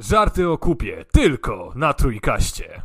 [0.00, 2.82] Żarty o kupie tylko na trójkaście.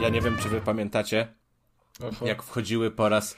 [0.00, 1.34] Ja nie wiem, czy wy pamiętacie,
[2.08, 2.26] Aha.
[2.26, 3.36] jak wchodziły po raz,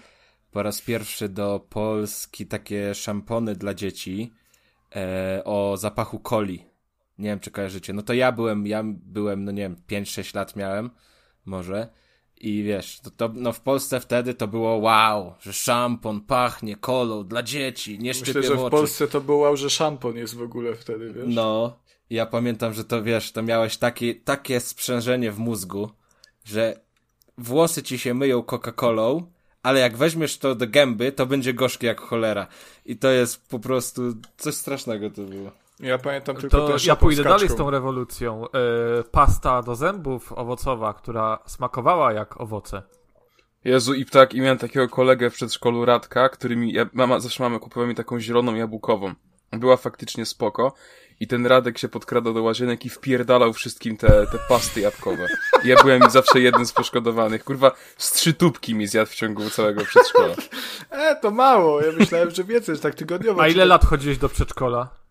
[0.51, 4.33] po raz pierwszy do Polski takie szampony dla dzieci
[4.97, 6.72] e, o zapachu coli.
[7.19, 7.93] Nie wiem, czy kojarzycie.
[7.93, 10.91] No to ja byłem, ja byłem, no nie wiem, 5-6 lat miałem,
[11.45, 11.89] może.
[12.37, 17.25] I wiesz, to, to, no w Polsce wtedy to było wow, że szampon pachnie kolą
[17.25, 18.71] dla dzieci, nie szczypie Myślę, że w.
[18.71, 21.25] Polsce to był wow, że szampon jest w ogóle wtedy, wiesz?
[21.27, 21.77] No,
[22.11, 25.91] ja pamiętam, że to wiesz, to miałeś takie, takie sprzężenie w mózgu,
[26.45, 26.81] że
[27.39, 29.23] włosy ci się myją Coca-Colą,
[29.63, 32.47] ale jak weźmiesz to do gęby, to będzie gorzkie jak cholera.
[32.85, 34.03] I to jest po prostu
[34.37, 35.51] coś strasznego to było.
[35.81, 38.45] Ja pamiętam tylko To ten ja pójdę dalej z tą rewolucją.
[38.45, 38.49] E,
[39.03, 42.83] pasta do zębów owocowa, która smakowała jak owoce.
[43.65, 47.43] Jezu, i tak, i miałem takiego kolegę w przedszkolu Radka, który mi, ja, mama, zawsze
[47.43, 49.15] mamy kupował mi taką zieloną jabłkową.
[49.53, 50.75] Była faktycznie spoko.
[51.21, 55.27] I ten Radek się podkradał do łazienek i wpierdalał wszystkim te, te pasty jabłkowe.
[55.65, 57.45] I ja byłem zawsze jednym z poszkodowanych.
[57.45, 60.35] Kurwa, z trzy tubki mi zjadł w ciągu całego przedszkola.
[60.91, 63.43] E, to mało, ja myślałem, że więcej, że tak tygodniowo.
[63.43, 65.02] A ile lat chodziłeś do przedszkola?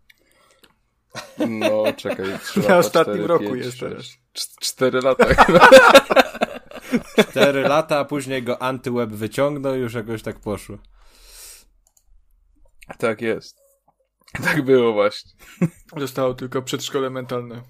[1.50, 2.40] No, czekaj.
[2.44, 3.44] trzy Na lata, ostatnim roku
[3.80, 4.06] teraz.
[4.36, 5.26] Cz- Cztery lata.
[7.30, 10.78] Cztery lata, a później go antyweb wyciągnął i już jakoś tak poszło.
[12.98, 13.58] tak jest.
[14.44, 15.32] Tak było właśnie.
[15.98, 17.62] Zostało tylko przedszkole mentalne.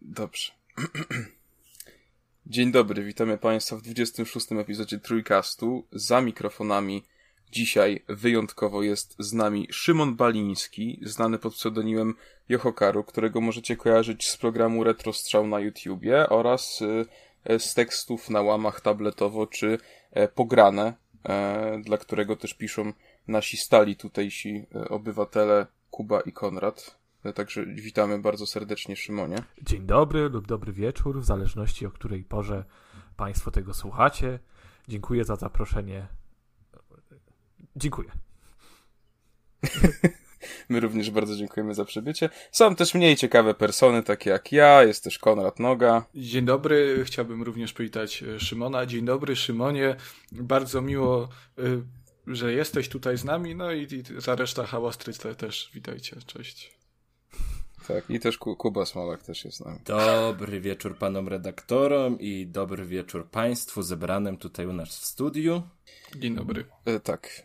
[0.00, 0.52] Dobrze.
[2.46, 4.52] Dzień dobry, witamy Państwa w 26.
[4.52, 5.86] epizodzie Trójkastu.
[5.92, 7.04] Za mikrofonami
[7.52, 12.14] dzisiaj wyjątkowo jest z nami Szymon Baliński, znany pod pseudonimem
[12.48, 18.80] Johokaru, którego możecie kojarzyć z programu Retrostrzał na YouTubie oraz y, z tekstów na łamach
[18.80, 19.78] tabletowo czy
[20.10, 22.92] e, pograne, e, dla którego też piszą
[23.28, 26.98] nasi stali tutejsi e, obywatele Kuba i Konrad.
[27.24, 29.36] E, Także witamy bardzo serdecznie Szymonie.
[29.62, 32.64] Dzień dobry lub dobry wieczór, w zależności o której porze
[33.16, 34.38] Państwo tego słuchacie.
[34.88, 36.06] Dziękuję za zaproszenie.
[37.76, 38.10] Dziękuję.
[40.68, 42.30] My również bardzo dziękujemy za przybycie.
[42.52, 46.04] Są też mniej ciekawe persony, takie jak ja, jest też Konrad Noga.
[46.14, 48.86] Dzień dobry, chciałbym również powitać e, Szymona.
[48.86, 49.96] Dzień dobry, Szymonie.
[50.32, 51.28] Bardzo miło,
[51.58, 51.82] y,
[52.26, 53.54] że jesteś tutaj z nami.
[53.54, 56.16] No i, i za reszta hałastryce też witajcie.
[56.26, 56.76] Cześć.
[57.88, 59.78] Tak, i też Ku- Kuba Smolak też jest z nami.
[59.84, 65.62] Dobry wieczór panom redaktorom i dobry wieczór państwu zebranym tutaj u nas w studiu.
[66.16, 66.64] Dzień dobry.
[66.84, 67.42] E, tak,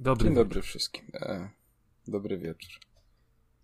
[0.00, 0.24] Dobry.
[0.24, 1.04] dzień dobry wszystkim.
[1.14, 1.50] E,
[2.08, 2.70] dobry wieczór.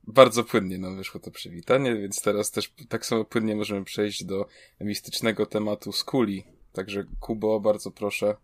[0.06, 4.46] Bardzo płynnie nam wyszło to przywitanie, więc teraz też tak samo płynnie możemy przejść do
[4.80, 6.44] mistycznego tematu skuli.
[6.72, 8.36] Także Kubo, bardzo proszę.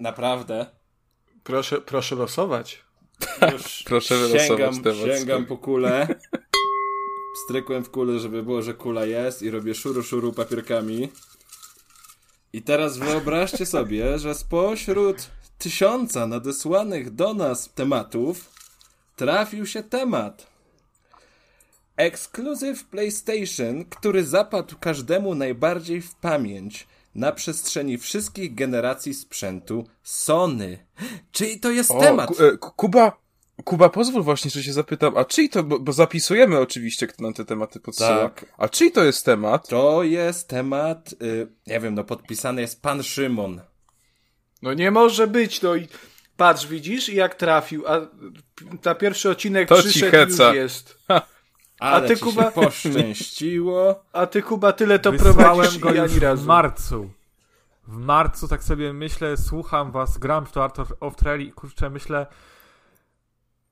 [0.00, 0.66] Naprawdę.
[1.44, 2.84] Proszę, proszę losować.
[3.52, 6.08] Już Proszę wylosować sięgam, temat sięgam po kulę.
[7.44, 11.08] Strykłem w kulę, żeby było, że kula jest i robię szuru szuru papierkami.
[12.52, 18.50] I teraz wyobraźcie sobie, że spośród tysiąca nadesłanych do nas tematów
[19.16, 20.46] trafił się temat.
[21.96, 30.78] Exclusive PlayStation, który zapadł każdemu najbardziej w pamięć na przestrzeni wszystkich generacji sprzętu Sony.
[31.32, 32.30] Czyli to jest O, temat.
[32.40, 33.16] E, Ku- Kuba,
[33.64, 37.34] Kuba, pozwól właśnie, że się zapytam, a czyj to, bo, bo zapisujemy oczywiście, kto nam
[37.34, 38.08] te tematy podsyła.
[38.30, 38.44] Tak.
[38.58, 39.68] A czyj to jest temat?
[39.68, 43.60] To jest temat, y, nie wiem, no podpisany jest pan Szymon.
[44.62, 45.88] No nie może być, no i
[46.36, 48.00] patrz, widzisz, i jak trafił, a
[48.84, 50.46] na pierwszy odcinek To ci przyszedł heca.
[50.46, 50.98] już jest.
[51.78, 54.04] Ale ty, ci Kuba- się poszczęściło.
[54.12, 56.46] A ty, Kuba, tyle to prowadzisz go i już ani w razu.
[56.46, 57.10] marcu.
[57.88, 61.52] W marcu tak sobie myślę, słucham was, gram w to Art of- of Trail i
[61.52, 62.26] kurczę myślę,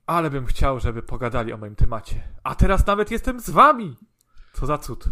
[0.07, 2.23] ale bym chciał, żeby pogadali o moim temacie.
[2.45, 3.97] A teraz nawet jestem z wami!
[4.53, 5.05] Co za cud.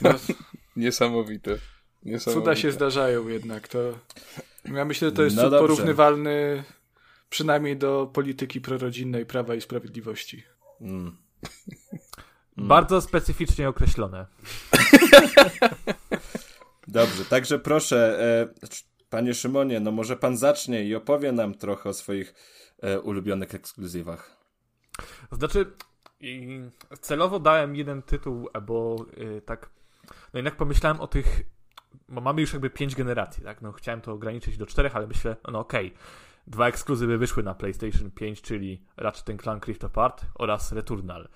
[0.00, 0.10] No,
[0.76, 1.58] Niesamowite.
[2.02, 2.40] Niesamowite.
[2.44, 3.68] cuda się zdarzają jednak.
[3.68, 3.78] To...
[4.64, 6.64] Ja myślę, że to jest No porównywalny
[7.30, 10.44] przynajmniej do polityki prorodzinnej Prawa i Sprawiedliwości.
[10.80, 11.16] Mm.
[12.56, 14.26] Bardzo specyficznie określone.
[16.88, 18.48] Dobrze, także proszę, e,
[19.10, 22.34] panie Szymonie, no może pan zacznie i opowie nam trochę o swoich
[22.82, 24.36] e, ulubionych ekskluzywach.
[25.32, 25.66] Znaczy,
[26.20, 26.60] i
[27.00, 29.70] celowo dałem jeden tytuł, bo y, tak,
[30.06, 31.42] no jednak pomyślałem o tych,
[32.10, 35.36] bo mamy już jakby pięć generacji, tak, no chciałem to ograniczyć do czterech, ale myślę,
[35.52, 35.94] no okej,
[36.46, 41.28] dwa ekskluzywy wyszły na PlayStation 5, czyli Ratchet Clank Rift Apart oraz Returnal.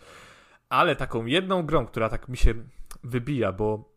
[0.69, 2.55] Ale taką jedną grą, która tak mi się
[3.05, 3.94] wybija, bo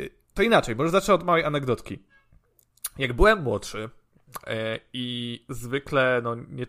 [0.00, 1.98] y, to inaczej, może zacznę od małej anegdotki.
[2.98, 3.90] Jak byłem młodszy
[4.46, 6.66] e, i zwykle no nie,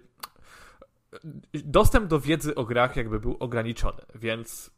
[1.54, 4.72] dostęp do wiedzy o grach jakby był ograniczony, więc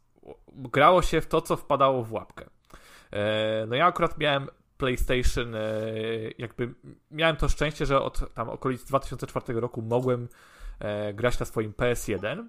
[0.48, 2.55] grało się w to, co wpadało w łapkę.
[3.12, 5.60] E, no ja akurat miałem PlayStation, e,
[6.38, 6.74] jakby
[7.10, 10.28] miałem to szczęście, że od tam okolic 2004 roku mogłem
[10.78, 12.46] e, grać na swoim PS1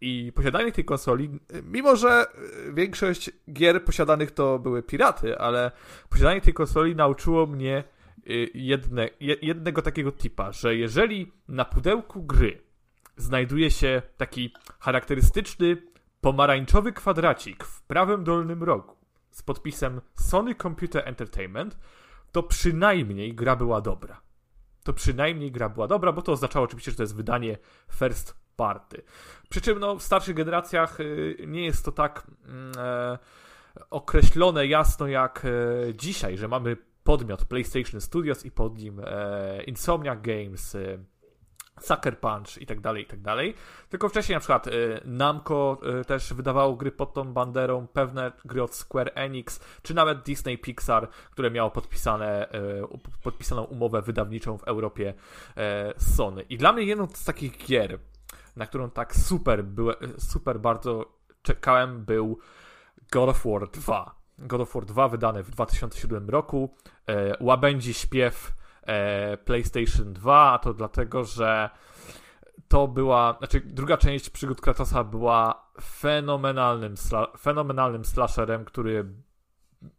[0.00, 2.26] i posiadanie tej konsoli, mimo że
[2.72, 5.70] większość gier posiadanych to były piraty, ale
[6.08, 7.84] posiadanie tej konsoli nauczyło mnie
[8.54, 12.62] jedne, jednego takiego tipa, że jeżeli na pudełku gry
[13.16, 15.76] znajduje się taki charakterystyczny
[16.20, 19.01] pomarańczowy kwadracik w prawym dolnym rogu
[19.32, 21.78] z podpisem Sony Computer Entertainment,
[22.32, 24.20] to przynajmniej gra była dobra.
[24.84, 27.58] To przynajmniej gra była dobra, bo to oznaczało oczywiście, że to jest wydanie
[27.90, 29.02] first party.
[29.48, 33.18] Przy czym no, w starszych generacjach y, nie jest to tak mm, e,
[33.90, 40.20] określone jasno jak e, dzisiaj, że mamy podmiot PlayStation Studios i pod nim e, Insomniac
[40.20, 40.98] Games, e,
[41.80, 43.54] Sucker Punch i tak dalej, i tak dalej.
[43.88, 48.62] Tylko wcześniej na przykład y, Namco y, też wydawało gry pod tą banderą, pewne gry
[48.62, 54.64] od Square Enix, czy nawet Disney Pixar, które miało podpisane, y, podpisaną umowę wydawniczą w
[54.64, 55.14] Europie
[55.96, 56.42] z Sony.
[56.42, 57.98] I dla mnie jedną z takich gier,
[58.56, 61.04] na którą tak super, byłem, super bardzo
[61.42, 62.38] czekałem, był
[63.12, 64.14] God of War 2.
[64.38, 66.74] God of War 2 wydany w 2007 roku.
[67.40, 68.61] Łabędzi śpiew e,
[69.44, 71.70] PlayStation 2, a to dlatego, że
[72.72, 76.94] to była, znaczy druga część przygód Kratosa była fenomenalnym,
[77.38, 79.04] fenomenalnym slasherem, który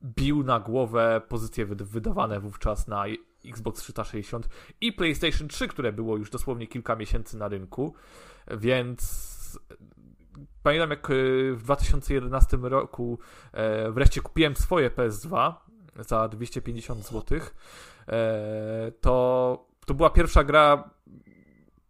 [0.04, 3.04] bił na głowę pozycje wydawane wówczas na
[3.46, 4.50] Xbox 360
[4.82, 7.94] i PlayStation 3, które było już dosłownie kilka miesięcy na rynku,
[8.52, 9.60] więc
[10.64, 11.14] pamiętam jak e,
[11.54, 13.20] w 2011 roku
[13.52, 15.54] e, wreszcie kupiłem swoje PS2
[15.96, 17.42] za 250 zł E,
[19.02, 20.90] to, to była pierwsza gra.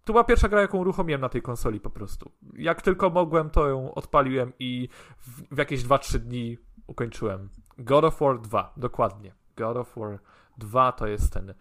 [0.05, 2.31] To była pierwsza gra, jaką uruchomiłem na tej konsoli po prostu.
[2.53, 6.57] Jak tylko mogłem, to ją odpaliłem i w, w jakieś 2-3 dni
[6.87, 7.49] ukończyłem.
[7.77, 9.33] God of War 2, dokładnie.
[9.57, 10.19] God of War
[10.57, 11.53] 2 to jest ten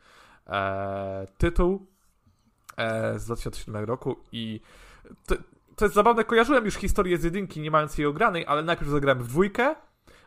[0.46, 1.86] e, tytuł
[2.76, 4.60] e, z 2007 roku i
[5.26, 5.34] to,
[5.76, 9.22] to jest zabawne, kojarzyłem już historię z jedynki, nie mając jej ogranej, ale najpierw zagrałem
[9.22, 9.74] w dwójkę,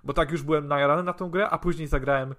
[0.03, 2.35] bo tak już byłem najarany na tą grę, a później zagrałem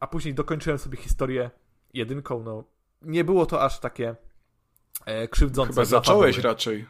[0.00, 1.50] a później dokończyłem sobie historię
[1.94, 2.64] jedynką, no
[3.02, 4.16] nie było to aż takie
[5.06, 5.72] e, krzywdzące.
[5.72, 6.86] Chyba zacząłeś raczej.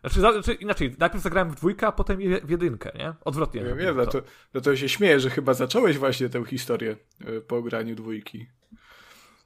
[0.00, 3.14] Znaczy, znaczy, inaczej, najpierw zagrałem w dwójkę, a potem w jedynkę, nie?
[3.24, 3.62] Odwrotnie.
[3.62, 4.22] Ja wiem, to.
[4.54, 8.46] No to się śmieję, że chyba zacząłeś właśnie tę historię e, po graniu dwójki.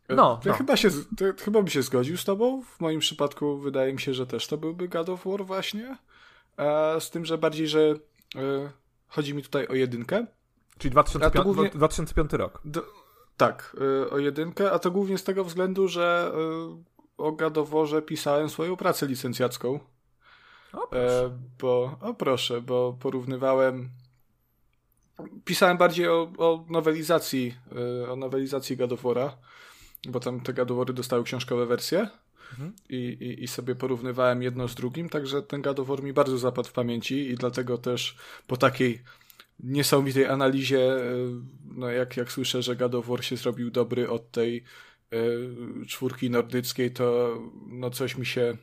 [0.08, 0.54] E, no, to no.
[0.54, 2.62] Chyba, się, to chyba bym się zgodził z tobą.
[2.62, 5.96] W moim przypadku wydaje mi się, że też to byłby God of War właśnie.
[7.00, 7.94] z tym, że bardziej, że
[9.08, 10.26] chodzi mi tutaj o jedynkę.
[10.78, 11.70] Czyli 2005, głównie...
[11.70, 12.62] 2005 rok.
[13.36, 18.48] Tak, y, o jedynkę, a to głównie z tego względu, że y, o Gadoworze pisałem
[18.48, 19.80] swoją pracę licencjacką.
[20.72, 21.24] O proszę.
[21.24, 23.90] E, bo, o proszę, bo porównywałem
[25.44, 27.54] pisałem bardziej o, o nowelizacji
[28.02, 29.36] y, o nowelizacji Gadowora,
[30.08, 32.08] bo tam te Gadowory dostały książkowe wersje
[32.50, 32.72] mhm.
[32.88, 36.72] i, i, i sobie porównywałem jedno z drugim, także ten Gadowor mi bardzo zapadł w
[36.72, 38.16] pamięci i dlatego też
[38.46, 39.02] po takiej
[39.60, 41.00] niesamowitej analizie, e,
[41.64, 44.64] no jak, jak słyszę, że God of War się zrobił dobry od tej
[45.12, 48.56] y, czwórki nordyckiej, to no coś mi się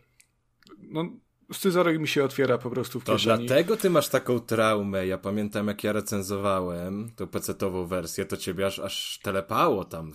[0.91, 1.05] no
[1.53, 3.47] scyzoryk mi się otwiera po prostu w to kieszeni.
[3.47, 5.07] dlatego ty masz taką traumę.
[5.07, 10.13] Ja pamiętam jak ja recenzowałem tą pecetową wersję, to ciebie aż, aż telepało tam.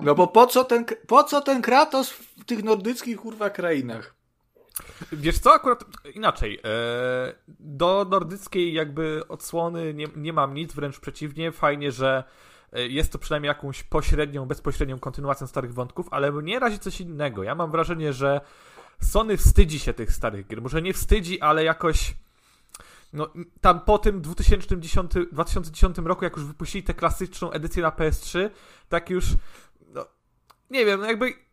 [0.00, 4.15] No bo po co ten, po co ten Kratos w tych nordyckich kurwa krainach?
[5.12, 6.60] Wiesz co, akurat inaczej.
[6.64, 11.52] E, do nordyckiej jakby odsłony nie, nie mam nic, wręcz przeciwnie.
[11.52, 12.24] Fajnie, że
[12.72, 17.42] e, jest to przynajmniej jakąś pośrednią, bezpośrednią kontynuacją starych wątków, ale mnie razi coś innego.
[17.42, 18.40] Ja mam wrażenie, że
[19.00, 20.62] Sony wstydzi się tych starych gier.
[20.62, 22.14] Może nie wstydzi, ale jakoś
[23.12, 28.50] no, tam po tym 2010, 2010 roku, jak już wypuścili tę klasyczną edycję na PS3,
[28.88, 29.24] tak już,
[29.88, 30.06] no,
[30.70, 31.45] nie wiem, no jakby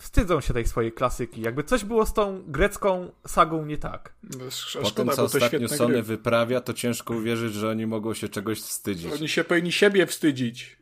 [0.00, 1.40] wstydzą się tej swojej klasyki.
[1.40, 4.14] Jakby coś było z tą grecką sagą nie tak.
[4.22, 6.02] No, szkoda, po tym, co ostatnio Sony gry.
[6.02, 9.12] wyprawia, to ciężko uwierzyć, że oni mogą się czegoś wstydzić.
[9.12, 10.78] Oni się powinni siebie wstydzić.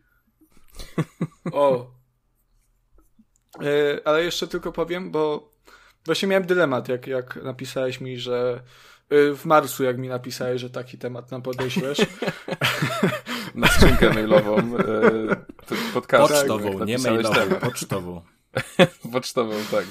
[1.53, 1.91] o.
[3.63, 5.53] E, ale jeszcze tylko powiem, bo
[6.07, 8.63] właśnie miałem dylemat, jak, jak napisałeś mi, że
[9.11, 11.99] e, w marcu, jak mi napisałeś, że taki temat nam podeślesz.
[13.55, 14.59] Na skrzynkę mailową.
[14.59, 15.37] E,
[15.95, 16.35] podcastu.
[16.35, 18.23] Pocztową, tak, nie mailową, pocztową.
[19.13, 19.87] Pocztową, tak.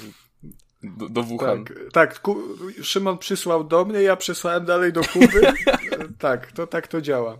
[0.82, 1.64] Do, do Wuhan.
[1.64, 2.36] Tak, tak ku,
[2.82, 5.42] Szymon przysłał do mnie, ja przesłałem dalej do Kuby.
[6.18, 7.38] tak, to tak to działa.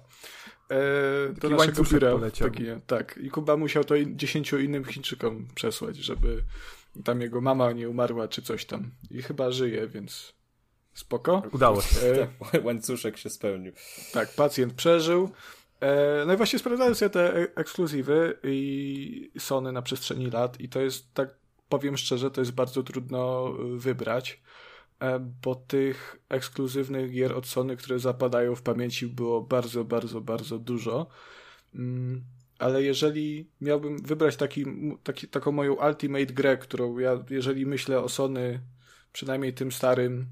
[0.71, 2.13] E, do naszego biura.
[2.39, 3.19] Taki, tak.
[3.23, 6.43] I Kuba musiał to in- dziesięciu innym Chińczykom przesłać, żeby
[7.05, 8.91] tam jego mama nie umarła czy coś tam.
[9.11, 10.33] I chyba żyje, więc
[10.95, 11.43] spoko.
[11.53, 12.01] Udało się.
[12.01, 13.73] E, Tak, łańcuszek się spełnił.
[14.13, 15.31] tak, pacjent przeżył.
[15.81, 20.69] E, no i właśnie sprawdzałem sobie te e- ekskluzywy i Sony na przestrzeni lat i
[20.69, 21.35] to jest, tak
[21.69, 24.43] powiem szczerze, to jest bardzo trudno y, wybrać,
[25.01, 30.59] e, bo tych ekskluzywnych gier od Sony, które zapadają w pamięci było bardzo, bardzo, bardzo
[30.59, 31.07] dużo.
[31.75, 32.25] Mm,
[32.59, 34.65] Ale jeżeli miałbym wybrać taki,
[35.03, 38.61] taki, taką moją ultimate grę, którą ja, jeżeli myślę o Sony,
[39.13, 40.27] przynajmniej tym starym,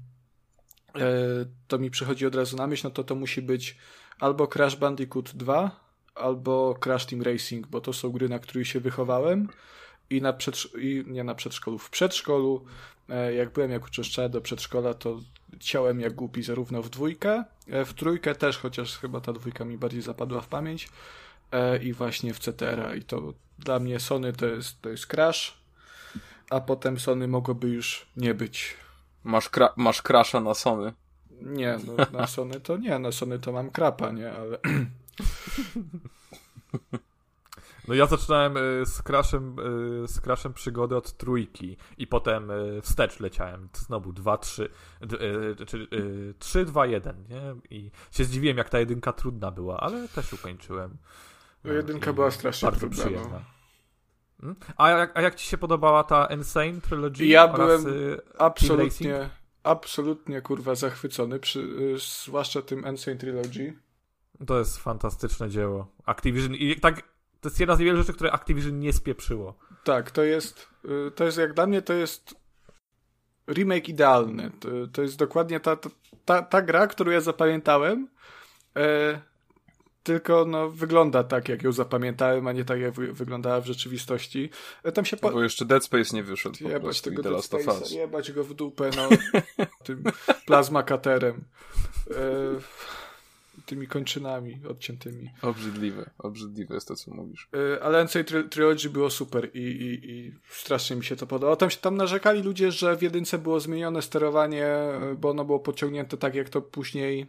[0.95, 1.09] e,
[1.67, 3.77] to mi przychodzi od razu na myśl, no to to musi być
[4.19, 5.71] albo Crash Bandicoot 2,
[6.15, 9.47] albo Crash Team Racing, bo to są gry, na których się wychowałem
[10.09, 12.65] i na przedsz- i nie na przedszkolu, w przedszkolu,
[13.09, 15.19] e, jak byłem, jak uczęszczałem do przedszkola, to
[15.59, 19.77] ciałem jak głupi zarówno w dwójkę, e, w trójkę też, chociaż chyba ta dwójka mi
[19.77, 20.89] bardziej zapadła w pamięć
[21.51, 25.57] e, i właśnie w CTR-a i to dla mnie Sony to jest, to jest Crash,
[26.49, 28.73] a potem Sony mogłoby już nie być.
[29.23, 30.93] Masz, kra- masz crasha na Sony.
[31.41, 34.57] Nie, no, na Sony to nie, na Sony to mam krapa, nie, ale
[37.87, 39.59] No ja zaczynałem y, z Crashem,
[40.03, 43.69] y, z Crashem przygody od trójki i potem y, wstecz leciałem.
[43.73, 44.69] Znowu 2, 3,
[45.67, 45.87] czyli
[46.39, 47.55] 3, 2, 1, nie?
[47.69, 50.97] I się zdziwiłem, jak ta jedynka trudna była, ale też ukończyłem.
[51.63, 53.41] No, jedynka I była strasznie bardzo trudna, przyjemna.
[54.43, 54.55] Mm?
[54.77, 57.25] A jak, a jak ci się podobała ta Insane Trilogy?
[57.25, 57.95] Ja oraz, byłem
[58.37, 59.29] absolutnie,
[59.67, 63.73] absolutnie kurwa zachwycony, przy, y, zwłaszcza tym Insane Trilogy.
[64.47, 65.87] To jest fantastyczne dzieło.
[66.05, 67.01] Activision i tak,
[67.41, 69.57] to jest jedna z niewielu rzeczy, które Activision nie spieprzyło.
[69.83, 70.69] Tak, to jest,
[71.07, 72.35] y, to jest jak dla mnie to jest
[73.47, 74.51] remake idealny.
[74.59, 75.89] To, to jest dokładnie ta, ta,
[76.25, 78.07] ta, ta gra, którą ja zapamiętałem,
[78.77, 79.21] e,
[80.07, 84.49] tylko no, wygląda tak, jak ją zapamiętałem, a nie tak, jak wy, wyglądała w rzeczywistości.
[84.83, 85.31] E, tam się po...
[85.31, 87.81] Bo jeszcze Dead Space nie wyszedł po Jebać i tego The Dead Last of Space'a,
[87.81, 87.91] Us.
[87.91, 89.09] jebać go w dupę, no,
[89.85, 90.03] tym
[90.45, 91.43] plazma katerem.
[92.11, 92.15] E,
[93.65, 95.29] tymi kończynami odciętymi.
[95.41, 97.49] Obrzydliwe, obrzydliwe jest to, co mówisz.
[97.75, 101.55] Y, Ale NC Tri- Trilogy było super i, i, i strasznie mi się to podobało.
[101.55, 104.67] Tam, się- tam narzekali ludzie, że w jedynce było zmienione sterowanie,
[105.11, 107.25] y, bo ono było podciągnięte tak, jak to później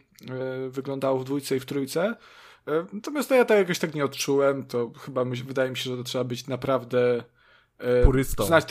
[0.67, 2.17] y, wyglądało w dwójce i w trójce.
[2.69, 4.67] Y, Natomiast no, ja tak jakoś tak nie odczułem.
[4.67, 7.25] To chyba myśl, wydaje mi się, że to trzeba być naprawdę
[7.81, 8.45] y, Purystą.
[8.45, 8.65] Znać,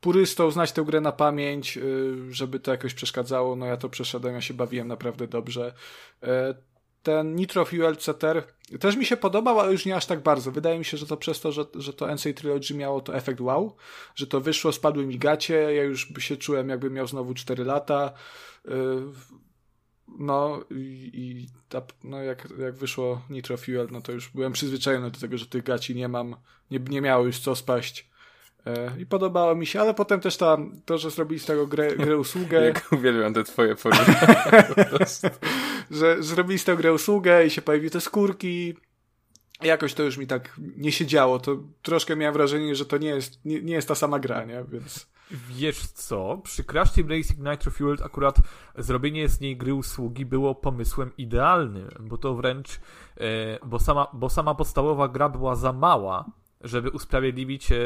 [0.00, 3.56] purystą, znać tę grę na pamięć, y, żeby to jakoś przeszkadzało.
[3.56, 5.74] No ja to przeszedłem, ja się bawiłem naprawdę dobrze.
[6.22, 6.26] Y,
[7.02, 8.42] Ten Nitro Fuel CTR
[8.80, 10.52] też mi się podobał, ale już nie aż tak bardzo.
[10.52, 13.40] Wydaje mi się, że to przez to, że, że to NC Trilogy miało to efekt
[13.40, 13.76] wow,
[14.14, 17.64] że to wyszło, spadły mi gacie, ja już by się czułem jakbym miał znowu 4
[17.64, 18.12] lata.
[20.18, 25.10] No i, i ta, no jak, jak wyszło Nitro Fuel, no to już byłem przyzwyczajony
[25.10, 26.36] do tego, że tych gaci nie mam,
[26.70, 28.12] nie, nie miało już co spaść.
[28.66, 31.96] E, I podobało mi się, ale potem też ta, to, że zrobili z tego grę,
[31.96, 34.44] grę usługę, Jak uwielbiam te twoje porównania.
[35.90, 38.74] że zrobili z tego grę usługę i się pojawiły te skórki.
[39.62, 41.38] Jakoś to już mi tak nie siedziało.
[41.38, 44.64] To troszkę miałem wrażenie, że to nie jest, nie, nie jest ta sama gra, nie?
[44.68, 46.38] Więc Wiesz co?
[46.44, 48.36] Przy Crash Team Racing Nitro Fueled akurat
[48.78, 52.80] zrobienie z niej gry usługi było pomysłem idealnym, bo to wręcz,
[53.16, 56.24] e, bo, sama, bo sama podstawowa gra była za mała,
[56.60, 57.76] żeby usprawiedliwić e,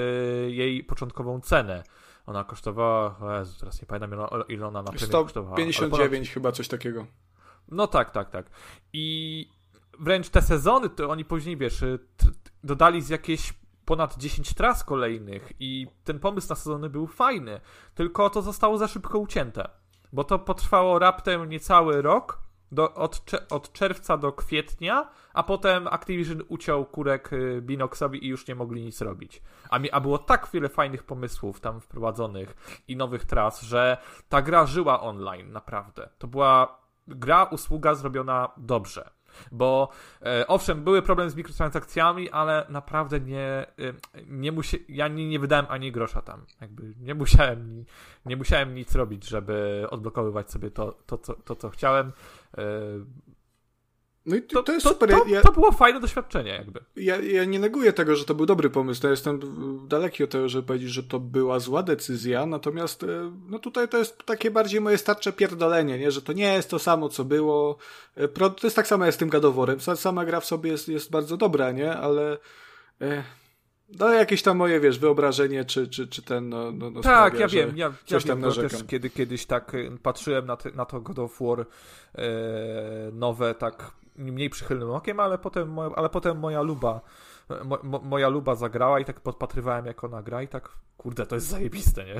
[0.50, 1.82] jej początkową cenę.
[2.26, 4.10] Ona kosztowała, o Jezu, teraz nie pamiętam
[4.48, 5.56] ile- ona na premierze kosztowała.
[5.56, 7.06] ale ponad 159 chyba coś takiego.
[7.68, 8.46] no tak, tak, tak.
[8.92, 9.48] I
[10.00, 11.84] wręcz te sezony, to oni później, wiesz,
[12.64, 13.54] dodali z jakieś
[13.86, 17.60] ponad 10 tras kolejnych i ten pomysł na sezony był fajny,
[17.94, 19.68] tylko to zostało za szybko ucięte,
[20.12, 26.42] bo to potrwało raptem niecały rok, do, od, od czerwca do kwietnia, a potem Activision
[26.48, 29.42] uciął kurek y, Binoxowi i już nie mogli nic robić.
[29.70, 33.96] A, mi, a było tak wiele fajnych pomysłów tam wprowadzonych i nowych tras, że
[34.28, 36.08] ta gra żyła online, naprawdę.
[36.18, 39.10] To była gra, usługa zrobiona dobrze.
[39.52, 39.88] Bo
[40.22, 43.66] e, owszem, były problemy z mikrotransakcjami, ale naprawdę nie, e,
[44.26, 46.44] nie musie, ja nie, nie wydałem ani grosza tam.
[46.60, 47.84] Jakby nie musiałem, ni-
[48.26, 52.12] nie musiałem nic robić, żeby odblokowywać sobie to, to, co, to co chciałem.
[52.58, 52.62] E,
[54.26, 55.10] No i to, to, jest to, super.
[55.10, 56.80] To, ja, to było fajne doświadczenie, jakby.
[56.96, 59.00] ja, ja nie neguję tego, że to był dobry pomysł.
[59.04, 59.40] Ja jestem
[59.88, 62.46] daleki od tego, żeby powiedzieć, że to była zła decyzja.
[62.46, 66.10] Natomiast e, no tutaj to jest takie bardziej moje starcze pierdolenie, nie?
[66.10, 67.78] że to nie jest to samo, co było.
[68.16, 69.80] E, Pro, to jest tak samo jak z tym gadoworem.
[69.80, 71.96] Sama gra w sobie jest, jest bardzo dobra, nie?
[71.96, 72.38] Ale
[73.00, 73.22] e,
[73.98, 77.40] No jakieś tam moje, wiesz, wyobrażenie, czy, czy, czy ten, no, no, no Tak, sprawia,
[77.40, 78.70] ja wiem, ja, ja coś wiem, tam narzekam.
[78.70, 82.24] też kiedy, kiedyś tak y, patrzyłem na, te, na to God of War e,
[83.12, 87.00] nowe tak mniej przychylnym okiem, ale potem, moja, ale potem moja luba
[87.64, 91.34] mo, mo, moja luba zagrała i tak podpatrywałem jak ona gra i tak, kurde, to
[91.34, 92.14] jest zajebiste, nie?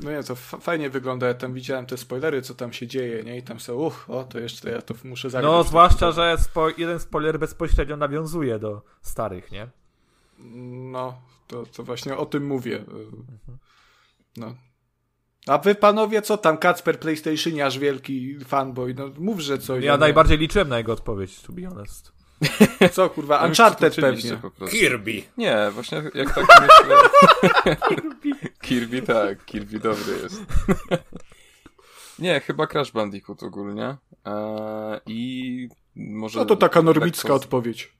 [0.00, 3.24] No nie, to fa- fajnie wygląda, ja tam widziałem te spoilery, co tam się dzieje,
[3.24, 3.38] nie?
[3.38, 5.52] I tam są, uch, o, to jeszcze ja to muszę zagrać.
[5.52, 9.68] No, zwłaszcza, że spo, jeden spoiler bezpośrednio nawiązuje do starych, nie?
[10.92, 12.84] No, to, to właśnie o tym mówię.
[14.36, 14.54] No.
[15.50, 16.58] A wy panowie, co tam?
[16.58, 19.84] Kacper PlayStation, aż wielki fanboy, no mów, że coś.
[19.84, 20.00] Ja no nie.
[20.00, 22.12] najbardziej liczyłem na jego odpowiedź, to be honest.
[22.92, 24.36] Co kurwa, No, Uncharted pewnie.
[24.36, 24.76] Po prostu.
[24.76, 25.22] Kirby.
[25.36, 26.96] Nie, właśnie jak tak myślę...
[28.62, 30.42] Kirby, tak, Kirby dobry jest.
[32.18, 33.96] Nie, chyba Crash Bandicoot ogólnie.
[34.24, 36.38] Eee, I może...
[36.38, 37.92] No to taka normicka lekko- odpowiedź.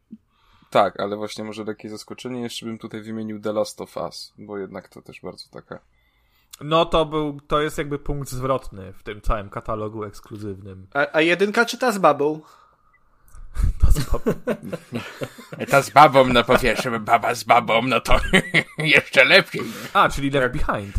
[0.70, 2.40] Tak, ale właśnie może lekkie zaskoczenie.
[2.40, 5.80] Jeszcze bym tutaj wymienił The Last of Us, bo jednak to też bardzo taka...
[6.60, 10.86] No to był, to jest jakby punkt zwrotny w tym całym katalogu ekskluzywnym.
[10.94, 12.40] A, a jedynka czy ta z babą?
[13.80, 14.30] To spoko.
[15.70, 18.16] Ta z babą, no po pierwsze, baba z babą, no to
[18.78, 19.62] jeszcze lepiej.
[19.92, 20.94] A, czyli Left Behind.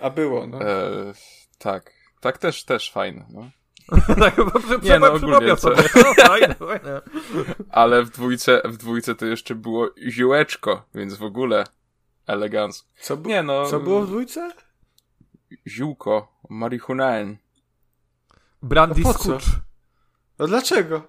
[0.00, 0.60] A było, no.
[0.60, 1.12] Eee,
[1.58, 3.50] tak, tak też, też fajne, no.
[4.20, 5.82] tak, bo przy, Nie, no, ogólnie, sobie.
[5.96, 7.00] No, fajne, fajne.
[7.70, 11.64] Ale w dwójce, w dwójce to jeszcze było ziółeczko, więc w ogóle
[12.26, 12.88] elegancko.
[13.00, 14.52] Co, bu- Nie no, co było w dwójce?
[15.66, 17.36] ziółko, marihunaen.
[18.62, 19.12] Brandy No?
[19.12, 19.42] Scooch.
[20.38, 21.02] No dlaczego?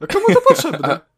[0.00, 1.00] No komu to potrzebne?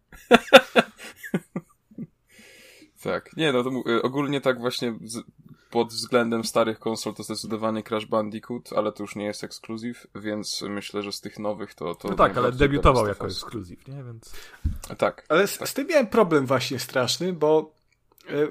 [3.02, 5.22] Tak, nie no, to y, ogólnie tak właśnie z,
[5.70, 10.62] pod względem starych konsol to zdecydowanie Crash Bandicoot, ale to już nie jest ekskluzyw, więc
[10.68, 11.94] myślę, że z tych nowych to...
[11.94, 14.02] to No tak, ale debiutował jako ekskluzyw, nie?
[14.04, 14.32] Więc...
[14.98, 17.74] Tak, Ale z, z tym miałem problem właśnie straszny, bo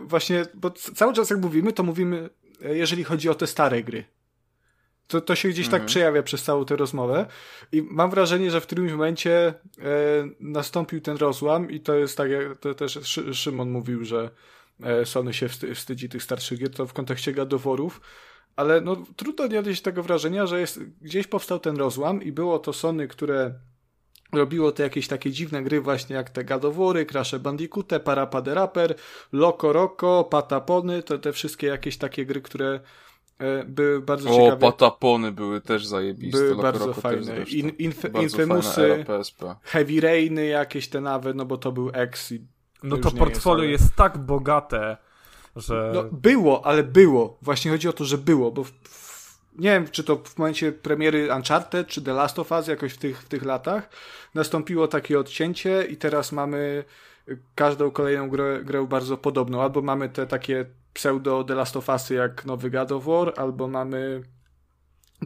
[0.01, 2.29] właśnie, bo cały czas jak mówimy, to mówimy,
[2.65, 4.03] e, jeżeli chodzi o te stare gry.
[5.07, 5.87] To, to się gdzieś tak Mhm.
[5.87, 7.25] przejawia przez całą tę rozmowę
[7.71, 9.53] i mam wrażenie, że w którymś momencie e,
[10.39, 14.29] nastąpił ten rozłam i to jest tak, jak to też Szy, Szymon mówił, że
[14.83, 18.01] e, Sony się wsty, wstydzi tych starszych gier, to w kontekście gadoworów,
[18.55, 22.59] ale no, trudno nie odnieść tego wrażenia, że jest, gdzieś powstał ten rozłam i było
[22.59, 23.53] to Sony, które
[24.31, 28.95] robiło te jakieś takie dziwne gry właśnie jak te Gadowory, Crash Bandicoot, Parappa the Rapper,
[29.31, 32.79] Loco Roco, Patapony, to te wszystkie jakieś takie gry, które
[33.39, 34.57] e, były bardzo o, ciekawe.
[34.57, 36.37] patapony były też zajebiste.
[36.37, 37.43] Były Loco bardzo Roco fajne.
[37.43, 39.05] In, inf, Bardzo Infamousy.
[39.63, 42.41] Heavy Rainy jakieś te nawet, no bo to był X i
[42.83, 44.97] No to portfolio jest, jest, ale- tak bogate,
[45.55, 45.91] że...
[45.95, 47.37] No, było, ale było.
[47.41, 49.00] Właśnie chodzi o to, że było, bo w, w,
[49.57, 52.97] nie wiem, czy to w momencie premiery Uncharted, czy The Last of Us, jakoś w
[52.97, 53.89] tych, w tych latach,
[54.35, 56.83] nastąpiło takie odcięcie i teraz mamy
[57.55, 59.61] każdą kolejną grę, grę bardzo podobną.
[59.61, 63.67] Albo mamy te takie pseudo The Last of Usy jak nowy God of War, albo
[63.67, 64.21] mamy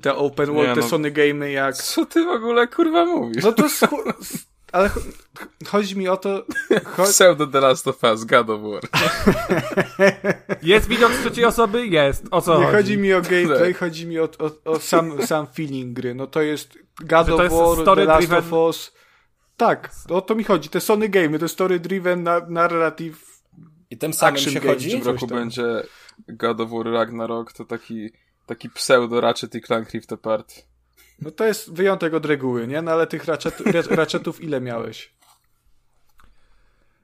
[0.01, 0.87] te open world, Nie, te no.
[0.87, 1.75] Sony Gamey jak...
[1.75, 3.43] Co ty w ogóle kurwa mówisz?
[3.43, 3.63] No to...
[3.69, 6.45] schu- s- ale ch- chodzi mi o to...
[6.97, 8.81] Cho- Pseudo The Last of Us, God of War.
[10.63, 11.87] Jest widok z trzeciej osoby?
[11.87, 12.23] Jest.
[12.31, 12.77] O co Nie chodzi?
[12.77, 13.77] chodzi mi o gameplay, Tak.
[13.79, 16.15] chodzi mi o, o, o sam, sam feeling gry.
[16.15, 18.93] No to jest God of War, story The Last driven- of Us.
[19.57, 20.69] Tak, o to mi chodzi.
[20.69, 23.17] Te Sony Game, to story driven na, narrative.
[23.89, 24.91] I tym samym Action się game, W chodzi?
[24.91, 25.83] tym coś roku będzie
[26.27, 28.09] God of War Ragnarok, to taki,
[28.45, 30.65] taki pseudo Ratchet i Clank Rift Apart.
[31.21, 32.81] No to jest wyjątek od reguły, nie?
[32.81, 35.13] No ale tych ratchet, ra- ratchetów ile miałeś?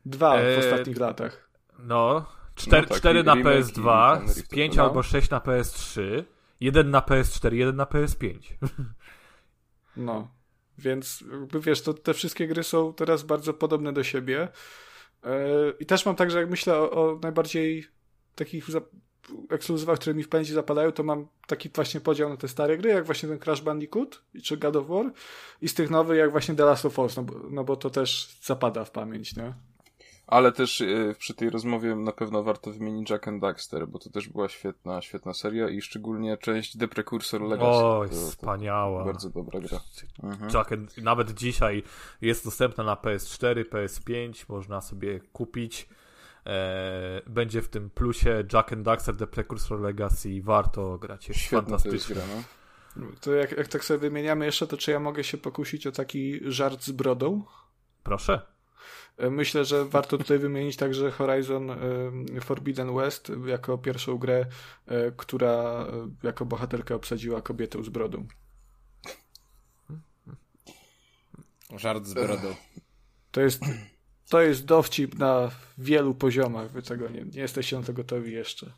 [0.06, 1.50] Dwa w Eee, ostatnich latach.
[1.80, 4.84] No, 4, No tak, cztery na remake i PS2, ten Rift 5 no.
[4.84, 6.24] albo 6 na PS3,
[6.60, 8.36] jeden na PS4, jeden na PS5.
[9.98, 10.32] No.
[10.78, 14.48] Więc jakby wiesz, to te wszystkie gry są teraz bardzo podobne do siebie.
[15.24, 15.30] Yy,
[15.80, 17.86] I też mam tak, że jak myślę o, o najbardziej
[18.36, 18.66] takich
[19.50, 22.90] ekskluzywach, które mi w pamięci zapadają, to mam taki właśnie podział na te stare gry,
[22.90, 25.12] jak właśnie ten Crash Bandicoot czy God of War
[25.62, 27.90] i z tych nowych jak właśnie The Last of Us, no bo, no bo to
[27.90, 29.54] też zapada w pamięć, nie?
[30.28, 34.10] Ale też y, przy tej rozmowie na pewno warto wymienić Jack and Daxter, bo to
[34.10, 37.72] też była świetna, świetna seria i szczególnie część The Precursor Legacy.
[37.72, 39.06] To- to wspaniała.
[39.06, 39.80] Bardzo dobra gra.
[40.24, 40.52] Mhm.
[40.54, 41.84] Jack and, nawet dzisiaj
[42.22, 45.90] jest dostępna na PS4, PS5, można sobie kupić.
[46.46, 50.42] E, będzie w tym plusie Jack and Daxter The Precursor Legacy.
[50.44, 52.16] Warto grać, jest Świetna to jest fantastyczna.
[52.16, 52.44] gra,
[52.96, 53.08] no.
[53.22, 56.40] To jak, jak tak sobie wymieniamy jeszcze, to czy ja mogę się pokusić o taki
[56.52, 57.44] żart z brodą?
[58.04, 58.42] Proszę.
[59.18, 64.46] E, Myślę, że warto tutaj wymienić także Horizon e, Forbidden West jako pierwszą grę,
[65.18, 65.86] która
[66.24, 68.28] jako bohaterkę obsadziła kobietę z brodą.
[71.78, 72.56] Żart z brodą.
[73.32, 73.64] To jest
[74.32, 76.72] to jest dowcip na wielu poziomach.
[76.72, 78.72] Wy tego nie, nie jesteście na to gotowi jeszcze.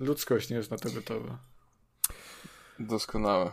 [0.00, 1.38] Ludzkość nie jest na to gotowa.
[2.78, 3.52] Doskonałe.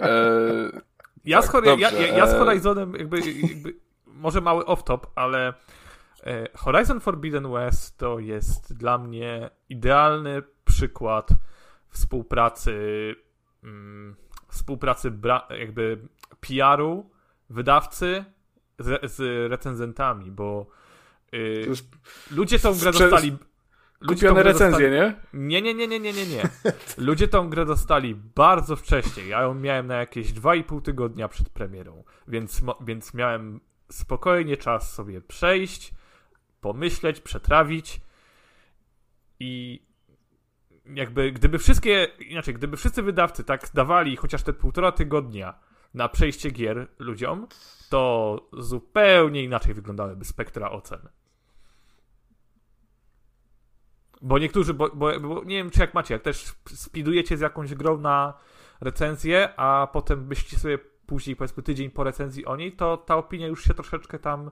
[0.00, 0.70] e,
[1.24, 3.74] Ja, Tak, z, Hori- ja, ja, ja z e- Horizonem jakby, jakby
[4.06, 5.54] może mały off-top, ale
[6.24, 11.28] e, Horizon Forbidden West to jest dla mnie idealny przykład
[11.90, 12.74] współpracy
[13.64, 14.16] mm,
[14.48, 16.08] współpracy bra- jakby
[16.40, 17.10] PR-u,
[17.50, 18.24] wydawcy
[18.78, 20.66] z, z recenzentami, bo
[21.34, 21.88] y, jest
[22.30, 23.36] ludzie tą grę dostali
[24.00, 25.62] ludzie kupione recenzje, dostali- nie?
[25.62, 26.42] nie, nie, nie, nie, nie, nie.
[27.06, 29.26] Ludzie tą grę dostali bardzo wcześnie.
[29.26, 35.20] Ja ją miałem na jakieś 2,5 tygodnia przed premierą, więc, więc miałem spokojnie czas sobie
[35.20, 35.94] przejść,
[36.60, 38.00] pomyśleć, przetrawić
[39.40, 39.82] i
[40.94, 45.58] jakby gdyby wszystkie, inaczej, gdyby wszyscy wydawcy tak dawali chociaż te półtora tygodnia
[45.96, 47.46] na przejście gier ludziom,
[47.88, 51.08] to zupełnie inaczej wyglądałyby spektra ocen.
[54.22, 57.74] Bo niektórzy, bo, bo, bo nie wiem czy jak macie, jak też speedujecie z jakąś
[57.74, 58.34] grą na
[58.80, 63.46] recenzję, a potem byście sobie później, powiedzmy tydzień po recenzji o niej, to ta opinia
[63.46, 64.50] już się troszeczkę tam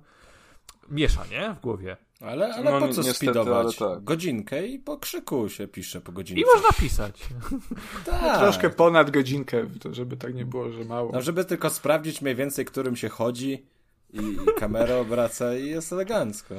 [0.91, 1.55] miesza, nie?
[1.55, 1.97] W głowie.
[2.21, 3.77] Ale, ale No, po co niestety, speedować?
[3.77, 4.05] tak.
[4.05, 6.43] Godzinkę i po krzyku się pisze po godzince.
[6.43, 7.21] I można pisać.
[8.07, 8.39] tak.
[8.39, 11.11] Troszkę ponad godzinkę, żeby tak nie było, że mało.
[11.13, 13.67] No, żeby tylko sprawdzić mniej więcej, którym się chodzi
[14.13, 16.55] i, i kamera obraca i jest elegancko.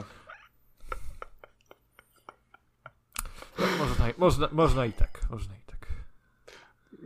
[3.79, 5.64] Można, można, można i tak, można i tak.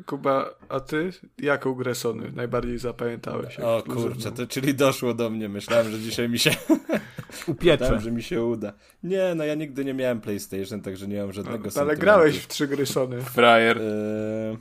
[0.10, 3.60] Kuba, a ty jaką grę Sony najbardziej zapamiętałeś?
[3.60, 5.50] O kurczę, to czyli doszło do mnie.
[5.50, 6.52] Myślałem, że dzisiaj mi się
[7.48, 7.84] Upiecze.
[7.84, 8.74] Myślałem, że mi się uda.
[9.04, 12.02] Nie, no ja nigdy nie miałem PlayStation, także nie mam No, żadnego ale sentymentu.
[12.02, 13.22] grałeś w trzy gry Sony.
[13.36, 13.78] frajer.
[13.82, 14.58] Eee,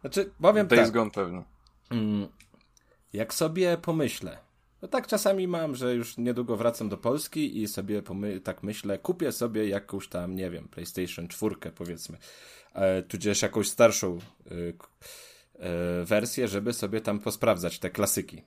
[0.00, 0.90] znaczy, powiem Days tak.
[0.94, 1.42] Gone pewnie.
[1.90, 2.28] Mm,
[3.12, 4.38] Jak sobie pomyślę,
[4.84, 8.98] no tak czasami mam, że już niedługo wracam do Polski i sobie pomy- tak myślę,
[8.98, 12.18] kupię sobie jakąś tam, nie wiem, PlayStation 4 powiedzmy,
[12.74, 14.54] e, tudzież jakąś starszą e,
[15.58, 18.42] e, wersję, żeby sobie tam posprawdzać te klasyki.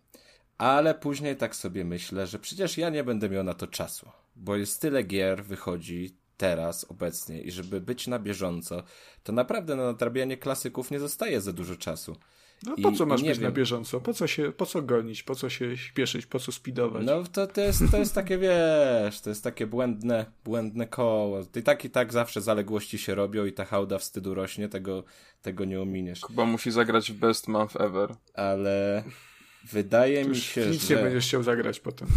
[0.58, 4.56] Ale później tak sobie myślę, że przecież ja nie będę miał na to czasu, bo
[4.56, 8.84] jest tyle gier wychodzi teraz, obecnie i żeby być na bieżąco,
[9.24, 12.16] to naprawdę na nadrabianie klasyków nie zostaje za dużo czasu.
[12.64, 13.54] No I- po co i masz nie być na wiem.
[13.54, 14.02] bieżąco?
[14.02, 15.24] Po co, się, po co gonić?
[15.24, 16.26] Po co się śpieszyć?
[16.26, 17.06] Po co speedować?
[17.06, 21.40] No to, to, jest, to jest takie, wiesz, to jest takie błędne, błędne koło.
[21.56, 25.04] I tak i tak zawsze zaległości się robią i ta hałda wstydu rośnie, tego,
[25.42, 26.20] tego nie ominiesz.
[26.20, 28.16] Kuba musi zagrać w Best Month Ever.
[28.34, 29.04] Ale
[29.72, 32.08] wydaje mi się, nic nie że będziesz chciał zagrać potem.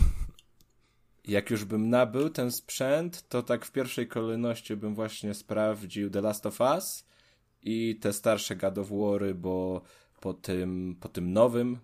[1.25, 6.21] jak już bym nabył ten sprzęt, to tak w pierwszej kolejności bym właśnie sprawdził The
[6.21, 7.05] Last of Us
[7.63, 9.83] i te starsze God of War'y, bo
[10.21, 11.79] po tym, po tym nowym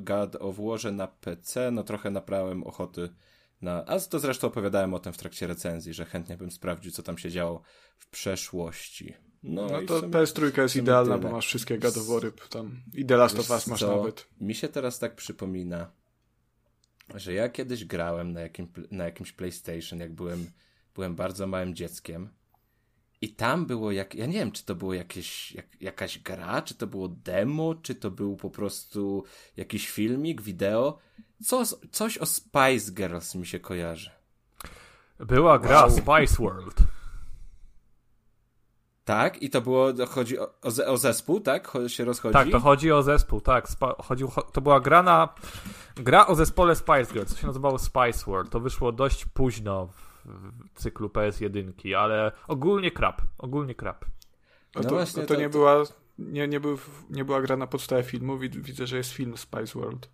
[0.00, 3.08] God of, War'ze na PC, no trochę nabrałem ochoty
[3.62, 3.84] na...
[3.86, 7.18] A to zresztą opowiadałem o tym w trakcie recenzji, że chętnie bym sprawdził, co tam
[7.18, 7.62] się działo
[7.98, 9.14] w przeszłości.
[9.42, 11.28] No, No to sumie- PS3 jest idealna, tyle.
[11.28, 12.82] bo masz wszystkie God of War'y tam.
[12.94, 13.96] I The Last of Us masz co?
[13.96, 14.28] nawet.
[14.40, 15.90] Mi się teraz tak przypomina,
[17.14, 20.50] że ja kiedyś grałem na, jakim, na jakimś PlayStation, jak byłem,
[20.94, 22.28] byłem bardzo małym dzieckiem.
[23.24, 24.14] I tam było jak.
[24.14, 27.94] Ja nie wiem, czy to było jakieś, jak, jakaś gra, czy to było demo, czy
[27.94, 29.24] to był po prostu
[29.56, 30.98] jakiś filmik, wideo.
[31.44, 34.10] Co, coś o Spice Girls mi się kojarzy.
[35.18, 35.90] Była gra Wow.
[35.90, 36.76] Spice World.
[39.04, 39.42] Tak?
[39.42, 39.92] I to było.
[40.08, 41.68] Chodzi o, o, ze- o zespół, tak?
[41.68, 42.32] Cho- się rozchodzi?
[42.32, 43.68] Tak, to chodzi o zespół, tak.
[43.68, 43.96] Spa-
[44.52, 45.34] to była gra na.
[45.96, 48.50] Gra o zespole Spice Girls, co się nazywało Spice World.
[48.50, 53.22] To wyszło dość późno w, w cyklu PS1, ale ogólnie krap.
[53.38, 54.04] Ogólnie krap.
[54.74, 55.82] A No to, właśnie, to to- nie to- była.
[56.18, 56.78] Nie, nie, był,
[57.10, 58.38] nie była gra na podstawie filmu.
[58.38, 60.08] Wid- Widzę, że jest film Spice World.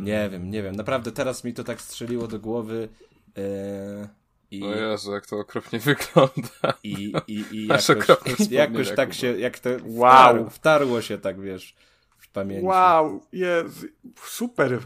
[0.00, 0.76] Nie wiem, nie wiem.
[0.76, 2.88] Naprawdę teraz mi to tak strzeliło do głowy.
[3.36, 4.08] Yy,
[4.50, 6.74] I, O Jezu, jak to okropnie wygląda.
[6.84, 10.10] i, i, i jakoś, wspomnienia, jakoś tak się, jak to Wow.
[10.12, 11.74] wtarło, wtarło się tak, wiesz,
[12.18, 12.66] w pamięci.
[12.66, 13.86] Wow, jest
[14.24, 14.78] super.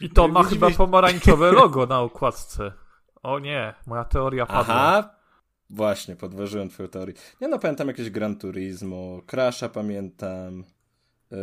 [0.00, 2.72] I to ma chyba pomarańczowe logo na okładce.
[3.22, 4.60] O nie, moja teoria padła.
[4.60, 5.14] Aha,
[5.70, 7.14] właśnie, podważyłem twoją teorię.
[7.40, 10.64] Nie no, pamiętam jakieś Gran Turismo, Crasha pamiętam.
[11.30, 11.36] Yy,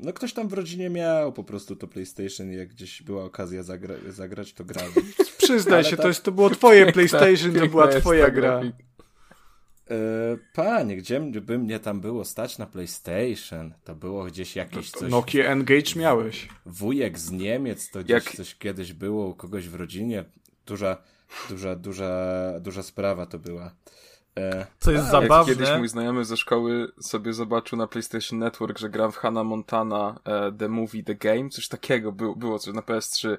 [0.00, 3.62] no ktoś tam w rodzinie miał po prostu to PlayStation i jak gdzieś była okazja
[3.62, 4.92] zagra zagrać, to grałem.
[5.38, 8.60] Przyznaj Ale się, tak- to, jest, to było twoje PlayStation, to była Piękna twoja gra.
[8.60, 8.87] grafika.
[9.90, 13.72] Yy, panie, gdzie by mnie tam było stać na PlayStation?
[13.84, 15.10] To było gdzieś jakieś coś...
[15.10, 16.48] Nokia Engage miałeś.
[16.66, 20.24] wujek z Niemiec, to gdzieś Jak- coś kiedyś było u kogoś w rodzinie.
[20.66, 20.96] Duża,
[21.50, 22.12] duża, duża,
[22.60, 23.70] duża sprawa to była.
[24.38, 25.54] E, Co jest A, Jak zabawne.
[25.54, 30.20] kiedyś mój znajomy ze szkoły sobie zobaczył na PlayStation Network, że gram w Hannah Montana
[30.24, 33.36] e, The Movie, The Game, coś takiego było, było coś na PS3.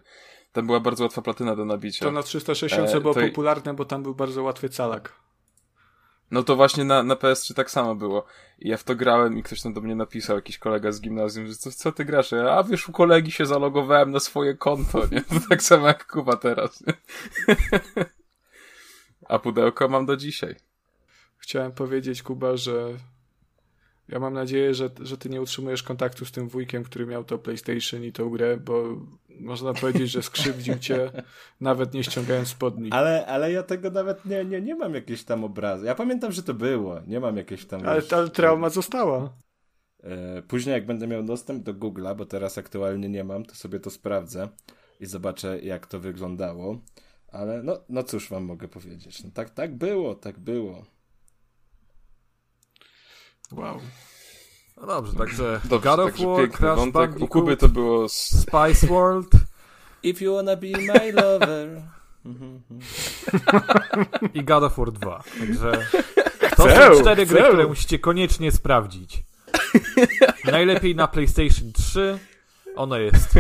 [0.51, 2.05] Tam była bardzo łatwa platyna do nabicia.
[2.05, 5.13] To na 360 E, było to- popularne, bo tam był bardzo łatwy calak.
[6.31, 8.25] No to właśnie na, na PS3 tak samo było.
[8.59, 11.47] I ja w to grałem i ktoś tam do mnie napisał, jakiś kolega z gimnazjum,
[11.47, 12.31] że co, co ty grasz?
[12.31, 15.21] Ja, A wiesz, u kolegi się zalogowałem na swoje konto, nie?
[15.39, 16.93] To tak samo jak Kuba teraz, nie?
[19.29, 20.55] A pudełko mam do dzisiaj.
[21.37, 22.97] Chciałem powiedzieć, Kuba, że
[24.09, 27.37] ja mam nadzieję, że, że ty nie utrzymujesz kontaktu z tym wujkiem, który miał to
[27.37, 28.83] PlayStation i tą grę, bo
[29.39, 31.11] można powiedzieć, że skrzywdził cię,
[31.61, 32.91] nawet nie ściągając spodni.
[32.91, 35.85] ale, ale ja tego nawet nie, nie, nie mam jakiejś tam obrazu.
[35.85, 36.99] Ja pamiętam, że to było.
[37.07, 37.81] Nie mam jakiejś tam...
[37.85, 39.33] Ale, wiesz, ale trauma została.
[40.03, 43.79] E, Później jak będę miał dostęp do Google'a, bo teraz aktualnie nie mam, to sobie
[43.79, 44.49] to sprawdzę
[44.99, 46.81] i zobaczę jak to wyglądało.
[47.31, 49.23] Ale no, no cóż wam mogę powiedzieć.
[49.23, 50.85] No tak, tak było, tak było.
[53.51, 53.79] Wow.
[54.79, 57.21] No dobrze, także Dobrze, God of także War, Crash wątek.
[57.21, 58.09] U Kuby to było...
[58.09, 59.31] Spice World
[60.03, 61.81] If you wanna be my lover.
[64.33, 65.23] I God of War 2.
[65.39, 65.71] Także
[66.57, 67.47] to Chcę, są cztery gry, chcę.
[67.47, 69.23] które musicie koniecznie sprawdzić.
[70.45, 72.19] Najlepiej na PlayStation 3.
[72.75, 73.33] Ono jest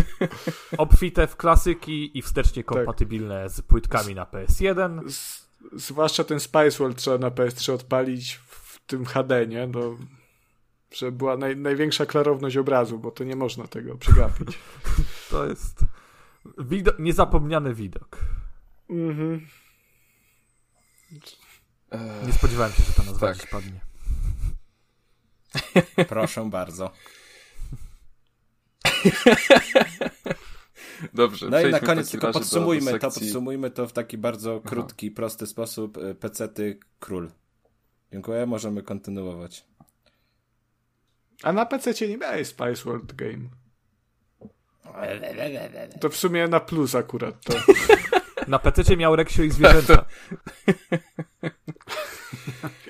[0.77, 5.09] obfite w klasyki i wstecznie kompatybilne z płytkami na PS1.
[5.09, 9.67] Z, zwłaszcza ten Spice World trzeba na PS3 odpalić w tym HD, nie?
[9.67, 9.79] No,
[10.91, 14.57] żeby była naj, największa klarowność obrazu, bo to nie można tego przegapić.
[15.29, 15.79] To jest
[16.57, 18.17] widok, niezapomniany widok.
[18.89, 19.47] Mhm.
[21.91, 23.49] e, Nie spodziewałem się, że ta nazwa Tak.
[23.49, 23.79] padnie.
[26.09, 26.91] Proszę bardzo.
[31.13, 34.61] Dobrze, No i na koniec tylko do- podsumujmy do to, podsumujmy to w taki bardzo
[34.61, 35.97] krótki, prosty sposób.
[35.97, 37.31] E, Pecety król.
[38.11, 39.65] Dziękuję, możemy kontynuować.
[41.43, 43.43] A na PC nie miałeś Spice World Game.
[46.01, 47.53] To w sumie na plus akurat to.
[48.47, 50.05] Na PC miał Reksio i zwierzęta.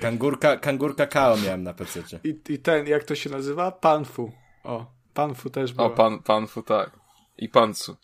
[0.00, 2.20] Kangurka, kangurka Kao miałem na pececie.
[2.24, 3.72] I, I ten, jak to się nazywa?
[3.72, 4.32] Panfu.
[4.64, 5.84] O, Panfu też był.
[5.84, 6.99] O, pan, panfu, tak.
[7.40, 7.96] I pancu.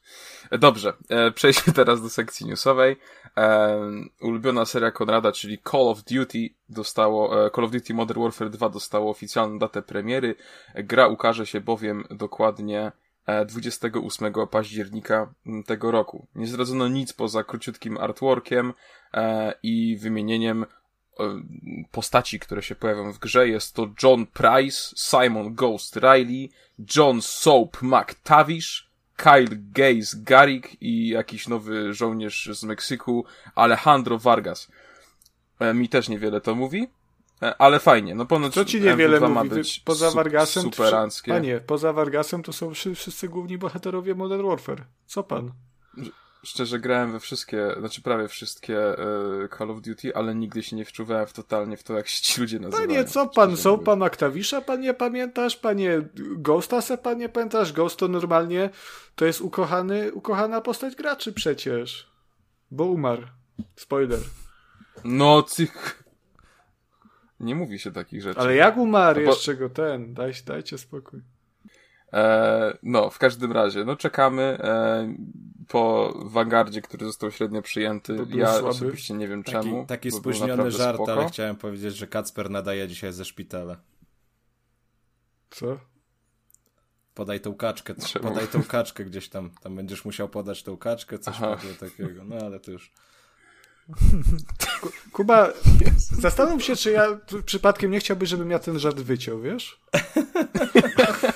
[0.50, 2.96] E, Dobrze, e, przejdźmy teraz do sekcji newsowej.
[3.36, 3.80] E,
[4.20, 8.68] ulubiona seria Konrada, czyli Call of Duty dostało, e, Call of Duty Modern Warfare 2
[8.68, 10.34] dostało oficjalną datę premiery.
[10.74, 12.92] E, Gra ukaże się bowiem dokładnie
[13.26, 16.26] e, 28 października m, tego roku.
[16.34, 18.72] Nie zdradzono nic poza króciutkim artworkiem
[19.14, 20.66] e, i wymienieniem e,
[21.90, 23.48] postaci, które się pojawią w grze.
[23.48, 26.50] Jest to John Price, Simon Ghost Riley,
[26.96, 28.85] John Soap McTavish,
[29.16, 33.24] Kyle Gaze Garrick i jakiś nowy żołnierz z Meksyku,
[33.54, 34.68] Alejandro Vargas.
[35.60, 36.86] E, mi też niewiele to mówi,
[37.42, 38.14] e, ale fajnie.
[38.14, 39.48] No ponoć Co ci niewiele MW2 ma mówi?
[39.48, 40.62] Wy- być Poza Vargasem?
[40.62, 41.32] superanckie.
[41.32, 44.84] Panie, poza Vargasem to są wszy- wszyscy główni bohaterowie Modern Warfare.
[45.06, 45.52] Co pan?
[46.44, 48.96] Szczerze grałem we wszystkie, znaczy prawie wszystkie e,
[49.58, 52.40] Call of Duty, ale nigdy się nie wczuwałem w totalnie w to, jak się ci
[52.40, 52.86] ludzie nazywają.
[52.88, 53.56] Panie, co pan?
[53.56, 55.56] Są pan Aktawisza, pan nie pamiętasz?
[55.56, 56.02] Panie
[56.36, 57.72] Ghosta se pan nie pamiętasz?
[57.72, 58.70] Ghost to normalnie
[59.14, 62.10] to jest ukochany, ukochana postać graczy przecież.
[62.70, 63.22] Bo umarł.
[63.76, 64.20] Spoiler.
[65.04, 65.68] No, ty...
[67.40, 68.40] Nie mówi się takich rzeczy.
[68.40, 70.14] Ale jak umarł No bo- jeszcze go ten?
[70.14, 71.20] Daj, dajcie spokój.
[72.12, 75.14] E, no, w każdym razie, no czekamy e,
[75.68, 78.16] po Vanguardzie, który został średnio przyjęty.
[78.34, 78.68] Ja słaby.
[78.68, 79.86] osobiście nie wiem Taki, czemu.
[79.86, 81.12] taki spóźniony żart, spoko.
[81.12, 83.76] ale chciałem powiedzieć, że Kacper nadaje dzisiaj ze szpitala.
[85.50, 85.78] Co?
[87.14, 88.28] Podaj tą kaczkę, Czemu?
[88.28, 89.50] podaj tą kaczkę gdzieś tam.
[89.62, 91.56] Tam będziesz musiał podać tą kaczkę, coś Aha.
[91.56, 92.24] takiego, takiego.
[92.24, 92.92] No ale to już.
[95.12, 95.52] Kuba,
[96.12, 97.06] zastanów się, czy ja
[97.44, 99.80] przypadkiem nie chciałbyś, żebym ja ten żart wyciął, wiesz?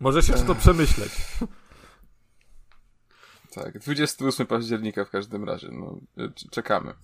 [0.00, 1.12] Możesz jeszcze to przemyśleć.
[3.54, 5.68] Tak, 28 października w każdym razie.
[5.72, 6.94] No, e, czekamy.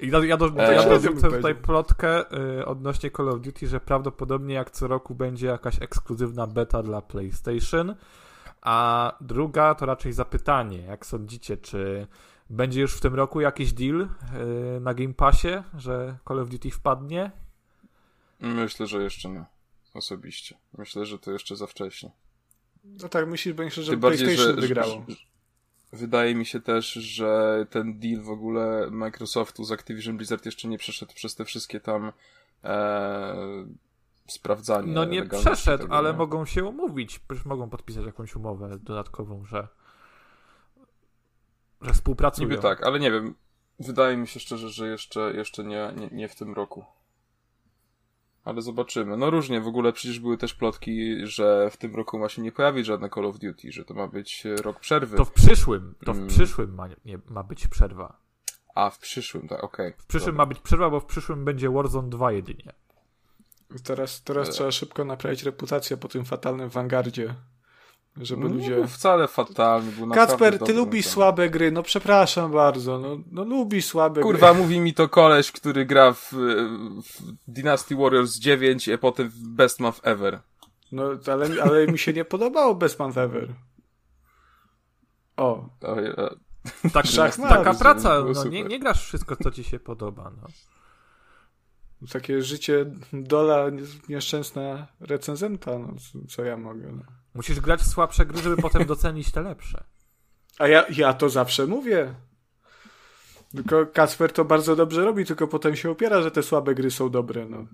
[0.00, 3.80] I ja, ja, do, Eee, ja dorzucę tutaj plotkę y, odnośnie Call of Duty, że
[3.80, 7.94] prawdopodobnie jak co roku będzie jakaś ekskluzywna beta dla PlayStation,
[8.62, 12.06] a druga to raczej zapytanie, jak sądzicie, czy
[12.50, 16.70] będzie już w tym roku jakiś deal y, na Game Passie, że Call of Duty
[16.70, 17.30] wpadnie?
[18.40, 19.44] Myślę, że jeszcze nie.
[19.94, 20.58] Osobiście.
[20.78, 22.10] Myślę, że to jeszcze za wcześnie.
[23.02, 25.04] No tak, myślisz, będzie, że bardziej, PlayStation że, wygrało.
[25.08, 25.16] że,
[25.92, 30.78] wydaje mi się też, że ten deal w ogóle Microsoftu z Activision Blizzard jeszcze nie
[30.78, 32.12] przeszedł przez te wszystkie tam
[32.64, 33.66] e,
[34.26, 34.92] sprawdzanie.
[34.92, 36.18] No nie przeszedł, tego, ale nie?
[36.18, 39.68] mogą się umówić, przecież mogą podpisać jakąś umowę dodatkową, że
[41.80, 42.48] że współpracują.
[42.48, 43.34] Niby tak, ale nie wiem.
[43.78, 46.84] Wydaje mi się szczerze, że jeszcze, jeszcze nie, nie, nie w tym roku.
[48.46, 49.16] Ale zobaczymy.
[49.16, 52.52] No różnie, w ogóle przecież były też plotki, że w tym roku ma się nie
[52.52, 55.16] pojawić żadne Call of Duty, że to ma być rok przerwy.
[55.16, 56.28] To w przyszłym, to w Mm.
[56.28, 58.16] przyszłym ma, nie, ma być przerwa.
[58.74, 59.92] A, w przyszłym, tak, okej.
[59.98, 60.44] W przyszłym Dobra.
[60.44, 62.72] ma być przerwa, bo w przyszłym będzie Warzone 2 jedynie.
[63.84, 64.52] Teraz, teraz E.
[64.52, 67.34] trzeba szybko naprawić reputację po tym fatalnym Vanguardzie.
[68.20, 68.74] Żeby No, nie ludzie...
[68.74, 71.12] był wcale fatalny, był Kacper, ty lubisz ten.
[71.12, 74.62] słabe gry, no przepraszam bardzo, no, no lubisz słabe Kurwa, gry.
[74.62, 76.32] mówi mi to koleś, który gra w,
[77.02, 80.40] w Dynasty Warriors 9, a potem w Best Month Ever.
[80.92, 81.02] No,
[81.32, 83.54] ale, ale mi się nie podobało Best Man Ever.
[85.36, 87.06] O, e, Tak,
[87.48, 90.32] taka praca, no, nie, nie grasz wszystko, co ci się podoba.
[90.42, 90.48] No.
[92.12, 93.66] takie życie dola
[94.08, 96.92] nieszczęsna recenzenta, no co- co ja mogę.
[96.92, 97.02] No.
[97.36, 99.84] Musisz grać w słabsze gry, żeby potem docenić te lepsze.
[100.58, 102.14] A ja, ja to zawsze mówię.
[103.56, 107.10] Tylko Kacper to bardzo dobrze robi, tylko potem się opiera, że te słabe gry są
[107.10, 107.46] dobre.
[107.46, 107.66] No.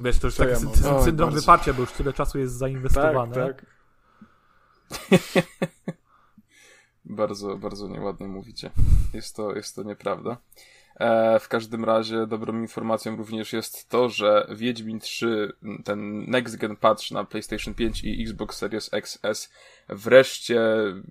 [0.00, 1.40] Wiesz, to już Co taki ja sy- sy- syndrom bardzo.
[1.40, 3.34] wyparcia, bo już tyle czasu jest Tak, zainwestowane.
[3.34, 3.66] tak.
[7.04, 8.70] bardzo, bardzo nieładnie mówicie.
[9.14, 10.36] Jest to, jest to nieprawda.
[10.96, 15.52] E, w każdym razie dobrą informacją również jest to, że Wiedźmin 3,
[15.84, 19.50] ten next gen patch na PlayStation 5 i Xbox Series XS
[19.88, 20.60] wreszcie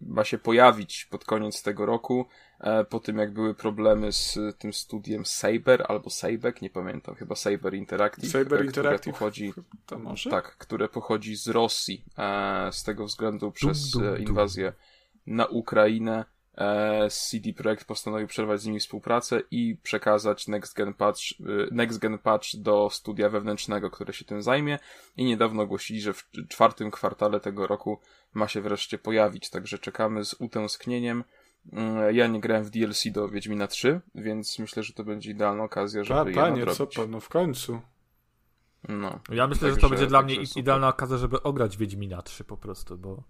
[0.02, 2.26] ma się pojawić pod koniec tego roku,
[2.60, 7.36] e, po tym jak były problemy z tym studiem Saber albo Sabek, nie pamiętam, chyba
[7.36, 9.14] Saber Interactive, Saber które Interactive.
[9.14, 9.54] pochodzi
[9.86, 10.30] To może?
[10.30, 14.74] tak, które pochodzi z Rosji, e, z tego względu przez inwazję
[15.28, 16.26] na Ukrainę.
[16.62, 22.00] E, CD Projekt postanowił przerwać z nimi współpracę i przekazać Next Gen Patch, e, Next
[22.00, 24.80] Gen Patch do studia wewnętrznego, które się tym zajmie
[25.18, 28.00] i niedawno ogłosili, że w czwartym kwartale tego roku
[28.34, 31.24] ma się wreszcie pojawić, także czekamy z utęsknieniem.
[31.74, 35.64] Mm, Ja nie grałem w DLC do Wiedźmina 3, więc myślę, że to będzie idealna
[35.64, 37.82] okazja, żeby je panie, co pan, no w końcu.
[38.90, 39.20] No.
[39.30, 40.62] Ja myślę, że Także- to będzie dla mnie super.
[40.62, 43.24] idealna okazja, żeby ograć Wiedźmina 3 po prostu, bo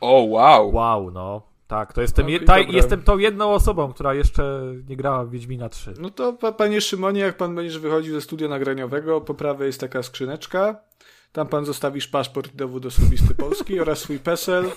[0.00, 0.74] O, wow!
[0.74, 1.49] wow, no.
[1.70, 5.30] Tak, to jestem, No je, ta, jestem tą jedną osobą, która jeszcze nie grała w
[5.30, 5.94] Wiedźmina 3.
[5.98, 9.80] No to pa, panie Szymonie, jak pan będziesz wychodził ze studia nagraniowego, po prawej jest
[9.80, 10.76] taka skrzyneczka.
[11.32, 14.70] Tam pan zostawisz paszport i dowód osobisty Polski oraz swój PESEL.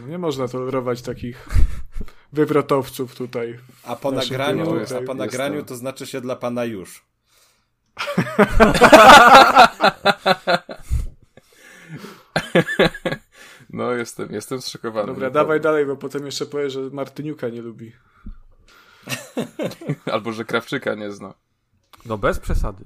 [0.00, 1.48] No Nie można tolerować takich
[2.32, 3.58] wywrotowców tutaj.
[3.84, 7.04] A po nagraniu, a po nagraniu to- to znaczy się dla pana już.
[13.70, 15.06] No, jestem, jestem zszokowany.
[15.06, 17.92] Dobra, dawaj dalej, bo potem jeszcze powie, że Martyniuka nie lubi.
[20.12, 21.34] Albo, że Krawczyka nie zna.
[22.06, 22.84] No bez przesady.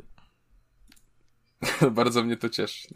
[1.91, 2.89] Bardzo mnie to cieszy.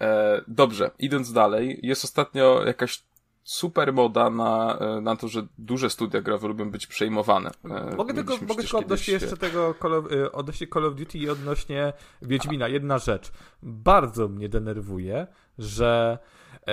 [0.00, 3.02] e, dobrze, idąc dalej, jest ostatnio jakaś
[3.46, 7.50] super moda na, e, na to, że duże studia growe lubią być przejmowane.
[7.64, 11.18] E, Mogę tylko, mogę tylko odnośnie kiedyś, jeszcze tego Call of, odnośnie Call of Duty
[11.18, 12.68] i odnośnie Wiedźmina.
[12.68, 13.32] Jedna rzecz.
[13.62, 15.26] Bardzo mnie denerwuje,
[15.58, 16.18] że
[16.60, 16.66] e,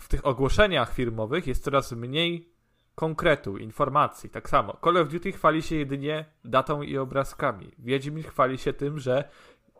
[0.00, 2.52] w tych ogłoszeniach firmowych jest coraz mniej
[2.94, 4.30] konkretu, informacji.
[4.30, 4.76] Tak samo.
[4.84, 7.72] Call of Duty chwali się jedynie datą i obrazkami.
[7.78, 9.28] Wiedźmin chwali się tym, że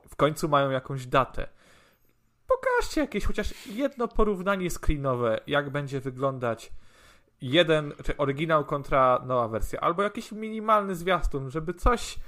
[0.09, 1.49] w końcu mają jakąś datę.
[2.47, 6.73] Pokażcie jakieś chociaż jedno porównanie screenowe, jak będzie wyglądać
[7.41, 12.19] jeden, czy oryginał kontra nowa wersja, albo jakiś minimalny zwiastun, żeby coś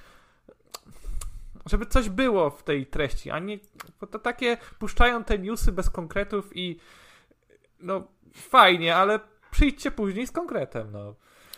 [1.67, 3.59] żeby coś było w tej treści, a nie
[4.01, 6.79] bo to takie puszczają te newsy bez konkretów i
[7.81, 11.15] no fajnie, ale przyjdźcie później z konkretem, no.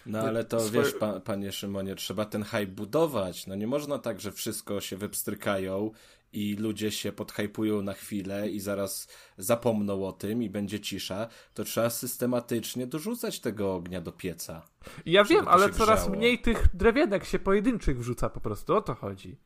[0.06, 3.46] No ale to Swoje- wiesz, pa, panie Szymonie, trzeba ten hype budować.
[3.46, 5.90] No nie można tak, że wszystko się wypstrykają
[6.36, 11.28] i ludzie się podhypują na chwilę i zaraz zapomną o tym i będzie cisza.
[11.54, 14.62] To trzeba systematycznie dorzucać tego ognia do pieca.
[15.06, 16.16] Ja wiem, ale coraz grzało.
[16.16, 19.36] mniej tych drewienek się pojedynczych wrzuca po prostu, o to chodzi.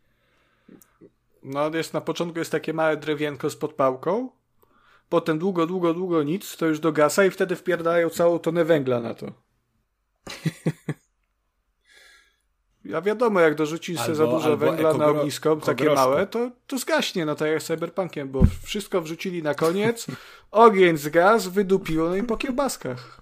[1.42, 4.30] No jest na początku jest takie małe drewienko z podpałką,
[5.08, 9.14] potem długo, długo, długo nic, to już dogasa i wtedy wpierdają całą tonę węgla na
[9.14, 9.26] to.
[12.84, 17.26] Ja wiadomo, jak dorzucisz sobie za dużo węgla na ognisko, takie małe, to, to zgaśnie,
[17.26, 20.06] no tak jak z Cyberpunkiem, bo wszystko wrzucili na koniec,
[20.50, 23.20] ogień zgasł, wydupiło, no i po kiełbaskach.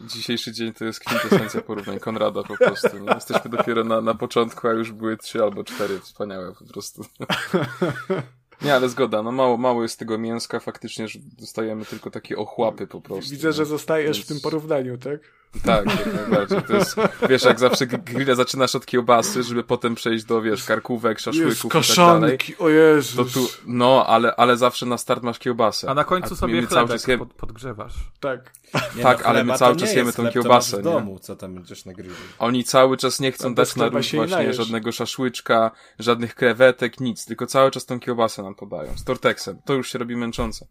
[0.00, 2.98] Dzisiejszy dzień to jest kwintesencja porównań Konrada po prostu.
[2.98, 3.14] Nie?
[3.14, 6.00] Jesteśmy dopiero na, na początku, a już były trzy albo cztery.
[6.00, 7.04] Wspaniałe po prostu.
[8.62, 12.86] Nie, ale zgoda, no mało, mało jest tego mięska, faktycznie, że dostajemy tylko takie ochłapy
[12.86, 13.30] po prostu.
[13.30, 13.66] Widzę, że nie?
[13.66, 15.20] zostajesz w tym porównaniu, tak?
[15.64, 16.62] Tak, jak najbardziej.
[16.62, 16.96] To jest,
[17.28, 21.64] wiesz, jak zawsze grilla zaczynasz od kiełbasy, żeby potem przejść do, wiesz, karkówek, Jest szaszłyków
[21.64, 22.38] i tak dalej.
[22.38, 23.16] kaszanki, o Jezus.
[23.16, 25.90] To tu, no, ale, ale zawsze na start masz kiełbasę.
[25.90, 27.94] A na końcu my- sobie chlebek czas jem- pod, podgrzewasz.
[28.20, 28.52] Tak.
[28.96, 30.92] Nie, Tak, no, ale my cały czas jemy tą chleb, kiełbasę, w nie?
[30.92, 32.14] domu, co tam będziesz na grillu.
[32.38, 34.56] Oni cały czas nie chcą dać na róż właśnie najesz.
[34.56, 38.98] żadnego szaszłyczka, żadnych krewetek, nic, tylko cały czas tą kiełbasę nam podają.
[38.98, 39.58] Z torteksem.
[39.64, 40.66] To już się robi męczące.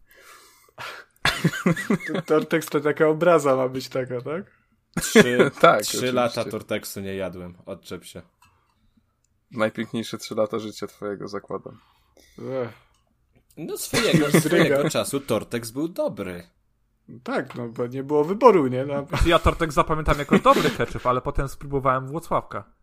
[2.26, 4.44] Tortex to taka obraza ma być taka, tak?
[5.00, 8.22] Trzy, Tak, trzy lata Torteksu nie jadłem, odczep się.
[9.50, 11.78] Najpiękniejsze trzy lata życia twojego zakładam.
[12.38, 12.70] Ech.
[13.56, 16.50] No swojego, swojego czasu Tortex był dobry.
[17.24, 18.84] Tak, no bo nie było wyboru, nie?
[18.84, 22.79] No, Ja tortek zapamiętam jako dobry ketchup, ale potem spróbowałem Włocławka.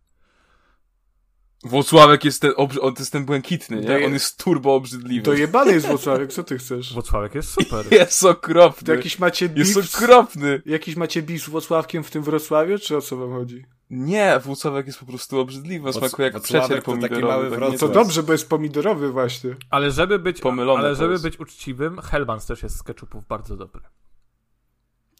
[1.63, 2.51] Włocławek jest ten,
[2.81, 4.05] on jest ten błękitny, nie?
[4.05, 5.25] On jest turbo obrzydliwy.
[5.25, 6.93] to jebany jest Włocławek, co ty chcesz?
[6.93, 7.85] Włocławek jest super.
[7.99, 8.85] Jest okropny.
[8.85, 10.61] To jakiś macie Jest beef, z- okropny.
[10.65, 13.65] jakiś macie beef z Włocławkiem w tym Wrocławiu, czy o co wam chodzi?
[13.89, 15.93] Nie, Włocławek jest po prostu obrzydliwy.
[15.93, 17.27] Smakuje jak przecier pomidorowy.
[17.27, 17.59] mały tak.
[17.59, 19.55] No to nie- dobrze, bo jest pomidorowy właśnie.
[19.69, 21.23] Ale żeby być, Pomylone ale żeby jest.
[21.23, 23.81] być uczciwym, Hellmann's też jest z ketchupów bardzo dobry.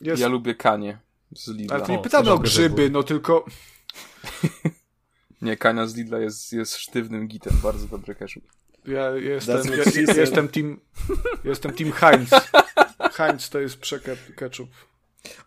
[0.02, 0.22] Jest...
[0.22, 1.00] Ja lubię kanie
[1.36, 1.76] z Lidla.
[1.76, 3.46] Ale to nie O, pytamy o grzyby, no tylko...
[5.42, 7.54] Nie, kania z Lidla jest, jest sztywnym gitem.
[7.64, 8.44] Bardzo dobry ketchup.
[8.86, 9.62] Ja jestem,
[10.08, 10.80] ja, jestem team...
[11.44, 12.30] Jestem team Heinz.
[13.14, 14.70] Heinz to jest przeketchup.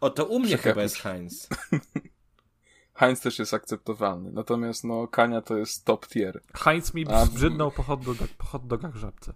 [0.00, 1.48] O, to u mnie chyba jest Heinz.
[2.94, 4.32] Heinz też jest akceptowalny.
[4.32, 6.40] Natomiast no, kania to jest top tier.
[6.54, 9.32] Heinz mi A brzydnął po hot, dogach, po hot dogach żabce.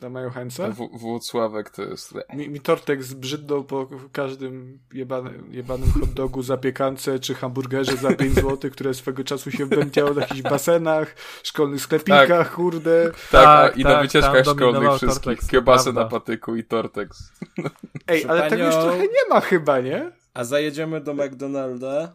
[0.00, 2.14] Tam mają w- Włocławek to jest...
[2.34, 8.34] Mi, mi Tortek zbrzydnął po każdym jebany, jebanym hot dogu, zapiekance czy hamburgerze za 5
[8.44, 13.04] zł, które swego czasu się wbędziało w jakichś basenach, szkolnych sklepikach, kurde.
[13.04, 15.22] Tak, Tak, a, i na tak, wycieczkach tam szkolnych wszystkich.
[15.24, 16.00] Tortex, Kiełbasy prawda.
[16.00, 17.32] na patyku i Tortex.
[18.08, 18.86] Ej, ale tego już panią.
[18.86, 20.12] trochę nie ma chyba, nie?
[20.34, 22.12] A zajedziemy do McDonalda.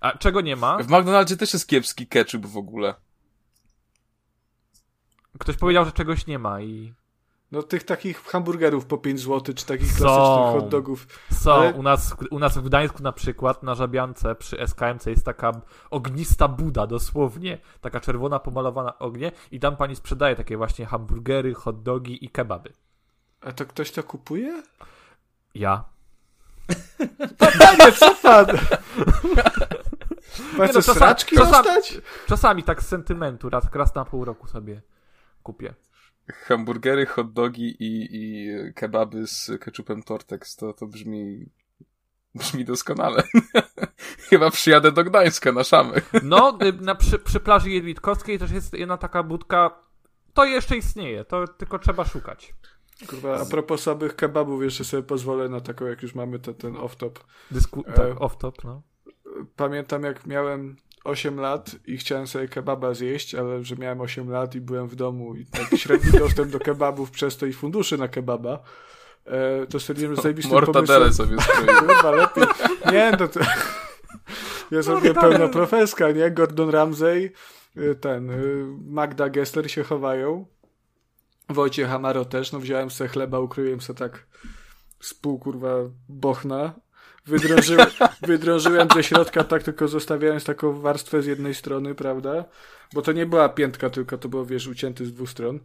[0.00, 0.78] A czego nie ma?
[0.78, 2.94] W McDonaldzie też jest kiepski ketchup w ogóle.
[5.38, 6.94] Ktoś powiedział, że czegoś nie ma i
[7.52, 9.98] No tych takich hamburgerów po 5 zł, czy takich Są.
[9.98, 11.06] klasycznych hot dogów.
[11.32, 11.52] są.
[11.52, 15.52] Ale- U, nas, u nas w Gdańsku na przykład na Żabiance przy SKMC jest taka
[15.90, 21.82] ognista buda dosłownie, taka czerwona pomalowana ognie i tam pani sprzedaje takie właśnie hamburgery, hot
[21.82, 22.72] dogi i kebaby.
[23.40, 24.62] A to ktoś to kupuje?
[25.54, 25.84] Ja.
[27.38, 28.46] Panie, co pan?
[30.58, 32.00] Nie no, czasami- czasami-?
[32.26, 34.82] Czasami tak z sentymentu, raz, raz na pół roku sobie
[35.48, 35.74] kupię.
[36.32, 40.56] Hamburgery, hot dogi i, i kebaby z ketchupem Tortex.
[40.56, 41.46] To, to brzmi...
[42.34, 43.22] Brzmi doskonale.
[44.28, 46.02] Chyba przyjadę do Gdańska na szamy.
[46.22, 49.82] No, y, na, przy, przy plaży Jedlitkowskiej też jest jedna taka budka.
[50.34, 52.54] To jeszcze istnieje, to tylko trzeba szukać.
[53.06, 56.74] Kurwa, a propos samych kebabów, jeszcze sobie pozwolę na taką, jak już mamy te, ten
[56.74, 57.12] off-top.
[57.50, 57.84] Dysku...
[57.86, 57.92] E.
[57.92, 58.82] Tak, off-top, no.
[59.56, 64.54] Pamiętam, jak miałem 8 lat i chciałem sobie kebaba zjeść, ale że miałem 8 lat
[64.54, 68.08] i byłem w domu i tak średni dostęp do kebabów przez to i funduszy na
[68.08, 68.62] kebaba,
[69.24, 71.40] e, to stwierdziłem, że zajebistym Mortadele pomysłem...
[71.40, 72.44] sobie lepiej.
[72.92, 73.40] Nie, no to...
[74.70, 75.38] Ja sobie Mortadele.
[75.38, 76.30] pełna profeska, nie?
[76.30, 77.32] Gordon Ramsay,
[77.76, 80.46] y, ten, y, Magda Gessler się chowają.
[81.48, 84.26] Wojciech Amaro też, no wziąłem sobie chleba, ukryłem sobie tak
[85.00, 85.68] z pół, kurwa,
[86.08, 86.74] bochna.
[87.28, 87.86] Wydrążyłem,
[88.22, 92.44] wydrążyłem ze środka tak, tylko zostawiając taką warstwę z jednej strony, prawda?
[92.92, 95.60] Bo to nie była piętka, tylko to było, wiesz, ucięty z dwóch stron.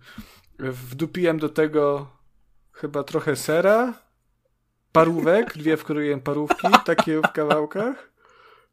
[0.60, 2.08] Wdupiłem do tego
[2.72, 3.94] chyba trochę sera,
[4.92, 8.12] parówek, dwie wkroiłem parówki, takie w kawałkach.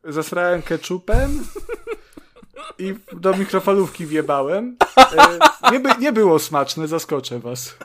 [0.05, 1.45] Zasrałem ketchupem
[2.79, 4.77] i do mikrofalówki wjebałem.
[4.97, 5.39] E,
[5.73, 7.77] nie, by, nie było smaczne, zaskoczę was.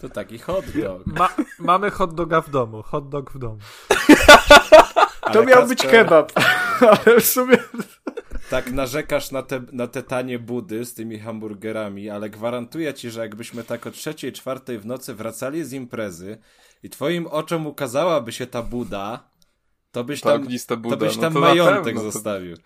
[0.00, 1.06] To taki hot dog.
[1.06, 1.28] Ma,
[1.58, 3.58] mamy hot doga w domu, hot dog w domu.
[5.32, 6.32] To miał Kacper, być kebab,
[7.06, 7.56] ale w sumie...
[8.50, 13.20] Tak narzekasz na te, na te tanie budy z tymi hamburgerami, ale gwarantuję ci, że
[13.20, 16.38] jakbyśmy tak o trzeciej, czwartej w nocy wracali z imprezy
[16.82, 19.24] i twoim oczom ukazałaby się ta buda,
[19.92, 22.10] to byś Ta tam, ognista to Buda, byś no tam to na majątek pewno, to-
[22.10, 22.56] zostawił.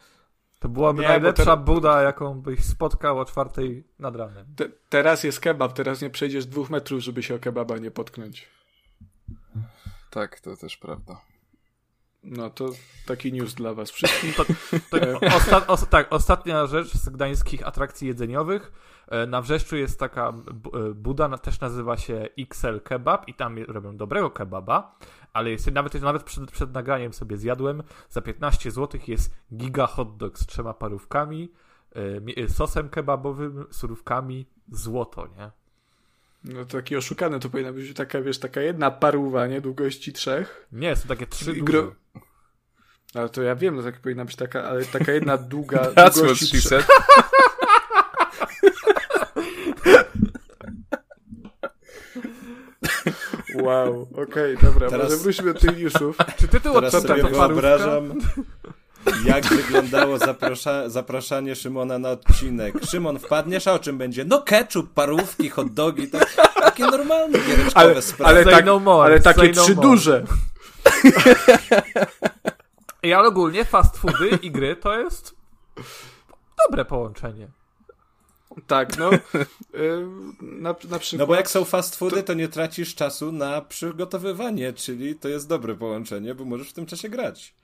[0.58, 4.46] To byłaby Nie, najlepsza buda, jaką byś spotkał o czwartej nad ranem.
[4.56, 8.48] Te, teraz jest kebab, teraz nie przejdziesz dwóch metrów, żeby się o kebaba nie potknąć.
[10.10, 11.20] Tak, to też prawda.
[12.24, 12.68] No to
[13.06, 14.36] taki news dla was wszystkich.
[14.36, 14.44] To,
[14.90, 18.72] to osta, os, tak, ostatnia rzecz z gdańskich atrakcji jedzeniowych.
[19.08, 23.96] E, Na Wrzeszczu jest taka e, buda, też nazywa się XL Kebab i tam robią
[23.96, 24.98] dobrego kebaba,
[25.32, 30.16] ale jest, nawet, nawet przed, przed nagraniem sobie zjadłem, za 15 zł jest giga hot
[30.16, 31.52] dog z trzema parówkami,
[31.92, 35.50] e, mi- e, sosem kebabowym, surówkami, złoto, nie?
[36.44, 39.60] No to taki oszukany to powinna być taka, wiesz, taka jedna paruwa, nie?
[39.60, 40.66] Długości trzech.
[40.72, 41.92] Nie, są takie trzy gro-
[43.14, 46.14] Ale to ja wiem, no tak powinna być taka, ale taka jedna długa That's what
[46.14, 46.84] długości she trzech.
[46.86, 46.98] said.
[53.54, 56.16] Wow, okej, dobra, Teraz- może wróćmy do tych newsów.
[56.38, 58.12] Czy tytuł Teraz sobie to wyobrażam,
[59.24, 62.74] jak wyglądało zaprosza, zapraszanie Szymona na odcinek.
[62.84, 64.24] Szymon, wpadniesz, a o czym będzie?
[64.24, 68.34] No ketchup, parówki, hot dogi, tak, takie normalne giereczkowe Ale, sprawy.
[68.34, 69.88] ale, tak, no more, ale takie no trzy more.
[69.88, 70.24] duże.
[73.02, 75.34] I ale ogólnie fast foody i gry to jest
[76.68, 77.48] dobre połączenie.
[78.66, 79.10] Tak, no.
[79.12, 79.18] y,
[80.42, 81.18] na, na przykład.
[81.18, 85.48] No bo jak są fast foody, to nie tracisz czasu na przygotowywanie, czyli to jest
[85.48, 87.54] dobre połączenie, bo możesz w tym czasie grać.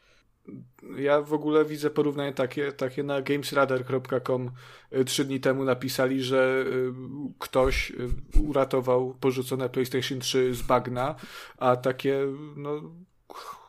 [0.99, 4.51] Ja w ogóle widzę porównanie takie, takie na gamesradar.com
[4.93, 6.93] y, trzy dni temu napisali, że y,
[7.39, 11.15] ktoś y, uratował porzucone PlayStation 3 z bagna,
[11.59, 12.21] a takie
[12.57, 12.83] no,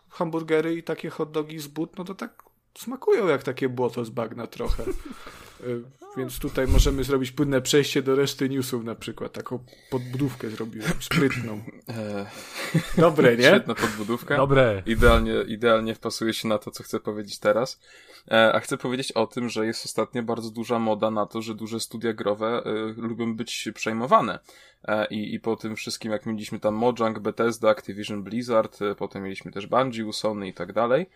[0.10, 2.44] hamburgery i takie hot dogi z but, no to tak
[2.78, 4.84] smakują jak takie błoto z bagna trochę.
[6.18, 9.34] Więc tutaj możemy zrobić płynne przejście do reszty newsów na przykład.
[9.34, 9.60] Taką
[9.90, 11.62] podbudówkę zrobiłem, sprytną.
[11.90, 12.26] E,
[12.98, 13.44] Dobre, nie?
[13.44, 14.38] Świetna podbudówka.
[14.38, 14.84] Dobre.
[14.86, 17.80] Idealnie, idealnie wpasuje się na to, co chcę powiedzieć teraz.
[18.32, 21.56] E, A chcę powiedzieć o tym, że jest ostatnio bardzo duża moda na to, że
[21.56, 24.40] duże studia growe e, lubią być przejmowane.
[25.10, 29.68] I, I po tym wszystkim, jak mieliśmy tam Mojang, Bethesda, Activision Blizzard, potem mieliśmy też
[29.68, 31.10] Bungie, Sony i tak dalej,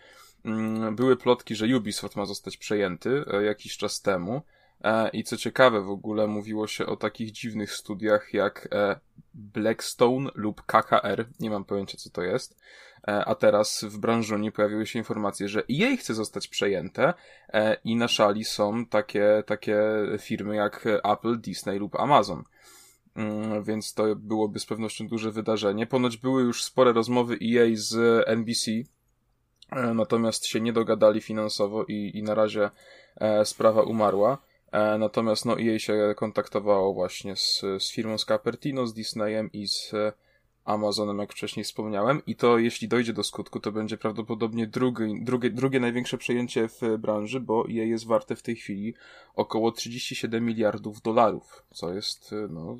[0.44, 4.42] mm, były plotki, że Ubisoft ma zostać przejęty jakiś czas temu.
[4.84, 9.00] E, I co ciekawe, w ogóle mówiło się o takich dziwnych studiach jak e,
[9.34, 11.28] Blackstone lub KKR.
[11.40, 12.60] Nie mam pojęcia, co to jest.
[13.08, 17.14] E, A teraz w branżonie pojawiły się informacje, że EA chce zostać przejęte
[17.84, 19.82] i na szali są takie, takie
[20.18, 22.44] firmy jak Apple, Disney lub Amazon.
[23.16, 25.86] Mm, Więc to byłoby z pewnością duże wydarzenie.
[25.86, 28.70] Ponoć były już spore rozmowy EA z NBC,
[29.94, 32.70] natomiast się nie dogadali finansowo i, i na razie
[33.44, 34.38] sprawa umarła.
[34.72, 39.68] E, Natomiast no EA się kontaktowało właśnie z, z firmą z Cupertino, z Disneyem i
[39.68, 40.12] z e,
[40.64, 42.22] Amazonem, jak wcześniej wspomniałem.
[42.26, 46.98] I to jeśli dojdzie do skutku, to będzie prawdopodobnie drugi, drugie, drugie największe przejęcie w
[46.98, 48.94] branży, bo EA jest warte w tej chwili
[49.34, 52.76] około 37 miliardów dolarów, co jest e, no,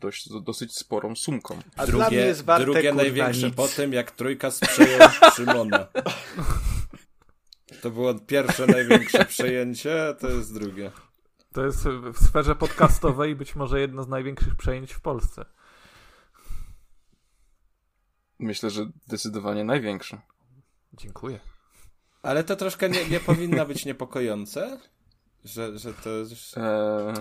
[0.00, 1.58] dość, dosyć sporą sumką.
[1.76, 3.56] A dla mnie jest warte, drugie kurwa, największe nic.
[3.56, 5.86] po tym, jak trójka sprzejął Szymona.
[7.82, 10.90] To było pierwsze największe przejęcie, a to jest drugie.
[11.56, 15.44] To jest w sferze podcastowej być może jedno z największych przejęć w Polsce.
[18.38, 20.20] Myślę, że zdecydowanie największe.
[20.92, 21.40] Dziękuję.
[22.22, 24.80] Ale to troszkę nie, nie powinno być niepokojące,
[25.44, 26.10] że, że to...
[26.56, 27.14] Eee,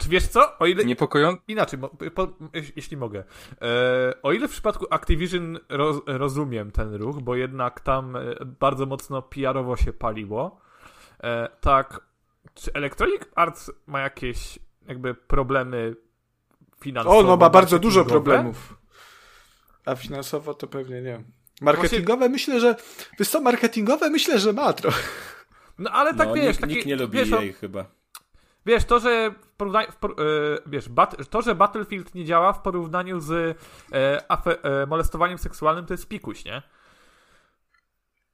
[0.00, 0.58] Czy wiesz co?
[0.58, 0.84] O ile...
[0.84, 1.42] niepokojące.
[1.48, 2.28] Inaczej, mo- po,
[2.76, 3.24] jeśli mogę.
[3.62, 8.20] E, o ile w przypadku Activision roz, rozumiem ten ruch, bo jednak tam e,
[8.60, 10.60] bardzo mocno PR-owo się paliło,
[11.22, 12.09] e, tak,
[12.60, 15.96] czy Electronic Arts ma jakieś jakby problemy
[16.80, 17.16] finansowe?
[17.16, 18.76] O, no ma bardzo dużo problemów.
[19.84, 21.24] A finansowo to pewnie nie.
[21.60, 22.76] Marketingowe myślę, że.
[23.18, 25.02] Wiesz co, marketingowe myślę, że ma trochę.
[25.78, 27.84] No ale tak no, wiesz, nikt, takie, nikt nie lubi wiesz, o- jej chyba.
[28.66, 30.14] Wiesz, to, że w porównaniu, w por, e,
[30.66, 33.58] wiesz, bat, to, że Battlefield nie działa w porównaniu z
[33.92, 36.62] e, afe, e, molestowaniem seksualnym, to jest pikuś, nie?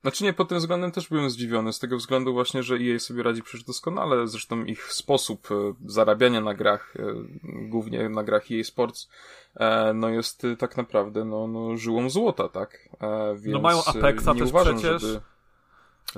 [0.06, 3.22] Znaczy nie, pod tym względem też byłem zdziwiony, z tego względu właśnie, że EA sobie
[3.22, 7.02] radzi przecież doskonale, zresztą ich sposób e, zarabiania na grach, e,
[7.44, 9.08] głównie na grach EA Sports,
[9.56, 12.88] e, no jest tak naprawdę no, no żyłą złota, tak?
[13.34, 15.02] Więc No mają Apexa nie też uważam, przecież.
[15.02, 15.20] Żeby...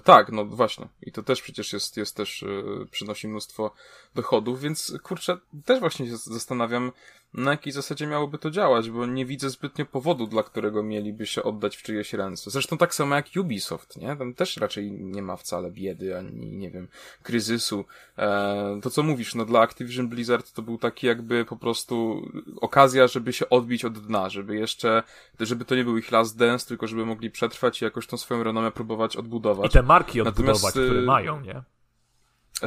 [0.05, 0.89] Tak, no właśnie.
[1.03, 2.45] I to też przecież jest, jest też,
[2.91, 3.71] przynosi mnóstwo
[4.15, 6.93] dochodów, więc kurczę, też właśnie się zastanawiam,
[7.35, 11.43] na jakiej zasadzie miałoby to działać, bo nie widzę zbytnio powodu, dla którego mieliby się
[11.43, 12.51] oddać w czyjeś ręce.
[12.51, 14.17] Zresztą tak samo jak Ubisoft, nie?
[14.17, 16.89] Tam też raczej nie ma wcale biedy, ani, nie wiem,
[17.23, 17.85] kryzysu.
[18.19, 22.23] E, to co mówisz, no dla Activision Blizzard to był taki jakby po prostu
[22.61, 25.03] okazja, żeby się odbić od dna, żeby jeszcze,
[25.41, 28.43] żeby to nie był ich last dance, tylko żeby mogli przetrwać i jakoś tą swoją
[28.43, 29.71] renomę próbować odbudować.
[29.71, 31.63] I te marki Natomiast, odbudować, które mają, nie?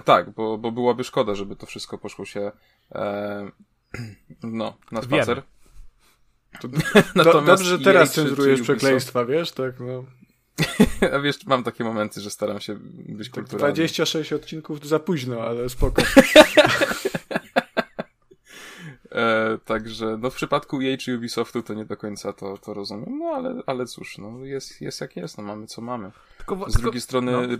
[0.06, 2.52] Tak, bo, bo byłaby szkoda, żeby to wszystko poszło się
[2.92, 3.52] e,
[4.44, 5.42] no, na spacer.
[6.62, 6.68] To,
[7.16, 9.52] Natomiast do, dobrze, że teraz cenzurujesz przekleństwa, wiesz?
[9.52, 10.06] Tak, no.
[11.16, 12.78] A wiesz, mam takie momenty, że staram się
[13.10, 13.74] być Tak kulturalny.
[13.74, 16.02] 26 odcinków to za późno, ale spoko.
[19.12, 23.20] E, także no w przypadku EA czy Ubisoftu to nie do końca to, to rozumiem,
[23.20, 26.12] no ale, ale cóż, no jest, jest jak jest, no mamy co mamy.
[26.38, 27.58] Tylko, Z drugiej strony no.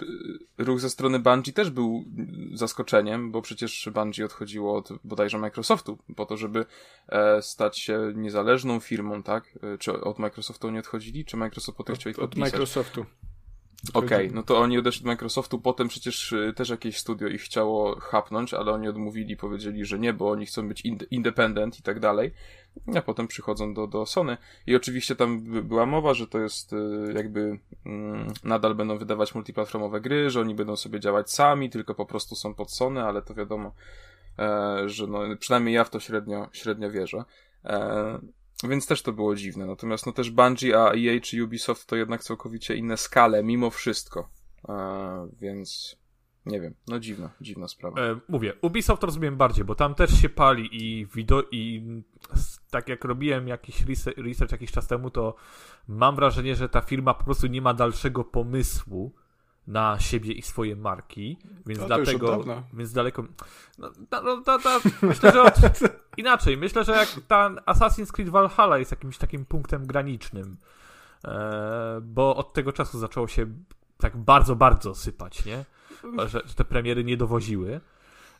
[0.66, 2.06] ruch ze strony Bungie też był
[2.54, 6.66] zaskoczeniem, bo przecież Bungie odchodziło od bodajże Microsoftu po to, żeby
[7.10, 9.44] e, stać się niezależną firmą, tak?
[9.74, 12.54] E, Czy od Microsoftu nie odchodzili, czy Microsoft potem chciał ich Od, od podpisać?
[12.54, 13.06] Microsoftu.
[13.94, 18.00] Okej, no to oni odeszli do Microsoftu, potem przecież y, też jakieś studio ich chciało
[18.00, 22.00] hapnąć, ale oni odmówili, powiedzieli, że nie, bo oni chcą być ind- independent i tak
[22.00, 22.32] dalej.
[22.96, 24.38] A potem przychodzą do, do Sony.
[24.68, 29.36] I oczywiście tam by- była mowa, że to jest y, jakby mm, nadal będą wydawać
[29.36, 33.22] multiplatformowe gry, że oni będą sobie działać sami, tylko po prostu są pod Sony, ale
[33.22, 33.74] to wiadomo,
[34.40, 37.24] e, że no, przynajmniej ja w to średnio, średnio wierzę.
[37.66, 38.20] E,
[38.64, 39.66] więc też to było dziwne.
[39.66, 44.30] Natomiast no też Bungie, a EA czy Ubisoft to jednak całkowicie inne skale, mimo wszystko.
[44.70, 45.96] E, więc
[46.46, 48.02] nie wiem, no dziwna, dziwna sprawa.
[48.02, 51.84] E, mówię, Ubisoft rozumiem bardziej, bo tam też się pali i, wido- i
[52.70, 53.86] tak jak robiłem jakiś
[54.18, 55.36] research jakiś czas temu, to
[55.88, 59.14] mam wrażenie, że ta firma po prostu nie ma dalszego pomysłu
[59.68, 62.64] na siebie i swoje marki, więc No to już od dlatego, dawna.
[62.74, 63.24] więc daleko,
[63.78, 65.54] no, no, ta, ta, myślę, że od,
[66.18, 70.58] inaczej, myślę, że jak ta Assassin's Creed Valhalla jest jakimś takim punktem granicznym,
[71.26, 73.46] e, bo od tego czasu zaczęło się
[73.98, 75.66] tak bardzo, bardzo sypać, nie?
[76.18, 77.82] Że, że te premiery nie dowoziły.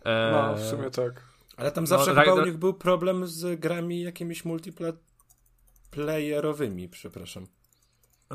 [0.04, 1.26] E, No, w sumie tak.
[1.58, 7.48] Ale tam No, zawsze ra- chyba u nich był problem z grami jakimiś multiplayerowymi, przepraszam.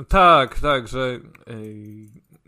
[0.09, 1.21] Tak, tak, że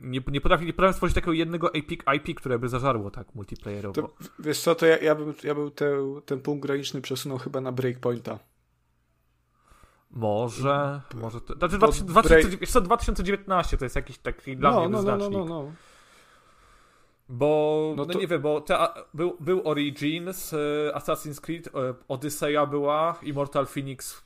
[0.00, 4.02] nie, nie potrafi nie potrafią stworzyć takiego jednego IP, IP, które by zażarło tak multiplayerowo.
[4.02, 5.96] To, wiesz co, to ja, ja bym, ja bym te,
[6.26, 8.38] ten punkt graniczny przesunął chyba na breakpointa.
[10.10, 14.56] Może, może to, znaczy Bo 2000, break- 2000, wiesz co, 2019 to jest jakiś taki
[14.56, 15.72] dla No, mnie no, no, no, no, no.
[17.28, 18.78] Bo, No no, to- nie wiem, bo te,
[19.14, 20.56] był, był Origins, e,
[20.94, 21.70] Assassin's Creed, e,
[22.08, 24.22] Odyseja była, Immortal Phoenix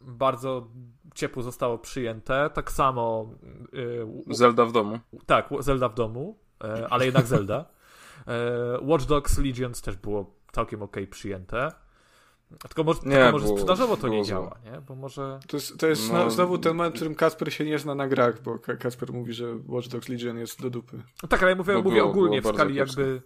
[0.00, 0.68] bardzo
[1.16, 3.30] ciepło zostało przyjęte, tak samo
[4.28, 4.98] e, Zelda w domu.
[5.26, 7.64] Tak, Zelda w domu, e, ale jednak Zelda.
[8.26, 11.72] E, Watch Dogs Legions też było całkiem okej przyjęte.
[12.68, 14.80] Tylko może, Nie, tylko może było- sprzedażowo to nie działa, nie?
[14.80, 15.40] Bo może...
[15.48, 16.18] To jest, to jest No.
[16.24, 19.12] no, znowu ten moment, w którym Kasper się nie zna na grach, bo Ka- Kasper
[19.12, 21.02] mówi, że Watch Dogs Legion jest do dupy.
[21.22, 23.22] No tak, ale ja mówię, mówię było- ogólnie było w skali jakby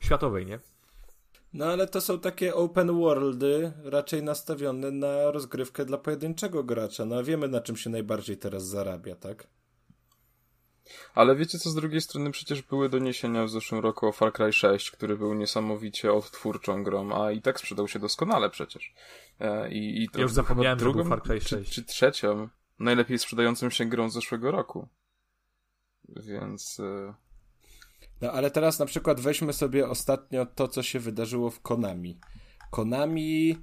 [0.00, 0.58] światowej, nie?
[1.52, 7.04] No ale to są takie open worldy, raczej nastawione na rozgrywkę dla pojedynczego gracza.
[7.04, 9.48] No a wiemy na czym się najbardziej teraz zarabia, tak?
[11.14, 14.52] Ale wiecie co, z drugiej strony przecież były doniesienia w zeszłym roku o Far Cry
[14.52, 18.94] 6, który był niesamowicie odtwórczą grą, a i tak sprzedał się doskonale przecież.
[19.40, 21.72] E, I, i to Ja już zapomniałem, drugą, Far Cry czy, 6.
[21.72, 24.88] czy trzecią najlepiej sprzedającą się grą z zeszłego roku.
[26.08, 26.80] Więc...
[28.20, 32.18] No ale teraz na przykład weźmy sobie ostatnio to, co się wydarzyło w Konami.
[32.70, 33.56] Konami,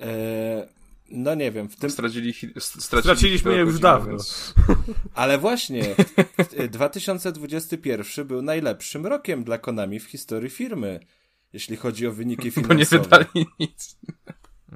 [0.00, 0.68] e,
[1.10, 4.10] no nie wiem, w tym, stracili, stracili Straciliśmy je już dawno.
[4.10, 4.54] Więc...
[5.14, 5.96] ale właśnie
[6.56, 11.00] e, 2021 był najlepszym rokiem dla Konami w historii firmy,
[11.52, 13.02] jeśli chodzi o wyniki Bo nie finansowe.
[13.02, 13.96] wydali nic.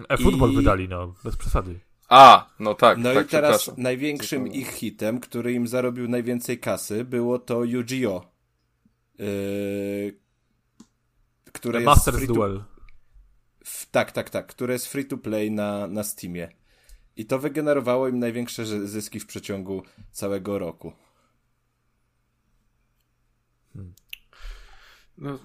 [0.08, 1.80] E-football I- wydali, no, bez przesady.
[2.08, 7.04] A, no tak, No tak, i teraz największym ich hitem, który im zarobił najwięcej kasy,
[7.04, 8.37] było to Yu-Gi-Oh!
[9.18, 10.18] Yy,
[11.52, 12.64] które jest Masters free to, Duel.
[13.64, 16.48] w, tak, tak, tak, które jest free to play na, na Steamie.
[17.16, 20.92] I to wygenerowało im największe zy- zyski w przeciągu całego roku.
[25.18, 25.38] No,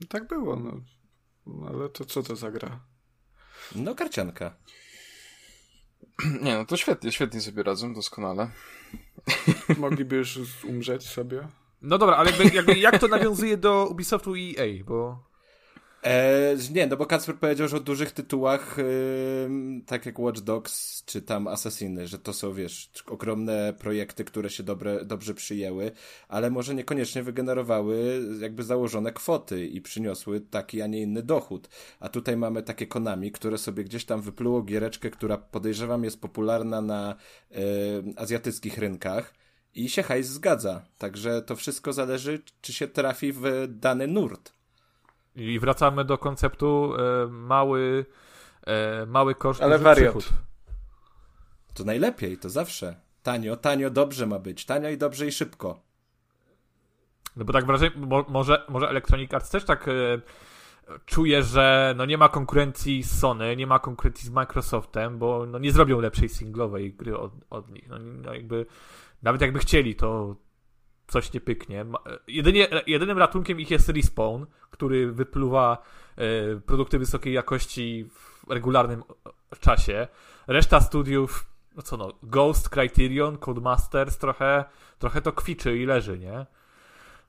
[0.00, 0.80] no tak było, no.
[1.46, 2.80] No, Ale to co to za gra?
[3.74, 4.56] No, karcianka.
[6.42, 8.50] Nie, no to świetnie, świetnie sobie radzą, doskonale.
[9.78, 11.48] Mogliby już umrzeć sobie.
[11.82, 15.27] No dobra, ale jakby, jakby, jak to nawiązuje do Ubisoftu i EA, bo...
[16.04, 18.76] E, nie, no bo Kacper powiedział, że o dużych tytułach,
[19.86, 24.62] tak jak Watch Dogs czy tam Assassiny, że to są, wiesz, ogromne projekty, które się
[24.62, 25.90] dobre, dobrze przyjęły,
[26.28, 31.68] ale może niekoniecznie wygenerowały jakby założone kwoty i przyniosły taki, a nie inny dochód.
[32.00, 36.80] A tutaj mamy takie Konami, które sobie gdzieś tam wypluło giereczkę, która podejrzewam jest popularna
[36.80, 37.14] na
[38.16, 39.34] azjatyckich rynkach
[39.74, 40.82] i się hajs zgadza.
[40.98, 44.57] Także to wszystko zależy, czy się trafi w dany nurt.
[45.38, 48.06] I wracamy do konceptu e, mały,
[48.66, 50.16] e, mały koszt, Ale wariat.
[50.16, 50.38] przychód.
[51.74, 52.96] To najlepiej, to zawsze.
[53.22, 54.64] Tanio, tanio, dobrze ma być.
[54.66, 55.80] Tanio i dobrze i szybko.
[57.36, 59.92] No bo tak wrażenie, mo, może, może Electronic Arts też tak e,
[61.06, 65.58] czuje, że no nie ma konkurencji z Sony, nie ma konkurencji z Microsoftem, bo no
[65.58, 67.88] nie zrobią lepszej singlowej gry od, od nich.
[67.88, 68.66] No, no jakby,
[69.22, 70.36] nawet jakby chcieli, to
[71.08, 71.84] coś nie pyknie.
[71.84, 75.82] Ma- Jedynie, jedynym ratunkiem ich jest Respawn, który wypluwa
[76.16, 79.02] e, produkty wysokiej jakości w regularnym
[79.60, 80.08] czasie.
[80.46, 81.46] Reszta studiów,
[81.76, 84.64] no co no, Ghost, Criterion, Codemasters trochę,
[84.98, 86.46] trochę to kwiczy i leży, nie?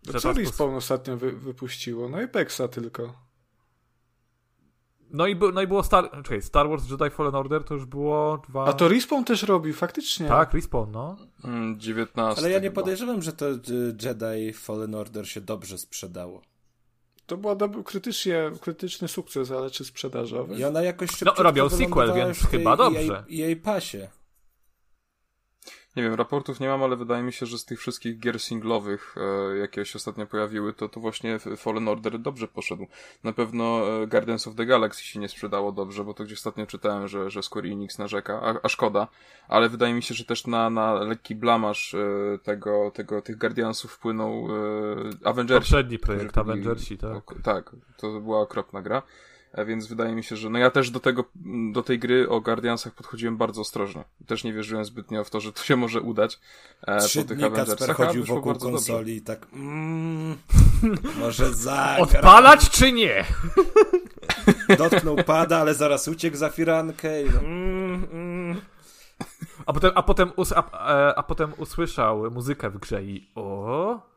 [0.09, 2.09] Że co Respawn ostatnio wy, wypuściło?
[2.09, 3.28] No Apexa tylko.
[5.11, 8.41] No i, no i było Star, czekaj, Star Wars Jedi Fallen Order to już było
[8.49, 8.65] dwa...
[8.65, 10.27] A to Respawn też robi, faktycznie.
[10.27, 11.17] Tak, Respawn, no.
[11.43, 12.41] Mm, 19.
[12.41, 12.81] Ale ja nie chyba.
[12.81, 13.57] podejrzewam, że to y,
[14.03, 16.41] Jedi Fallen Order się dobrze sprzedało.
[17.27, 20.55] To był krytycznie, krytyczny sukces, ale czy sprzedażowy?
[20.55, 23.23] I ona jakoś szybciutko robią sequel, więc tej chyba dobrze.
[23.27, 24.09] Jej, jej pasie.
[25.95, 29.15] Nie wiem, raportów nie mam, ale wydaje mi się, że z tych wszystkich gier singlowych,
[29.17, 32.87] e, jakie się ostatnio pojawiły, to, to właśnie Fallen Order dobrze poszedł.
[33.23, 33.63] Na pewno
[34.01, 37.29] e, Guardians of the Galaxy się nie sprzedało dobrze, bo to gdzieś ostatnio czytałem, że,
[37.29, 39.07] że Square Enix narzeka, a, a szkoda.
[39.47, 43.91] Ale wydaje mi się, że też na, na lekki blamaż e, tego, tego, tych Guardiansów
[43.91, 45.61] wpłynął e, Avengersi.
[45.61, 47.23] Poprzedni projekt którzy Avengersi, tak.
[47.43, 49.01] tak, to była okropna gra.
[49.53, 51.23] E, Więc wydaje mi się, że no ja też do tego,
[51.71, 54.03] do tej gry o Guardiansach podchodziłem bardzo ostrożnie.
[54.27, 56.39] Też nie wierzyłem zbytnio w to, że to się może udać.
[56.87, 60.37] E, Trzy po tych Kacper chodził wokół konsoli i tak mm,
[61.19, 61.97] może zagra.
[61.97, 63.25] Odpalać czy nie?
[64.77, 68.61] Dotknął pada, ale zaraz uciekł za firankę i no, mm, mm.
[69.65, 74.09] A potem, a, potem us, a, e, a potem usłyszał muzykę w grze i o.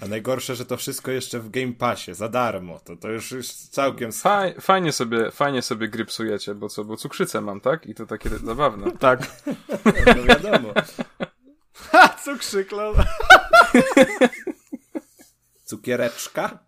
[0.00, 2.80] A najgorsze, że to wszystko jeszcze w Game Passie, za darmo.
[2.80, 4.12] To, to już jest całkiem...
[4.12, 7.86] Faj, fajnie, sobie, fajnie sobie gry psujecie, bo co, bo cukrzycę mam, tak?
[7.86, 8.92] I to takie zabawne.
[8.98, 9.20] Tak.
[10.16, 10.72] No wiadomo.
[11.92, 12.94] Ha, cukrzyklo.
[15.64, 16.58] Cukiereczka?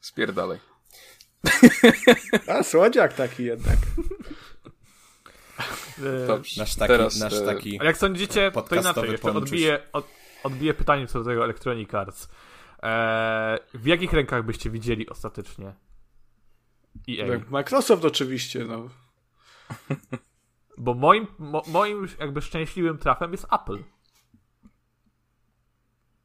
[0.00, 0.58] Spierdalej.
[2.46, 3.76] A, słodziak taki jednak.
[6.26, 6.60] Dobrze.
[6.60, 10.06] Nasz taki, Teraz, nasz e, taki A jak sądzicie, to inaczej, jeszcze odbiję, od,
[10.44, 12.28] odbiję pytanie co do tego Electronic Arts.
[12.82, 15.74] E, w jakich rękach byście widzieli ostatecznie?
[17.08, 17.40] EA.
[17.50, 18.88] Microsoft oczywiście, no.
[20.78, 23.78] Bo moim, mo, moim jakby szczęśliwym trafem jest Apple.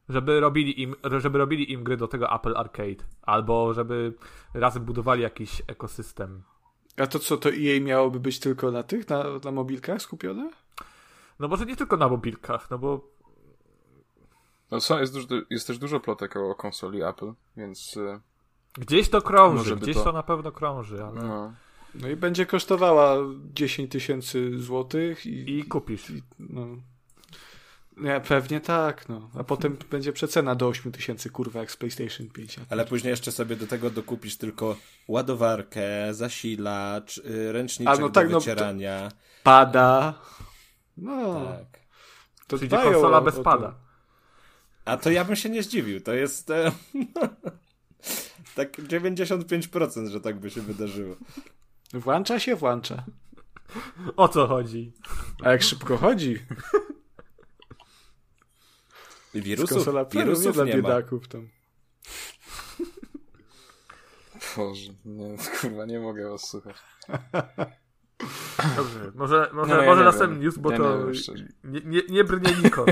[0.08, 3.04] Żeby robili, im, żeby robili im gry do tego Apple Arcade.
[3.22, 4.14] Albo żeby
[4.54, 6.42] razem budowali jakiś ekosystem.
[6.96, 10.50] A to co, to EA miałoby być tylko na tych, na, na mobilkach skupione?
[11.38, 13.10] No może nie tylko na mobilkach, no bo
[14.70, 18.20] No, są, jest, dużo, jest też dużo plotek o konsoli Apple, więc e,
[18.74, 20.12] gdzieś to krąży, gdzieś to- to...
[20.12, 21.22] na pewno krąży, ale...
[21.22, 21.54] no.
[21.94, 23.16] No i będzie kosztowała
[23.54, 26.10] 10 tysięcy złotych i, I kupisz.
[26.10, 26.66] i no.
[27.96, 29.30] Nie, pewnie tak, no.
[29.38, 32.56] A potem będzie przecena do 8 tysięcy, kurwa, jak z PlayStation 5.
[32.70, 34.76] Ale później jeszcze sobie do tego dokupisz tylko
[35.08, 39.08] ładowarkę, zasilacz, y, ręczniczek A, no tak, do no, wycierania.
[39.42, 40.14] Pada.
[40.96, 41.80] No, Tak.
[42.46, 43.68] to dbają konsola o- bez pada.
[43.68, 43.74] to.
[44.84, 46.00] A to ja bym się nie zdziwił.
[46.00, 46.72] To jest e,
[48.56, 51.16] tak 95%, że tak by się wydarzyło.
[51.94, 53.04] Włącza się, włącza.
[54.16, 54.92] O co chodzi?
[55.42, 56.38] A jak szybko chodzi,
[59.42, 60.76] wirusów, wirusów dla nie ma.
[60.76, 61.48] biedaków tam.
[64.56, 66.76] Boże, nie, kurwa, nie mogę was słuchać.
[68.76, 70.44] Dobrze, może, może, No, ja może następny wiem.
[70.44, 72.90] news, bo Ja to nie nie, nie, nie brnie nikąd.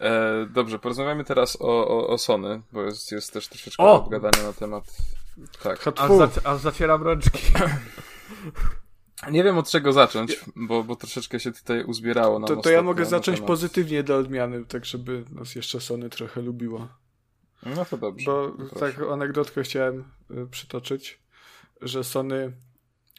[0.00, 4.04] E, dobrze, porozmawiamy teraz o, o, o Sony, bo jest, jest też troszeczkę O!
[4.04, 4.84] obgadania na temat.
[5.62, 5.88] Tak.
[5.88, 7.42] Aż, zac- aż zacieram rączki.
[9.30, 13.04] Nie wiem od czego zacząć, bo, bo troszeczkę się tutaj uzbierało To, to ja mogę
[13.04, 16.88] zacząć temat- pozytywnie dla odmiany, tak żeby nas jeszcze Sony trochę lubiło.
[17.66, 18.24] No to dobrze.
[18.26, 18.92] Bo proszę.
[18.92, 21.18] tak anegdotkę chciałem y, przytoczyć,
[21.80, 22.52] że Sony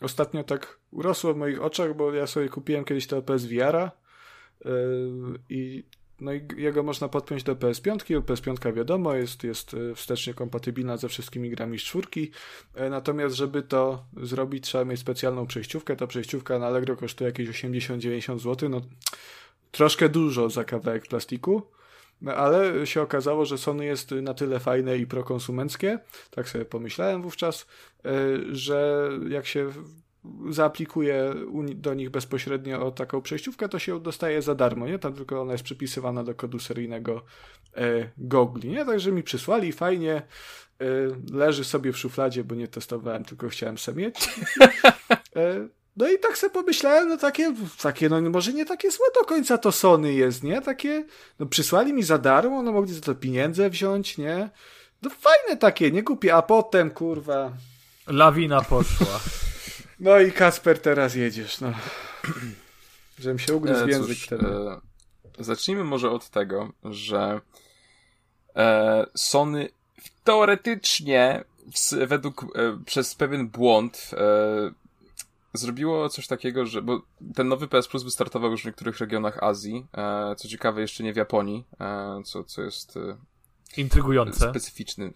[0.01, 3.91] ostatnio tak urosło w moich oczach, bo ja sobie kupiłem kiedyś to PSVR-a
[4.65, 4.69] y,
[5.49, 5.83] i
[6.21, 10.97] no i jego można podpiąć do PS5, bo PS5 wiadomo jest, jest y, wstecznie kompatybilna
[10.97, 12.31] ze wszystkimi grami z czwórki,
[12.77, 17.49] Y, natomiast żeby to zrobić trzeba mieć specjalną przejściówkę, ta przejściówka na Allegro kosztuje jakieś
[17.49, 18.81] 80-90 zł, no
[19.71, 21.61] troszkę dużo za kawałek plastiku,
[22.21, 25.99] no, ale się okazało, że Sony jest na tyle fajne i prokonsumenckie,
[26.31, 27.67] tak sobie pomyślałem wówczas,
[28.05, 29.71] y, że jak się
[30.49, 31.33] zaaplikuje
[31.75, 34.99] do nich bezpośrednio o taką przejściówkę, to się dostaje za darmo, nie?
[34.99, 37.23] Tam tylko ona jest przypisywana do kodu seryjnego
[37.77, 38.85] e, gogli, nie?
[38.85, 40.85] Także mi przysłali, fajnie, e,
[41.33, 44.29] leży sobie w szufladzie, bo nie testowałem, tylko chciałem sobie mieć.
[45.35, 45.67] E,
[45.97, 49.57] no i tak sobie pomyślałem, no takie, takie, no może nie takie złe do końca
[49.57, 50.61] to Sony jest, nie?
[50.61, 51.05] Takie,
[51.39, 54.49] no przysłali mi za darmo, no mogli za to pieniądze wziąć, nie?
[55.01, 57.53] No fajne takie, nie kupię, a potem, kurwa...
[58.07, 59.19] Lawina poszła.
[59.99, 61.73] No i Kasper, teraz jedziesz, no.
[63.19, 64.45] Żebym się ugryzł w E, język wtedy.
[64.47, 64.79] e,
[65.39, 67.41] zacznijmy może od tego, że
[68.55, 69.69] e, Sony
[70.23, 71.43] teoretycznie
[71.75, 72.47] w, według e,
[72.85, 74.71] przez pewien błąd e,
[75.53, 77.01] zrobiło coś takiego, że bo
[77.35, 81.13] ten nowy PS Plus wystartował już w niektórych regionach Azji, e, co ciekawe jeszcze nie
[81.13, 83.17] w Japonii, e, co, co jest e,
[83.77, 84.49] Intrygujące.
[84.49, 85.13] specyficzny.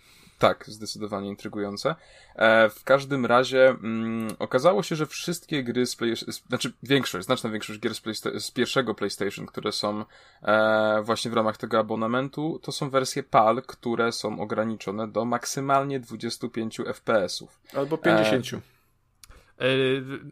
[0.48, 1.96] Tak, zdecydowanie intrygujące.
[2.36, 6.16] E, w każdym razie mm, okazało się, że wszystkie gry z Play...
[6.16, 10.06] z- znaczy większość, znaczna większość gier z, Playsta- z pierwszego PlayStation, które są
[10.44, 16.00] e, właśnie w ramach tego abonamentu, to są wersje PAL, które są ograniczone do maksymalnie
[16.00, 17.60] 25 FPS-ów.
[17.74, 18.46] Albo 50.
[18.54, 19.66] E,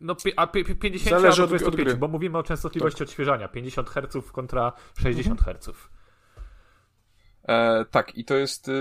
[0.01, 1.97] No, pi- a pi- pi- 50 Zależy albo od- od 25, gry.
[1.97, 3.47] bo mówimy o częstotliwości odświeżania.
[3.47, 5.69] 50 Hz kontra 60 Hz.
[7.47, 8.71] E, tak, i to jest y,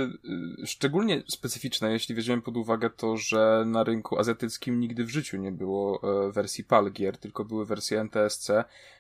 [0.63, 5.37] y, szczególnie specyficzne, jeśli weźmiemy pod uwagę to, że na rynku azjatyckim nigdy w życiu
[5.37, 8.51] nie było e, wersji PAL gier, tylko były wersje NTSC,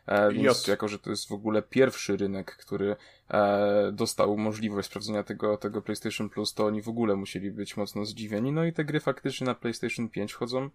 [0.06, 2.96] e, więc jako, że to jest w ogóle pierwszy rynek, który
[3.30, 8.04] e, dostał możliwość sprawdzenia tego, tego PlayStation Plus, to oni w ogóle musieli być mocno
[8.04, 10.70] zdziwieni, no i te gry faktycznie na PlayStation 5 chodzą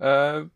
[0.00, 0.48] E,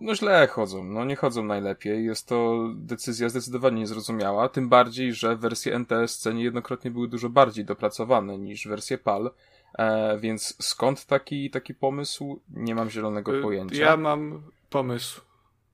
[0.00, 2.04] no źle chodzą, no nie chodzą najlepiej.
[2.04, 8.38] Jest to decyzja zdecydowanie niezrozumiała, tym bardziej, że wersje NTSC niejednokrotnie były dużo bardziej dopracowane
[8.38, 9.30] niż wersje PAL,
[9.78, 12.40] e, więc skąd taki, taki pomysł?
[12.50, 13.84] Nie mam zielonego Y, pojęcia.
[13.84, 15.20] Ja mam pomysł.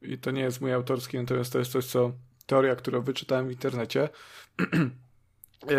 [0.03, 2.13] I to nie jest mój autorski, natomiast to jest coś, co
[2.47, 4.09] teoria, którą wyczytałem w internecie.
[5.63, 5.75] E,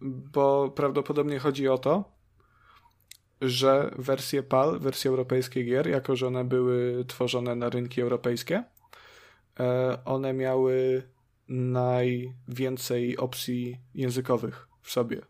[0.00, 2.04] Bo prawdopodobnie chodzi o to,
[3.40, 8.64] że wersje PAL, wersje europejskie gier, jako że one były tworzone na rynki europejskie,
[9.60, 11.02] e, one miały
[11.48, 15.20] najwięcej opcji językowych w sobie.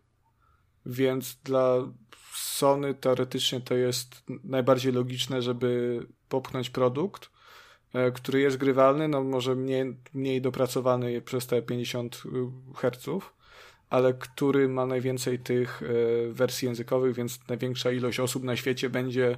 [0.85, 1.75] Więc dla
[2.33, 5.99] Sony teoretycznie to jest najbardziej logiczne, żeby
[6.29, 7.29] popchnąć produkt,
[7.93, 12.23] e, który jest grywalny, no może mniej, mniej dopracowany przez te 50
[12.75, 13.05] Hz,
[13.89, 19.37] ale który ma najwięcej tych e, wersji językowych, więc największa ilość osób na świecie będzie,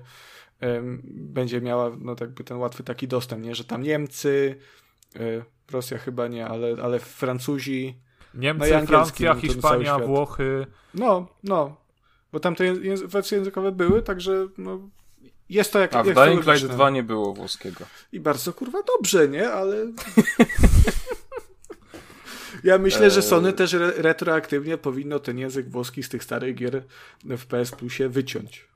[1.06, 3.56] będzie miała no, tak by ten łatwy taki dostęp, nie?
[3.56, 4.56] że tam Niemcy,
[5.16, 5.20] e,
[5.72, 7.96] Rosja chyba nie, ale, ale Francuzi,
[8.34, 10.00] Niemcy, No Francja, no Hiszpania.
[10.00, 10.66] Włochy.
[10.94, 11.78] no, no,
[12.32, 14.80] bo tam te języ- wersje językowe były, także no,
[15.50, 16.70] jest to jak, A w jak Dying Light logiczne.
[16.70, 17.86] 2 nie było włoskiego.
[18.12, 19.52] I bardzo kurwa dobrze, nie?
[19.52, 19.76] Ale.
[22.64, 26.84] Ja myślę, że Sony też re retroaktywnie powinno ten język włoski z tych starych gier
[27.24, 28.68] w PS Plusie wyciąć.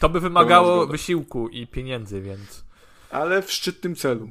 [0.00, 2.64] To by wymagało wysiłku i pieniędzy, więc.
[3.10, 4.30] Ale w szczytnym celu.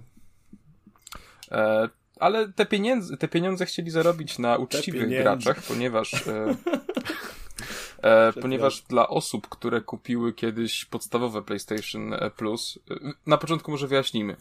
[1.51, 6.55] E, ale te pieniądze, te pieniądze chcieli zarobić na uczciwych graczach, ponieważ e,
[8.01, 14.35] e, ponieważ dla osób, które kupiły kiedyś podstawowe PlayStation Plus, e, na początku może wyjaśnijmy.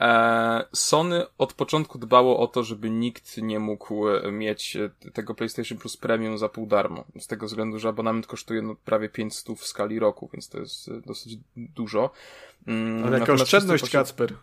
[0.00, 5.34] E, Sony od początku dbało o to, żeby nikt nie mógł e, mieć e, tego
[5.34, 7.04] PlayStation Plus Premium za pół darmo.
[7.18, 10.90] Z tego względu, że abonament kosztuje no, prawie 500 w skali roku, więc to jest
[11.06, 12.10] dosyć dużo.
[12.66, 14.34] Mm, Ale jaka oszczędność, posi- Kacper.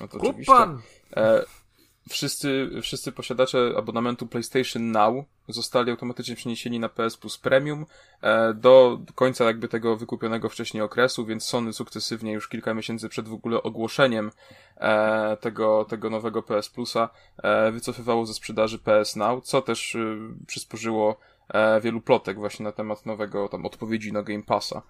[0.00, 0.52] No to Kup oczywiście.
[1.16, 1.44] E,
[2.08, 7.86] wszyscy, wszyscy posiadacze abonamentu PlayStation Now zostali automatycznie przeniesieni na PS Plus Premium
[8.22, 13.28] e, do końca jakby tego wykupionego wcześniej okresu, więc Sony sukcesywnie już kilka miesięcy przed
[13.28, 14.30] w ogóle ogłoszeniem
[14.76, 17.08] e, tego, tego nowego PS Plusa
[17.42, 19.96] e, wycofywało ze sprzedaży PS Now, co też
[20.46, 21.16] przysporzyło
[21.80, 24.82] wielu plotek właśnie na temat nowego tam odpowiedzi na Game Passa.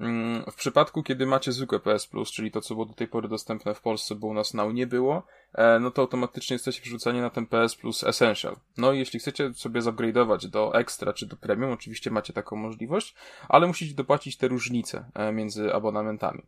[0.00, 3.28] Mm, W przypadku, kiedy macie zwykłe PS Plus, czyli to, co było do tej pory
[3.28, 5.22] dostępne w Polsce, bo u nas Now nie było,
[5.54, 8.56] e, no to automatycznie jesteście przerzucani na ten PS Plus Essential.
[8.76, 13.14] No i jeśli chcecie sobie zupgrade'ować do Extra czy do Premium, oczywiście macie taką możliwość,
[13.48, 16.42] ale musicie dopłacić te różnice e, między abonamentami.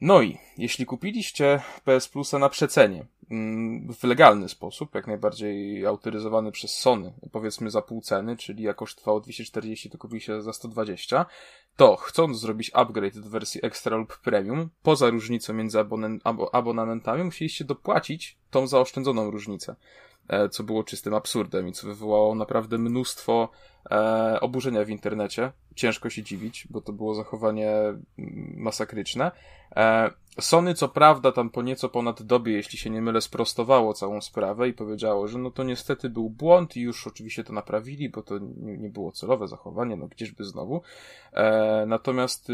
[0.00, 6.52] No i jeśli kupiliście PS Plusa na przecenie, mm, w legalny sposób, jak najbardziej autoryzowany
[6.52, 11.26] przez Sony, powiedzmy za pół ceny, czyli jak kosztowało 240, to kupiliście za 120,
[11.76, 17.24] to chcąc zrobić upgrade do wersji Extra lub Premium, poza różnicą między abonen- abo- abonamentami,
[17.24, 19.76] musieliście dopłacić tą zaoszczędzoną różnicę,
[20.50, 23.48] co było czystym absurdem i co wywołało naprawdę mnóstwo
[23.90, 25.52] e, oburzenia w internecie.
[25.74, 29.30] Ciężko się dziwić, bo to było zachowanie mm, masakryczne.
[29.76, 30.10] E,
[30.40, 34.68] Sony, co prawda, tam po nieco ponad dobie, jeśli się nie mylę, sprostowało całą sprawę
[34.68, 38.38] i powiedziało, że no to niestety był błąd i już oczywiście to naprawili, bo to
[38.38, 40.82] nie, nie było celowe zachowanie, no gdzieżby znowu.
[41.32, 42.48] E, natomiast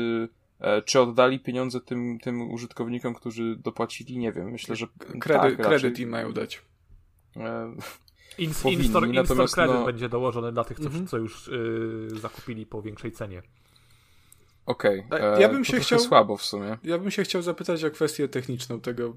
[0.61, 4.19] e, czy oddali pieniądze tym, tym użytkownikom, którzy dopłacili?
[4.19, 4.51] Nie wiem.
[4.51, 4.87] Myślę, że
[5.21, 6.63] Kredyt, tak, kredyt im mają dać.
[7.37, 7.73] E,
[8.39, 11.07] In, Powinni, in-store, in-store natomiast credit no- będzie dołożony dla tych, co, Mhm.
[11.07, 13.43] co już y, zakupili po większej cenie.
[14.67, 15.07] Okej.
[15.11, 16.79] A e, ja bym to się chciał- słabo w sumie.
[16.85, 19.15] Ja bym się chciał zapytać o kwestię techniczną tego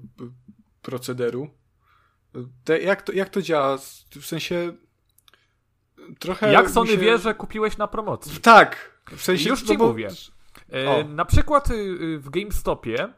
[0.82, 1.50] procederu.
[2.64, 3.78] Te, jak, to, jak to działa?
[4.20, 4.72] W sensie
[6.18, 6.52] trochę...
[6.52, 6.98] Jak Sony się...
[6.98, 8.40] wie, że kupiłeś na promocji?
[8.40, 9.00] Tak.
[9.16, 10.08] W sensie, Już no ci bo- mówię.
[10.70, 13.08] E, na przykład y, y, w GameStopie,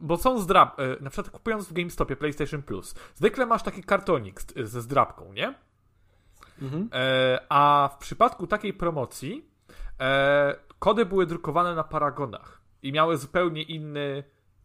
[0.00, 4.40] bo są zdrab, e, na przykład kupując w GameStopie PlayStation Plus, zwykle masz taki kartonik
[4.42, 5.54] z, ze zdrabką, nie?
[6.62, 6.88] Mhm.
[6.92, 9.50] E, a w przypadku takiej promocji
[10.00, 14.24] e, kody były drukowane na paragonach i miały zupełnie inny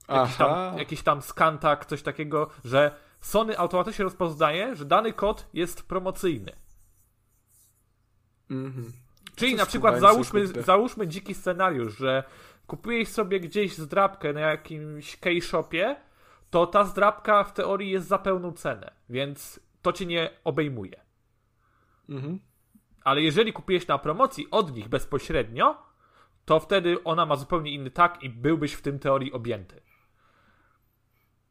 [0.10, 0.46] jakiś Aha.
[0.46, 2.92] tam, jakiś tam skantak, coś takiego, że
[3.22, 6.52] Sony automatycznie rozpoznaje, że dany kod jest promocyjny.
[8.50, 8.92] Mhm.
[9.36, 12.24] Czyli na przykład załóżmy, załóżmy dziki scenariusz, że
[12.68, 15.96] kupujesz sobie gdzieś zdrabkę na jakimś K-shopie,
[16.50, 21.02] to ta zdrabka w teorii jest za pełną cenę, więc to cię nie obejmuje.
[22.10, 22.40] Mhm.
[23.04, 25.78] Ale jeżeli kupujesz na promocji od nich bezpośrednio,
[26.46, 29.82] to wtedy ona ma zupełnie inny tak i byłbyś w tym teorii objęty.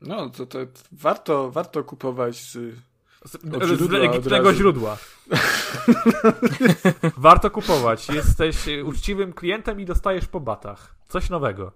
[0.01, 0.59] No, to, to
[0.93, 2.53] warto, warto kupować z...
[3.25, 4.59] Z, Od z źródła legitymnego razu.
[4.59, 4.97] źródła.
[7.17, 8.09] Warto kupować.
[8.09, 10.95] Jesteś e, uczciwym klientem i dostajesz po batach.
[11.09, 11.73] Coś nowego.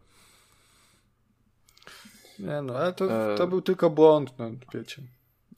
[2.38, 3.36] Nie no, ale to, E.
[3.36, 5.02] to był tylko błąd, no wiecie.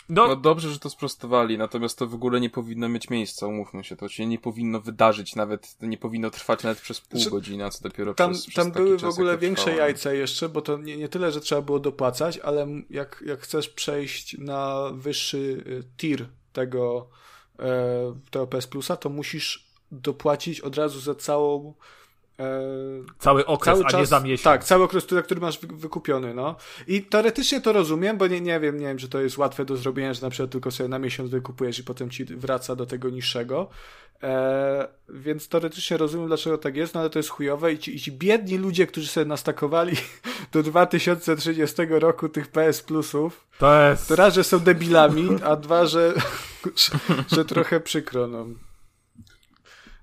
[0.09, 3.85] No, No dobrze, że to sprostowali, natomiast to w ogóle nie powinno mieć miejsca, umówmy
[3.85, 7.31] się, to się nie powinno wydarzyć nawet, to nie powinno trwać nawet przez pół Znaczy,
[7.31, 9.43] godziny, a co dopiero Tam, przez, przez tam taki były w czas, ogóle jak to
[9.43, 9.81] większe trwało.
[9.81, 13.69] jajca jeszcze, bo to nie, nie tyle, że trzeba było dopłacać, ale jak, jak chcesz
[13.69, 17.09] przejść na wyższy y, tier tego,
[17.59, 21.75] e, tego PS Plusa, to musisz dopłacić od razu za całą
[23.19, 24.43] cały okres, cały a czas, nie za miesiąc.
[24.45, 26.57] Tak, cały okres, który, który masz wy- wykupiony, no.
[26.87, 29.77] I teoretycznie to rozumiem, bo nie, nie wiem, nie wiem, czy to jest łatwe do
[29.77, 33.11] zrobienia, że na przykład tylko sobie na miesiąc wykupujesz i potem ci wraca do tego
[33.11, 33.69] niższego.
[34.23, 38.01] E, więc teoretycznie rozumiem, dlaczego tak jest, no ale to jest chujowe i ci, i
[38.01, 39.97] ci biedni ludzie, którzy sobie nastakowali
[40.53, 44.09] do 2030 roku tych PS Plusów, To jest...
[44.09, 46.15] to raz, że są debilami, a dwa, że,
[46.77, 46.93] że,
[47.37, 48.47] że trochę przykro, no.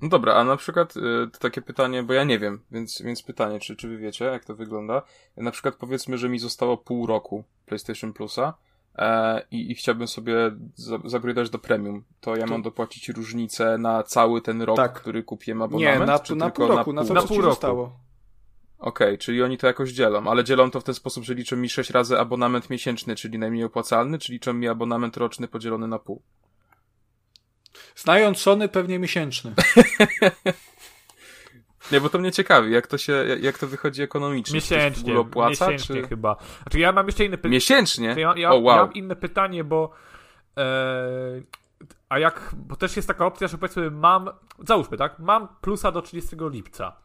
[0.01, 1.01] No dobra, a na przykład y,
[1.33, 4.45] to takie pytanie, bo ja nie wiem, więc, więc pytanie, czy, czy wy wiecie, jak
[4.45, 5.01] to wygląda?
[5.37, 8.53] Na przykład powiedzmy, że mi zostało pół roku PlayStation Plusa
[8.95, 10.35] e, i, i chciałbym sobie
[10.75, 11.19] za-
[11.51, 14.93] do premium, to ja To- mam dopłacić różnicę na cały ten rok, Tak.
[14.93, 16.07] który kupiłem Nie, abonament?
[16.07, 17.49] na, czy na pół roku, na, to, Na co pół roku.
[17.51, 17.99] zostało.
[18.79, 21.69] Okej, czyli oni to jakoś dzielą, ale dzielą to w ten sposób, że liczą mi
[21.69, 26.21] 6 razy abonament miesięczny, czyli najmniej opłacalny, czy liczą mi abonament roczny podzielony na pół?
[27.95, 29.53] Znając Sony, pewnie miesięczny.
[31.91, 34.51] Nie, bo to mnie ciekawi, jak to się, jak to wychodzi ekonomicznie.
[34.51, 36.07] To Miesięcznie, ogóle opłaca, miesięcznie czy...
[36.07, 36.35] chyba.
[36.63, 37.53] Znaczy ja mam jeszcze inne pytanie.
[37.53, 38.15] Miesięcznie?
[38.17, 38.75] Ja, ja, o, wow.
[38.75, 39.91] ja mam inne pytanie, bo
[40.57, 40.63] e,
[42.09, 44.29] a jak, bo też jest taka opcja, że powiedzmy mam,
[44.67, 46.95] załóżmy, tak, mam plusa do 30 lipca,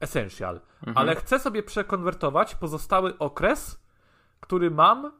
[0.00, 0.98] essential, Mhm.
[0.98, 3.80] ale chcę sobie przekonwertować pozostały okres,
[4.40, 5.12] który mam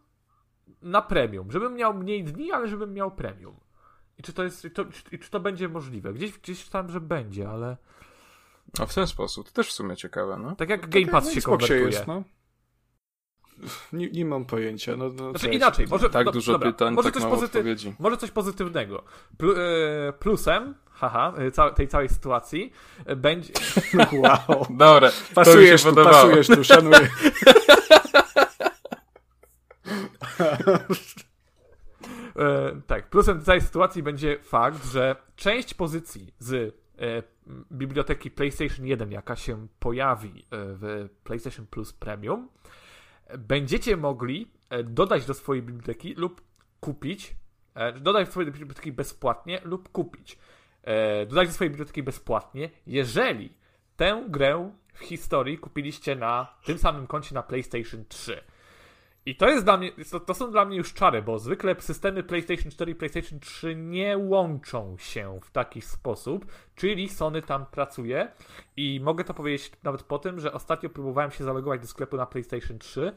[0.82, 3.54] na premium, żebym miał mniej dni, ale żebym miał premium.
[4.20, 6.12] I czy to jest, i to, i czy to będzie możliwe?
[6.12, 7.76] Gdzieś, gdzieś tam, że będzie, ale
[8.78, 10.56] A w ten sposób, to też w sumie ciekawe, no.
[10.56, 11.80] tak jak Game Pass No, się konwertuje.
[11.80, 12.22] jest, no.
[13.92, 14.96] Nie, nie mam pojęcia.
[14.96, 17.44] No, no, Znaczy inaczej, może Tak do, dużo dobra, pytań, może tak coś mało pozytyw-
[17.44, 17.94] odpowiedzi.
[17.98, 19.04] Może coś pozytywnego.
[19.38, 22.72] Plu, e, plusem, haha, e, ca- tej całej sytuacji
[23.06, 23.52] e, będzie.
[24.22, 24.66] Wow.
[24.70, 27.10] Dobra, Pasujesz tu, pasujesz tu, szanuję.
[32.40, 37.22] E, tak, plusem tej sytuacji będzie fakt, że część pozycji z e,
[37.72, 42.48] biblioteki PlayStation 1, jaka się pojawi e, w PlayStation Plus Premium,
[43.38, 46.40] będziecie mogli e, dodać do swojej biblioteki lub
[46.80, 47.36] kupić,
[48.00, 50.38] dodać do swojej biblioteki bezpłatnie lub kupić.
[51.28, 53.52] Dodać do swojej biblioteki bezpłatnie, jeżeli
[53.96, 58.40] tę grę w historii kupiliście na tym samym koncie na PlayStation 3.
[59.26, 62.22] I to jest dla mnie, to, to są dla mnie już czary, bo zwykle systemy
[62.22, 66.46] PlayStation 4 i PlayStation 3 nie łączą się w taki sposób,
[66.76, 68.32] czyli Sony tam pracuje
[68.76, 72.26] i mogę to powiedzieć nawet po tym, że ostatnio próbowałem się zalogować do sklepu na
[72.26, 73.12] PlayStation 3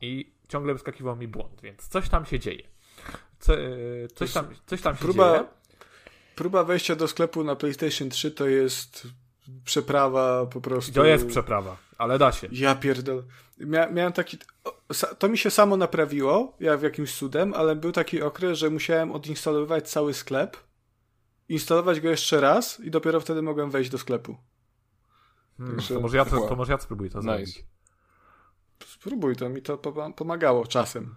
[0.00, 2.62] i ciągle wyskakiwał mi błąd, więc coś tam się dzieje.
[3.38, 3.66] Co, e,
[4.14, 5.44] coś, tam, coś tam się Próba, dzieje.
[6.36, 9.06] próba wejścia do sklepu na PlayStation 3 to jest
[9.64, 10.92] przeprawa po prostu.
[10.92, 12.48] To jest przeprawa, ale da się.
[12.52, 13.22] Ja pierdolę.
[13.58, 14.38] Mia, miałem taki...
[15.18, 19.12] To mi się samo naprawiło, ja w jakimś cudem, ale był taki okres, że musiałem
[19.12, 20.56] odinstalować cały sklep,
[21.48, 24.36] instalować go jeszcze raz i dopiero wtedy mogłem wejść do sklepu.
[25.58, 27.28] Hmm, Także- to, może ja to, to może ja spróbuję to Nice.
[27.30, 27.64] zrobić.
[28.86, 31.14] Spróbuj, to mi to poma- pomagało czasem.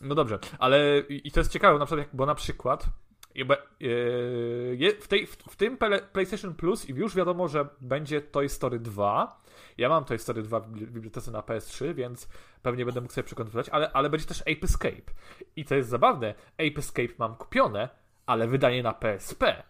[0.00, 2.86] No dobrze, ale i to jest ciekawe, na przykład, bo na przykład
[5.00, 5.78] w, tej, w, tym
[6.12, 9.42] PlayStation Plus już wiadomo, że będzie Toy Story 2.
[9.78, 12.28] Ja mam Toy Story 2 w bibli- w bibliotece na PS3, więc
[12.62, 15.12] pewnie będę mógł sobie przekonywać, ale, ale będzie też Ape Escape.
[15.56, 17.88] I to jest zabawne, Ape Escape mam kupione,
[18.26, 19.62] ale wydanie na PSP.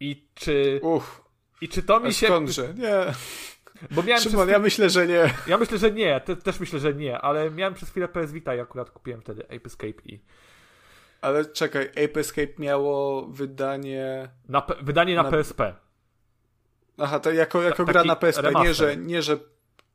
[0.00, 1.22] I czy, Uff,
[1.60, 2.26] i czy to mi się...
[2.26, 2.74] skądże?
[2.74, 3.14] Nie.
[3.90, 5.34] Bo miałem Szymon, ja myślę, że nie.
[5.46, 8.54] Ja myślę, że nie, te, też myślę, że nie, ale miałem przez chwilę PS Vita
[8.54, 10.20] i akurat kupiłem wtedy Ape Escape i
[11.20, 14.28] Ale czekaj, Ape Escape miało wydanie...
[14.48, 15.74] na, wydanie na, Na- PSP.
[16.98, 19.38] Aha, to jako, jako Ta- gra na PSP, nie że, nie, że...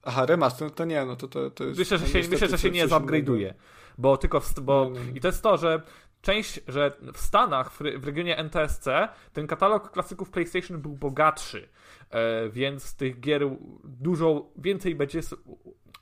[0.03, 1.79] Aha, remaster, no to nie, no to, to, to jest...
[1.79, 3.53] Myślę, że no się, myślę, że się nie zupgrade'uje,
[3.97, 5.11] bo tylko w, bo nie, nie.
[5.11, 5.81] i to jest to, że
[6.21, 8.87] część, że w Stanach, w, w regionie NTSC,
[9.33, 11.69] ten katalog klasyków PlayStation był bogatszy,
[12.09, 13.41] e, więc tych gier
[13.83, 15.19] dużo więcej będzie,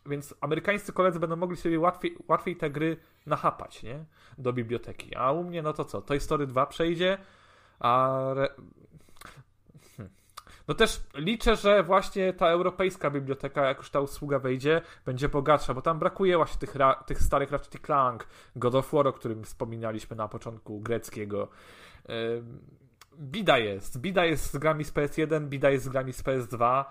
[0.06, 4.06] więc amerykańscy koledzy będą mogli sobie łatwiej, łatwiej te gry nachapać, nie?
[4.38, 5.16] Do biblioteki.
[5.16, 6.02] A u mnie, no to co?
[6.02, 7.18] Toy Story 2 przejdzie,
[7.80, 8.50] a re...
[9.98, 10.14] Hmm.
[10.68, 15.74] No też liczę, że właśnie ta europejska biblioteka, jak już ta usługa wejdzie, będzie bogatsza,
[15.74, 19.44] bo tam brakuje właśnie tych, ra- tych starych Ratchet Clank, God of War, o którym
[19.44, 21.48] wspominaliśmy na początku, greckiego.
[22.10, 22.82] Ym,
[23.20, 24.02] Bida jest.
[24.02, 26.86] Bida jest z grami z PS1, bida jest z grami z PS2.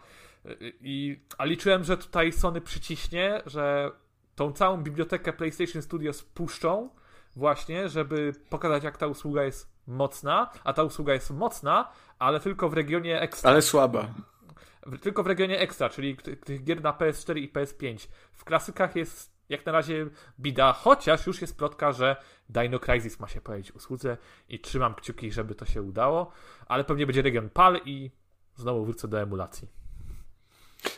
[0.47, 3.91] Y, I, a liczyłem, że tutaj Sony przyciśnie, że
[4.35, 6.91] tą całą bibliotekę PlayStation Studios puszczą
[7.37, 12.69] właśnie, żeby pokazać, jak ta usługa jest mocna, a ta usługa jest mocna, ale tylko
[12.69, 13.51] w regionie ekstra.
[13.51, 14.09] Ale słaba.
[15.01, 18.09] Tylko w regionie ekstra, czyli tych gier na PS4 i PS5.
[18.33, 20.07] W klasykach jest jak na razie
[20.41, 22.17] bida, chociaż już jest plotka, że
[22.49, 24.17] Dino Crisis ma się pojawić w usłudze
[24.49, 26.33] i trzymam kciuki, żeby to się udało,
[26.67, 28.11] ale pewnie będzie region PAL i
[28.55, 29.69] znowu wrócę do emulacji.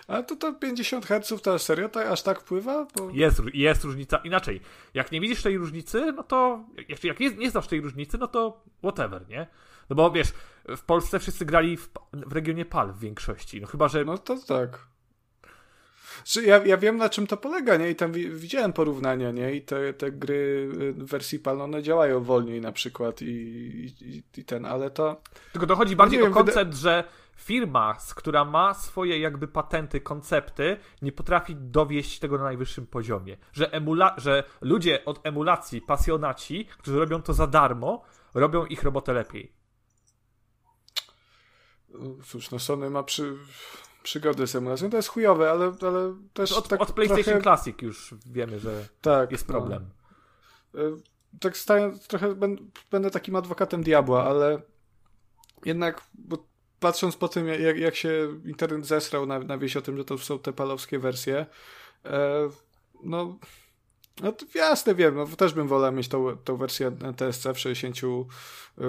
[0.09, 2.87] Ale to to 50 Hz to serio tak, aż tak wpływa?
[2.97, 3.11] Bo...
[3.13, 4.17] Jest, jest różnica.
[4.17, 4.61] Inaczej,
[4.95, 8.27] jak nie widzisz tej różnicy, no to jak, jak nie, nie znasz tej różnicy, no
[8.29, 9.47] to whatever, nie?
[9.91, 10.29] No bo wiesz,
[10.69, 14.37] w Polsce wszyscy grali w, w regionie PAL w większości, no chyba, że No to
[14.49, 14.79] tak.
[16.45, 17.91] Ja, ja wiem na czym to polega, nie?
[17.91, 19.55] I tam wi- widziałem porównania, nie?
[19.55, 20.35] I te, te gry
[20.81, 23.27] y, w wersji PAL, one działają wolniej na przykład i,
[24.01, 25.23] i, i ten, ale to...
[25.53, 27.05] Tylko to chodzi bardziej nie o wiem, wyda- koncept, że
[27.43, 33.37] firma, która ma swoje jakby patenty, koncepty, nie potrafi dowieść tego na najwyższym poziomie.
[33.53, 38.03] Że, emula- że ludzie od emulacji, pasjonaci, którzy robią to za darmo,
[38.35, 39.53] robią ich robotę lepiej.
[42.25, 43.37] Cóż, no Sony ma przy,
[44.03, 47.83] przygodę z emulacją, to jest chujowe, ale, ale też Od, tak od PlayStation trochę, Classic
[47.83, 49.53] już wiemy, że tak, jest no.
[49.53, 49.91] problem.
[50.75, 50.79] Y,
[51.41, 54.63] tak staję, trochę będę, będę takim adwokatem diabła, ale
[55.65, 56.52] jednak, bo
[56.83, 60.19] patrząc po tym, jak, jak się internet zesrał na, na wieś o tym, że to
[60.19, 61.47] są te palowskie wersje,
[62.05, 62.49] e,
[63.03, 63.39] no,
[64.23, 67.97] no to jasne wiem, no też bym wolał mieć tą, tą wersję TSC w 60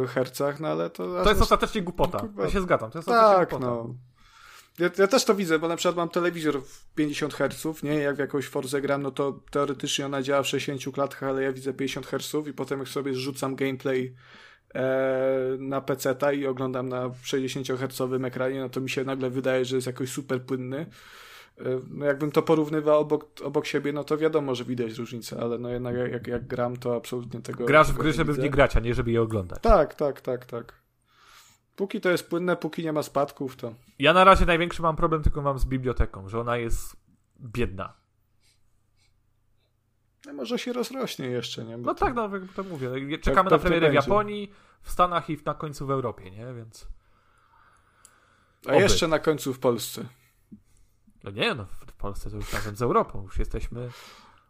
[0.08, 1.24] Hz, no ale to...
[1.24, 2.20] To jest ostatecznie głupota.
[2.20, 2.44] kurwa.
[2.44, 3.72] Ja się zgadzam, to jest Tak, głupota.
[3.72, 3.96] no.
[4.80, 7.94] Ja, ja też to widzę, bo na przykład mam telewizor w 50 Hz, nie?
[7.94, 11.54] Jak w jakąś Forze gram, no to teoretycznie ona działa w 60 klatkach, ale ja
[11.54, 14.14] widzę 50 Hz i potem jak sobie zrzucam gameplay e,
[15.60, 19.76] na PC-ta i oglądam na 60 Hz ekranie, no to mi się nagle wydaje, że
[19.76, 20.86] jest jakoś super płynny.
[21.60, 25.58] E, No jakbym to porównywał obok, obok siebie, no to wiadomo, że widać różnicę, ale
[25.58, 28.50] no jednak jak, jak, jak gram, to absolutnie tego Grasz w gry, żeby w nie
[28.50, 29.60] grać, a nie żeby je oglądać.
[29.62, 30.84] Tak, tak, tak, tak.
[31.76, 33.74] Póki to jest płynne, póki nie ma spadków, to...
[34.00, 36.96] Ja na razie największy mam problem tylko mam z biblioteką, że ona jest
[37.40, 38.03] biedna.
[40.26, 41.78] No może się rozrośnie jeszcze, nie?
[41.78, 43.18] Bo No to- tak, no jak to mówię.
[43.22, 43.94] Czekamy na pewnie premierę w.
[43.94, 44.52] Japonii,
[44.82, 46.54] w Stanach i na końcu w Europie, nie?
[46.54, 46.88] Więc.
[48.66, 48.82] A Oby.
[48.82, 50.06] jeszcze na końcu w Polsce.
[51.24, 53.24] No nie, no w Polsce to już razem z Europą.
[53.24, 53.90] Już jesteśmy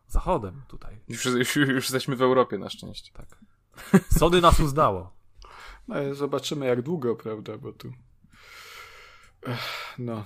[0.08, 1.00] zachodem tutaj.
[1.08, 3.12] Już, już, już jesteśmy w Europie na szczęście.
[3.14, 3.40] Tak.
[4.20, 5.14] Sony nas uznało.
[5.88, 7.94] No i zobaczymy jak długo, prawda, bo tu...
[9.98, 10.26] No,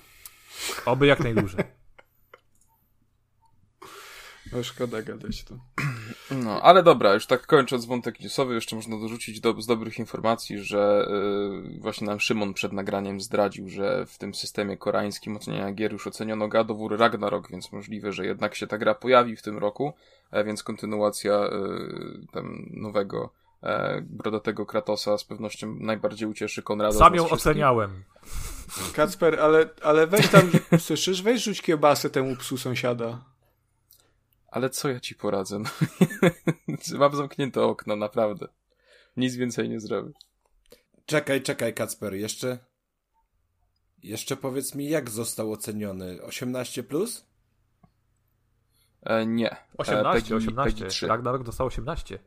[0.86, 1.64] Oby jak najdłużej.
[4.52, 5.56] No szkoda gadać to.
[6.32, 10.60] No, ale dobra, już tak kończąc wątek newsowy, jeszcze można dorzucić do, z dobrych informacji,
[10.60, 11.08] że
[11.76, 16.08] y, właśnie nam Szymon przed nagraniem zdradził, że w tym systemie koreańskim oceniania gier już
[16.08, 19.58] oceniono God of War Ragnarok, więc możliwe, że jednak się ta gra pojawi w tym
[19.58, 19.94] roku,
[20.32, 23.30] e, więc kontynuacja y, tam nowego
[23.64, 26.98] e, brodatego Kratosa z pewnością najbardziej ucieszy Konrada.
[26.98, 28.04] Sam ją oceniałem.
[28.94, 33.37] Kacper, ale, ale weź tam, słyszysz, weź rzuć kiełbasę temu psu sąsiada.
[34.58, 35.60] Ale co ja ci poradzę?
[35.60, 35.70] No,
[37.00, 38.48] Mam zamknięte okno, naprawdę.
[39.18, 40.12] Nic więcej nie zrobię.
[41.06, 42.58] Czekaj, czekaj, Kacper, jeszcze.
[44.04, 46.24] Jeszcze powiedz mi, jak został oceniony?
[46.24, 47.26] 18 plus?
[49.02, 49.52] E, nie.
[49.52, 50.78] E, 18, Peggy- 18.
[50.78, 51.08] Peggy 3.
[51.08, 52.20] Ragnarok dostał 18.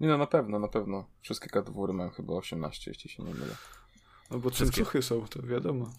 [0.00, 1.10] Nie no, na pewno, na pewno.
[1.20, 3.56] Wszystkie kategorie mają chyba 18, jeśli się nie mylę.
[4.30, 5.90] No bo cycuchy są, to wiadomo.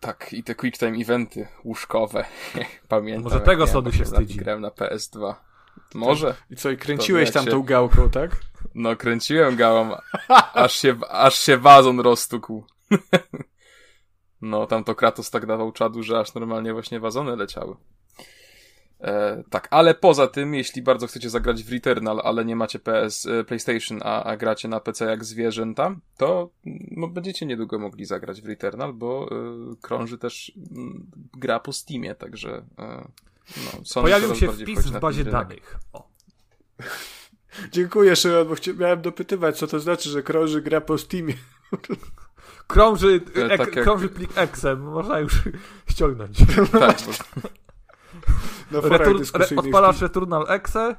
[0.00, 2.24] Tak, i te quick time eventy łóżkowe.
[2.88, 3.24] Pamiętam.
[3.24, 4.40] Może tego Sody się 8 lat i wstydzi.
[4.40, 5.34] Grałem na PS2.
[5.94, 6.34] Może.
[6.50, 8.30] I co, i kręciłeś tam tą gałką, tak?
[8.74, 9.94] No, kręciłem gałam,
[10.54, 12.64] aż się, aż się wazon rozstukł.
[14.42, 17.76] No, tam to Kratos tak dawał czadu, że aż normalnie właśnie wazony leciały.
[19.00, 23.26] E, tak, ale poza tym, jeśli bardzo chcecie zagrać w Returnal, ale nie macie PS,
[23.26, 26.50] e, PlayStation, a, a gracie na PC jak zwierzęta, to
[26.90, 32.14] no, będziecie niedługo mogli zagrać w Returnal, bo e, krąży też mm, gra po Steamie,
[32.14, 33.08] także e,
[33.56, 35.76] no, Sony Pojawił się wpis w na bazie danych.
[35.92, 36.08] O.
[37.72, 41.34] Dziękuję, Szymon, bo chcia- miałem dopytywać, co to znaczy, że krąży gra po Steamie.
[42.66, 45.42] Krąży, E, ek, tak jak- krąży plik exe, można już
[45.90, 46.38] ściągnąć.
[46.72, 47.12] Tak, bo
[48.70, 49.64] Na forach Retur, re, dyskusyjnych.
[49.66, 50.96] odpalasz Returnal exe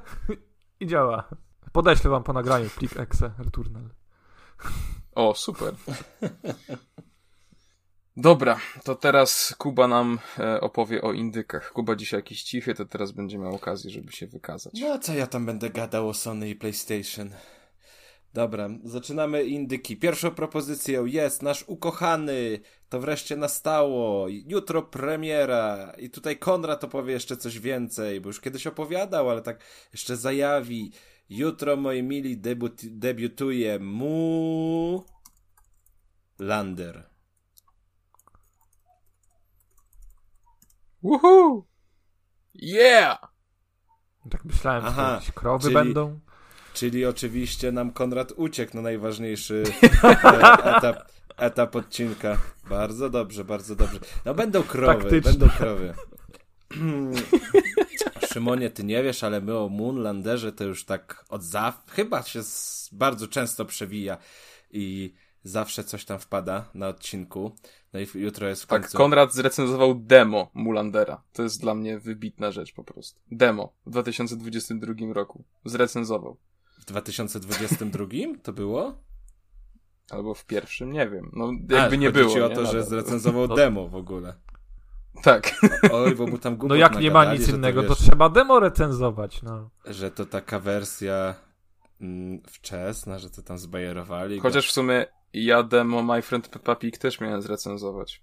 [0.80, 1.28] i działa.
[1.72, 3.88] Podeślę wam po nagraniu plik exe Returnal.
[5.14, 5.74] O, super.
[8.16, 11.72] Dobra, to teraz Kuba nam e, opowie o indykach.
[11.72, 14.74] Kuba dzisiaj jakiś cichy, to teraz będzie miał okazję, żeby się wykazać.
[14.80, 17.30] No co ja tam będę gadał o Sony i PlayStation?
[18.34, 19.96] Dobra, zaczynamy indyki.
[19.96, 22.60] Pierwszą propozycją jest nasz ukochany.
[22.88, 24.26] To wreszcie nastało.
[24.28, 25.92] Jutro premiera.
[25.98, 29.60] I tutaj Konrad opowie jeszcze coś więcej, bo już kiedyś opowiadał, ale tak
[29.92, 30.92] jeszcze zajawi.
[31.30, 35.04] Jutro, moi mili, debiut, debiutuje Mu...
[36.38, 37.10] Lander.
[41.02, 41.64] Woohoo!
[42.54, 43.18] Yeah!
[44.30, 46.20] Tak myślałem, że jakieś krowy czyli- będą.
[46.78, 49.62] Czyli oczywiście nam Konrad uciekł na najważniejszy
[50.04, 52.38] e, etap, etap odcinka.
[52.70, 53.98] Bardzo dobrze, bardzo dobrze.
[54.24, 55.20] No będą krowy, Taktycznie.
[55.30, 55.94] będą krowy.
[58.32, 62.42] Szymonie, ty nie wiesz, ale my o Moonlanderze to już tak od zawsze, chyba się
[62.42, 64.18] z, bardzo często przewija
[64.70, 65.14] i
[65.44, 67.56] zawsze coś tam wpada na odcinku.
[67.92, 68.98] No i f- jutro jest w Tak, końcu...
[68.98, 71.22] Konrad zrecenzował demo Mulandera.
[71.32, 73.20] To jest dla mnie wybitna rzecz po prostu.
[73.30, 75.44] Demo w 2022 roku.
[75.64, 76.36] Zrecenzował.
[76.88, 78.06] W 2022
[78.42, 78.94] to było?
[80.10, 81.30] Albo w pierwszym, nie wiem.
[81.32, 82.32] No, A, jakby nie chodzi było.
[82.34, 82.54] ci o nie?
[82.54, 83.54] to, że zrecenzował No.
[83.54, 84.34] demo w ogóle.
[85.22, 85.54] Tak.
[85.92, 88.60] Oj, bo mu tam No jak nie ma nic to innego, to wiesz- trzeba demo
[88.60, 89.70] recenzować, no.
[89.84, 91.34] że to taka wersja
[92.00, 94.36] mm, wczesna, że to tam zbajerowali.
[94.36, 94.42] go.
[94.42, 98.22] Chociaż w sumie ja demo My Friend Peppa Pig też miałem zrecenzować.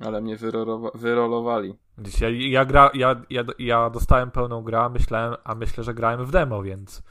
[0.00, 1.74] Ale mnie wyrolowa- wyrolowali.
[1.98, 6.24] Dzisiaj ja, gra, ja, ja, ja dostałem pełną grę, a myślałem, a myślę, że grałem
[6.26, 7.02] w demo, więc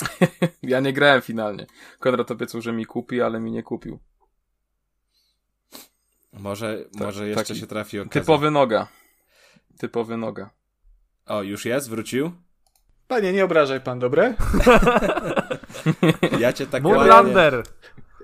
[0.62, 1.66] Ja nie grałem finalnie.
[1.98, 3.98] Konrad obiecał, że mi kupi, ale mi nie kupił.
[6.32, 8.20] Może, Tak, może jeszcze się trafi okazja.
[8.20, 8.88] Typowy noga.
[9.78, 10.50] Typowy noga.
[11.26, 11.90] O, już jest?
[11.90, 12.32] Wrócił?
[13.08, 14.34] Panie, nie obrażaj pan, dobre?
[16.40, 17.62] Ja cię tak ładnie, Moonlander!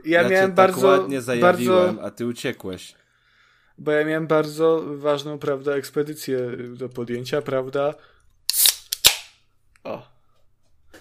[0.04, 2.94] Ja, ja miałem cię bardzo, tak ładnie zajawiłem, bardzo, a ty uciekłeś.
[3.78, 6.38] bo ja miałem bardzo ważną, prawda, ekspedycję
[6.68, 7.94] do podjęcia, prawda?
[9.84, 10.02] O.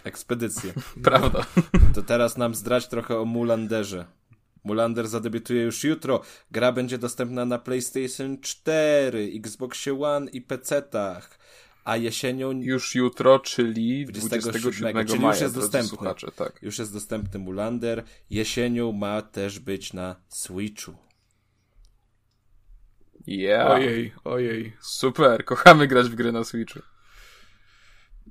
[0.04, 0.74] Ekspedycję.
[1.04, 1.46] Prawda.
[1.96, 4.06] To teraz nam zdrać trochę o Mulanderze.
[4.64, 6.22] Mulander zadebiutuje już jutro.
[6.52, 11.22] Gra będzie dostępna na PlayStation 4, Xboxie One i PC-tach.
[11.84, 15.90] A jesienią Już jutro, czyli 27, 27 czyli już maja, jest dostępny.
[15.90, 16.60] słuchacze, tak.
[16.62, 18.04] już jest dostępny Mulander.
[18.30, 20.94] Jesienią ma też być na Switchu.
[23.28, 23.72] Yeah.
[23.72, 24.74] Ojej, ojej.
[24.82, 26.80] Super, kochamy grać w gry na Switchu.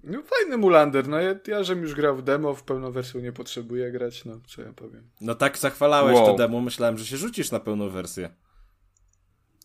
[0.05, 3.33] No fajny Mulander, no ja, ja żem już grał w demo, w pełną wersję nie
[3.33, 5.11] potrzebuję grać, no co ja powiem.
[5.21, 6.27] No tak zachwalałeś Wow.
[6.27, 8.31] to demo, myślałem, że się rzucisz na pełną wersję.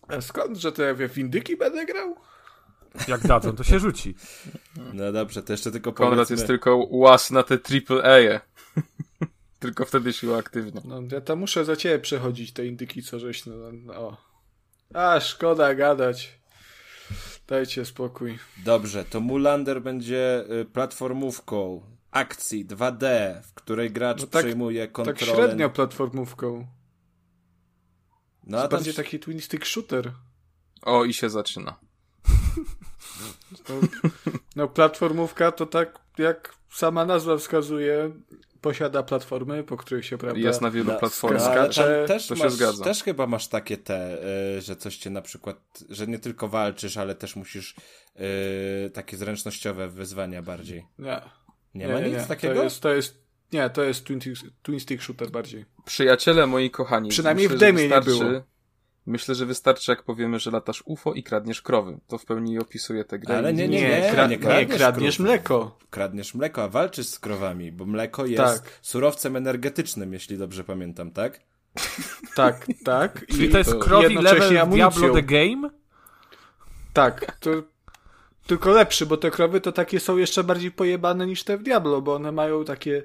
[0.07, 2.15] A skąd, że to ja w indyki będę grał?
[3.07, 4.15] Jak dadzą, to się rzuci.
[4.93, 6.33] No dobrze, to jeszcze tylko Konrad powiedzmy...
[6.33, 8.39] jest tylko łas na te AAA.
[9.59, 10.81] tylko wtedy się uaktywnia.
[10.85, 14.17] No ja tam muszę za ciebie przechodzić te indyki, co żeś, no, no.
[14.93, 16.34] A, szkoda gadać.
[17.47, 18.39] Dajcie spokój.
[18.65, 21.81] Dobrze, to Mulander będzie y, platformówką
[22.11, 23.05] akcji 2D,
[23.41, 25.33] w której gracz No tak- przejmuje Tak kontrolę.
[25.33, 26.67] średnio platformówką.
[28.43, 30.11] No To a tam bardziej taki twin stick shooter.
[30.81, 31.75] O, i się zaczyna.
[33.69, 33.75] No,
[34.55, 38.11] no platformówka to tak jak sama nazwa wskazuje,
[38.65, 41.41] posiada platformy, po których się, prawda, Jest na wielu No, platformach.
[41.43, 42.83] skacze, też, to się masz, zgadza.
[42.83, 44.17] też chyba masz takie te,
[44.57, 45.57] y, że coś cię na przykład,
[45.89, 47.75] że nie tylko walczysz, ale też musisz
[48.85, 50.85] y, takie zręcznościowe wyzwania bardziej.
[50.99, 51.21] Nie.
[51.75, 52.53] Nie, ma nic takiego?
[52.55, 53.17] To jest, to jest,
[53.53, 54.19] nie, to jest twin,
[54.63, 55.65] twin stick shooter bardziej.
[55.85, 57.09] Przyjaciele moi kochani.
[57.09, 58.23] Przynajmniej myślę, w demie nie było.
[59.05, 61.99] Myślę, że wystarczy, jak powiemy, że latasz UFO i kradniesz krowy.
[62.07, 63.37] To w pełni opisuje tę grę.
[63.37, 65.77] Ale nie, nie, Nie, nie nie, kradniesz kradniesz mleko.
[65.89, 68.79] Kradniesz mleko, a walczysz z krowami, bo mleko jest Tak.
[68.81, 71.39] surowcem energetycznym, jeśli dobrze pamiętam, tak?
[72.35, 73.25] Tak, tak.
[73.27, 74.89] Czyli I to jest krowi jednocześnie level amunicją.
[74.89, 75.69] Diablo The Game?
[76.93, 77.49] Tak, to
[78.47, 82.01] tylko lepszy, bo te krowy to takie są jeszcze bardziej pojebane niż te w Diablo,
[82.01, 83.03] bo one mają takie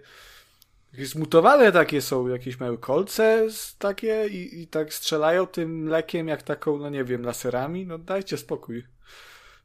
[0.92, 3.46] jakieś zmutowane takie są, jakieś mają kolce
[3.78, 7.86] takie i, i tak strzelają tym mlekiem jak taką, no nie wiem, laserami.
[7.86, 8.84] No dajcie spokój.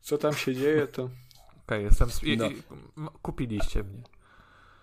[0.01, 1.09] Co tam się dzieje, to...
[1.65, 2.09] Okej, jestem...
[2.17, 2.49] sp- i- No.
[2.49, 2.61] i-
[3.21, 4.01] Kupiliście mnie.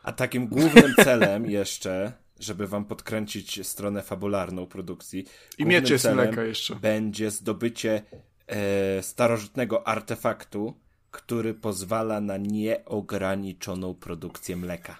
[0.03, 5.27] A takim głównym celem jeszcze, żeby wam podkręcić stronę fabularną produkcji,
[5.59, 6.77] I miecze z celem mleka jeszcze.
[6.77, 8.03] będzie zdobycie
[8.47, 10.75] e, starożytnego artefaktu,
[11.11, 14.97] który pozwala na nieograniczoną produkcję mleka.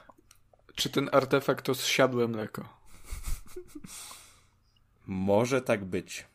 [0.83, 2.69] Czy ten artefakt to zsiadłe mleko?
[5.07, 6.27] Może tak być.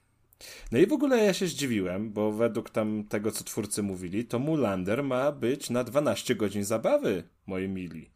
[0.71, 4.39] No i w ogóle ja się zdziwiłem, bo według tam tego, co twórcy mówili, to
[4.39, 8.09] Mulander ma być na 12 godzin zabawy, moi mili.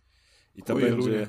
[0.55, 1.27] I to będzie, lunie.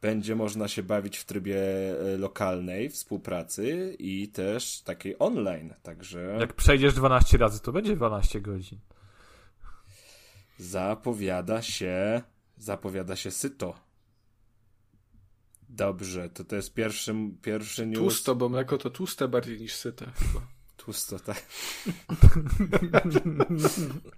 [0.00, 1.58] będzie można się bawić w trybie
[2.00, 5.74] e, lokalnej współpracy i też takiej online.
[5.82, 8.78] Także Jak przejdziesz 12 razy, to będzie 12 godzin.
[10.58, 12.22] zapowiada się,
[12.56, 13.87] zapowiada się syto.
[15.68, 17.98] Dobrze, to to jest pierwszy, pierwszy news.
[17.98, 20.46] Tłusto, bo mleko to tłuste bardziej niż syte chyba.
[20.76, 21.46] Tłusto, tak.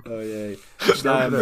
[0.18, 0.58] Ojej.
[0.88, 1.34] Myślałem,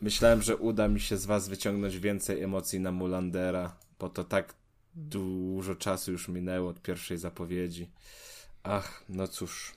[0.00, 4.54] myślałem, że uda mi się z was wyciągnąć więcej emocji na Mulandera, bo to tak
[4.94, 7.90] dużo czasu już minęło od pierwszej zapowiedzi.
[8.62, 9.74] Ach, no cóż.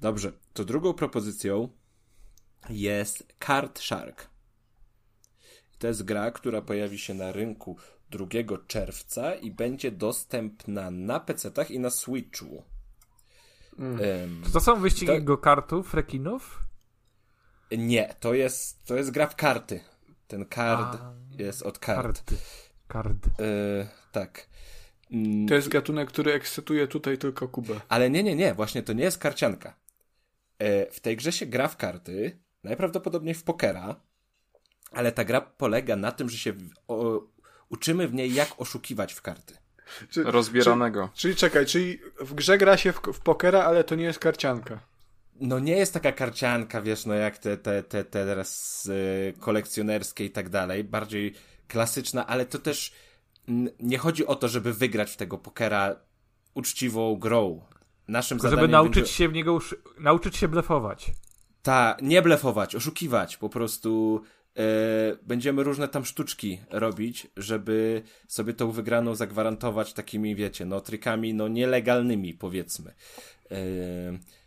[0.00, 1.68] Dobrze, to drugą propozycją
[2.70, 4.26] jest Card Shark.
[5.78, 7.76] To jest gra, która pojawi się na rynku
[8.18, 12.62] 2 czerwca i będzie dostępna na PC-tach i na Switchu.
[13.78, 16.62] Em, To są wyścigi To- go-kartów, rekinów?
[17.78, 19.80] Nie, to jest, to jest gra w karty.
[20.28, 22.02] Ten card A, jest od kart.
[22.24, 22.36] Karty.
[22.88, 23.30] Kardy.
[23.40, 24.46] E, tak.
[25.10, 27.80] Mm, To jest gatunek, który ekscytuje tutaj tylko Kubę.
[27.88, 29.76] Ale nie, nie, nie, właśnie to nie jest karcianka.
[30.58, 34.00] E, w tej grze się gra w karty, najprawdopodobniej w pokera,
[34.92, 37.20] ale ta gra polega na tym, że się w, o,
[37.72, 39.54] uczymy w niej, jak oszukiwać w karty.
[40.10, 41.00] Czy, Rozbieranego.
[41.00, 44.18] Czyli, czyli czekaj, czyli w grze gra się w, w pokera, ale to nie jest
[44.18, 44.80] karcianka.
[45.40, 48.88] No nie jest taka karcianka, wiesz, no jak te, te, te, te teraz
[49.28, 51.34] e, kolekcjonerskie i tak dalej, bardziej
[51.68, 52.92] klasyczna, ale to też
[53.48, 55.96] n- nie chodzi o to, żeby wygrać w tego pokera
[56.54, 57.64] uczciwą grą.
[58.08, 59.12] Naszym Tylko zadaniem żeby nauczyć będzie...
[59.12, 61.12] się w niego, uszy- nauczyć się blefować.
[61.62, 64.22] Ta, nie blefować, oszukiwać, po prostu
[65.22, 71.48] będziemy różne tam sztuczki robić, żeby sobie tą wygraną zagwarantować takimi, wiecie, no trikami, no
[71.48, 72.94] nielegalnymi, powiedzmy.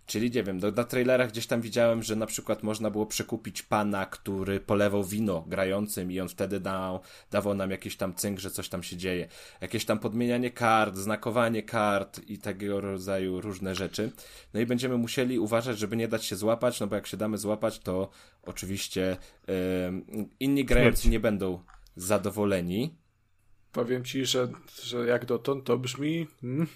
[0.06, 3.64] Czyli nie wiem, do, na trailerach gdzieś tam widziałem, że na przykład można było przekupić
[3.64, 7.00] pana, który polewał wino grającym i on wtedy dał,
[7.32, 9.28] dawał nam jakiś tam cynk, że coś tam się dzieje.
[9.62, 14.12] Jakieś tam podmienianie kart, znakowanie kart i tego rodzaju różne rzeczy.
[14.54, 17.38] No i będziemy musieli uważać, żeby nie dać się złapać, no bo jak się damy
[17.38, 18.10] złapać, to
[18.44, 19.18] oczywiście
[19.48, 20.06] em,
[20.40, 21.12] inni grający Śmierć.
[21.12, 21.60] nie będą
[21.96, 22.96] zadowoleni.
[23.72, 24.48] Powiem ci, że,
[24.84, 26.68] że jak dotąd to brzmi mm,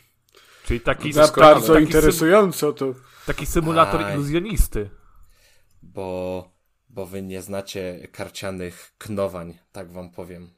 [0.65, 1.53] Czyli taki, za doskonale.
[1.53, 2.73] bardzo taki, interesująco.
[2.73, 2.95] To
[3.25, 4.13] taki symulator Aj.
[4.13, 4.89] iluzjonisty.
[5.81, 6.51] bo,
[6.89, 10.51] bo wy nie znacie karcianych knowań, tak wam powiem.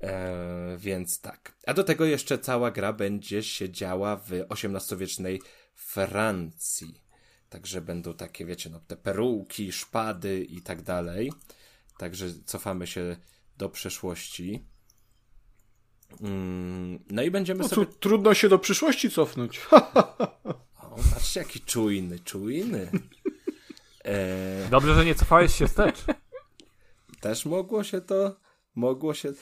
[0.00, 1.56] E, więc tak.
[1.66, 5.42] A do tego jeszcze cała gra będzie się działa w XVIII-wiecznej
[5.74, 7.04] Francji.
[7.48, 11.32] Także będą takie, wiecie, no, te peruki, szpady i tak dalej.
[11.98, 13.16] Także cofamy się
[13.56, 14.64] do przeszłości.
[16.20, 19.60] Mm, No i będziemy no, sobie tu, trudno się do przyszłości cofnąć.
[20.94, 22.90] O, patrzcie, jaki czujny, czujny.
[24.04, 26.04] E, Dobrze, że nie cofałeś się wstecz.
[27.20, 28.36] też mogło się to,
[28.74, 29.32] mogło się...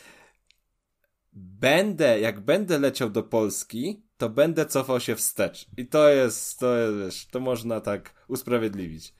[1.33, 5.67] Będę, jak będę leciał do Polski, to będę cofał się wstecz.
[5.77, 9.15] I to jest, to jest, to można tak usprawiedliwić.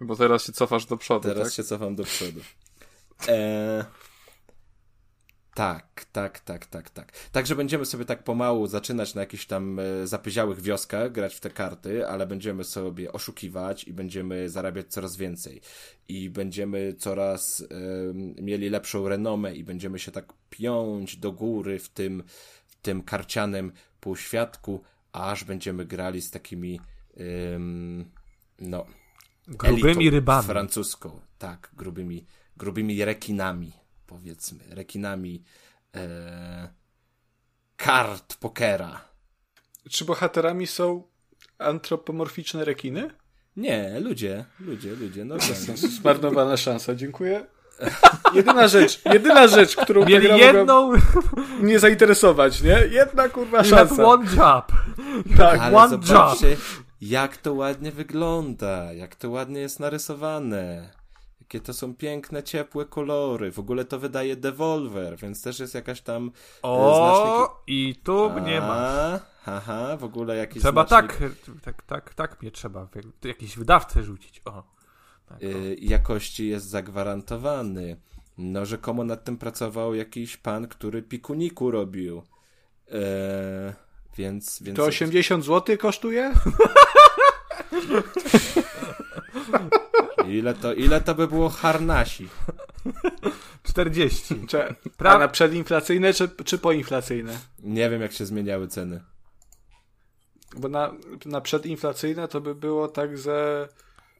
[0.00, 1.54] Bo teraz się cofasz do przodu, Teraz tak?
[1.54, 2.40] się cofam do przodu.
[3.28, 3.84] E...
[5.54, 7.12] Tak, tak, tak, tak, tak.
[7.32, 11.50] Także będziemy sobie tak pomału zaczynać na jakichś tam e, zapyziałych wioskach, grać w te
[11.50, 15.60] karty, ale będziemy sobie oszukiwać i będziemy zarabiać coraz więcej.
[16.08, 21.88] I będziemy coraz em, mieli lepszą renomę i będziemy się tak piąć do góry w
[21.88, 22.22] tym,
[22.66, 26.80] w tym karcianym półświadku, aż będziemy grali z takimi
[27.16, 28.10] em,
[28.58, 28.86] no,
[29.48, 30.46] Grubymi elitą rybami.
[30.46, 32.26] Francuską, tak, grubymi,
[32.56, 33.72] grubymi rekinami,
[34.12, 34.58] powiedzmy.
[34.70, 35.44] Rekinami
[35.96, 36.68] e,
[37.76, 39.00] kart pokera.
[39.90, 41.02] czy bohaterami są
[41.58, 43.10] antropomorficzne rekiny?
[43.56, 45.36] Nie, ludzie, ludzie, ludzie, no
[46.00, 47.46] Zmarnowana szansa, dziękuję.
[48.34, 50.92] Jedyna rzecz, jedyna rzecz, którą Mieli ta jedną,
[51.62, 52.82] mnie zainteresować, nie?
[52.90, 54.04] Jedna kurwa szansa.
[54.04, 54.72] one job.
[55.36, 56.56] Tak, Ale one zobaczcie,
[57.00, 60.90] jak to ładnie wygląda, jak to ładnie jest narysowane.
[61.54, 63.52] Jakie to są piękne, ciepłe kolory.
[63.52, 66.30] W ogóle to wydaje Devolver, więc też jest jakaś tam e,
[66.60, 67.34] znacznik...
[67.34, 68.74] O, i tu nie ma.
[68.76, 72.86] A, Haha, w ogóle jakiś Trzeba znacznik, tak, tak, tak, tak mnie trzeba.
[72.86, 74.42] w- Jakiś wydawcę rzucić.
[74.44, 74.62] O.
[75.28, 75.42] Tak, o.
[75.44, 77.96] y, jakości jest zagwarantowany.
[78.38, 82.22] No, rzekomo nad tym pracował jakiś pan, który pikuniku robił.
[82.90, 83.74] E,
[84.16, 84.76] więc, więc...
[84.76, 86.32] To 80 zł kosztuje?
[90.28, 92.28] Ile to, ile to by było harnasi?
[93.62, 94.46] 40.
[94.46, 97.38] Czy, a Pra- na przedinflacyjne czy, czy poinflacyjne?
[97.62, 99.00] Nie wiem, jak się zmieniały ceny.
[100.56, 100.92] Bo na,
[101.24, 103.68] na przedinflacyjne to by było tak ze...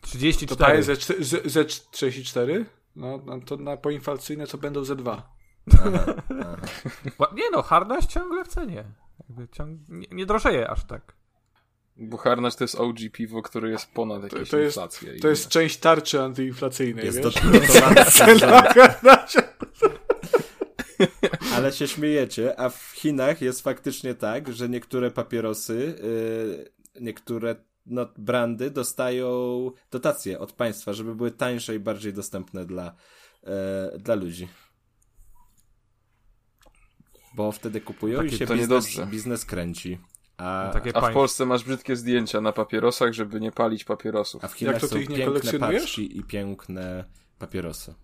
[0.00, 0.58] To 34.
[0.58, 2.66] daje ze, ze, ze 34?
[2.96, 5.32] No, no to na poinflacyjne to będą ze 2.
[5.74, 6.56] Aha, aha.
[7.36, 8.84] Nie no, hardness ciągle w cenie.
[9.28, 9.80] Jakby ciąg...
[9.88, 11.14] nie, nie drożeje aż tak.
[11.96, 15.16] Bo Harnaś to jest OG piwo, które jest ponad jakieś to jest- inflacje.
[15.16, 17.34] i To jest część tarczy antyinflacyjnej, Jest wiesz?
[21.54, 25.94] Ale się śmiejecie, a w Chinach jest faktycznie tak, że niektóre papierosy,
[26.94, 27.56] yy, niektóre
[27.86, 32.94] no, brandy dostają dotacje od państwa, żeby były tańsze i bardziej dostępne dla,
[33.44, 34.48] e, dla ludzi.
[37.34, 39.98] Bo wtedy kupują i Takie się to biznes, biznes kręci.
[40.42, 43.84] A, No, takie A w pań- Polsce masz brzydkie zdjęcia na papierosach, żeby nie palić
[43.84, 44.44] papierosów.
[44.44, 45.82] a w Chinach Jak to, ty są ich nie piękne kolekcjonujesz?
[45.82, 47.04] paczki i piękne
[47.38, 47.94] papierosy.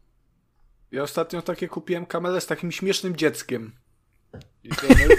[0.92, 3.72] Ja ostatnio takie kupiłem kamelę z takim śmiesznym dzieckiem.
[4.64, 5.16] I to one-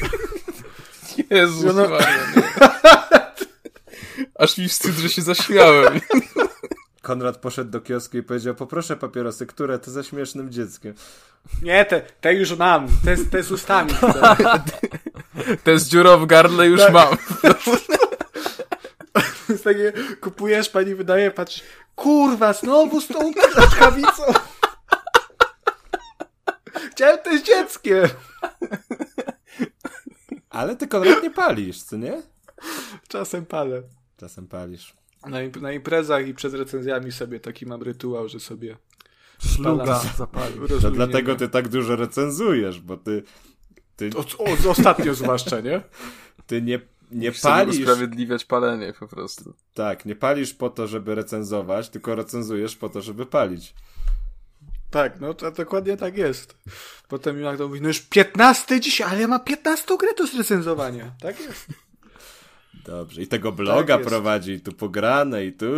[1.30, 2.44] Jezus No- Maria, nie.
[4.36, 6.00] Aż mi wstyd, że się zaśmiałem.
[7.02, 10.94] Konrad poszedł do kiosku i powiedział, poproszę papierosy, które to ze śmiesznym dzieckiem.
[11.62, 12.88] Nie, te, te już mam.
[13.06, 13.92] Te, te z ustami.
[15.64, 16.94] Ten z dziurą w gardle już Tak.
[16.94, 17.18] mam.
[19.48, 21.64] To jest takie, kupujesz, pani wydaje, patrz,
[21.96, 23.32] kurwa, znowu z tą
[23.80, 24.24] kawicą.
[26.92, 28.08] Chciałem też dzieckiem.
[30.50, 32.22] Ale ty, Konrad, nie palisz, co nie?
[33.08, 33.82] Czasem palę.
[34.18, 34.94] Czasem palisz.
[35.26, 38.78] Na, imp- na imprezach i przed recenzjami sobie taki mam rytuał, że sobie
[39.56, 40.62] Szluga zapalił.
[40.62, 40.96] Rozluźnienie.
[40.96, 43.24] dlatego ty tak dużo recenzujesz, bo ty,
[44.00, 45.82] ty, O, o, ostatnio zwłaszcza, nie?
[46.48, 46.80] ty nie,
[47.12, 47.80] nie Musisz palisz.
[47.80, 49.54] usprawiedliwiać palenie po prostu.
[49.74, 53.74] Tak, nie palisz po to, żeby recenzować, tylko recenzujesz po to, żeby palić.
[54.92, 56.58] Tak, no to dokładnie tak jest.
[57.08, 61.12] Potem jak to mówi, no już 15 dzisiaj, ale ja mam 15 grę do zrecenzowania.
[61.22, 61.66] Tak jest.
[62.86, 63.22] Dobrze.
[63.22, 64.10] I tego bloga jest.
[64.10, 65.66] prowadzi, i tu pograne, i tu.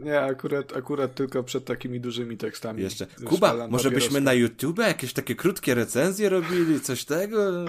[0.00, 2.82] Nie, akurat, akurat tylko przed takimi dużymi tekstami.
[2.82, 3.06] Jeszcze.
[3.24, 7.36] Kuba, może byśmy na YouTube jakieś takie krótkie recenzje robili, coś tego?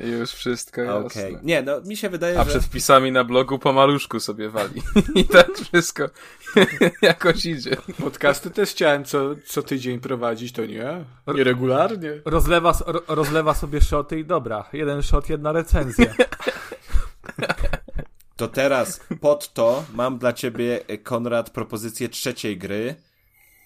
[0.00, 1.06] I już wszystko jasne.
[1.06, 1.38] Okej.
[1.42, 2.50] Nie, no mi się wydaje, A że...
[2.50, 4.82] przed wpisami na blogu po maluszku sobie wali.
[5.14, 6.08] I tak wszystko
[7.02, 7.76] jakoś idzie.
[7.98, 11.04] Podcasty też chciałem co, co tydzień prowadzić, to nie?
[11.34, 12.10] Nieregularnie.
[12.24, 14.68] Rozlewa, ro, rozlewa sobie szoty i dobra.
[14.72, 16.14] Jeden shot, jedna recenzja.
[18.36, 22.94] To teraz pod to mam dla ciebie, e, Konrad, propozycję trzeciej gry,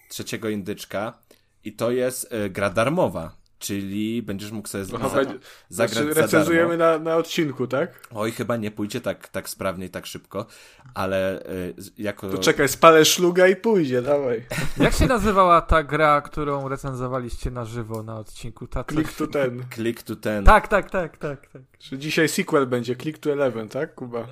[0.09, 1.19] trzeciego indyczka
[1.65, 6.20] i to jest e, gra darmowa, czyli będziesz mógł sobie Aha, za, zagrać Znaczy, za
[6.20, 7.05] recenzujemy darmo.
[7.05, 8.09] na, na odcinku, tak?
[8.15, 10.47] Oj, chyba nie pójdzie tak, tak sprawnie i tak szybko,
[10.95, 11.43] ale
[11.77, 12.28] z- jako...
[12.31, 14.47] To czekaj, spalę szluga i pójdzie, dawaj.
[14.85, 18.66] Jak się nazywała ta gra, którą recenzowaliście na żywo na odcinku?
[18.66, 19.65] Ta, Klik to ten.
[19.74, 20.45] Click to ten.
[20.45, 21.62] Tak, tak, tak, tak, tak.
[21.81, 24.20] Że dzisiaj sequel będzie, Click to Eleven, tak, Kuba?
[24.20, 24.27] E,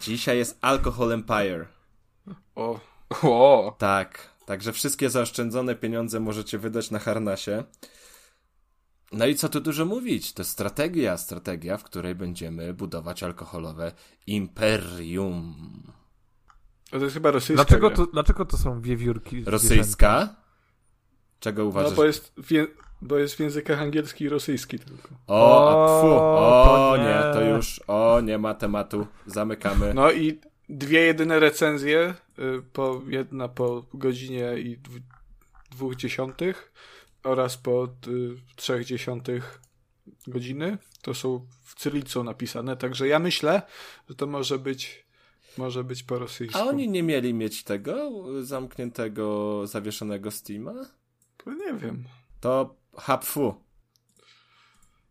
[0.00, 1.66] dzisiaj jest Alcohol Empire.
[2.54, 2.80] O,
[3.22, 7.64] O, Tak, także wszystkie zaoszczędzone pieniądze możecie wydać na harnasie.
[9.12, 10.32] No i co tu dużo mówić?
[10.32, 13.92] To strategia, strategia, w której będziemy budować alkoholowe
[14.26, 15.54] imperium.
[16.90, 19.28] to jest chyba rosyjska Dlaczego to, dlaczego to są wiewiórki?
[19.30, 19.50] zwierzęta?
[19.50, 20.34] Rosyjska?
[21.40, 21.94] Czego No uważasz?
[21.94, 22.66] bo jest, w je,
[23.02, 25.08] bo jest w językach angielski i rosyjski tylko.
[25.26, 27.04] O, a tfu, O, nie.
[27.04, 27.34] nie.
[27.34, 29.94] to już, o nie ma tematu, zamykamy.
[29.94, 35.00] No i dwie jedyne recenzje, y, po, jedna po godzinie i dw,
[35.70, 36.72] dwóch dziesiątych
[37.28, 37.88] oraz po y,
[38.56, 39.60] trzech dziesiątych
[40.26, 40.78] godziny.
[41.02, 43.62] To są w cyrylicą napisane, także ja myślę,
[44.08, 45.08] że to może być
[45.58, 46.58] może być po rosyjsku.
[46.58, 48.10] A oni nie mieli mieć tego
[48.42, 50.74] zamkniętego, zawieszonego Steama?
[51.36, 52.04] To nie wiem.
[52.40, 53.54] To hapfu.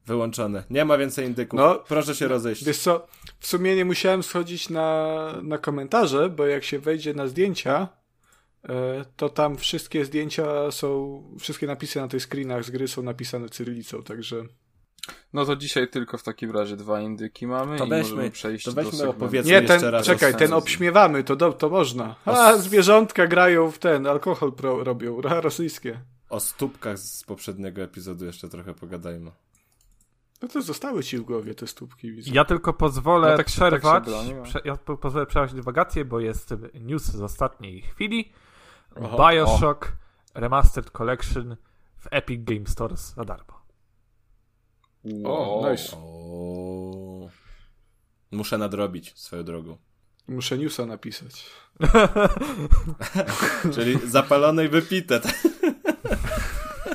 [0.06, 0.64] Wyłączone.
[0.70, 1.60] Nie ma więcej indyków.
[1.60, 2.64] No, Proszę się rozejść.
[2.64, 3.08] Wiesz co,
[3.40, 7.88] w sumie nie musiałem schodzić na, na komentarze, bo jak się wejdzie na zdjęcia,
[9.16, 14.04] to tam wszystkie zdjęcia są, wszystkie napisy na tych screenach z gry są napisane cyrylicą,
[14.04, 14.44] także...
[15.34, 18.66] No to dzisiaj tylko w takim razie dwa indyki mamy To i weźmy- możemy przejść
[18.66, 19.18] to do weźmy segmentu.
[19.18, 22.16] opowiedzmy Nie, jeszcze ten, raz czekaj, ten obśmiewamy, to, do, to można.
[22.26, 26.00] A, zwierzątka grają w ten, alkohol pro, robią, rosyjskie.
[26.30, 29.32] O stópkach z poprzedniego epizodu jeszcze trochę pogadajmy.
[30.42, 32.32] No to zostały ci w głowie te stópki, widzę.
[32.34, 34.04] Ja tylko pozwolę No tak tak przerwać.
[34.36, 34.44] no.
[34.44, 38.32] prze, ja po, pozwolę przerwać dywagację, bo jest news z ostatniej chwili.
[39.02, 39.92] Oho, Bioshock
[40.36, 41.56] Remastered Collection
[41.98, 43.62] w Epic Game Stores za darmo.
[45.26, 45.98] O, nice.
[45.98, 47.30] O.
[48.32, 49.78] Muszę nadrobić swoją drogą.
[50.28, 51.46] Muszę newsa napisać.
[53.74, 55.22] Czyli zapalone i wypite.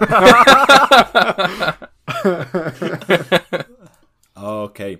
[4.34, 4.98] Okej.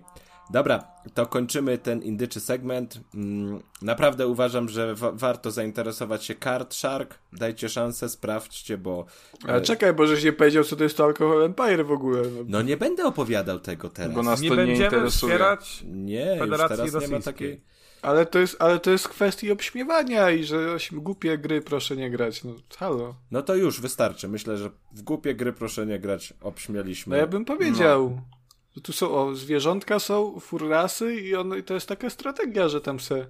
[0.52, 0.84] Dobra,
[1.14, 3.00] to kończymy ten indyczy segment.
[3.14, 7.18] Mm, Naprawdę uważam, że wa- warto zainteresować się Card Shark.
[7.32, 9.04] Dajcie szansę, sprawdźcie, bo.
[9.48, 12.22] Ale czekaj, bo żeś nie powiedział, co to jest to Alcohol Empire w ogóle.
[12.22, 12.44] No.
[12.46, 14.14] No nie będę opowiadał tego teraz.
[14.14, 15.10] Bo nas Nie to nie będziemy interesuje.
[15.32, 17.22] wspierać Nie, Federacji teraz nie ma Rosyjskiej.
[17.22, 17.60] takiej.
[18.02, 22.44] Ale to jest, ale to jest kwestii obśmiewania i że głupie gry proszę nie grać.
[22.44, 23.14] No halo.
[23.30, 24.28] No to już wystarczy.
[24.28, 26.34] Myślę, że w głupie gry proszę nie grać.
[26.40, 27.10] Obśmieliśmy.
[27.10, 28.08] No ja bym powiedział.
[28.08, 28.41] Że
[28.81, 33.01] tu są, o, zwierzątka są, furrasy i, one, i to jest taka strategia, że tam
[33.01, 33.27] se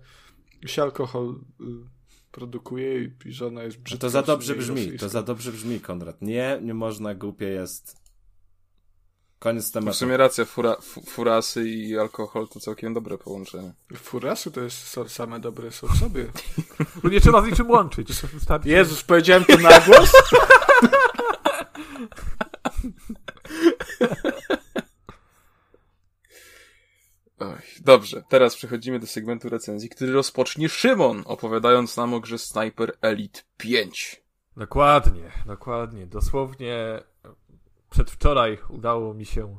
[0.66, 1.64] się alkohol y,
[2.32, 4.00] produkuje i, i że ona jest No brzydka.
[4.00, 5.08] to za w dobrze brzmi, to rosyjska.
[5.08, 6.22] za dobrze brzmi, Konrad.
[6.22, 8.02] Nie, nie można, głupie jest.
[9.38, 9.96] Koniec W tematu.
[9.96, 13.72] sumie racja, fura, fu- furasy i alkohol to całkiem dobre połączenie.
[13.96, 16.26] Furrasy to jest so- same dobre są w sobie.
[17.12, 18.20] Nie trzeba z niczym łączyć.
[18.20, 18.68] To wystarczy.
[18.68, 20.12] Jezus, powiedziałem to na głos?
[27.42, 32.92] Oj, dobrze, teraz przechodzimy do segmentu recenzji, który rozpocznie Szymon, opowiadając nam o grze Sniper
[33.00, 34.22] Elite 5.
[34.56, 36.06] Dokładnie, dokładnie.
[36.06, 37.02] Dosłownie
[37.90, 39.58] przedwczoraj udało mi się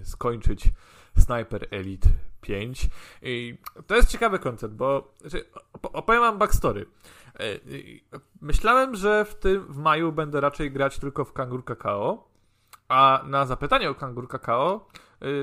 [0.00, 0.64] y, skończyć
[1.18, 2.08] Sniper Elite
[2.40, 2.86] 5
[3.22, 6.80] i to jest ciekawy koncept, bo znaczy, op- opowiem wam backstory.
[7.40, 8.00] Y, y,
[8.40, 12.28] Myślałem, że w tym w maju będę raczej grać tylko w Kangur Kakao,
[12.88, 14.88] a na zapytanie o Kangur Kakao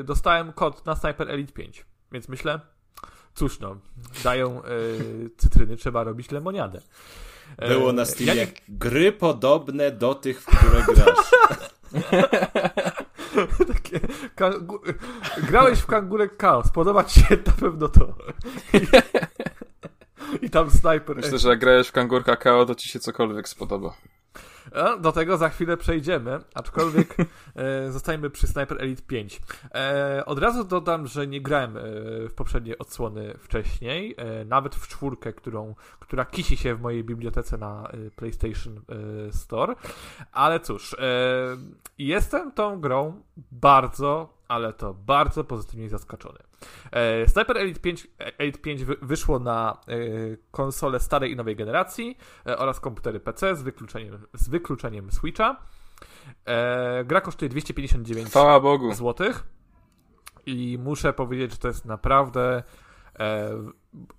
[0.04, 2.60] dostałem kod na Sniper Elite 5, więc myślę,
[3.34, 3.78] cóż no,
[4.24, 6.82] dają y, cytryny, trzeba robić lemoniadę.
[7.58, 11.32] E, Było na ja Steamie nie- gry podobne do tych, w które grasz.
[13.74, 14.00] Takie,
[14.36, 14.80] kangu...
[15.38, 18.16] Grałeś w Kangurek Chaos, podoba ci się na pewno to.
[18.74, 18.88] I,
[20.46, 21.16] I tam snajper.
[21.16, 23.94] Myślę, że jak grałeś w Kangur Kakao, to ci się cokolwiek spodoba.
[24.74, 27.16] A, do tego za chwilę przejdziemy, aczkolwiek
[27.56, 29.42] e, zostańmy przy Sniper Elite 5.
[29.76, 31.82] E, od razu dodam, że nie grałem e,
[32.30, 37.58] w poprzednie odsłony wcześniej, e, nawet w czwórkę, którą, która kisi się w mojej bibliotece
[37.58, 39.76] na e, PlayStation e, Store.
[40.32, 40.98] Ale cóż, e,
[41.98, 43.22] jestem tą grą
[43.52, 46.40] bardzo, ale to bardzo pozytywnie zaskoczony.
[46.92, 48.08] E, Sniper Elite 5,
[48.38, 49.96] Elite 5 wy, wyszło na e,
[50.52, 55.62] konsole starej i nowej generacji e, oraz komputery PC z wykluczeniem, z wykluczeniem Switcha.
[56.46, 58.94] E, gra kosztuje 259 Chwała Bogu.
[58.94, 59.44] złotych
[60.46, 62.64] i muszę powiedzieć, że to jest naprawdę
[63.20, 63.50] e,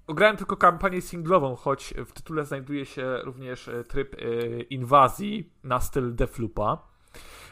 [0.08, 4.16] grałem tylko kampanię singlową, choć w tytule znajduje się również e, tryb e,
[4.62, 6.88] inwazji na styl Defloopa,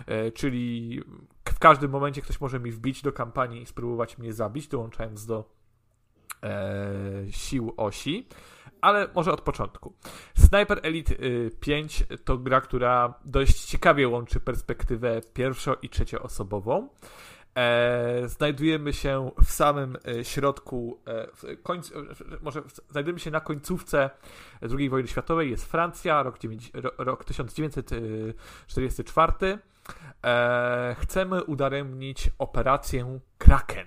[0.06, 1.00] e, czyli
[1.44, 5.44] w każdym momencie ktoś może mi wbić do kampanii i spróbować mnie zabić, dołączając do
[6.42, 6.92] e,
[7.30, 8.28] sił osi,
[8.80, 9.92] ale może od początku.
[10.38, 16.88] Sniper Elite y, 5 to gra, która dość ciekawie łączy perspektywę pierwszo- i trzecioosobową.
[17.56, 22.02] E, znajdujemy się w samym e, środku, e, w końcu, e,
[22.42, 24.10] może znajdujemy się na końcówce
[24.78, 25.50] II wojny światowej.
[25.50, 29.58] Jest Francja, rok, dziewięć- ro, rok 1944.
[30.24, 33.86] E, chcemy udaremnić operację Kraken.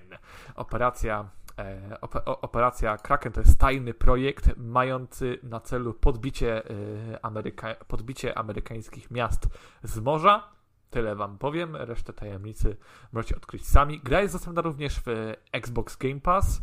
[0.54, 1.28] Operacja,
[1.58, 9.10] e, operacja Kraken to jest tajny projekt mający na celu podbicie, e, Ameryka, podbicie amerykańskich
[9.10, 9.48] miast
[9.82, 10.56] z morza.
[10.90, 12.76] Tyle wam powiem, resztę tajemnicy
[13.12, 14.00] możecie odkryć sami.
[14.04, 16.62] Gra jest dostępna również w Xbox Game Pass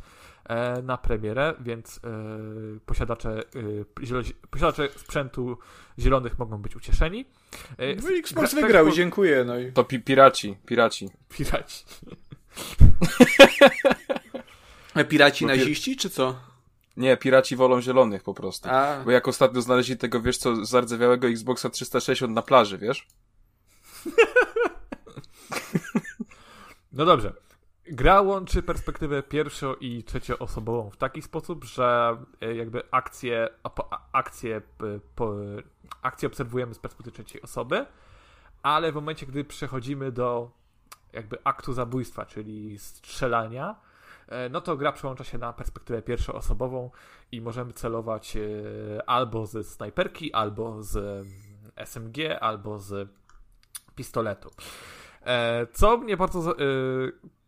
[0.84, 3.42] na premierę, więc e, posiadacze, e,
[4.52, 5.58] posiadacze sprzętu
[6.00, 7.26] zielonych mogą być ucieszeni.
[7.78, 9.44] E, No i Xbox gra- wygrał tak- dziękuję.
[9.46, 9.72] No i...
[9.72, 11.10] To pi piraci, piraci.
[11.30, 11.86] Piraci.
[15.10, 16.40] Piraci naziści, czy co?
[16.98, 18.70] Nie, piraci wolą zielonych po prostu.
[18.72, 23.08] A, Bo jak ostatnio znaleźli tego, wiesz co, zardzewiałego Xboxa 360 na plaży, wiesz?
[26.92, 27.34] No dobrze.
[27.86, 33.50] Gra łączy perspektywę pierwszo- i trzecioosobową w taki sposób, że e, jakby akcje,
[34.12, 34.62] akcje,
[35.16, 35.36] po,
[36.02, 37.86] akcje obserwujemy z perspektywy trzeciej osoby,
[38.62, 40.52] ale w momencie, gdy przechodzimy do
[41.14, 43.76] jakby aktu zabójstwa, czyli strzelania,
[44.28, 46.92] e, no to gra przełącza się na perspektywę pierwszoosobową
[47.32, 48.40] i możemy celować e,
[49.10, 51.26] albo ze snajperki, albo z
[51.76, 53.10] SMG, albo z
[53.96, 54.50] pistoletu.
[55.74, 56.56] Co mnie bardzo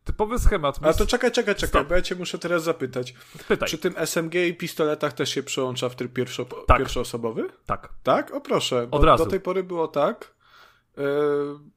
[0.06, 0.80] typowy schemat.
[0.82, 1.88] A to czekaj, czekaj, czekaj, Stop.
[1.88, 3.14] bo ja cię muszę teraz zapytać.
[3.48, 3.70] Pytaj.
[3.70, 6.78] Czy tym SMG i pistoletach też się przełącza w tryb pierwszo tak.
[6.78, 7.50] pierwszoosobowy?
[7.66, 7.90] Tak.
[8.04, 8.34] Tak?
[8.34, 8.88] O proszę.
[8.92, 9.24] Od razu.
[9.24, 10.36] Do tej pory było tak.
[10.98, 11.04] Yy,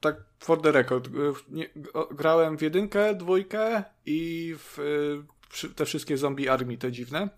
[0.00, 1.14] tak for the record.
[1.14, 1.68] Yy, nie,
[2.10, 4.78] grałem w jedynkę, dwójkę i w
[5.62, 7.28] yy, te wszystkie zombie armii, te dziwne.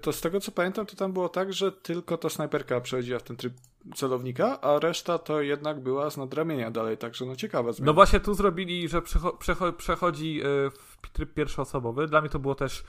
[0.00, 3.22] To z tego co pamiętam, to tam było tak, że tylko ta snajperka przechodziła w
[3.22, 3.52] ten tryb
[3.94, 7.86] celownika, a reszta to jednak była z nadramienia dalej, także no ciekawe zmiana.
[7.86, 12.06] No właśnie tu zrobili, że przecho przecho przechodzi e, w tryb pierwszoosobowy.
[12.06, 12.84] Dla mnie to było też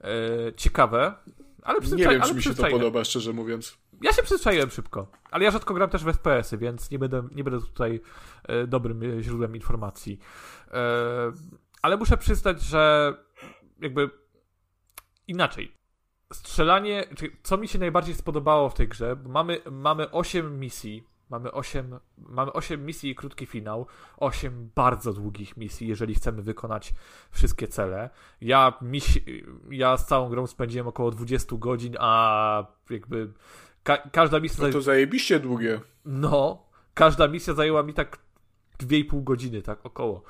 [0.00, 0.08] e,
[0.56, 1.14] ciekawe,
[1.62, 3.78] ale Nie wiem, czy mi się to podoba, szczerze mówiąc.
[4.02, 7.44] Ja się przyzwyczaiłem szybko, ale ja rzadko gram też w FPS-y, więc nie będę, nie
[7.44, 8.00] będę tutaj
[8.44, 10.18] e, dobrym e, źródłem informacji.
[10.70, 11.32] E,
[11.82, 13.14] ale muszę przyznać, że
[13.80, 14.10] jakby
[15.28, 15.81] inaczej
[16.32, 17.04] strzelanie,
[17.42, 21.98] co mi się najbardziej spodobało w tej grze, bo mamy, mamy 8 misji, mamy 8,
[22.18, 23.86] mamy 8 misji i krótki finał,
[24.16, 26.94] 8 bardzo długich misji, jeżeli chcemy wykonać
[27.30, 28.10] wszystkie cele.
[28.40, 33.32] Ja, misi, ja z całą grą spędziłem około 20 godzin, a jakby
[33.82, 34.66] ka każda misja...
[34.66, 35.80] No to zajebiście długie.
[36.04, 38.18] No, każda misja zajęła mi tak
[38.78, 40.22] 2,5 godziny, tak około.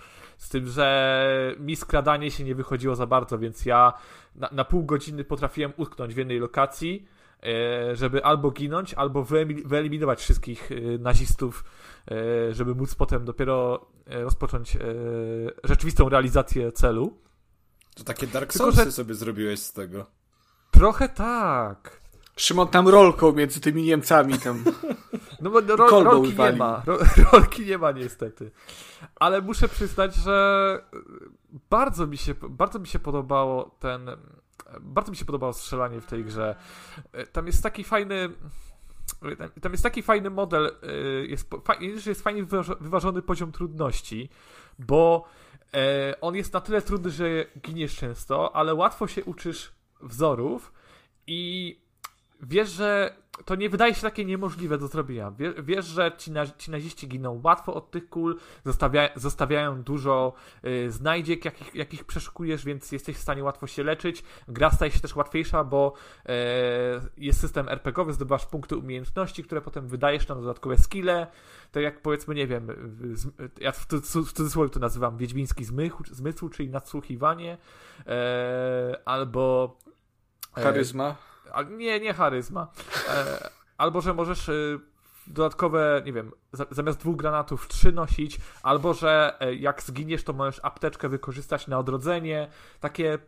[0.43, 3.93] Z tym, że mi skradanie się nie wychodziło za bardzo, więc ja
[4.35, 7.07] na, na pół godziny potrafiłem utknąć w jednej lokacji,
[7.43, 9.25] e, żeby albo ginąć, albo
[9.65, 11.65] wyeliminować wszystkich e, nazistów,
[12.11, 14.79] e, żeby móc potem dopiero rozpocząć
[15.65, 17.19] rzeczywistą realizację celu.
[17.95, 18.93] To takie Dark Soulsy Tylko, że...
[18.93, 20.07] sobie zrobiłeś z tego.
[20.71, 22.02] Trochę tak.
[22.37, 24.65] Szymon tam rolką między tymi Niemcami tam.
[25.41, 26.83] No bo ro, rolki nie ma.
[26.87, 26.99] Ro,
[27.33, 28.51] rolki nie ma niestety.
[29.15, 30.85] Ale muszę przyznać, że
[31.71, 34.11] bardzo mi się, bardzo mi się podobało ten.
[34.81, 36.55] Bardzo mi się podobało strzelanie w tej grze.
[37.33, 38.29] Tam jest taki fajny.
[39.61, 40.71] Tam jest taki fajny model,
[41.29, 41.47] jest,
[42.07, 42.45] jest fajnie
[42.81, 44.29] wyważony poziom trudności,
[44.79, 45.25] bo
[45.75, 50.73] e, on jest na tyle trudny, że giniesz często, ale łatwo się uczysz wzorów
[51.27, 51.83] i
[52.43, 55.33] wiesz, że to nie wydaje się takie niemożliwe do zrobienia.
[55.63, 60.33] Wiesz, że ci, na, ci naziści giną łatwo od tych kul, zostawia, zostawiają dużo
[60.65, 64.25] y, znajdziek, jakich, jakich przeszukujesz, więc jesteś w stanie łatwo się leczyć.
[64.49, 66.31] Gra staje się też łatwiejsza, bo y,
[67.17, 71.27] jest system RPGowy, zdobywasz punkty umiejętności, które potem wydajesz na dodatkowe skille.
[71.73, 72.69] To jak powiedzmy, nie wiem,
[73.13, 73.27] z,
[73.61, 77.59] ja w, w cudzysłowie to nazywam wiedźmiński zmysł, zmysł czyli nadsłuchiwanie,
[78.01, 78.05] y,
[79.05, 79.77] albo...
[80.57, 80.63] E,
[81.53, 82.69] Charyzma nie, nie charyzma.
[83.09, 84.81] E, albo, że możesz y,
[85.27, 86.33] dodatkowe, nie wiem,
[86.71, 91.79] zamiast dwóch granatów trzy nosić, albo, że e, jak zginiesz, to możesz apteczkę wykorzystać na
[91.79, 92.49] odrodzenie.
[92.81, 93.19] Takie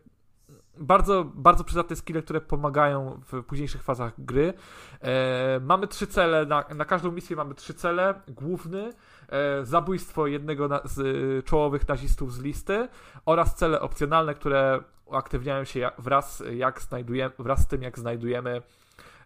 [0.77, 4.55] bardzo, bardzo przydatne skille, które pomagają w późniejszych fazach gry.
[5.01, 8.15] E, mamy trzy cele, na, na każdą misję mamy trzy cele.
[8.29, 8.93] Główny,
[9.29, 12.89] e, zabójstwo jednego z czołowych nazistów z listy
[13.27, 18.63] oraz cele opcjonalne, które uaktywniają się wraz, jak znajdujemy, wraz z tym, jak znajdujemy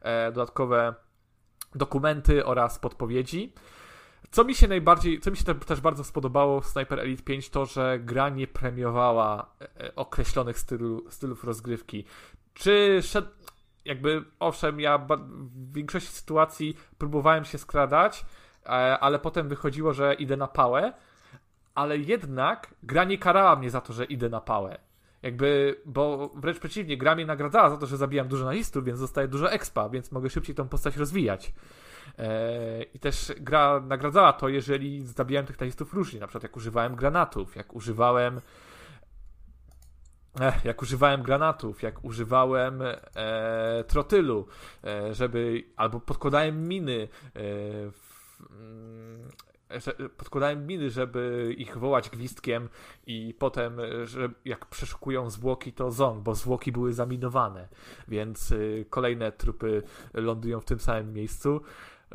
[0.00, 0.94] e, dodatkowe
[1.74, 3.52] dokumenty oraz podpowiedzi.
[4.30, 7.66] Co mi się najbardziej, co mi się też bardzo spodobało w Sniper Elite 5, to
[7.66, 12.04] że gra nie premiowała e, określonych stylu, stylów rozgrywki.
[12.54, 13.24] Czy szed,
[13.84, 18.24] jakby, owszem, ja w większości sytuacji próbowałem się skradać,
[18.64, 18.68] e,
[18.98, 20.92] ale potem wychodziło, że idę na pałę,
[21.74, 24.87] ale jednak gra nie karała mnie za to, że idę na pałę.
[25.22, 29.28] Jakby, bo wręcz przeciwnie, gra mnie nagradzała za to, że zabijam dużo nazistów, więc dostaję
[29.28, 31.52] dużo expa, więc mogę szybciej tą postać rozwijać.
[32.18, 36.96] Eee, I też gra nagradzała to, jeżeli zabijałem tych nazistów różnie, na przykład jak używałem
[36.96, 38.40] granatów, jak używałem
[40.40, 44.46] eh, jak używałem granatów, jak używałem e, trotylu,
[44.84, 47.08] e, żeby albo podkładałem miny e,
[47.90, 49.30] w, mm,
[50.16, 52.68] podkładałem miny, żeby ich wołać gwizdkiem
[53.06, 57.68] i potem, że jak przeszukują zwłoki, to ząg, bo zwłoki były zaminowane,
[58.08, 59.82] więc y, kolejne trupy
[60.14, 61.60] lądują w tym samym miejscu.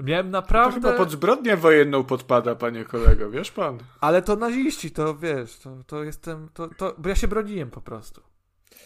[0.03, 0.81] Miałem naprawdę...
[0.81, 3.77] To chyba pod zbrodnię wojenną podpada, panie kolego, wiesz pan?
[4.01, 7.81] Ale to naziści, to wiesz, to, to jestem, to, to, bo ja się broniłem po
[7.81, 8.21] prostu.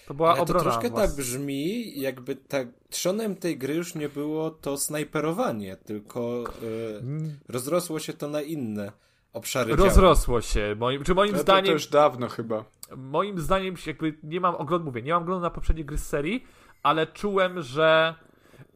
[0.08, 0.64] To była Ale obrona.
[0.64, 6.44] To troszkę tak brzmi, jakby tak trzonem tej gry już nie było to snajperowanie, tylko
[6.62, 8.92] yy, rozrosło się to na inne
[9.34, 10.76] obszary rozrosło się.
[10.80, 12.64] Moim, czy moim To, to, zdaniem to już dawno chyba.
[12.98, 16.48] moim zdaniem jakby nie mam oglądu, mówię, nie mam oglądu na poprzednie gry z serii,
[16.84, 18.16] ale czułem, że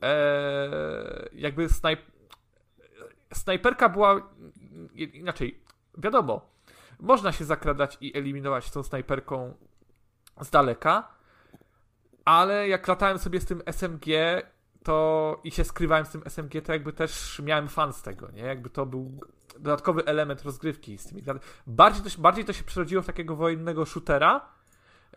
[0.01, 1.99] e, jakby snajp,
[3.33, 4.29] snajperka była
[4.95, 5.59] inaczej,
[5.97, 6.41] wiadomo,
[6.99, 9.53] można się zakradać i eliminować tą snajperką
[10.41, 11.20] z daleka,
[12.31, 14.05] ale jak latałem sobie z tym SMG
[14.83, 18.41] to i się skrywałem z tym SMG, to jakby też miałem fan z tego, nie?
[18.41, 19.19] Jakby to był
[19.59, 21.23] dodatkowy element rozgrywki z tymi.
[21.67, 25.15] Bardziej to, się- bardziej to się przerodziło w takiego wojennego shootera, e,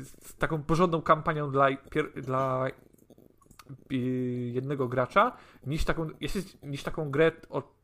[0.00, 2.66] z taką porządną kampanią dla, pier, dla
[3.90, 3.94] e,
[4.52, 5.36] jednego gracza,
[5.66, 6.08] niż taką,
[6.62, 7.77] niż taką grę o,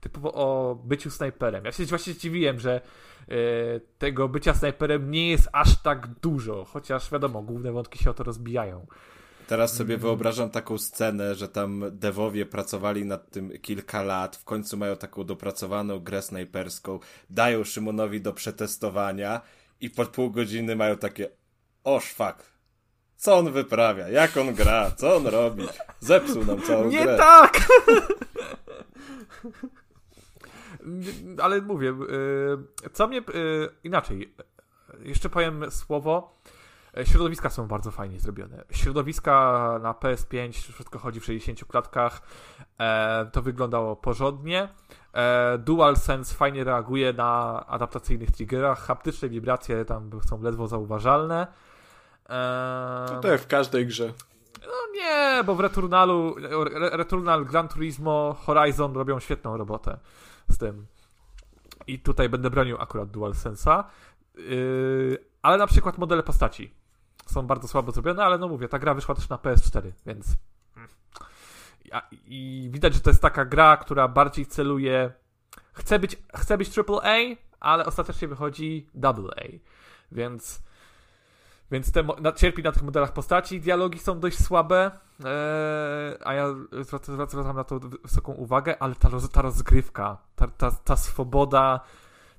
[0.00, 1.64] typowo o byciu snajperem.
[1.64, 2.80] Ja się właśnie zdziwiłem, że
[3.28, 3.34] e,
[3.98, 8.24] tego bycia snajperem nie jest aż tak dużo, chociaż wiadomo, główne wątki się o to
[8.24, 8.86] rozbijają.
[9.48, 14.76] Teraz sobie wyobrażam taką scenę, że tam devowie pracowali nad tym kilka lat, w końcu
[14.76, 16.98] mają taką dopracowaną grę snajperską,
[17.30, 19.40] dają Szymonowi do przetestowania
[19.80, 21.28] i po pół godziny mają takie
[21.84, 22.57] o szwak,
[23.18, 25.66] co on wyprawia, jak on gra, co on robi,
[26.00, 27.16] zepsuł nam całą Nie grę.
[27.16, 27.58] tak!
[31.42, 31.90] Ale mówię,
[32.86, 33.18] y, co mnie.
[33.18, 33.22] y,
[33.84, 34.34] Inaczej.
[35.02, 36.38] Jeszcze powiem słowo.
[37.04, 38.64] Środowiska są bardzo fajnie zrobione.
[38.72, 39.32] Środowiska
[39.82, 42.22] na PS5, wszystko chodzi w 60 klatkach.
[42.80, 44.68] E, To wyglądało porządnie.
[45.14, 48.78] E, DualSense fajnie reaguje na adaptacyjnych triggerach.
[48.80, 51.46] Haptyczne wibracje tam są ledwo zauważalne.
[52.28, 54.12] E, To tak w każdej grze.
[54.66, 59.98] no nie, bo w Returnalu, Re- Returnal, Gran Turismo, Horizon robią świetną robotę
[60.48, 60.86] z tym.
[61.86, 63.84] I tutaj będę bronił akurat DualSense'a.
[64.34, 66.74] Yy, ale na przykład modele postaci
[67.26, 70.26] są bardzo słabo zrobione, ale no mówię, ta gra wyszła też na PS4, więc...
[72.26, 75.12] I widać, że to jest taka gra, która bardziej celuje...
[75.72, 77.16] Chce być, chce być AAA,
[77.60, 79.42] ale ostatecznie wychodzi AA.
[80.12, 80.62] Więc...
[81.70, 84.90] Więc te na, cierpi na tych modelach postaci, dialogi są dość słabe,
[85.20, 90.46] eee, a ja zwracam, zwracam na to wysoką uwagę, ale ta, roz, ta rozgrywka, ta,
[90.48, 91.80] ta, ta swoboda,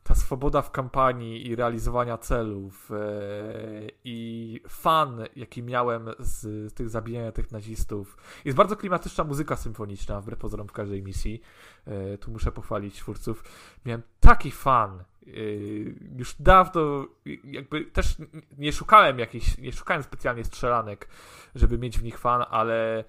[0.10, 7.32] ta swoboda w kampanii i realizowania celów eee, i fan, jaki miałem z, tych zabijania
[7.32, 8.18] tych nazistów.
[8.46, 11.42] Jest bardzo klimatyczna muzyka symfoniczna, wbrew pozorom w każdej misji.
[11.88, 13.44] Eee, tu muszę pochwalić twórców.
[13.86, 15.04] Miałem taki fan.
[15.26, 17.08] Yy, już dawno
[17.44, 18.18] jakby też
[18.58, 21.10] nie szukałem jakichś, nie szukałem specjalnie strzelanek,
[21.56, 23.04] żeby mieć w nich fan, ale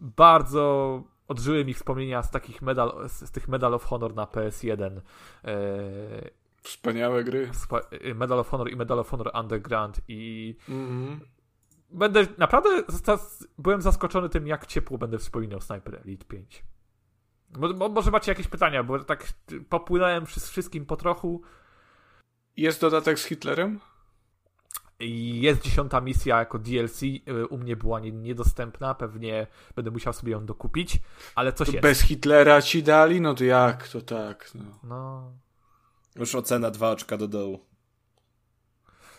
[0.00, 5.00] bardzo odżyły mi wspomnienia z takich medal, z, z tych Medal of Honor na PS1.
[5.44, 6.30] Yy,
[6.62, 7.50] Wspaniałe gry.
[8.04, 11.20] yy, Medal of Honor i Medal of Honor Underground i Mhm.
[11.90, 12.82] będę naprawdę
[13.58, 16.64] byłem zaskoczony tym, jak ciepło będę wspominał Sniper Elite 5.
[17.56, 19.26] Mo, mo, może macie jakieś pytania, bo tak
[19.68, 21.42] popłynąłem wszy- wszystkim po trochu.
[22.56, 23.80] Jest dodatek z Hitlerem?
[25.02, 27.02] I Jest dziesiąta misja jako DLC.
[27.02, 28.94] y, U mnie była nie, niedostępna.
[28.94, 29.46] Pewnie
[29.76, 30.98] będę musiał sobie ją dokupić,
[31.34, 31.82] ale coś To jest.
[31.82, 33.20] bez Hitlera ci dali?
[33.20, 33.88] No to jak?
[33.88, 34.50] To tak.
[34.54, 34.64] No.
[34.82, 35.32] No.
[36.16, 37.58] Już ocena dwa oczka do dołu.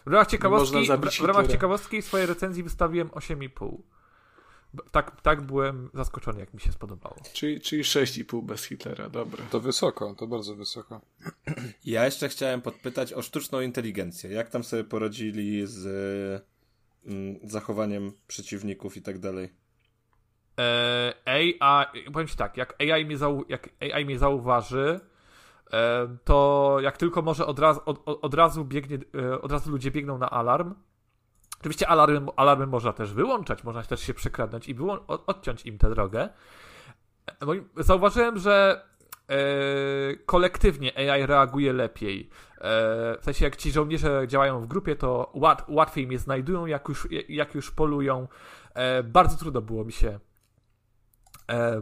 [0.06, 0.88] W ramach ciekawostki,
[1.22, 3.78] w, ramach ciekawostki swojej recenzji wystawiłem 8,5.
[4.92, 7.16] Tak, tak byłem zaskoczony, jak mi się spodobało.
[7.34, 9.44] Czyli, czyli 6,5 bez Hitlera, dobra.
[9.52, 11.02] To wysoko, to bardzo wysoko.
[11.86, 14.32] Ja jeszcze chciałem podpytać o sztuczną inteligencję.
[14.32, 15.86] Jak tam sobie poradzili z
[17.06, 19.54] mm, zachowaniem przeciwników i tak dalej?
[20.60, 25.00] E, AI, powiem ci tak, jak AI mnie, zau, jak AI mnie zauważy,
[25.74, 29.72] e, to jak tylko może od razu, od, od- od razu biegnie, e, od razu
[29.72, 30.74] ludzie biegną na alarm.
[31.64, 35.78] Oczywiście alarmy, alarmy można też wyłączać, można też się przekradnąć i wyłą- od, odciąć im
[35.78, 36.30] tę drogę.
[37.78, 38.86] E, Zauważyłem, że
[39.28, 39.36] e,
[40.26, 42.30] kolektywnie AI reaguje lepiej.
[42.58, 46.90] E, w sensie, jak ci żołnierze działają w grupie, to łat, łatwiej mnie znajdują, jak
[46.90, 48.28] już, jak już polują.
[49.04, 50.20] Bardzo trudno było mi się.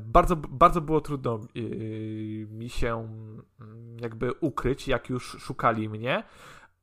[0.01, 3.07] Bardzo, bardzo było trudno yy, mi się
[3.61, 6.23] mm, jakby ukryć, jak już szukali mnie,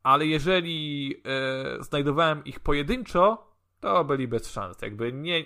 [0.09, 3.49] ale jeżeli e, znajdowałem ich pojedynczo,
[3.81, 4.83] to byli bez szans.
[4.83, 5.39] Jakby nie.
[5.39, 5.45] e,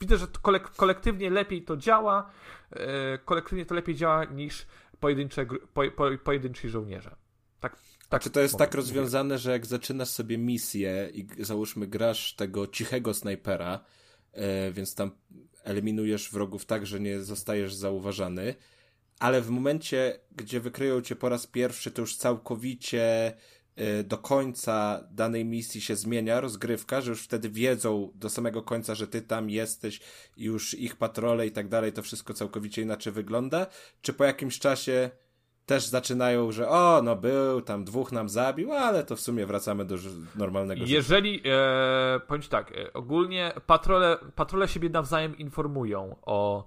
[0.00, 2.30] Widzę, że to kolek, kolektywnie lepiej to działa.
[2.70, 4.66] E, kolektywnie to lepiej działa niż
[5.00, 7.16] pojedyncze, po, po, pojedynczy żołnierze.
[7.60, 7.76] Tak,
[8.08, 12.66] Tak, czy to jest tak rozwiązane, że jak zaczynasz sobie misję i załóżmy grasz tego
[12.66, 13.80] cichego snajpera,
[14.32, 15.10] e, więc tam
[15.64, 18.54] eliminujesz wrogów tak, że nie zostajesz zauważany,
[19.18, 23.34] ale w momencie, gdzie wykryją cię po raz pierwszy, to już całkowicie
[24.04, 29.06] do końca danej misji się zmienia rozgrywka, że już wtedy wiedzą do samego końca, że
[29.06, 30.00] ty tam jesteś,
[30.36, 33.66] już ich patrole i tak dalej, to wszystko całkowicie inaczej wygląda?
[34.02, 35.10] Czy po jakimś czasie
[35.68, 39.84] też zaczynają, że o, no był, tam dwóch nam zabił, ale to w sumie wracamy
[39.84, 39.96] do
[40.36, 40.94] normalnego życia.
[40.94, 46.64] Jeżeli, e, powiem tak, e, ogólnie patrole, patrole siebie nawzajem informują o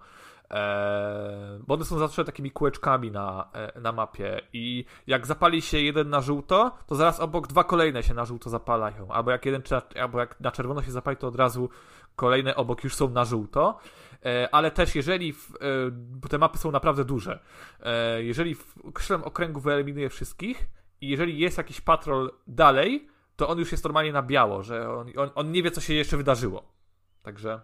[0.51, 5.79] e, bo one są zawsze takimi kółeczkami na, e, na mapie i jak zapali się
[5.79, 9.61] jeden na żółto, to zaraz obok dwa kolejne się na żółto zapalają, albo jak jeden,
[10.01, 11.69] albo jak na czerwono się zapali, to od razu
[12.15, 13.79] kolejne obok już są na żółto.
[14.25, 17.39] E, ale też jeżeli, w, e, bo te mapy są naprawdę duże,
[17.79, 20.69] e, jeżeli w określonym okręgu wyeliminuje wszystkich
[21.01, 25.07] i jeżeli jest jakiś patrol dalej, to on już jest normalnie na biało, że on,
[25.17, 26.73] on, on nie wie, co się jeszcze wydarzyło.
[27.21, 27.61] Także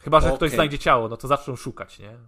[0.00, 0.36] chyba, że okay.
[0.36, 2.18] ktoś znajdzie ciało, no to zaczną szukać, nie?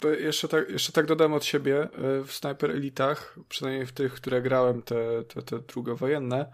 [0.00, 1.88] To jeszcze tak, jeszcze tak dodam od siebie,
[2.26, 6.52] w Sniper Elitach, przynajmniej w tych, które grałem, te, te, te drugowojenne,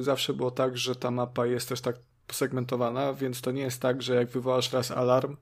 [0.00, 4.02] zawsze było tak, że ta mapa jest też tak posegmentowana, więc to nie jest tak,
[4.02, 5.36] że jak wywołasz raz alarm,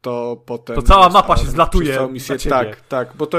[0.00, 0.76] to potem...
[0.76, 3.38] To cała mapa się zlatuje misję, Tak, tak, bo to...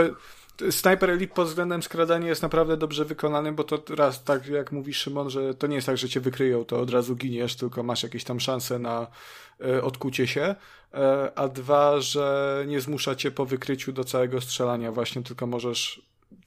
[0.72, 4.94] Sniper Elite pod względem skradania jest naprawdę dobrze wykonany, bo to raz, tak jak mówi
[4.94, 8.04] Szymon, że to nie jest tak, że cię wykryją, to od razu giniesz, tylko masz
[8.04, 9.08] jakieś tam szanse na
[9.62, 10.56] e, odkucie się,
[10.94, 14.92] e, a dwa, że nie zmusza cię po wykryciu do całego strzelania.
[14.92, 16.02] Właśnie, tylko możesz,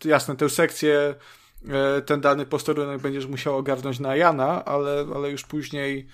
[0.05, 1.15] jasne, tę sekcję
[1.69, 6.07] E, ten dany posterunek będziesz musiał ogarnąć na Jana, ale, ale już później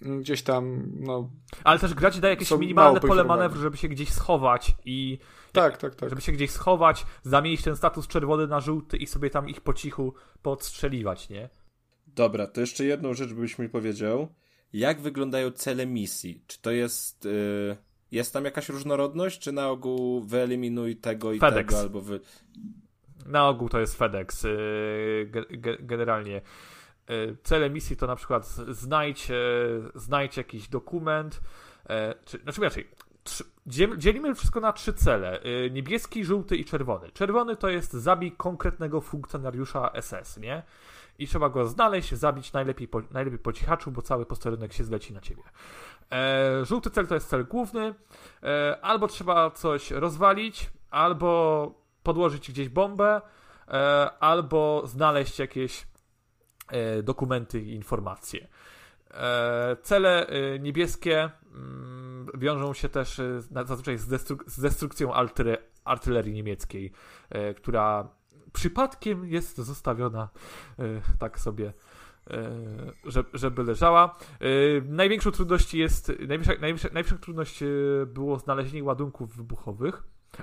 [0.00, 1.30] gdzieś tam, no...
[1.64, 5.18] Ale też gra ci daje jakieś minimalne pole manewru, żeby się gdzieś schować i...
[5.56, 6.08] Tak, tak, tak.
[6.08, 9.74] Żeby się gdzieś schować, zamienić ten status czerwony na żółty i sobie tam ich po
[9.74, 11.48] cichu podstrzeliwać, nie?
[12.06, 14.34] Dobra, to jeszcze jedną rzecz byś mi powiedział.
[14.72, 16.44] Jak wyglądają cele misji?
[16.46, 17.24] Czy to jest...
[17.24, 17.76] Yy...
[18.10, 21.66] Jest tam jakaś różnorodność, czy na ogół wyeliminuj tego i FedEx.
[21.66, 22.20] tego, albo wy...
[23.26, 24.44] Na ogół to jest FedEx.
[24.44, 25.30] Y,
[25.80, 26.40] generalnie
[27.10, 29.28] y, cele misji to na przykład znajdź,
[29.94, 31.40] znajdź jakiś dokument,
[31.88, 32.88] e, czy, znaczy inaczej,
[33.96, 35.44] dzielimy wszystko na trzy cele.
[35.44, 37.10] Y, niebieski, żółty i czerwony.
[37.12, 40.62] Czerwony to jest zabij konkretnego funkcjonariusza SS, nie?
[41.18, 45.14] I trzeba go znaleźć, zabić najlepiej po, najlepiej po cichaczu, bo cały posterunek się zleci
[45.14, 45.42] na ciebie.
[46.12, 47.94] E, żółty cel to jest cel główny.
[48.42, 53.20] E, albo trzeba coś rozwalić, albo podłożyć gdzieś bombę,
[53.68, 55.86] e, albo znaleźć jakieś
[56.68, 58.48] e, dokumenty i informacje.
[59.10, 60.26] E, cele
[60.60, 63.20] niebieskie mm, wiążą się też
[63.64, 65.10] zazwyczaj z, destruk z destrukcją
[65.84, 66.92] artylerii niemieckiej,
[67.56, 68.08] która
[68.52, 70.28] przypadkiem jest zostawiona
[71.18, 71.72] tak sobie
[73.34, 74.18] żeby leżała.
[74.84, 76.52] Największą trudności jest, największa,
[76.92, 77.64] największa trudność
[78.06, 80.02] było znalezienie ładunków wybuchowych.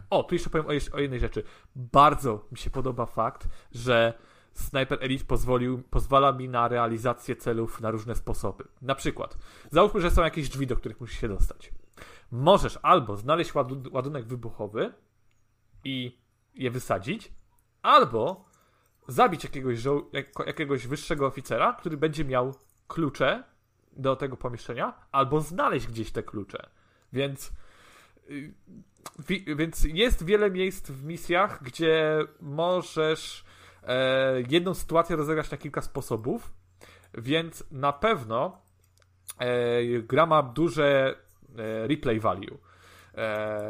[0.10, 1.44] O, tu jeszcze powiem o, o jednej rzeczy.
[1.76, 4.14] Bardzo mi się podoba fakt, że
[4.54, 8.64] Sniper Elite pozwolił, pozwala mi na realizację celów na różne sposoby.
[8.82, 9.38] Na przykład,
[9.72, 11.72] załóżmy, że są jakieś drzwi, do których musisz się dostać.
[12.32, 13.54] Możesz albo znaleźć
[13.92, 14.94] ładunek wybuchowy
[15.84, 16.20] i
[16.56, 17.34] je wysadzić,
[17.82, 18.46] albo
[19.08, 19.80] zabić jakiegoś,
[20.46, 22.54] jakiegoś wyższego oficera, który będzie miał
[22.88, 23.44] klucze
[23.92, 26.70] do tego pomieszczenia, albo znaleźć gdzieś te klucze.
[27.14, 27.52] Więc
[28.30, 28.54] y,
[29.56, 33.46] więc jest wiele miejsc w misjach, gdzie możesz
[33.88, 36.54] e, jedną sytuację rozegrać na kilka sposobów,
[37.14, 38.62] więc na pewno
[39.40, 41.16] e, gra ma duże
[41.58, 42.58] e, replay value.
[43.18, 43.62] E,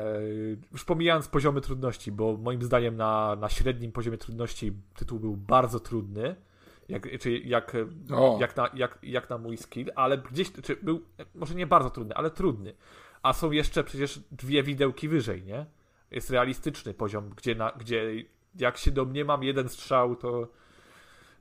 [0.72, 5.80] już pomijając poziomy trudności, bo moim zdaniem na, na średnim poziomie trudności tytuł był bardzo
[5.80, 6.36] trudny.
[6.90, 7.78] Jak, czy jak,
[8.40, 11.02] jak, na, jak, jak na mój skill, ale gdzieś, czy był,
[11.36, 12.74] może nie bardzo trudny, ale trudny
[13.24, 15.66] a są jeszcze przecież dwie widełki wyżej, nie?
[16.12, 18.24] Jest realistyczny poziom, gdzie, na, gdzie
[18.56, 20.48] jak się domniemam jeden strzał, to,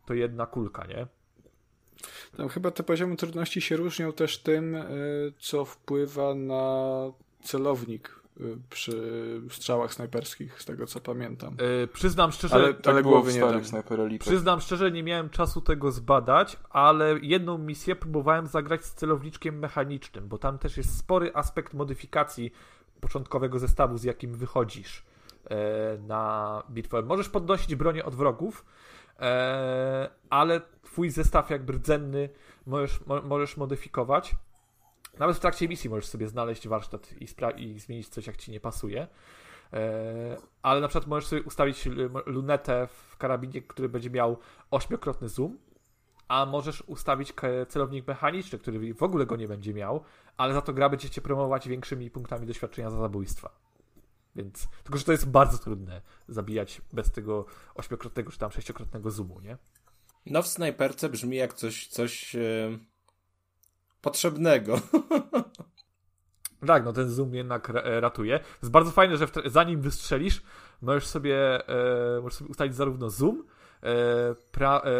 [0.06, 1.06] to jedna kulka, nie?
[2.36, 4.86] Tam chyba te poziomy trudności się różnią też tym, e,
[5.38, 6.92] co wpływa na
[7.42, 11.56] celownik Y, przy strzałach snajperskich, z tego co pamiętam.
[11.80, 14.18] Yy, przyznam szczerze, ale, tak ale głowy nie.
[14.18, 20.28] Przyznam szczerze, nie miałem czasu tego zbadać, ale jedną misję próbowałem zagrać z celowniczkiem mechanicznym,
[20.28, 22.52] bo tam też jest spory aspekt modyfikacji
[23.00, 25.04] początkowego zestawu, z jakim wychodzisz
[25.98, 27.02] na bitwę.
[27.02, 28.64] Możesz podnosić bronię od wrogów,
[29.18, 29.26] yy,
[30.30, 32.28] ale twój zestaw jakby rdzenny
[32.66, 34.34] możesz, mo możesz modyfikować.
[35.18, 38.60] Nawet w trakcie misji możesz sobie znaleźć warsztat i, i zmienić coś, jak ci nie
[38.60, 39.06] pasuje.
[39.72, 41.88] E, ale na przykład możesz sobie ustawić
[42.26, 44.38] lunetę w karabinie, który będzie miał
[44.70, 45.58] ośmiokrotny zoom,
[46.28, 47.32] a możesz ustawić
[47.68, 50.04] celownik mechaniczny, który w ogóle go nie będzie miał,
[50.36, 53.50] ale za to gra będzie cię promować większymi punktami doświadczenia za zabójstwa.
[54.36, 59.40] Więc, tylko, że to jest bardzo trudne zabijać bez tego ośmiokrotnego czy tam sześciokrotnego zoomu,
[59.40, 59.56] nie?
[60.26, 62.78] No w snajperce brzmi jak coś, coś e,
[64.00, 64.80] potrzebnego.
[66.66, 68.38] Tak, no ten zoom jednak ratuje.
[68.38, 70.42] To jest bardzo fajne, że zanim wystrzelisz,
[70.82, 73.44] możesz sobie, e, możesz sobie ustalić zarówno zoom,
[73.82, 74.90] E, pra, e,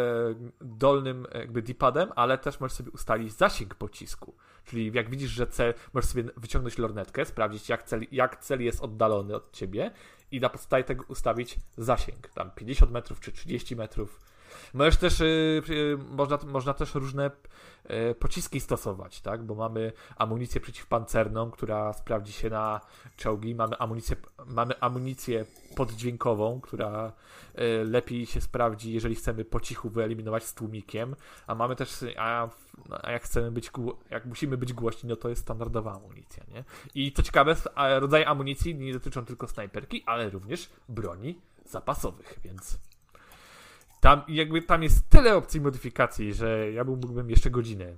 [0.61, 4.35] dolnym jakby D-padem, ale też możesz sobie ustalić zasięg pocisku.
[4.65, 8.81] Czyli jak widzisz, że cel, możesz sobie wyciągnąć lornetkę, sprawdzić jak cel, jak cel jest
[8.81, 9.91] oddalony od ciebie
[10.31, 14.32] i na podstawie tego ustawić zasięg, tam 50 metrów czy 30 metrów.
[14.73, 17.31] Możesz też, yy, można, można też różne
[17.89, 19.43] yy, pociski stosować, tak?
[19.43, 22.81] Bo mamy amunicję przeciwpancerną, która sprawdzi się na
[23.17, 24.15] czołgi, mamy amunicję,
[24.45, 27.11] mamy amunicję poddźwiękową, która
[27.59, 31.15] y, lepiej się sprawdzi, jeżeli chcemy po cichu wyeliminować z tłumikiem,
[31.47, 32.49] a mamy też, a,
[32.89, 33.71] a jak chcemy być,
[34.09, 36.63] jak musimy być głośni, no to jest standardowa amunicja, nie?
[36.95, 37.55] I co ciekawe,
[37.99, 42.77] rodzaje amunicji nie dotyczą tylko snajperki, ale również broni zapasowych, więc
[44.03, 47.97] tam jakby tam jest tyle opcji modyfikacji, że ja mógłbym jeszcze godzinę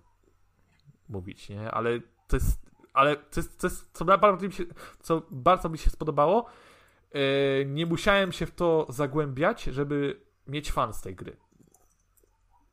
[1.09, 1.71] mówić, nie?
[1.71, 2.59] Ale to jest,
[2.93, 4.63] ale to jest, to jest co, bardzo mi się,
[4.99, 6.45] co bardzo mi się spodobało,
[7.13, 7.21] yy,
[7.65, 11.37] nie musiałem się w to zagłębiać, żeby mieć fan z tej gry.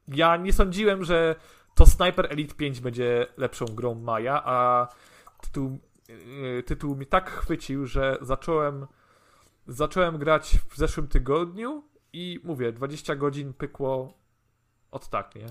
[0.08, 1.34] Ja nie sądziłem, że
[1.74, 4.88] to Sniper Elite 5 będzie lepszą grą Maja, a
[5.40, 5.78] tytuł,
[6.08, 8.86] yy, tytuł mi tak chwycił, że zacząłem
[9.66, 14.14] zacząłem grać w zeszłym tygodniu i mówię, 20 godzin pykło
[14.90, 15.46] od tak, nie?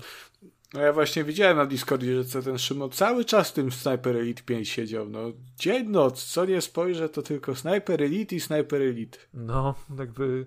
[0.74, 4.42] No ja właśnie widziałem na Discordzie, że ten Szymon cały czas w tym Sniper Elite
[4.42, 5.08] 5 siedział.
[5.08, 9.18] No dzień, noc, co nie spojrzę, to tylko Sniper Elite i Sniper Elite.
[9.34, 10.46] No, jakby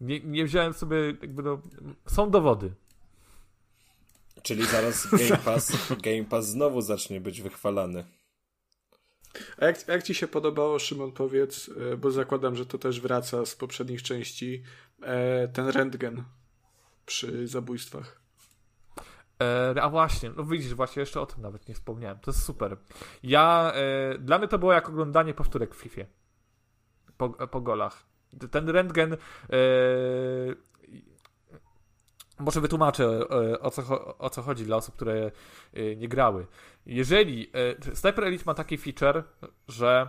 [0.00, 1.60] nie, nie wziąłem sobie, jakby no,
[2.06, 2.72] są dowody.
[4.42, 8.04] Czyli zaraz Game Pass, Game Pass znowu zacznie być wychwalany.
[9.58, 13.46] A jak, jak ci się podobało, Szymon, powiedz, e, bo zakładam, że to też wraca
[13.46, 14.62] z poprzednich części,
[15.52, 16.24] ten rentgen
[17.06, 18.24] przy zabójstwach.
[19.42, 22.18] E, a właśnie, no widzisz, właśnie jeszcze o tym nawet nie wspomniałem.
[22.18, 22.76] To jest super.
[23.22, 26.02] Ja, e, dla mnie to było jak oglądanie powtórek w FIFA.
[27.16, 28.06] Po, po golach.
[28.50, 29.16] Ten rentgen e,
[32.38, 35.30] może wytłumaczę e, o co, o co chodzi dla osób, które
[35.72, 36.46] e, nie grały.
[36.86, 37.50] Jeżeli
[37.94, 39.24] Sniper Elite ma taki feature,
[39.68, 40.08] że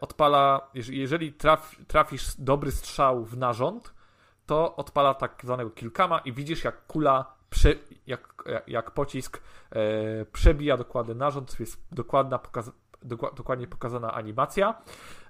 [0.00, 3.94] odpala, jeżeli traf, trafisz dobry strzał w narząd,
[4.46, 7.74] to odpala tak zwanego kilkama i widzisz jak kula, prze,
[8.06, 12.70] jak, jak pocisk e, przebija dokładny narząd, jest dokładna pokaz,
[13.36, 14.82] dokładnie pokazana animacja.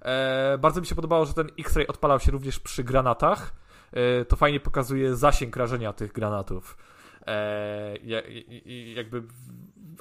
[0.03, 3.55] E, bardzo mi się podobało, że ten X-Ray odpalał się również przy granatach.
[3.93, 6.77] E, to fajnie pokazuje zasięg rażenia tych granatów.
[7.27, 7.97] E,
[8.95, 9.23] jakby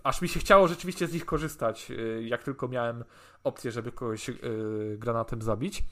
[0.03, 3.03] aż mi się chciało rzeczywiście z nich korzystać, e, jak tylko miałem
[3.43, 4.33] opcję, żeby kogoś e,
[4.97, 5.83] granatem zabić.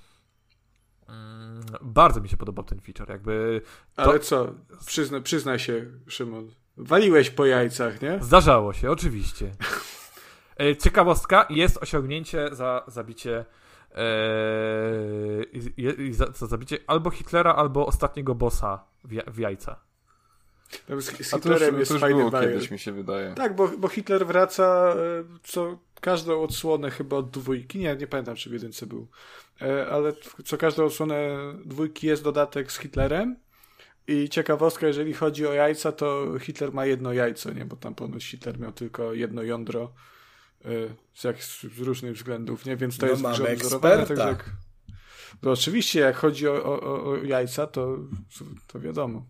[1.08, 3.62] Mm, bardzo mi się podobał ten feature, jakby...
[3.96, 4.02] To...
[4.02, 4.54] Ale co,
[4.86, 8.20] Przyzna, przyznaj się, Szymon, waliłeś po jajcach, nie?
[8.22, 9.52] Zdarzało się, oczywiście.
[10.60, 13.46] E, ciekawostka, jest osiągnięcie za zabicie
[15.78, 19.80] Yy, za, za, zabicie albo Hitlera, albo ostatniego bossa w, w jajca.
[20.90, 23.34] No, z, z Hitlerem jest to już było kiedyś, mi się wydaje.
[23.34, 27.80] Tak, bo, bo Hitler wraca e, co każdą odsłonę chyba od dwójki.
[27.80, 29.08] Nie, nie pamiętam, czy w jedynce był.
[29.62, 30.14] E, ale
[30.46, 33.36] co każdą odsłonę dwójki jest dodatek z Hitlerem.
[34.08, 37.66] I ciekawostka, jeżeli chodzi o jajca, to Hitler ma jedno jajco, nie?
[37.66, 39.94] Bo tam ponoć Hitler miał tylko jedno jądro
[40.66, 40.70] e,
[41.14, 42.76] z, jak, z różnych względów, nie?
[42.76, 44.06] Więc to no jest mamy eksperta.
[44.06, 44.50] Tak, jak,
[45.44, 47.98] no oczywiście, jak chodzi o, o, o jajca, to,
[48.68, 49.26] to wiadomo.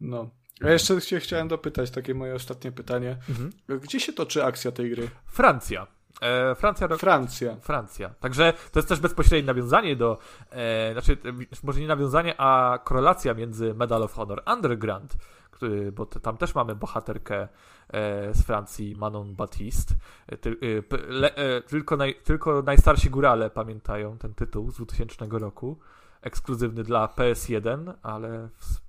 [0.00, 0.30] No.
[0.64, 3.16] A jeszcze się chciałem dopytać, takie moje ostatnie pytanie.
[3.28, 3.50] Mhm.
[3.80, 5.08] Gdzie się toczy akcja tej gry?
[5.26, 5.86] Francja.
[6.20, 7.56] E, Francja, Francja.
[7.56, 8.10] Francja.
[8.20, 10.18] Także to jest też bezpośrednie nawiązanie do,
[10.50, 11.16] e, znaczy
[11.62, 15.16] może nie nawiązanie, a korelacja między Medal of Honor Underground,
[15.50, 17.48] który, bo tam też mamy bohaterkę
[17.88, 19.94] e, z Francji, Manon Baptiste.
[20.26, 20.56] E, ty,
[20.92, 25.78] e, le, e, tylko, naj, tylko najstarsi górale pamiętają ten tytuł z 2000 roku.
[26.22, 28.87] Ekskluzywny dla PS1, ale w,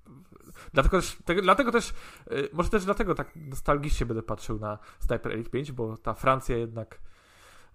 [0.73, 1.93] Dlatego też, te, dlatego też
[2.53, 6.99] może też dlatego tak nostalgicznie będę patrzył na Sniper Elite 5, bo ta Francja jednak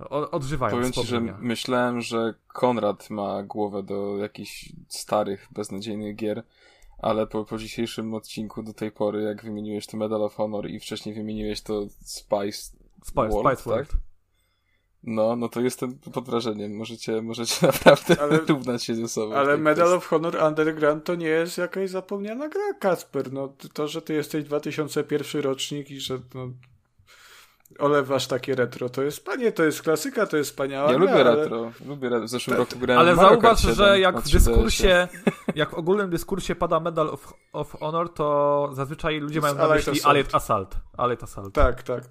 [0.09, 6.43] odżywają Powiem ci, że myślałem, że Konrad ma głowę do jakichś starych, beznadziejnych gier,
[6.99, 10.81] ale po, po dzisiejszym odcinku do tej pory, jak wymieniłeś to Medal of Honor i
[10.81, 13.89] wcześniej wymieniłeś to Spice, Spice World, Spice tak?
[15.07, 16.77] No, no to jestem pod wrażeniem.
[16.77, 19.35] Możecie, możecie naprawdę ale, równać się ze sobą.
[19.35, 23.33] Ale Medal of Honor Underground to nie jest jakaś zapomniana gra, Kasper.
[23.33, 26.49] No, to, że ty jesteś 2001 rocznik i że no,
[27.79, 28.89] olewasz takie retro.
[28.89, 31.37] To jest, panie, to jest klasyka, to jest wspaniała Ja gra, lubię ale...
[31.37, 31.73] retro.
[31.87, 32.27] Lubię retro.
[32.27, 34.33] W zeszłym roku grałem Ale Mario zauważ, 7 że jak w 3DS-ie.
[34.33, 35.09] dyskursie,
[35.55, 40.03] jak w ogólnym dyskursie pada Medal of, of Honor, to zazwyczaj ludzie mają na myśli.
[40.05, 40.77] Allied Assault.
[40.97, 41.55] Allied Assault.
[41.55, 42.05] Tak, tak.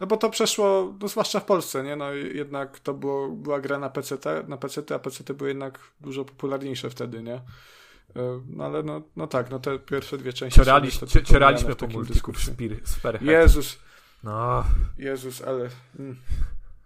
[0.00, 1.96] No bo to przeszło, no zwłaszcza w Polsce, nie?
[1.96, 4.18] No jednak to było, była gra na PC,
[4.48, 7.34] na PC, a PC były jednak dużo popularniejsze wtedy, nie?
[7.34, 11.86] E, No ale no, no tak, no te pierwsze dwie części Ciorali, cio- cioraliśmy po
[11.86, 12.38] multiku w
[12.84, 13.22] Spearhead.
[13.22, 13.78] Jezus,
[14.24, 14.64] No,
[14.98, 15.68] Jezus, ale...
[15.98, 16.16] Mm,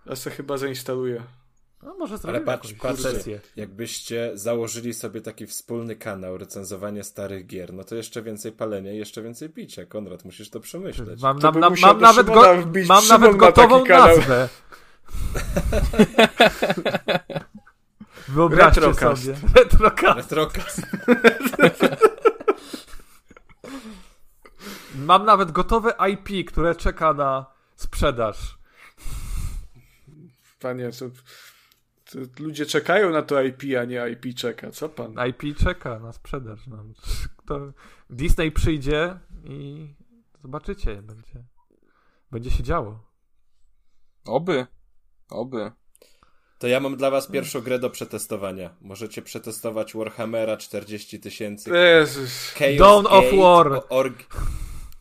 [0.07, 1.23] ja se chyba zainstaluję.
[1.83, 3.41] No może zrobimy patrz, jakąś patrz, sesję.
[3.57, 8.97] Jakbyście założyli sobie taki wspólny kanał recenzowanie starych gier, no to jeszcze więcej palenia i
[8.97, 9.87] jeszcze więcej picia.
[9.87, 11.23] Konrad, musisz to przemyśleć.
[11.23, 12.43] Mam, To musiał mam nawet, go,
[12.89, 14.17] mam nawet gotową kanał.
[14.17, 14.49] nazwę.
[18.29, 19.23] Wyobraźcie Retrocast.
[19.25, 19.37] sobie.
[19.57, 20.17] Retrocast.
[20.33, 20.83] Retrocast.
[24.95, 27.47] Mam nawet gotowe IP, które czeka na
[27.77, 28.59] sprzedaż.
[30.61, 31.05] Panie, to
[32.39, 34.71] ludzie czekają na to IP, a nie IP czeka.
[34.71, 35.15] Co pan?
[35.29, 36.67] IP czeka na sprzedaż.
[36.67, 36.85] No.
[37.47, 37.73] To
[38.11, 39.89] Disney przyjdzie i
[40.43, 41.45] zobaczycie, będzie,
[42.31, 43.13] będzie się działo.
[44.25, 44.67] Oby.
[45.31, 45.73] Oby.
[46.59, 48.77] To ja mam dla was pierwszą grę do przetestowania.
[48.81, 51.71] Możecie przetestować Warhammera 40 tysięcy.
[51.71, 52.55] Jezus.
[52.59, 53.83] Chaos Dawn of Gate War.
[53.89, 54.27] Org...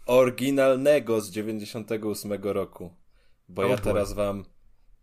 [0.05, 2.95] Oryginalnego z 98 roku.
[3.49, 3.83] Bo Oh ja boy.
[3.83, 4.45] teraz wam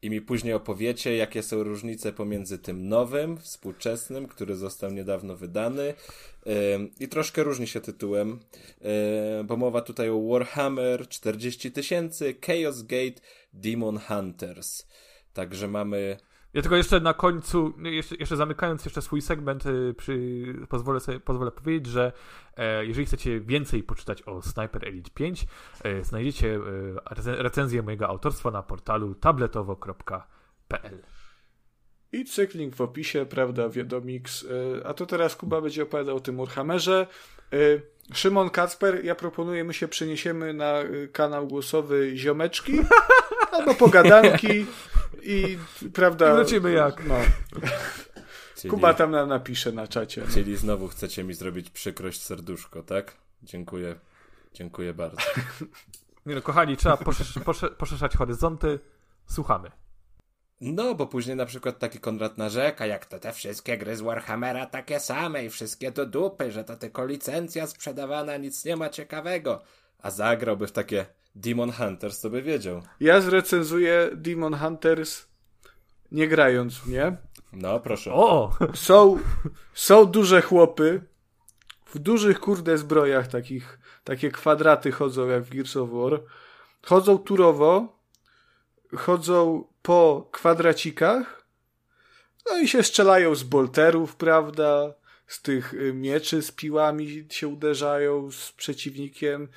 [0.03, 5.95] i mi później opowiecie, jakie są różnice pomiędzy tym nowym, współczesnym, który został niedawno wydany
[7.01, 8.39] i troszkę różni się tytułem,
[9.45, 13.20] bo mowa tutaj o Warhammer 40 tysięcy, Chaos Gate,
[13.53, 14.87] Demon Hunters.
[15.33, 16.16] Także mamy
[16.59, 21.20] Ja tylko jeszcze na końcu, jeszcze, jeszcze zamykając jeszcze swój segment, y, przy, pozwolę, sobie,
[21.20, 22.12] pozwolę powiedzieć, że
[22.56, 25.47] e, jeżeli chcecie więcej poczytać o Sniper Elite 5,
[25.85, 31.02] e, znajdziecie e, recenzję mojego autorstwa na portalu tabletowo.pl.
[32.12, 34.43] I cykling w opisie, prawda, Wiedomix.
[34.43, 37.06] Y, A to teraz Kuba będzie opowiadał o tym Warhammerze.
[37.55, 37.82] Y,
[38.14, 42.72] Szymon Kacper, ja proponuję, my się przeniesiemy na y, kanał głosowy Ziomeczki
[43.53, 44.66] albo Pogadanki
[45.23, 45.59] i
[45.95, 46.31] prawda...
[46.33, 47.07] I wrócimy jak.
[47.07, 47.15] No,
[48.57, 50.23] Czyli, Kuba tam nam napisze na czacie.
[50.35, 53.16] czyli znowu chcecie mi zrobić przykrość serduszko, tak?
[53.43, 53.95] Dziękuję.
[54.55, 55.16] Dziękuję bardzo.
[56.27, 58.79] Nie no, kochani, trzeba poszerz, posze, poszerzać horyzonty.
[59.27, 59.70] Słuchamy.
[60.61, 64.66] No, bo później na przykład taki Konrad narzeka, jak to te wszystkie gry z Warhammera
[64.66, 69.62] takie same i wszystkie do dupy, że to tylko licencja sprzedawana, nic nie ma ciekawego.
[69.99, 71.07] A zagrałby w takie
[71.40, 72.82] Demon Hunters, to by wiedział.
[73.01, 75.27] Ja zrecenzuję Demon Hunters
[76.12, 77.16] nie grając w nie.
[77.52, 78.12] No, proszę.
[78.12, 78.56] O!
[78.74, 79.19] Są,
[79.74, 81.01] są duże chłopy
[81.86, 86.23] w dużych kurde zbrojach takich, takie kwadraty chodzą jak w Gears of War.
[86.82, 87.98] Chodzą turowo,
[88.97, 91.47] chodzą po kwadracikach,
[92.47, 94.94] no i się strzelają z bolterów, prawda?
[95.27, 99.48] Z tych y, mieczy z piłami się uderzają z przeciwnikiem.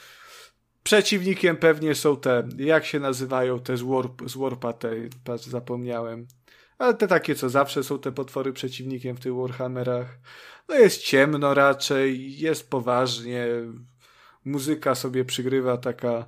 [0.83, 4.91] Przeciwnikiem pewnie są te, jak się nazywają te z, warp, z Warpa, te,
[5.23, 6.27] patrz, zapomniałem.
[6.77, 10.17] Ale te takie, co zawsze są te potwory przeciwnikiem w tych Warhammerach.
[10.69, 13.47] No jest ciemno raczej, jest poważnie.
[14.45, 16.25] Muzyka sobie przygrywa taka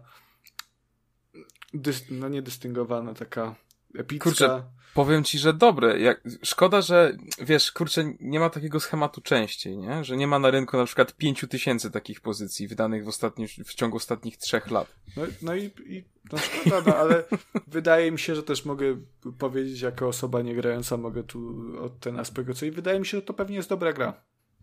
[1.73, 3.55] dys, no nie dystyngowana, taka
[3.97, 4.23] epicka.
[4.23, 4.63] Kurczę,
[4.93, 5.99] Powiem ci, że dobre.
[5.99, 10.03] Jak, szkoda, że wiesz, kurczę, nie ma takiego schematu częściej, nie?
[10.03, 13.73] Że nie ma na rynku na przykład pięciu tysięcy takich pozycji wydanych w, ostatnim, w
[13.73, 14.87] ciągu ostatnich trzech lat.
[15.17, 17.23] No, no i, i no szkoda, no, ale
[17.67, 18.97] wydaje mi się, że też mogę
[19.37, 22.75] powiedzieć, jako osoba nie grająca, mogę tu od ten aspekt ocenić.
[22.75, 24.13] Wydaje mi się, że to pewnie jest dobra gra.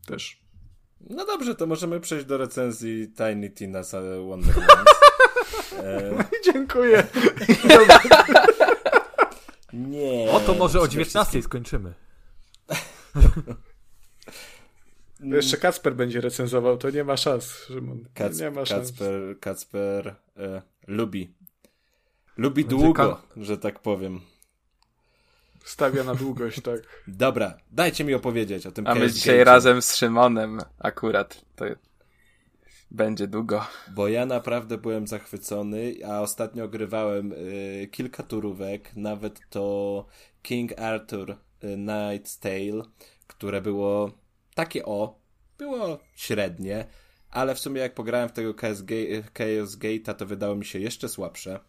[0.07, 0.41] Też.
[1.11, 4.93] No dobrze, to możemy przejść do recenzji Tiny Tina's Wonderlands.
[5.85, 7.07] e, Dziękuję.
[9.73, 10.31] nie.
[10.31, 11.95] O to może o przede 19 skończymy.
[15.21, 18.05] Jeszcze Kacper będzie recenzował, to nie ma szans, Szymon.
[18.15, 18.91] Kac, nie ma szans.
[18.91, 21.35] Kacper, Kacper e, lubi.
[22.37, 24.21] Lubi Będzie długo, że tak powiem.
[25.65, 26.81] Stawia na długość, tak.
[27.07, 31.45] Dobra, dajcie mi opowiedzieć o tym A my dzisiaj razem z Szymonem akurat.
[31.57, 31.65] To
[32.91, 33.65] będzie długo.
[33.95, 40.07] Bo ja naprawdę byłem zachwycony, a ostatnio grywałem y, kilka turówek, nawet to
[40.43, 41.37] King Arthur y,
[41.77, 42.85] Knight's Tale,
[43.27, 44.11] które było
[44.55, 45.19] takie o,
[45.59, 46.87] było średnie,
[47.31, 51.09] ale w sumie jak pograłem w tego Ga- Chaos Gate'a, to wydało mi się jeszcze
[51.09, 51.61] słabsze,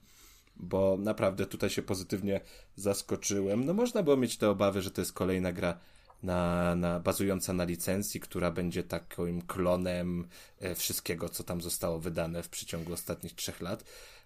[0.55, 2.41] bo naprawdę tutaj się pozytywnie
[2.75, 3.65] zaskoczyłem.
[3.65, 5.79] No można było mieć te obawy, że to jest kolejna gra
[6.23, 10.27] na, na, bazująca na licencji, która będzie takim klonem
[10.59, 13.83] e, wszystkiego, co tam zostało wydane w przeciągu ostatnich trzech lat.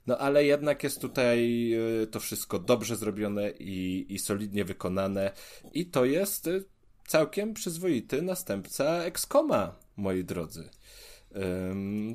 [0.08, 5.32] No ale jednak jest tutaj e, to wszystko dobrze zrobione i, i solidnie wykonane
[5.74, 6.62] i to jest e,
[7.08, 10.70] całkiem przyzwoity następca Excoma, moi drodzy.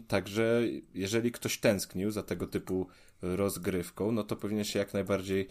[0.08, 0.62] Także
[0.94, 2.86] jeżeli ktoś tęsknił za tego typu
[3.22, 5.48] rozgrywką, no to powinien się jak najbardziej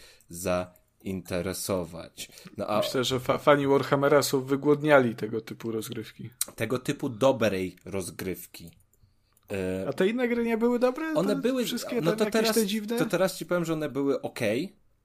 [1.04, 2.30] zainteresować.
[2.58, 2.78] No a...
[2.78, 6.30] Myślę, że fa fani Warhammera są wygłodniali tego typu rozgrywki.
[6.56, 8.72] Tego typu dobrej rozgrywki.
[9.52, 11.14] E, a te inne gry nie były dobre?
[11.14, 12.98] One były wszystkie no to teraz, te dziwne?
[12.98, 14.40] To teraz ci powiem, że one były ok,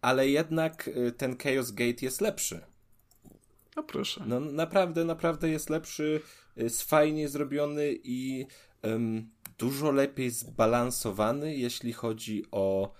[0.01, 2.61] ale jednak y, ten Chaos Gate jest lepszy.
[3.77, 4.25] No proszę.
[4.27, 6.21] No naprawdę, naprawdę jest lepszy,
[6.57, 8.47] jest fajnie zrobiony i
[8.83, 12.93] um, dużo lepiej zbalansowany, jeśli chodzi o,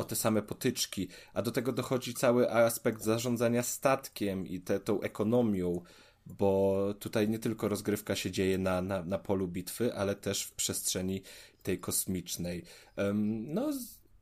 [0.00, 1.08] o te same potyczki.
[1.34, 5.82] A do tego dochodzi cały aspekt zarządzania statkiem i te, tą ekonomią,
[6.26, 10.52] bo tutaj nie tylko rozgrywka się dzieje na, na, na polu bitwy, ale też w
[10.52, 11.22] przestrzeni
[11.62, 12.62] tej kosmicznej.
[12.96, 13.72] Um, no,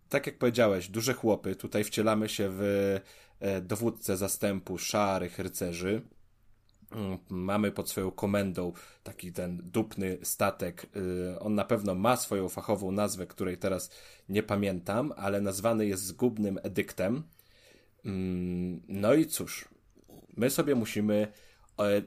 [0.09, 1.57] tak jak powiedziałeś, duże chłopy.
[1.57, 2.63] Tutaj wcielamy się w
[3.41, 6.03] e, dowódcę zastępu szarych rycerzy
[7.29, 10.87] mamy pod swoją komendą taki ten dupny statek.
[10.97, 13.91] Y, on na pewno ma swoją fachową nazwę, której teraz
[14.29, 17.23] nie pamiętam, ale nazwany jest zgubnym edyktem.
[18.05, 19.69] Mm, no i cóż,
[20.37, 21.33] my sobie musimy.
[21.79, 22.03] E,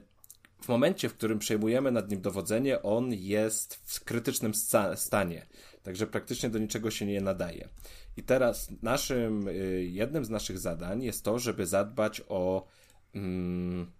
[0.62, 4.52] w momencie, w którym przejmujemy nad nim dowodzenie, on jest w krytycznym
[4.94, 5.46] stanie,
[5.82, 7.68] także praktycznie do niczego się nie nadaje.
[8.16, 12.66] I teraz naszym, y, jednym z naszych zadań jest to, żeby zadbać o.
[13.14, 13.92] Mm,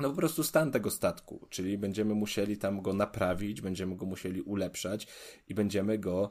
[0.00, 4.42] no po prostu stan tego statku, czyli będziemy musieli tam go naprawić, będziemy go musieli
[4.42, 5.06] ulepszać
[5.48, 6.30] i będziemy go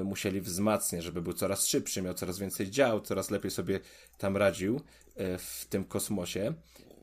[0.00, 3.80] y, musieli wzmacniać, żeby był coraz szybszy, miał coraz więcej dział, coraz lepiej sobie
[4.18, 4.80] tam radził y,
[5.38, 6.54] w tym kosmosie.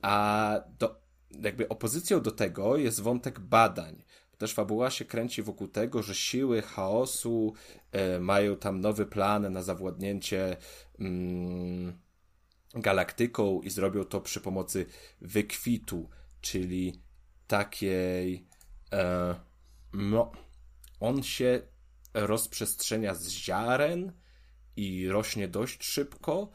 [0.02, 1.02] A do,
[1.42, 4.04] jakby opozycją do tego jest wątek badań.
[4.38, 7.54] Też fabuła się kręci wokół tego, że siły chaosu
[8.16, 10.58] y, mają tam nowy plan na zawładnięcie.
[11.00, 11.94] Mm,
[12.74, 14.86] galaktyką i zrobią to przy pomocy
[15.22, 16.10] wykwitu,
[16.42, 17.02] czyli
[17.48, 18.48] takiej.
[18.94, 19.36] E,
[19.94, 20.32] no,
[21.00, 21.62] on się
[22.14, 24.12] rozprzestrzenia z ziaren
[24.76, 26.52] i rośnie dość szybko.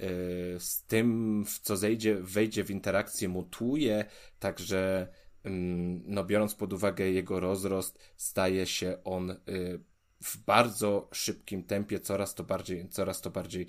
[0.00, 4.04] E, z tym, w co zejdzie, wejdzie w interakcję, mutuje,
[4.38, 5.08] także
[5.44, 9.36] mm, no, biorąc pod uwagę jego rozrost, staje się on e,
[10.22, 13.66] w bardzo szybkim tempie coraz to bardziej, coraz to bardziej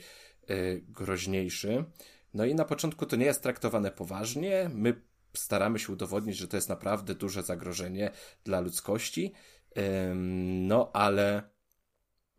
[0.88, 1.86] groźniejszy.
[2.34, 4.70] No i na początku to nie jest traktowane poważnie.
[4.74, 5.02] My
[5.34, 8.12] staramy się udowodnić, że to jest naprawdę duże zagrożenie
[8.44, 9.34] dla ludzkości.
[10.46, 11.50] No ale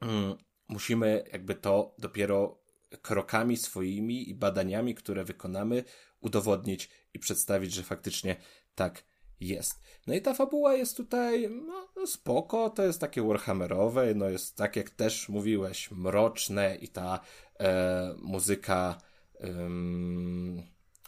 [0.01, 0.35] mm,
[0.69, 2.63] musimy jakby to dopiero
[3.03, 5.85] krokami swoimi i badaniami, które wykonamy,
[6.21, 8.37] udowodnić i przedstawić, że faktycznie
[8.75, 9.05] tak
[9.41, 9.81] jest.
[10.07, 11.51] No i ta fabuła jest tutaj
[11.97, 17.21] no, spoko, to jest takie warhammerowe, no jest tak jak też mówiłeś, mroczne i ta
[17.61, 18.99] e, muzyka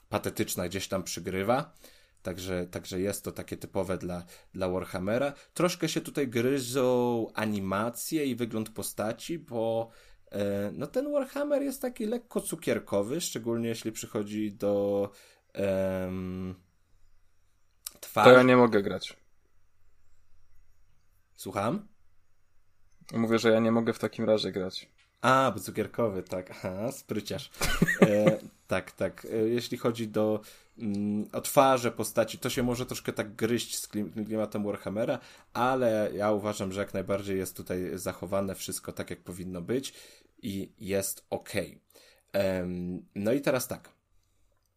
[0.09, 1.73] patetyczna gdzieś tam przygrywa.
[2.23, 4.25] Także, także jest to takie typowe dla,
[4.55, 5.33] dla Warhammera.
[5.55, 9.91] Troszkę się tutaj gryzą animacje i wygląd postaci, bo
[10.33, 15.11] e, no ten Warhammer jest taki lekko cukierkowy, szczególnie jeśli przychodzi do
[18.01, 18.31] twarzy.
[18.31, 19.17] To ja nie mogę grać.
[21.37, 21.89] Słucham?
[23.13, 24.89] Mówię, że ja nie mogę w takim razie grać.
[25.21, 26.51] A, bo cukierkowy, tak.
[26.51, 27.51] Aha, spryciarz.
[28.03, 28.39] E,
[28.69, 29.27] tak, tak.
[29.33, 30.41] E, jeśli chodzi do
[30.79, 33.89] mm, o twarze postaci, to się może troszkę tak gryźć z
[34.27, 35.19] klimatem Warhammera,
[35.53, 39.95] ale ja uważam, że jak najbardziej jest tutaj zachowane wszystko tak, jak powinno być
[40.43, 41.51] i jest ok.
[43.15, 43.89] no i teraz tak.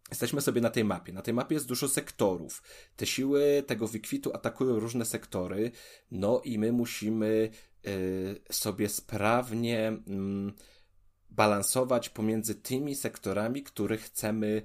[0.10, 1.14] Jesteśmy sobie na tej mapie.
[1.14, 2.64] Na tej mapie jest dużo sektorów.
[2.98, 5.72] Te siły tego wykwitu atakują różne sektory,
[6.12, 7.50] no i my musimy
[8.52, 10.02] sobie sprawnie y,
[11.30, 14.62] balansować pomiędzy tymi sektorami, które chcemy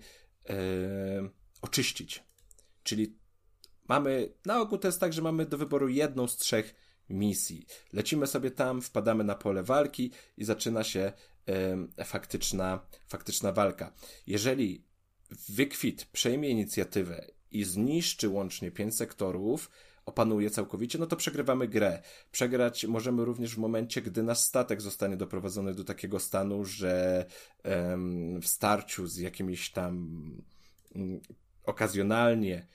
[0.50, 0.54] y,
[1.62, 2.22] oczyścić.
[2.82, 3.18] Czyli
[3.88, 6.74] mamy, na ogół to jest tak, że mamy do wyboru jedną z trzech
[7.08, 7.66] misji.
[7.92, 11.12] Lecimy sobie tam, wpadamy na pole walki i zaczyna się
[12.04, 13.92] faktyczna, faktyczna walka.
[14.26, 14.88] Jeżeli
[15.30, 19.70] Wykwit przejmie inicjatywę i zniszczy łącznie pięć sektorów,
[20.08, 22.02] opanuje całkowicie, no to przegrywamy grę.
[22.32, 27.24] Przegrać możemy również w momencie, gdy nasz statek zostanie doprowadzony do takiego stanu, że
[27.62, 29.94] em, w starciu z jakimiś tam
[30.94, 31.20] m, mm,
[31.64, 32.66] okazjonalnie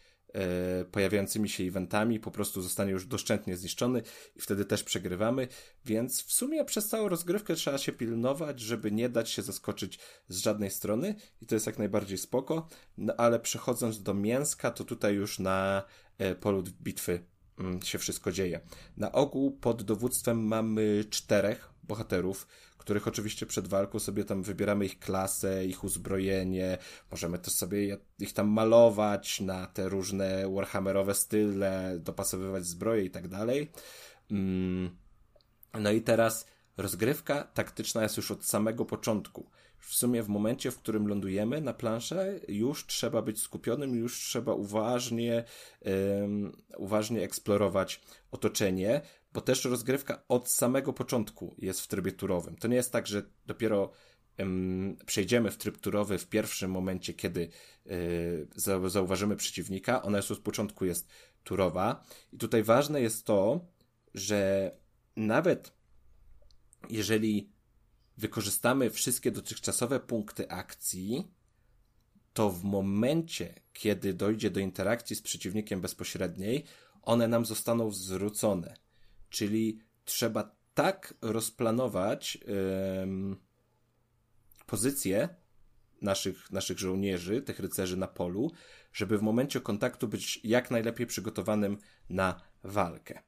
[0.92, 4.02] pojawiającymi się eventami, po prostu zostanie już doszczętnie zniszczony
[4.36, 5.48] i wtedy też przegrywamy,
[5.86, 10.38] więc w sumie przez całą rozgrywkę trzeba się pilnować, żeby nie dać się zaskoczyć z
[10.38, 15.16] żadnej strony i to jest jak najbardziej spoko, no ale przechodząc do mięska, to tutaj
[15.16, 15.84] już na
[16.18, 17.26] e, polu bitwy
[17.60, 18.60] mm, się wszystko dzieje.
[18.98, 22.48] Na ogół pod dowództwem mamy czterech bohaterów,
[22.84, 26.78] których oczywiście przed walką sobie tam wybieramy ich klasę, ich uzbrojenie,
[27.12, 33.28] możemy też sobie ich tam malować na te różne warhammerowe style, dopasowywać zbroje i tak
[33.28, 33.72] dalej.
[34.32, 34.98] Mm.
[35.80, 36.48] No i teraz
[36.78, 39.50] rozgrywka taktyczna jest już od samego początku.
[39.80, 44.54] W sumie w momencie, w którym lądujemy na planszę, już trzeba być skupionym, już trzeba
[44.54, 45.44] uważnie,
[45.82, 48.02] um, uważnie eksplorować
[48.32, 49.02] otoczenie,
[49.34, 52.56] bo też rozgrywka od samego początku jest w trybie turowym.
[52.56, 53.92] To nie jest tak, że dopiero
[55.06, 57.50] przejdziemy w tryb turowy w pierwszym momencie, kiedy
[57.88, 58.48] y,
[58.88, 60.02] zauważymy przeciwnika.
[60.02, 61.10] Ona już od początku jest
[61.44, 62.06] turowa.
[62.32, 63.66] I tutaj ważne jest to,
[64.14, 64.72] że
[65.16, 65.74] nawet
[66.90, 67.50] jeżeli
[68.18, 71.32] wykorzystamy wszystkie dotychczasowe punkty akcji,
[72.34, 76.64] to w momencie, kiedy dojdzie do interakcji z przeciwnikiem bezpośredniej,
[77.02, 78.83] one nam zostaną zwrócone.
[79.34, 83.36] Czyli trzeba tak rozplanować yy,
[84.66, 85.30] pozycję
[86.02, 88.52] naszych, naszych żołnierzy, tych rycerzy na polu,
[88.94, 91.78] żeby w momencie kontaktu być jak najlepiej przygotowanym
[92.10, 93.24] na walkę.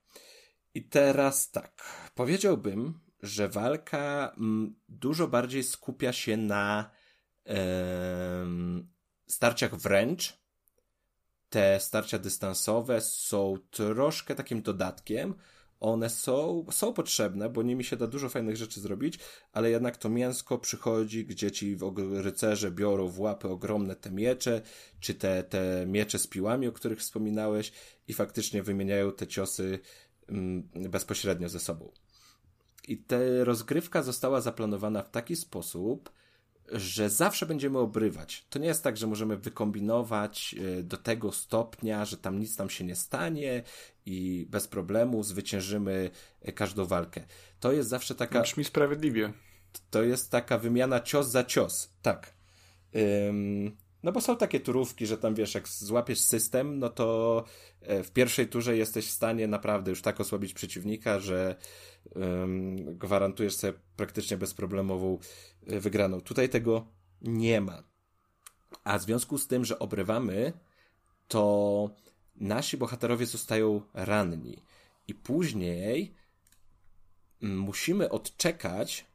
[0.74, 1.84] I teraz tak,
[2.16, 6.92] powiedziałbym, że walka mm, dużo bardziej skupia się na
[7.46, 7.54] yy,
[9.28, 10.34] starciach wręcz.
[11.50, 15.36] Te starcia dystansowe są troszkę takim dodatkiem,
[15.80, 19.20] one są, są potrzebne, bo nimi się da dużo fajnych rzeczy zrobić,
[19.54, 21.78] ale jednak to mięsko przychodzi, gdzie ci
[22.12, 24.62] rycerze biorą w łapy ogromne te miecze,
[25.00, 27.72] czy te, te miecze z piłami, o których wspominałeś
[28.08, 29.80] i faktycznie wymieniają te ciosy
[30.30, 31.92] mm, bezpośrednio ze sobą.
[32.88, 36.10] I ta rozgrywka została zaplanowana w taki sposób,
[36.72, 38.46] że zawsze będziemy obrywać.
[38.50, 42.70] To nie jest tak, że możemy wykombinować e, do tego stopnia, że tam nic nam
[42.70, 43.64] się nie stanie
[44.06, 46.10] i bez problemu zwyciężymy
[46.42, 47.26] e, każdą walkę.
[47.60, 48.42] To jest zawsze taka.
[48.42, 49.34] Brzmi sprawiedliwie.
[49.90, 51.90] To jest taka wymiana cios za cios.
[52.02, 52.34] Tak.
[53.30, 57.44] Ym, no bo są takie turówki, że tam wiesz, jak złapiesz system, no to
[57.82, 61.56] e, w pierwszej turze jesteś w stanie naprawdę już tak osłabić przeciwnika, że
[62.78, 65.20] gwarantujesz sobie praktycznie bezproblemową
[65.68, 66.22] e, wygraną.
[66.22, 66.88] Tutaj tego
[67.22, 67.84] nie ma.
[68.84, 70.54] A w związku z tym, że obrywamy,
[71.28, 71.90] to
[72.36, 74.64] nasi bohaterowie zostają ranni.
[75.08, 76.16] I później
[77.42, 79.06] musimy odczekać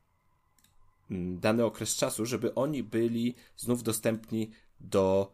[1.37, 4.51] dany okres czasu, żeby oni byli znów dostępni
[4.81, 5.33] do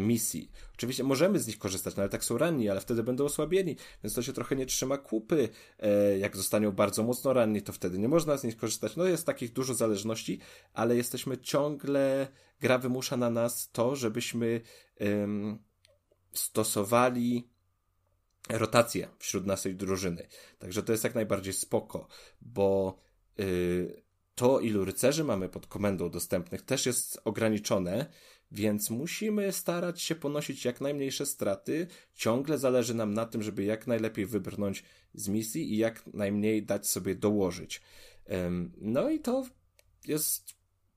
[0.00, 0.50] misji.
[0.74, 4.14] Oczywiście możemy z nich korzystać, no ale tak są ranni, ale wtedy będą osłabieni, więc
[4.14, 5.48] to się trochę nie trzyma kupy.
[5.78, 8.96] E, jak zostaną bardzo mocno ranni, to wtedy nie można z nich korzystać.
[8.96, 10.40] No jest takich dużo zależności,
[10.72, 12.28] ale jesteśmy ciągle,
[12.60, 14.60] gra wymusza na nas to, żebyśmy
[16.32, 17.48] stosowali
[18.48, 20.28] rotację wśród naszej drużyny.
[20.58, 22.06] Także to jest jak najbardziej spoko,
[22.40, 22.98] bo
[23.40, 24.02] y,
[24.34, 28.06] to, ilu rycerzy mamy pod komendą dostępnych, też jest ograniczone,
[28.54, 31.86] więc musimy starać się ponosić jak najmniejsze straty.
[32.14, 36.88] Ciągle zależy nam na tym, żeby jak najlepiej wybrnąć z misji i jak najmniej dać
[36.88, 37.82] sobie dołożyć.
[38.80, 39.46] No i to
[40.06, 40.54] jest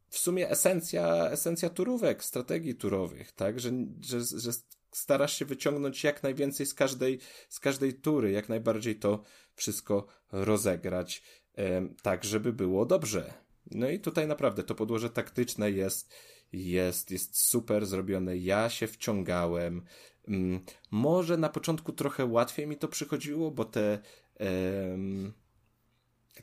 [0.10, 3.60] w sumie esencja, esencja turówek, strategii turowych, tak?
[3.60, 3.72] Że,
[4.02, 4.52] że, że
[4.92, 7.20] starasz się wyciągnąć jak najwięcej z każdej,
[7.50, 9.24] z każdej tury, jak najbardziej to
[9.56, 11.24] wszystko rozegrać,
[12.02, 13.34] tak, żeby było dobrze.
[13.72, 16.14] No i tutaj naprawdę to podłoże taktyczne jest
[16.54, 18.38] jest, jest super zrobione.
[18.38, 19.82] Ja się wciągałem.
[20.28, 20.60] Mm,
[20.92, 24.00] może na początku trochę łatwiej mi to przychodziło, bo te,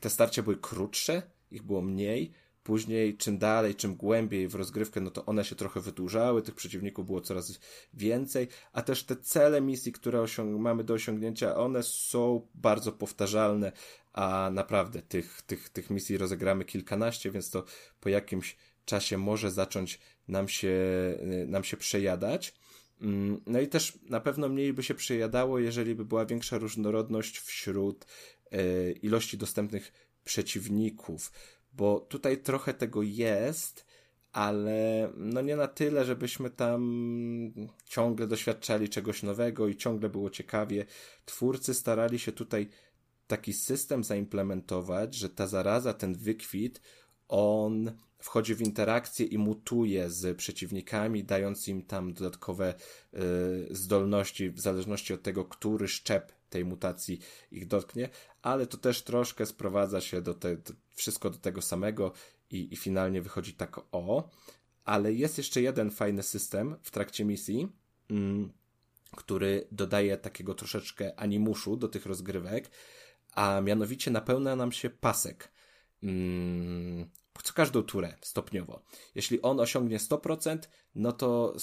[0.01, 1.21] te starcia były krótsze,
[1.51, 2.31] ich było mniej.
[2.63, 7.05] Później, czym dalej, czym głębiej w rozgrywkę, no to one się trochę wydłużały, tych przeciwników
[7.05, 7.59] było coraz
[7.93, 13.71] więcej, a też te cele misji, które osiąg- mamy do osiągnięcia, one są bardzo powtarzalne,
[14.13, 17.63] a naprawdę tych, tych, tych misji rozegramy kilkanaście, więc to
[17.99, 22.53] po jakimś czasie może zacząć nam się, y, nam się przejadać.
[23.01, 27.39] Mm, no i też na pewno mniej by się przejadało, jeżeli by była większa różnorodność
[27.39, 28.05] wśród
[28.53, 29.93] y, ilości dostępnych
[30.23, 31.31] przeciwników,
[31.73, 33.85] bo tutaj trochę tego jest,
[34.31, 37.53] ale no nie na tyle, żebyśmy tam
[37.85, 40.85] ciągle doświadczali czegoś nowego i ciągle było ciekawie.
[41.25, 42.67] Twórcy starali się tutaj
[43.27, 46.81] taki system zaimplementować, że ta zaraza, ten wykwit,
[47.27, 52.73] on wchodzi w interakcję i mutuje z przeciwnikami, dając im tam dodatkowe
[53.13, 53.19] y,
[53.71, 57.19] zdolności w zależności od tego, który szczep tej mutacji
[57.51, 58.09] ich dotknie,
[58.41, 62.11] ale to też troszkę sprowadza się do, te, do wszystko do tego samego
[62.51, 64.29] i, i finalnie wychodzi tak o.
[64.83, 67.67] Ale jest jeszcze jeden fajny system w trakcie misji,
[68.09, 68.51] mm,
[69.15, 72.71] który dodaje takiego troszeczkę animuszu do tych rozgrywek,
[73.31, 75.54] a mianowicie napełnia nam się pasek.
[76.03, 77.09] Mm,
[77.43, 78.83] co każdą turę stopniowo.
[79.15, 80.57] Jeśli on osiągnie 100%,
[80.95, 81.55] no to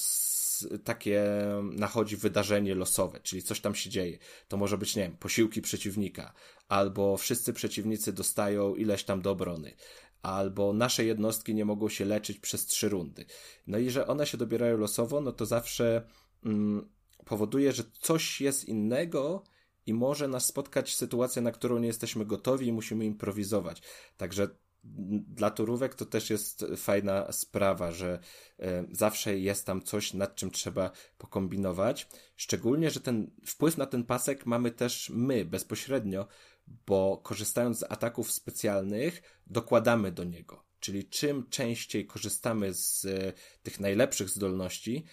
[0.84, 1.24] takie
[1.62, 4.18] nachodzi wydarzenie losowe, czyli coś tam się dzieje.
[4.48, 6.32] To może być, nie wiem, posiłki przeciwnika,
[6.68, 9.74] albo wszyscy przeciwnicy dostają ileś tam do obrony,
[10.22, 13.24] albo nasze jednostki nie mogą się leczyć przez trzy rundy.
[13.66, 16.06] No i że one się dobierają losowo, no to zawsze
[16.44, 16.88] mm,
[17.24, 19.44] powoduje, że coś jest innego
[19.86, 23.82] i może nas spotkać sytuacja, na którą nie jesteśmy gotowi i musimy improwizować.
[24.16, 24.48] Także
[25.28, 28.18] dla turówek to też jest fajna sprawa, że
[28.58, 32.08] e, zawsze jest tam coś, nad czym trzeba pokombinować.
[32.36, 36.26] Szczególnie, że ten wpływ na ten pasek mamy też my bezpośrednio,
[36.86, 40.64] bo korzystając z ataków specjalnych, dokładamy do niego.
[40.80, 43.32] Czyli czym częściej korzystamy z e,
[43.62, 45.04] tych najlepszych zdolności,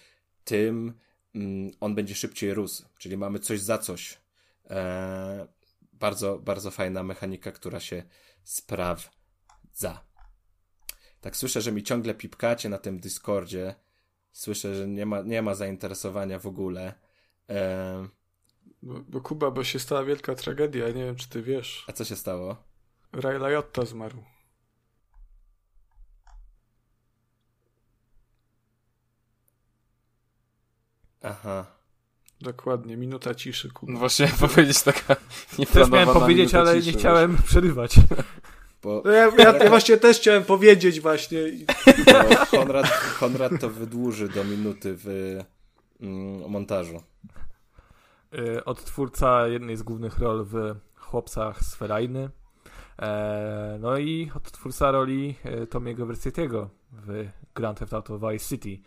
[0.44, 0.94] tym
[1.34, 2.84] mm, on będzie szybciej rósł.
[2.98, 4.19] Czyli mamy coś za coś.
[4.70, 5.48] E,
[5.92, 8.02] bardzo, bardzo fajna mechanika, która się
[8.44, 9.10] sprawdza
[9.72, 10.04] za.
[11.20, 13.74] Tak słyszę, że mi ciągle pipkacie na tym Discordzie.
[14.32, 16.94] Słyszę, że nie ma, nie ma zainteresowania w ogóle.
[17.48, 18.08] Ehm...
[18.82, 21.84] Bo, bo, Kuba, bo się stała wielka tragedia, nie wiem czy ty wiesz.
[21.88, 22.56] A co się stało?
[23.12, 24.24] Ray Liotta zmarł.
[31.22, 31.79] Aha.
[32.40, 33.92] Dokładnie, minuta ciszy, Kuba.
[33.92, 35.16] No właśnie powiedzieć taka
[35.72, 37.94] Też miałem powiedzieć, ale ciszy, nie chciałem przerywać.
[38.82, 39.02] Bo...
[39.04, 41.38] No ja, ja, ja, właśnie też chciałem powiedzieć właśnie.
[42.50, 45.38] Konrad, Konrad to wydłuży do minuty w
[46.00, 47.02] mm, montażu.
[48.38, 52.30] Y, odtwórca jednej z głównych ról w Chłopcach z Ferajny.
[53.02, 58.78] E, no i odtwórca roli e, Tomiego Versietiego w Grand Theft Auto Vice City.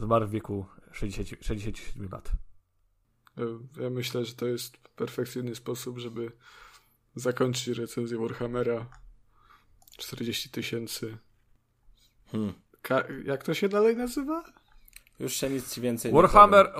[0.00, 2.32] Zmarł w wieku 60, 67 lat.
[3.80, 6.32] Ja myślę, że to jest perfekcyjny sposób, żeby
[7.14, 8.86] zakończyć recenzję Warhammera
[9.96, 11.18] 40 tysięcy.
[12.32, 12.54] Hmm.
[13.24, 14.44] jak to się dalej nazywa?
[15.18, 16.72] Już się nic więcej Warhammer,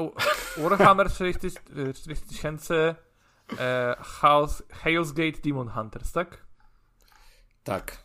[0.57, 1.59] nie Warhammer 40
[2.29, 2.95] tysięcy
[3.59, 6.47] e, House, Hell's Gate Demon Hunters, tak?
[7.65, 8.05] Tak.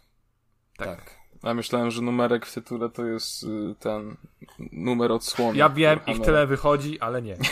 [0.77, 0.87] Tak.
[0.87, 1.24] tak.
[1.43, 3.47] Ja myślałem, że numerek w tytule to jest y,
[3.79, 4.15] ten
[4.71, 5.57] numer odsłony.
[5.57, 7.37] Ja wiem, ich tyle wychodzi, ale nie.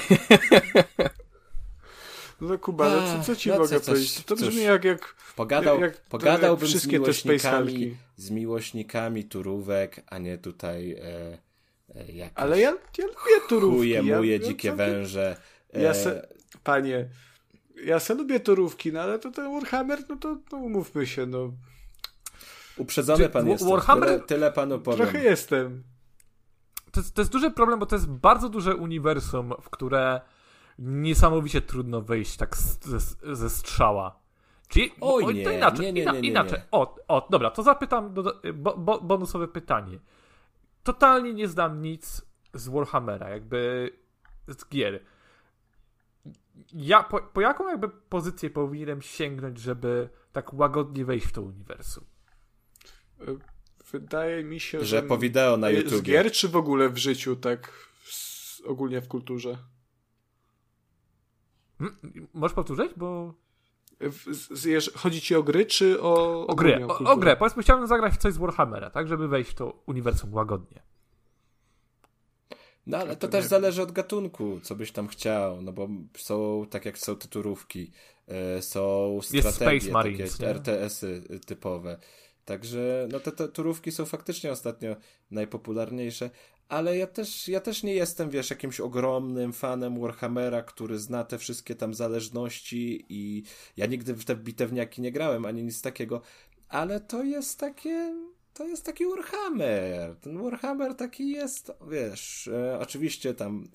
[2.42, 4.24] No Kuba, no co, co ci no, mogę co, powiedzieć?
[4.24, 10.38] To brzmi jak, jak, pogadał, jak, pogadałbym jak z miłośnikami, z miłośnikami turówek, a nie
[10.38, 11.38] tutaj e,
[11.96, 13.78] e, jakieś Ale ja, ja lubię turówki.
[13.78, 15.38] Chuje, muje, ja, dzikie ja węże.
[15.74, 15.82] E...
[15.82, 16.28] Ja se,
[16.64, 17.06] panie,
[17.86, 21.52] ja se lubię turówki, no ale to ten Warhammer, no to no, umówmy się, no.
[22.78, 23.70] Uprzedzony pan jest.
[23.70, 24.10] Warhammer...
[24.10, 25.00] Tyle, tyle panu powiem.
[25.00, 25.84] Trochę jestem.
[26.91, 30.22] To jest, to jest duży problem, bo to jest bardzo duże uniwersum, w które
[30.80, 33.00] niesamowicie trudno wejść tak ze,
[33.36, 34.20] ze strzała.
[34.68, 36.60] Czyli, Oj, o, nie, to inaczej, nie, nie, nie, inaczej.
[36.72, 40.00] O, o, dobra, to zapytam, do, bo, bo, bonusowe pytanie.
[40.84, 42.22] Totalnie nie znam nic
[42.54, 43.91] z Warhammera, jakby
[44.48, 45.00] z gier.
[46.74, 52.04] Ja, po, po jaką jakby pozycję powinienem sięgnąć, żeby tak łagodnie wejść w to uniwersum?
[53.91, 54.86] Wydaje mi się, że...
[54.86, 55.94] Że po wideo na YouTube.
[55.94, 57.74] Z gier, czy w ogóle w życiu, tak
[58.66, 59.58] ogólnie w kulturze?
[61.78, 62.28] Hmm?
[62.34, 63.34] Możesz powtórzyć, bo...
[64.95, 66.48] Chodzi ci o gry, czy o...
[66.48, 67.36] O grę, o, o, grę.
[67.36, 70.84] Powiedzmy, chciałbym zagrać w coś z Warhammera, tak, żeby wejść w to uniwersum łagodnie.
[72.88, 75.88] No ale to też zależy od gatunku, co byś tam chciał, no bo
[76.18, 77.91] są, tak jak są tyturówki,
[78.28, 82.00] e, są strategie, Marines, takie RTS-y typowe.
[82.45, 84.95] Także no te, te turówki są faktycznie ostatnio
[85.32, 86.30] najpopularniejsze,
[86.70, 91.38] ale ja też, ja też nie jestem, wiesz, jakimś ogromnym fanem Warhammera, który zna te
[91.38, 93.44] wszystkie tam zależności i
[93.78, 96.22] ja nigdy w te bitewniaki nie grałem, ani nic takiego,
[96.70, 98.15] ale to jest takie,
[98.53, 100.15] to jest taki Warhammer.
[100.15, 103.68] Ten Warhammer taki jest, wiesz, e, oczywiście tam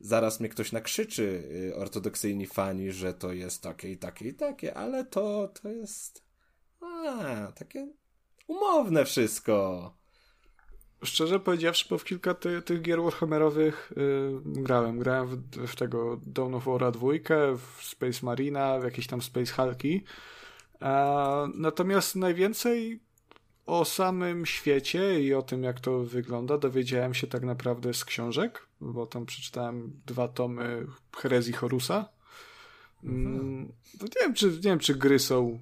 [0.00, 4.74] zaraz mnie ktoś nakrzyczy, e, ortodoksyjni fani, że to jest takie i takie i takie,
[4.74, 6.23] ale to, to jest
[6.84, 7.88] a, takie
[8.46, 9.92] umowne wszystko.
[11.04, 14.98] Szczerze powiedziawszy, bo w kilka ty, tych gier Warhammerowych yy, grałem.
[14.98, 17.08] Grałem w, w, tego Dawn of War 2,
[17.56, 20.04] w Space Marina, w jakieś tam Space Hulki.
[21.54, 23.00] natomiast najwięcej
[23.66, 28.66] o samym świecie i o tym, jak to wygląda, dowiedziałem się tak naprawdę z książek,
[28.80, 30.86] bo tam przeczytałem dwa tomy
[31.16, 32.08] herezji Horusa.
[33.04, 35.58] Mm, no nie, wiem, czy, nie wiem, czy gry są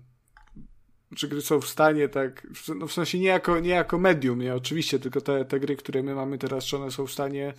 [1.16, 2.47] czy gry są w stanie tak,
[2.78, 4.55] no w sensie nie jako, nie jako medium, nie?
[4.55, 7.55] Oczywiście, tylko te, te gry, które my mamy teraz, czy one są w stanie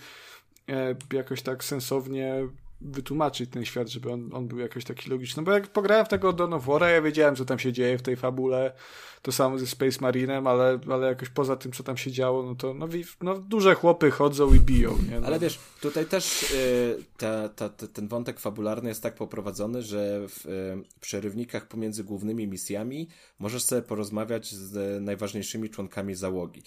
[0.70, 2.48] e, jakoś tak sensownie
[2.84, 5.42] wytłumaczyć ten świat, żeby on, on był jakoś taki logiczny.
[5.42, 7.98] No bo jak pograłem w tego Dawn of War, ja wiedziałem, co tam się dzieje
[7.98, 8.74] w tej fabule.
[9.22, 12.56] To samo ze Space Marinem, ale, ale jakoś poza tym, co tam się działo, no
[12.56, 12.88] to no,
[13.22, 14.98] no duże chłopy chodzą i biją.
[15.10, 15.20] Nie?
[15.20, 15.28] No.
[15.28, 20.28] Ale wiesz, tutaj też y, ta, ta, ta, ten wątek fabularny jest tak poprowadzony, że
[20.28, 23.08] w y, przerywnikach pomiędzy głównymi misjami
[23.40, 26.64] możesz sobie porozmawiać z najważniejszymi członkami załogi.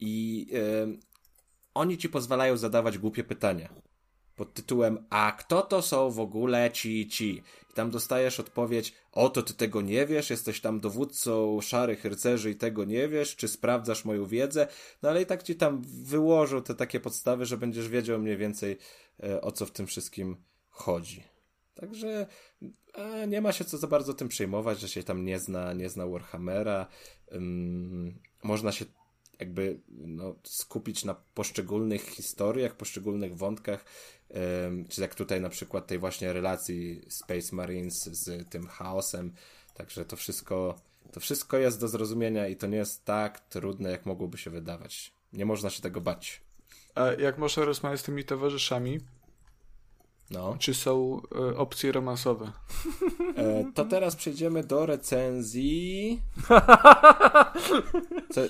[0.00, 0.98] I y,
[1.74, 3.87] oni ci pozwalają zadawać głupie pytania
[4.38, 7.42] pod tytułem A kto to są w ogóle ci ci?
[7.70, 12.56] I tam dostajesz odpowiedź oto ty tego nie wiesz, jesteś tam dowódcą szarych rycerzy i
[12.56, 14.66] tego nie wiesz, czy sprawdzasz moją wiedzę?
[15.02, 18.78] No ale i tak ci tam wyłożą te takie podstawy, że będziesz wiedział mniej więcej
[19.22, 20.36] e, o co w tym wszystkim
[20.70, 21.22] chodzi.
[21.74, 22.26] Także
[22.94, 25.88] e, nie ma się co za bardzo tym przejmować, że się tam nie zna, nie
[25.88, 26.86] zna Warhammera.
[28.42, 28.84] Można się
[29.38, 33.84] jakby no, skupić na poszczególnych historiach, poszczególnych wątkach,
[34.88, 39.32] czy jak tutaj na przykład tej właśnie relacji Space Marines z tym chaosem.
[39.74, 40.74] Także to wszystko,
[41.12, 45.12] to wszystko jest do zrozumienia i to nie jest tak trudne, jak mogłoby się wydawać.
[45.32, 46.40] Nie można się tego bać.
[46.94, 49.00] A jak można rozmawiać z tymi towarzyszami?
[50.30, 50.56] No.
[50.58, 52.52] Czy są e, opcje romansowe?
[53.36, 56.22] E, to teraz przejdziemy do recenzji.
[58.34, 58.40] Co?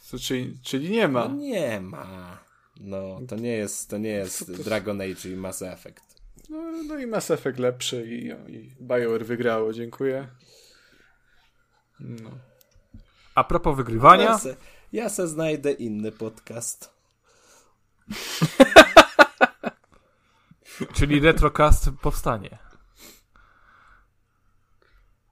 [0.00, 1.28] Co, czyli, czyli nie ma.
[1.28, 2.38] No nie ma.
[2.80, 6.22] No, to nie jest, to nie jest Dragon Age i Mass Effect.
[6.48, 10.28] No, no i Mass Effect lepszy i, i BioWare wygrało, dziękuję.
[12.00, 12.30] No.
[13.34, 14.24] A propos wygrywania...
[14.24, 14.56] Ja se,
[14.92, 16.90] ja se znajdę inny podcast.
[20.94, 22.67] Czyli Retrocast powstanie.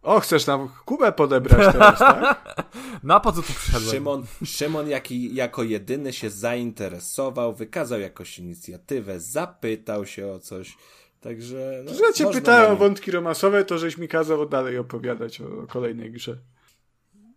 [0.06, 2.56] O, chcesz nam Kubę podebrać teraz, tak?
[3.02, 3.90] No a po co tu przyszedłem?
[3.90, 10.76] Szymon, Szymon jaki, jako jedyny się zainteresował, wykazał jakąś inicjatywę, zapytał się o coś.
[11.20, 11.82] Także.
[11.84, 16.12] No, że cię pytałem o wątki romansowe, to żeś mi kazał dalej opowiadać o kolejnej
[16.12, 16.38] grze.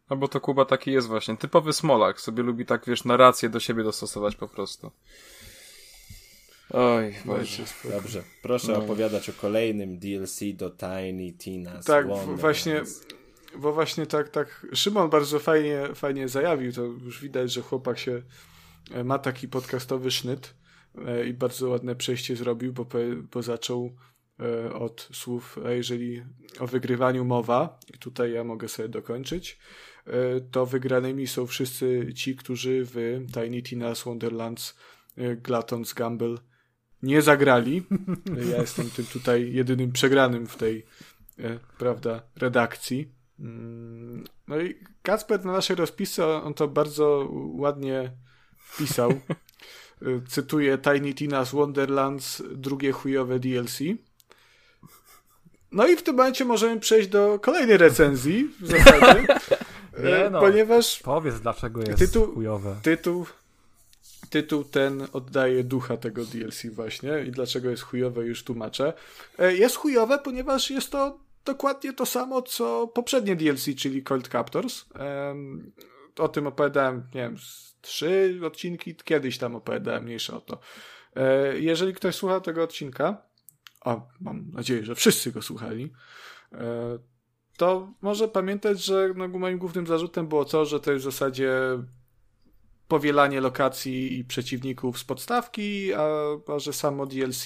[0.09, 1.37] No bo to Kuba taki jest właśnie.
[1.37, 2.21] Typowy smolak.
[2.21, 4.91] Sobie lubi tak, wiesz, narrację do siebie dostosować po prostu.
[6.73, 7.63] Oj, Boże.
[7.91, 8.77] Dobrze, proszę no.
[8.79, 12.81] opowiadać o kolejnym DLC do Tiny Tina's Tak, właśnie,
[13.57, 18.21] bo właśnie tak, tak, Szymon bardzo fajnie, fajnie zajawił, to już widać, że chłopak się
[18.91, 20.53] e, ma taki podcastowy sznyt
[21.07, 22.85] e, i bardzo ładne przejście zrobił, bo,
[23.31, 23.95] bo zaczął
[24.39, 26.23] e, od słów, a jeżeli
[26.59, 29.59] o wygrywaniu mowa, i tutaj ja mogę sobie dokończyć,
[30.51, 34.75] to wygranymi są wszyscy ci, którzy w Tiny Tina's Wonderlands
[35.43, 36.37] Glatons Gamble
[37.03, 37.83] nie zagrali.
[38.51, 40.85] Ja jestem tym tutaj jedynym przegranym w tej,
[41.39, 43.11] e, prawda, redakcji.
[43.39, 48.11] Mm, no i Kacper na naszej rozpisce, on to bardzo ładnie
[48.57, 49.11] wpisał.
[50.01, 53.79] E, cytuję Tiny Tina's Wonderlands, drugie chujowe DLC.
[55.71, 59.27] No i w tym momencie możemy przejść do kolejnej recenzji w zasadzie.
[60.03, 62.75] Nie e, no, ponieważ powiedz dlaczego jest tytuł, chujowe.
[62.83, 63.25] Tytuł
[64.29, 68.93] tytuł ten oddaje ducha tego DLC właśnie i dlaczego jest chujowe już tłumaczę.
[69.39, 74.85] E, jest chujowe, ponieważ jest to dokładnie to samo, co poprzednie DLC, czyli Cold Captors.
[76.17, 77.35] O tym opowiadałem, nie wiem,
[77.81, 80.59] trzy odcinki, kiedyś tam opowiadałem, mniejsze o to.
[81.15, 83.21] E, jeżeli ktoś słucha tego odcinka,
[83.81, 85.93] a mam nadzieję, że wszyscy go słuchali,
[86.53, 86.99] e,
[87.57, 91.51] to może pamiętać, że no, moim głównym zarzutem było to, że to jest w zasadzie
[92.89, 96.07] powielanie lokacji i przeciwników z podstawki, a,
[96.55, 97.45] a że samo DLC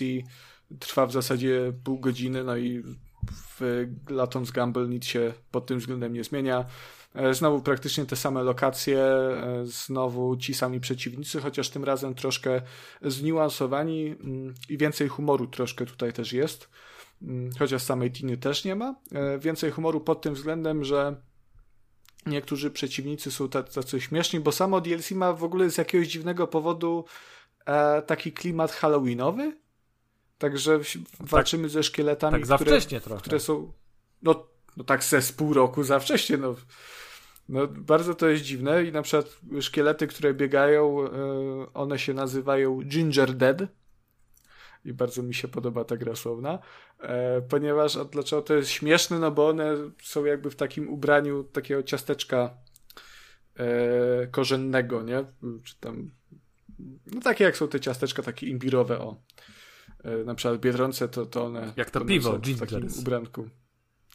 [0.79, 2.83] trwa w zasadzie pół godziny, no i
[3.31, 6.65] w Latons Gamble nic się pod tym względem nie zmienia.
[7.15, 12.61] E, znowu praktycznie te same lokacje, e, znowu ci sami przeciwnicy, chociaż tym razem troszkę
[13.01, 16.69] zniuansowani mm, i więcej humoru troszkę tutaj też jest.
[17.21, 18.95] Mm, chociaż samej Tiny też nie ma.
[19.11, 21.15] E, więcej humoru pod tym względem, że
[22.25, 27.05] niektórzy przeciwnicy są tacy śmieszni, bo samo DLC ma w ogóle z jakiegoś dziwnego powodu
[27.65, 29.57] e, taki klimat halloweenowy.
[30.37, 30.79] Także
[31.19, 33.21] walczymy tak, ze szkieletami, tak za które, wcześnie trochę.
[33.21, 33.73] które są
[34.21, 34.47] no,
[34.77, 36.37] no tak ze z pół roku za wcześnie.
[36.37, 36.55] No.
[37.49, 41.09] no bardzo to jest dziwne i na przykład szkielety, które biegają, e,
[41.73, 43.57] one się nazywają Ginger Dead
[44.85, 46.59] i bardzo mi się podoba ta gra słowna,
[46.99, 51.43] e, ponieważ, a dlaczego to jest śmieszne, no bo one są jakby w takim ubraniu
[51.43, 52.57] takiego ciasteczka
[53.55, 55.25] e, korzennego, nie?
[55.63, 56.11] Czy tam,
[57.05, 59.21] no takie jak są te ciasteczka, takie imbirowe, o.
[60.03, 61.73] E, na przykład Biedronce to, to one...
[61.75, 63.49] Jak to piwo, w takim ubranku.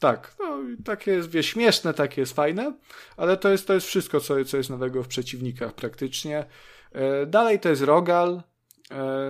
[0.01, 2.79] Tak, no i takie jest, wie, śmieszne, takie jest fajne,
[3.17, 6.45] ale to jest, to jest wszystko, co, co jest nowego w przeciwnikach praktycznie.
[7.27, 8.43] Dalej to jest Rogal,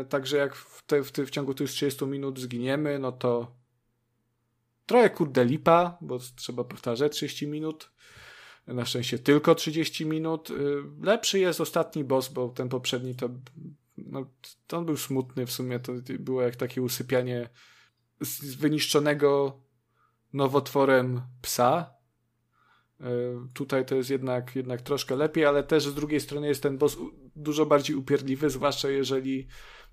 [0.08, 3.56] także jak w, te, w, te, w ciągu tych 30 minut zginiemy, no to
[4.86, 7.90] trochę kurde lipa, bo trzeba powtarzać 30 minut.
[8.66, 10.50] Na szczęście tylko 30 minut.
[10.50, 10.54] Y,
[11.02, 13.28] Lepszy jest ostatni boss, bo ten poprzedni to,
[13.98, 14.26] no,
[14.66, 15.80] to on był smutny w sumie.
[15.80, 17.48] To było jak takie usypianie
[18.20, 19.60] z wyniszczonego
[20.32, 21.97] nowotworem psa.
[23.00, 23.04] Y,
[23.54, 26.96] Tutaj to jest jednak, jednak troszkę lepiej, ale też z drugiej strony jest ten boss
[27.36, 29.46] dużo bardziej upierdliwy, zwłaszcza jeżeli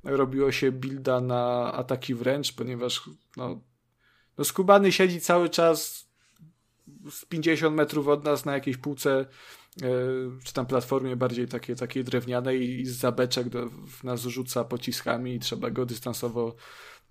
[0.03, 3.61] robiło się builda na ataki wręcz, ponieważ no,
[4.37, 6.09] no skubany siedzi cały czas
[7.11, 9.25] z 50 metrów od nas na jakiejś półce,
[9.83, 9.87] e,
[10.43, 15.35] czy tam platformie bardziej takiej, takiej drewnianej i z zabeczek do, w nas rzuca pociskami
[15.35, 16.55] i trzeba go dystansowo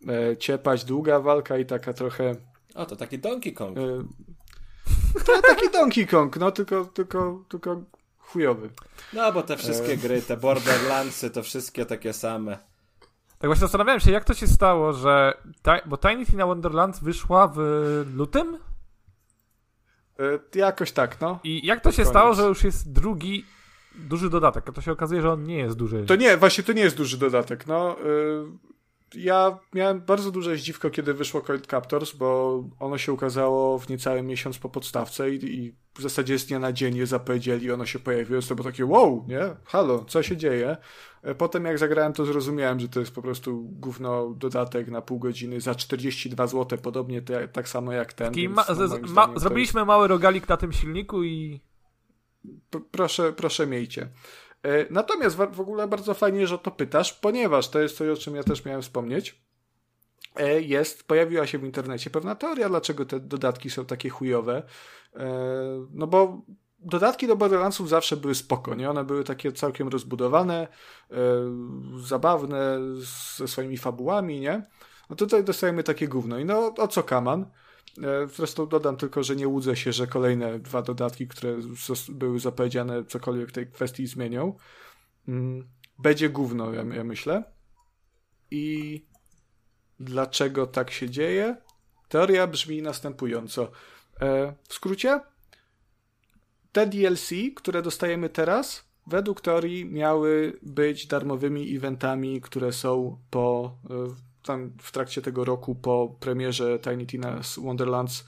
[0.09, 0.85] e, ciepać.
[0.85, 2.37] Długa walka i taka trochę
[2.75, 3.79] O, to taki Donkey Kong.
[3.79, 4.05] e,
[5.27, 7.83] to taki Donkey Kong, no tylko, tylko, tylko
[8.19, 8.71] chujowy.
[9.13, 9.97] No, bo te wszystkie E.
[9.97, 12.59] gry, te Borderlandsy, to wszystkie takie same.
[13.39, 15.35] Tak właśnie zastanawiałem się, jak to się stało, że.
[15.87, 17.59] Bo Tiny Tina Wonderlands wyszła w
[18.15, 18.59] lutym?
[20.55, 21.39] E, Jakoś tak, no.
[21.45, 22.09] I jak to się Koniec.
[22.09, 23.45] stało, że już jest drugi
[23.95, 24.69] duży dodatek?
[24.69, 26.05] A to się okazuje, że on nie jest duży.
[26.07, 27.67] To nie, właśnie to nie jest duży dodatek.
[27.67, 28.74] No, y,
[29.15, 34.23] ja miałem bardzo duże zdziwko, kiedy wyszło Cold Captors, bo ono się ukazało w niecały
[34.23, 37.99] miesiąc po podstawce i, i w zasadzie z dnia na dzień je zapowiedzieli, ono się
[37.99, 39.41] pojawiło, to było takie wow, nie?
[39.65, 40.77] Halo, co się dzieje?
[41.23, 45.19] E, Potem jak zagrałem, to zrozumiałem, że to jest po prostu gówno dodatek na pół
[45.19, 48.33] godziny za 42 zł, podobnie te, tak samo jak ten.
[48.33, 51.61] Więc, ma- no, ma- zrobiliśmy mały rogalik na tym silniku i.
[52.71, 54.09] P- proszę, proszę miejcie.
[54.65, 58.37] E, Natomiast w ogóle bardzo fajnie, że to pytasz, ponieważ to jest coś, o czym
[58.37, 59.43] ja też miałem wspomnieć.
[60.37, 64.63] E, Jest, pojawiła się w internecie pewna teoria, dlaczego te dodatki są takie chujowe.
[65.17, 65.27] E,
[65.91, 66.43] No bo
[66.79, 68.91] dodatki do Borderlandsów zawsze były spoko, nie?
[68.91, 70.69] One były takie całkiem rozbudowane,
[72.05, 72.79] zabawne,
[73.37, 74.67] ze swoimi fabułami, nie?
[75.11, 76.39] No tutaj dostajemy takie gówno.
[76.39, 77.47] I no, o co kaman?
[78.03, 81.57] E, Zresztą dodam tylko, że nie łudzę się, że kolejne dwa dodatki, które
[82.09, 84.57] były zapowiedziane, cokolwiek w tej kwestii zmienią.
[85.29, 85.69] Mm,
[85.99, 87.45] Będzie gówno, ja, ja myślę.
[88.51, 89.05] I
[90.01, 91.57] dlaczego tak się dzieje?
[92.09, 93.71] Teoria brzmi następująco.
[94.21, 95.21] E, W skrócie,
[96.73, 104.15] te DLC, które dostajemy teraz, według teorii miały być darmowymi eventami, które są po e,
[104.45, 108.25] tam w trakcie tego roku po premierze Tiny Tina's Wonderlands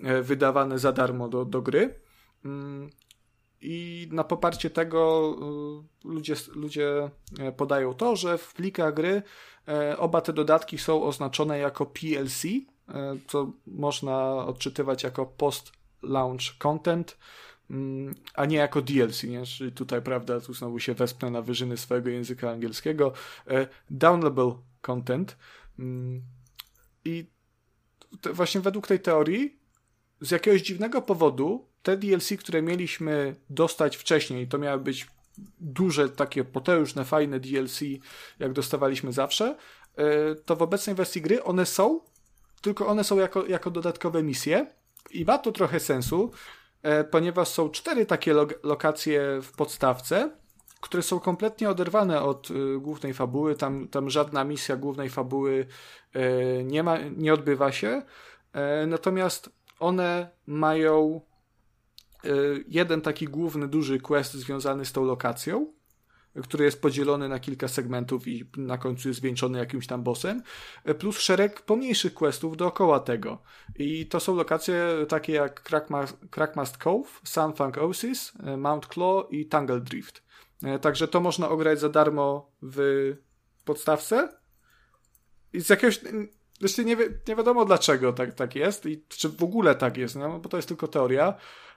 [0.00, 1.94] e, wydawane za darmo do, do gry.
[2.44, 2.90] Mm,
[3.60, 5.34] I na poparcie tego
[6.04, 9.22] y, ludzie, ludzie e, podają to, że w plikach gry
[9.68, 12.62] e, oba te dodatki są oznaczone jako PLC, e,
[13.26, 17.18] co można odczytywać jako post-launch content,
[17.70, 19.46] mm, a nie jako DLC, nie?
[19.46, 23.12] Czyli tutaj, prawda, tu znowu się wespnę na wyżyny swojego języka angielskiego.
[23.46, 24.52] E, Downloadable
[24.86, 25.36] content.
[25.78, 26.22] Mm,
[27.04, 27.30] I
[28.32, 29.58] właśnie według tej teorii,
[30.20, 35.06] z jakiegoś dziwnego powodu, te DLC, które mieliśmy dostać wcześniej, to miały być
[35.60, 37.80] duże, takie potężne, fajne DLC,
[38.38, 39.56] jak dostawaliśmy zawsze,
[39.96, 42.00] e, to w obecnej wersji gry one są,
[42.60, 44.66] tylko one są jako, jako dodatkowe misje.
[45.10, 46.30] I ma to trochę sensu,
[46.82, 50.30] e, ponieważ są cztery takie lo- lokacje w podstawce,
[50.80, 53.54] które są kompletnie oderwane od y, głównej fabuły.
[53.54, 55.66] Tam, tam żadna misja głównej fabuły
[56.16, 58.02] y, nie, ma, nie odbywa się.
[58.52, 61.20] E, natomiast one mają
[62.24, 65.72] y, jeden taki główny, duży quest związany z tą lokacją,
[66.42, 70.42] który jest podzielony na kilka segmentów i na końcu jest zwieńczony jakimś tam bossem,
[70.84, 73.42] e, plus szereg pomniejszych questów dookoła tego.
[73.76, 79.46] I to są lokacje takie jak Crackmast, Crackmast Cove, Sunfunk Oasis, e, Mount Claw i
[79.46, 80.25] Tangle Drift.
[80.62, 83.12] E, Także to można ograć za darmo w
[83.64, 84.28] podstawce.
[85.52, 86.00] I z jakiegoś.
[86.60, 90.16] Zresztą nie, wi- nie wiadomo dlaczego tak, tak jest i czy w ogóle tak jest,
[90.16, 91.34] no, bo to jest tylko teoria.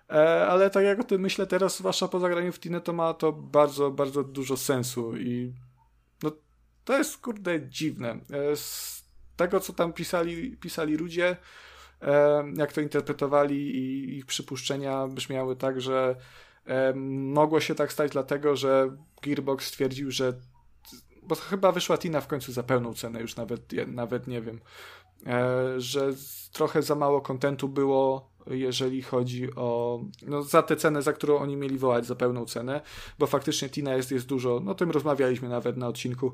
[0.10, 3.14] E, ale tak jak o tym myślę teraz, zwłaszcza po zagraniu w Tinę, to ma
[3.14, 5.54] to bardzo, bardzo dużo sensu i
[6.24, 6.32] no,
[6.86, 8.20] to jest kurde dziwne.
[8.32, 9.00] E, z
[9.36, 11.38] tego, co tam pisali, pisali ludzie,
[12.02, 16.16] e, jak to interpretowali i ich przypuszczenia brzmiały tak, że
[17.24, 20.34] mogło się tak stać dlatego, że Gearbox stwierdził, że
[21.24, 24.60] bo chyba wyszła Tina w końcu za pełną cenę, już nawet, nawet nie wiem,
[25.28, 26.10] e, że
[26.52, 31.56] trochę za mało kontentu było jeżeli chodzi o, no za tę cenę, za którą oni
[31.56, 32.82] mieli wołać, za pełną cenę,
[33.20, 36.34] bo faktycznie Tina jest, jest dużo, no o tym rozmawialiśmy nawet na odcinku,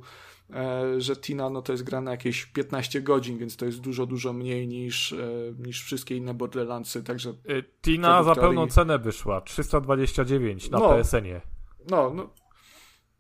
[0.98, 4.34] że Tina no to jest gra na jakieś 15 godzin, więc to jest dużo, dużo
[4.34, 5.18] mniej niż, e,
[5.60, 7.30] niż wszystkie inne Borderlandsy, także...
[7.30, 10.90] Y, Tina za pełną cenę wyszła, 329 na No.
[10.90, 11.42] PSN-ie.
[11.90, 12.30] No, no,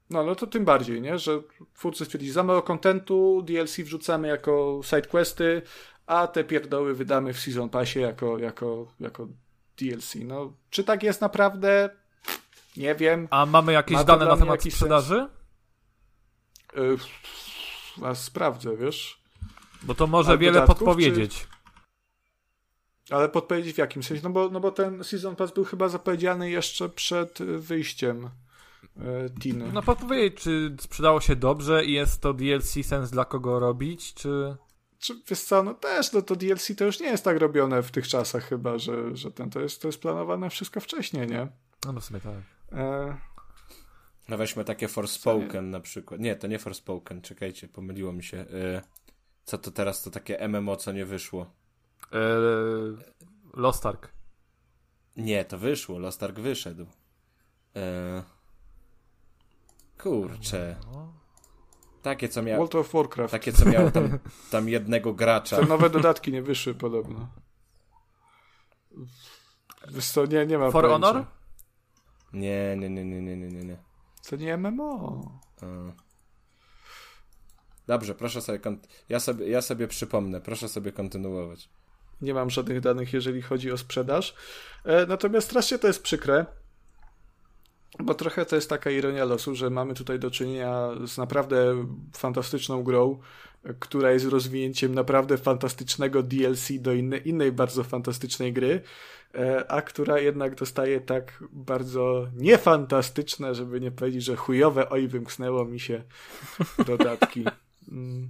[0.10, 1.18] no, no to tym bardziej, nie?
[1.20, 1.42] Że
[1.74, 5.62] twórcy stwierdzili, za mało kontentu, DLC wrzucamy jako sidequesty,
[6.06, 9.28] a te pierdoły wydamy w Season Passie jako, jako, jako
[9.78, 10.16] DLC.
[10.16, 11.90] No, czy tak jest naprawdę?
[12.78, 13.28] Nie wiem.
[13.32, 15.28] A mamy jakieś Ma dane na temat sprzedaży?
[16.76, 16.98] Yy,
[18.08, 19.22] a sprawdzę, wiesz?
[19.84, 21.48] Bo to może A wiele dodatków, podpowiedzieć.
[23.10, 24.24] Ale podpowiedzieć w jakim sensie?
[24.24, 28.30] No bo, no bo ten Season Pass był chyba zapowiedziany jeszcze przed wyjściem
[28.98, 29.72] y, Tiny.
[29.74, 34.56] No podpowiedzieć, czy sprzedało się dobrze i jest to DLC sens dla kogo robić, czy...
[35.00, 37.92] Czy, wiesz co, no też, no to DLC to już nie jest tak robione w
[37.92, 41.48] tych czasach chyba, że, że ten, to jest, to jest planowane wszystko wcześniej, nie?
[41.86, 42.34] No, no w sumie tak.
[42.72, 43.18] E,
[44.30, 46.20] No weźmy takie Forspoken na przykład.
[46.20, 48.38] Nie, to nie Forspoken, czekajcie, pomyliło mi się.
[48.38, 48.82] Y,
[49.44, 51.52] co to teraz, to takie MMO, co nie wyszło?
[52.12, 52.98] Eee,
[53.54, 54.12] Lost Ark.
[55.18, 56.84] Nie, to wyszło, Lost Ark wyszedł.
[56.84, 58.24] Y,
[59.98, 60.76] kurczę.
[62.02, 62.58] Takie, co miało...
[62.58, 63.32] World of Warcraft.
[63.32, 64.20] Takie, co miało tam,
[64.52, 65.58] tam jednego gracza.
[65.58, 67.28] Te nowe dodatki nie wyszły podobno.
[69.88, 71.08] Wiesz co, nie, nie ma For pojęcia.
[71.08, 71.26] Honor?
[72.34, 73.78] Nie, nie, nie, nie, nie, nie, nie.
[74.30, 75.22] To nie MMO.
[77.88, 78.60] Dobrze, proszę sobie,
[79.10, 81.70] ja sobie, ja sobie przypomnę, proszę sobie kontynuować.
[82.22, 84.36] Nie mam żadnych danych, jeżeli chodzi o sprzedaż.
[84.84, 86.46] E, natomiast strasznie to jest przykre,
[88.00, 92.84] bo trochę to jest taka ironia losu, że mamy tutaj do czynienia z naprawdę fantastyczną
[92.84, 93.20] grą,
[93.80, 98.82] która jest rozwinięciem naprawdę fantastycznego DLC do inne, innej bardzo fantastycznej gry,
[99.68, 105.80] a która jednak dostaje tak bardzo niefantastyczne, żeby nie powiedzieć, że chujowe, oj, wymknęło mi
[105.80, 106.04] się
[106.86, 107.46] dodatki.
[107.92, 108.30] Mm.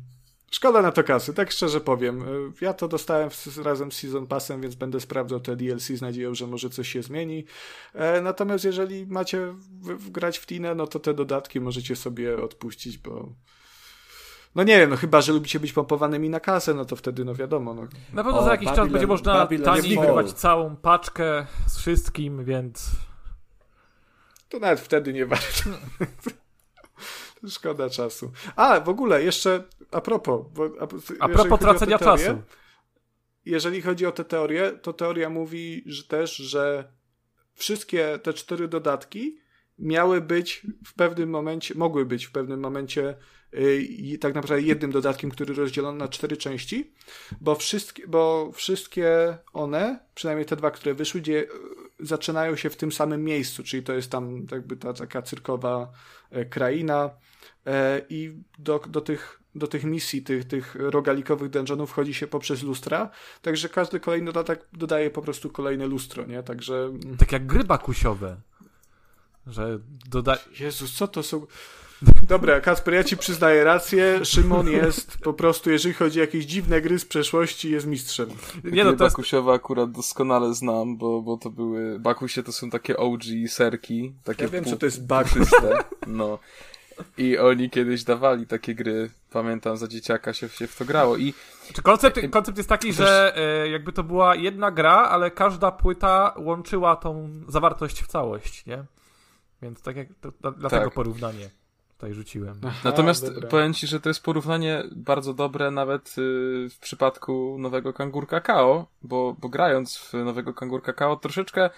[0.52, 2.22] Szkoda na to kasy, tak szczerze powiem.
[2.22, 3.30] Y, Ja to dostałem
[3.64, 7.02] razem z Season Passem, więc będę sprawdzał te DLC z nadzieją, że może coś się
[7.02, 7.46] zmieni.
[7.94, 9.56] E, natomiast jeżeli macie
[10.10, 13.34] grać w Tinę, no to te dodatki możecie sobie odpuścić, bo
[14.56, 17.36] no nie wiem, no chyba, że lubicie być pompowanymi na kasę, no to wtedy, no
[17.36, 17.88] wiadomo, no.
[18.14, 21.78] Na pewno O, za jakiś czas Babylon- będzie można Babylon taniej wyrwać całą paczkę z
[21.78, 22.92] wszystkim, więc...
[24.50, 25.70] To nawet wtedy nie warto.
[27.48, 28.32] Szkoda czasu.
[28.56, 30.46] A, w ogóle, jeszcze a propos.
[30.54, 30.88] Bo, a,
[31.20, 32.42] A propos tracenia teorię, czasu.
[33.46, 36.92] jeżeli chodzi o tę teorię, to teoria mówi że też, że
[37.54, 39.38] wszystkie te cztery dodatki
[39.80, 43.16] miały być w pewnym momencie, mogły być w pewnym momencie
[43.80, 46.92] i tak naprawdę jednym dodatkiem, który rozdzielono na cztery części,
[47.42, 51.48] bo wszystkie, bo wszystkie one, przynajmniej te dwa, które wyszły, gdzie y,
[52.00, 55.92] zaczynają się w tym samym miejscu, czyli to jest tam jakby ta taka cyrkowa
[56.32, 57.10] e, kraina
[57.66, 62.64] e, i do, do tych do tych misji, tych, tych rogalikowych dungeonów wchodzi się poprzez
[62.64, 63.10] lustra,
[63.42, 66.44] także każdy kolejny dodatek dodaje po prostu kolejne lustro, nie?
[66.44, 66.76] Także...
[66.76, 68.38] mm, Tak jak gry bakusiowe.
[69.48, 70.38] Że doda...
[70.60, 71.48] Jezus, co to są...
[72.28, 74.26] Dobra, Kasper, ja ci przyznaję rację.
[74.26, 78.30] Szymon jest po prostu, jeżeli chodzi o jakieś dziwne gry z przeszłości, jest mistrzem.
[78.64, 79.16] Nie no, to jest...
[79.16, 82.00] Bakusiowe akurat doskonale znam, bo, bo to były...
[82.00, 84.14] Bakusie to są takie OG serki.
[84.24, 85.34] Takie Ja wiem, pół- co to jest Bakus.
[85.34, 85.84] puszyste.
[86.08, 86.40] No.
[87.18, 91.18] I oni kiedyś dawali takie gry, pamiętam, za dzieciaka się, się w to grało.
[91.18, 91.34] I
[91.74, 96.34] Czy koncept, koncept jest taki, że e, jakby to była jedna gra, ale każda płyta
[96.38, 98.84] łączyła tą zawartość w całość, nie?
[99.62, 100.94] Więc tak jak, to, dla- dlatego Tak.
[100.94, 101.50] porównanie
[101.96, 102.62] tutaj rzuciłem.
[102.84, 103.50] Natomiast dobra.
[103.50, 108.86] powiem ci, że to jest porównanie bardzo dobre nawet y, w przypadku nowego Kangurka Kao,
[109.02, 111.70] bo, bo grając w nowego Kangurka Kao troszeczkę,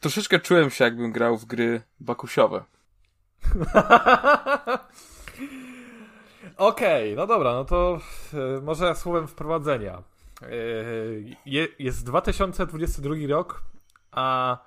[0.00, 2.64] troszeczkę czułem się jakbym grał w gry bakusiowe.
[6.56, 8.00] Okej, no dobra, no to
[8.34, 10.02] e, może słowem wprowadzenia.
[10.42, 10.48] E,
[11.46, 13.62] je, jest 2022 rok,
[14.10, 14.58] a,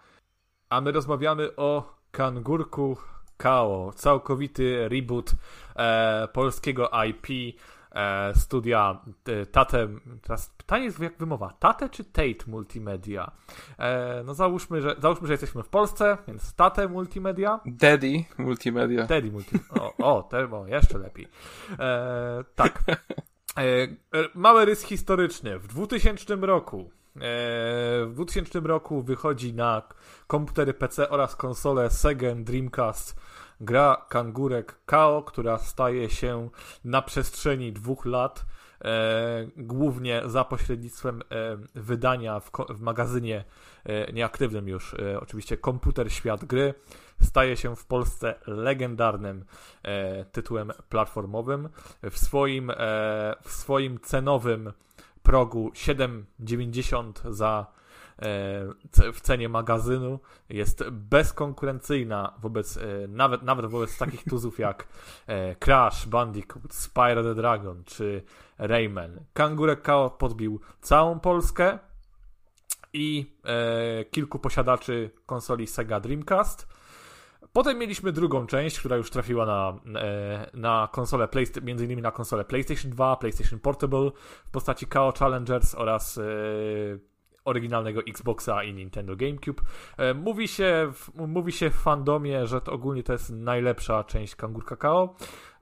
[0.69, 2.97] a my rozmawiamy o Kangurku
[3.41, 5.31] Kao, całkowity reboot
[5.75, 7.57] e, polskiego IP
[7.91, 9.87] e, studia e, Tate.
[10.21, 13.31] Teraz pytanie jest jak wymowa, Tate czy Tate Multimedia?
[13.79, 17.59] E, no załóżmy że, załóżmy, że jesteśmy w Polsce, więc Tate Multimedia.
[17.65, 19.07] Daddy Multimedia.
[19.07, 19.59] Teddy Multi.
[19.79, 21.27] O, o, termo, jeszcze lepiej.
[21.79, 22.83] E, tak.
[23.57, 23.89] E, e,
[24.35, 25.59] mały rys historyczny.
[25.59, 29.81] W 2000 roku w 2000 roku wychodzi na
[30.27, 33.15] komputery PC oraz konsole Sega Dreamcast
[33.61, 36.49] gra Kangurek Kao, która staje się
[36.85, 38.45] na przestrzeni dwóch lat
[38.81, 43.43] e, głównie za pośrednictwem e, wydania w, w magazynie
[43.83, 46.73] e, nieaktywnym już, oczywiście Komputer Świat Gry,
[47.21, 49.45] staje się w Polsce legendarnym
[50.31, 51.69] tytułem platformowym.
[52.11, 52.71] W swoim,
[53.43, 54.73] w swoim cenowym
[55.23, 57.65] progu 7,90 za
[58.19, 58.23] e,
[59.13, 60.19] w cenie magazynu
[60.49, 64.87] jest bezkonkurencyjna wobec, e, nawet, nawet wobec takich tuzów jak
[65.27, 68.23] e, Crash, Bandicoot, Spyro the Dragon czy
[68.57, 69.19] Rayman.
[69.33, 71.79] Kangurek Kao podbił całą Polskę
[72.93, 73.35] i
[74.11, 76.70] kilku posiadaczy konsoli Sega Dreamcast.
[77.53, 79.79] Potem mieliśmy drugą część, która już trafiła na,
[80.53, 81.27] na konsolę,
[81.61, 84.11] między innymi na konsolę PlayStation 2, PlayStation Portable
[84.45, 86.19] w postaci KO Challengers oraz
[87.45, 89.61] oryginalnego Xboxa i Nintendo GameCube.
[89.97, 94.65] E, mówi się, mówi się w fandomie, że to ogólnie to jest najlepsza część Kangur
[94.65, 95.15] Kakao.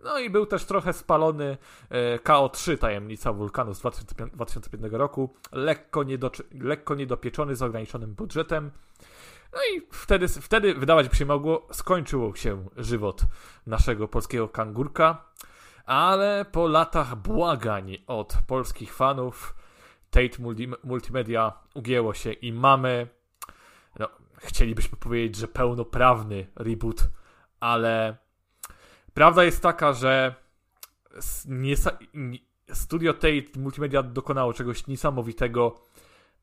[0.03, 1.57] No i był też trochę spalony
[1.89, 8.71] e, KO3 Tajemnica Wulkanu z 2005 roku, lekko, niedoczy, lekko niedopieczony z ograniczonym budżetem.
[9.53, 13.21] No i wtedy, wtedy wydawać by się mogło, skończyło się żywot
[13.67, 15.25] naszego polskiego kangurka,
[15.85, 19.55] ale po latach błagań od polskich fanów
[20.09, 23.07] Tate Multi Multimedia ugięło się i mamy,
[23.99, 27.09] no, chcielibyśmy powiedzieć, że pełnoprawny reboot,
[27.59, 28.17] ale
[29.13, 30.35] prawda jest taka, że
[32.73, 35.81] studio Tate Multimedia dokonało czegoś niesamowitego,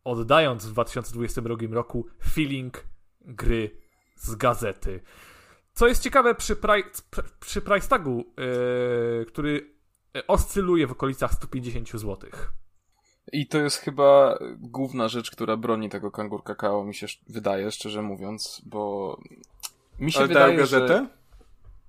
[0.05, 2.85] oddając w 2022 roku feeling
[3.27, 3.71] gry
[4.17, 5.01] z gazety.
[5.73, 6.85] Co jest ciekawe przy, pri
[7.41, 8.25] przy price tagu,
[9.19, 9.77] yy, który
[10.29, 12.53] oscyluje w okolicach 150 złotych.
[13.33, 18.03] I to jest chyba główna rzecz, która broni tego kangur kakao, mi się wydaje, szczerze
[18.03, 19.17] mówiąc, bo
[19.99, 20.89] mi się Ale wydaje, gazetę?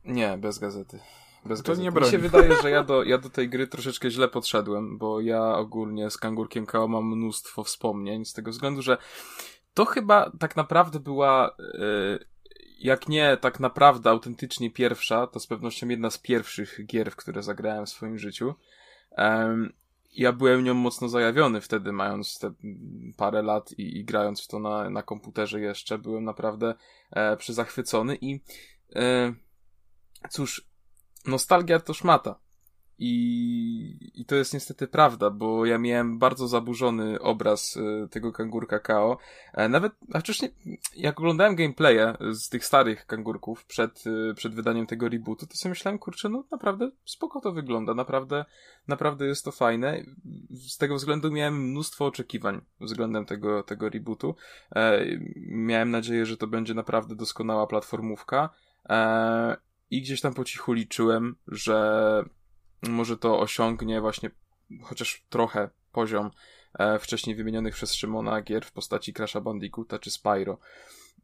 [0.06, 0.14] że...
[0.14, 0.99] Nie, bez gazety.
[1.45, 1.83] Bez to gazety.
[1.83, 2.07] nie broni.
[2.07, 5.56] Mi się wydaje, że ja do, ja do tej gry troszeczkę źle podszedłem, bo ja
[5.56, 8.98] ogólnie z kangurkiem Kao mam mnóstwo wspomnień, z tego względu, że
[9.77, 12.25] to chyba tak naprawdę była, yy,
[12.80, 17.43] jak nie tak naprawdę autentycznie pierwsza, to z pewnością jedna z pierwszych gier, w które
[17.43, 18.56] zagrałem w swoim życiu.
[20.14, 22.53] Ja byłem nią mocno zajawiony wtedy, mając te
[23.17, 26.75] parę lat i, i grając w to na, na komputerze jeszcze, byłem naprawdę
[27.11, 28.39] e, przyzachwycony i
[28.95, 29.33] e,
[30.30, 30.67] cóż,
[31.25, 32.39] nostalgia to szmata.
[33.00, 38.80] I, I to jest niestety prawda, bo ja miałem bardzo zaburzony obraz y, tego kangurka
[38.80, 39.17] KO.
[39.53, 40.51] E, nawet, wcześniej,
[40.95, 45.69] jak oglądałem gameplaye z tych starych kangurków przed, y, przed wydaniem tego rebootu, to sobie
[45.69, 48.45] myślałem, kurczę, no naprawdę spoko to wygląda, naprawdę,
[48.88, 50.03] naprawdę jest to fajne.
[50.51, 54.35] Z tego względu miałem mnóstwo oczekiwań względem tego, tego rebootu.
[54.76, 55.06] E,
[55.45, 58.50] miałem nadzieję, że to będzie naprawdę doskonała platformówka.
[58.90, 59.58] E,
[59.92, 62.24] I gdzieś tam po cichu liczyłem, że
[62.81, 64.31] może to osiągnie właśnie
[64.83, 66.31] chociaż trochę poziom
[66.73, 70.57] e, wcześniej wymienionych przez Szymona gier w postaci Crasha Bandicoota czy Spyro.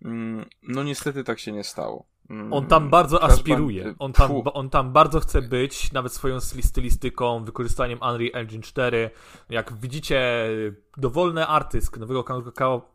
[0.01, 2.05] Mm, no niestety tak się nie stało.
[2.29, 3.95] Mm, on tam bardzo Crash aspiruje.
[3.99, 9.09] On tam, on tam bardzo chce być, nawet swoją stylistyką, wykorzystaniem Unreal Engine 4.
[9.49, 10.49] Jak widzicie,
[10.97, 12.93] dowolny artyst nowego Kakao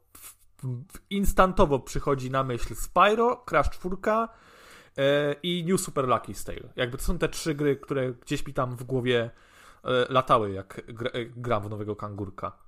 [1.10, 4.28] instantowo przychodzi na myśl Spyro, Crash 4 E,
[5.42, 6.72] i New Super Lucky Tale.
[6.76, 9.30] Jakby to są te trzy gry, które gdzieś mi tam w głowie
[9.84, 10.78] e, latały, jak
[11.12, 12.58] e, gram w nowego kangurka.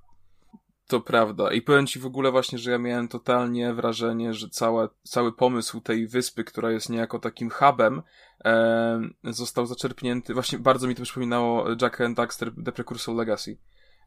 [0.87, 1.53] To prawda.
[1.53, 5.81] I powiem ci w ogóle właśnie, że ja miałem totalnie wrażenie, że cała, cały pomysł
[5.81, 8.03] tej wyspy, która jest niejako takim hubem,
[8.45, 10.35] e, został zaczerpnięty.
[10.35, 13.59] Właśnie bardzo mi to przypominało Jack and Daxter The Precursor Legacy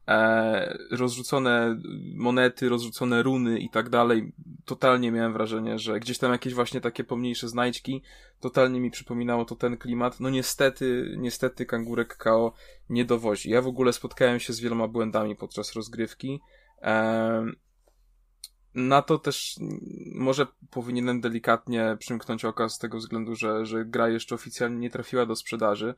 [0.08, 1.80] e, rozrzucone
[2.14, 4.32] monety, rozrzucone runy i tak dalej.
[4.64, 8.02] Totalnie miałem wrażenie, że gdzieś tam jakieś właśnie takie pomniejsze znajdźki,
[8.40, 10.20] totalnie mi przypominało to ten klimat.
[10.20, 12.52] No niestety, niestety kangurek KO
[12.90, 13.50] nie dowozi.
[13.50, 16.40] Ja w ogóle spotkałem się z wieloma błędami podczas rozgrywki.
[16.82, 17.44] E,
[18.74, 19.56] na to też
[20.14, 25.26] może powinienem delikatnie przymknąć oka z tego względu, że, że gra jeszcze oficjalnie nie trafiła
[25.26, 25.94] do sprzedaży.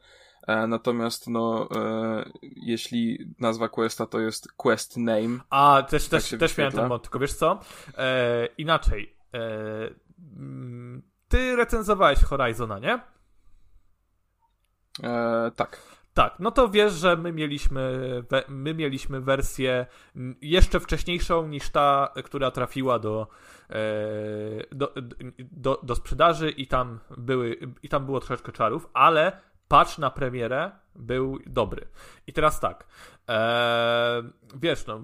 [0.46, 5.38] E, natomiast no, e, jeśli nazwa Questa to jest Quest Name.
[5.50, 7.60] A, też, tak też, też miałem ten mod, tylko wiesz co?
[7.98, 9.16] E, inaczej.
[9.34, 9.38] E,
[10.36, 13.00] mm, ty recenzowałeś Horizona, nie?
[15.02, 15.95] E, tak.
[16.16, 19.86] Tak, no to wiesz, że my mieliśmy, my mieliśmy wersję
[20.42, 23.26] jeszcze wcześniejszą niż ta, która trafiła do,
[23.70, 23.74] e,
[24.72, 24.94] do,
[25.52, 30.70] do, do sprzedaży i tam, były, i tam było troszeczkę czarów, ale patch na premierę
[30.94, 31.88] był dobry.
[32.26, 32.86] I teraz tak,
[33.28, 34.22] e,
[34.54, 35.00] wiesz, no,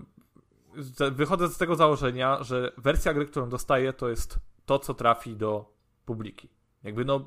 [1.11, 5.75] wychodzę z tego założenia, że wersja gry, którą dostaję, to jest to, co trafi do
[6.05, 6.49] publiki.
[6.83, 7.27] Jakby no,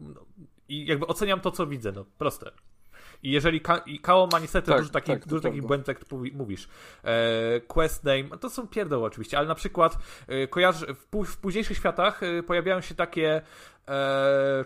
[0.00, 0.26] no
[0.68, 2.50] i jakby oceniam to, co widzę, no proste.
[3.24, 5.98] I jeżeli Ka i Kao ma niestety Tak, dużo takich, tak, dużo takich błędów, jak
[6.34, 6.68] mówisz.
[7.04, 11.76] E, quest name, to są pierdoły oczywiście, ale na przykład e, kojarzy, w, w późniejszych
[11.76, 13.42] światach e, pojawiają się takie
[13.88, 14.64] e,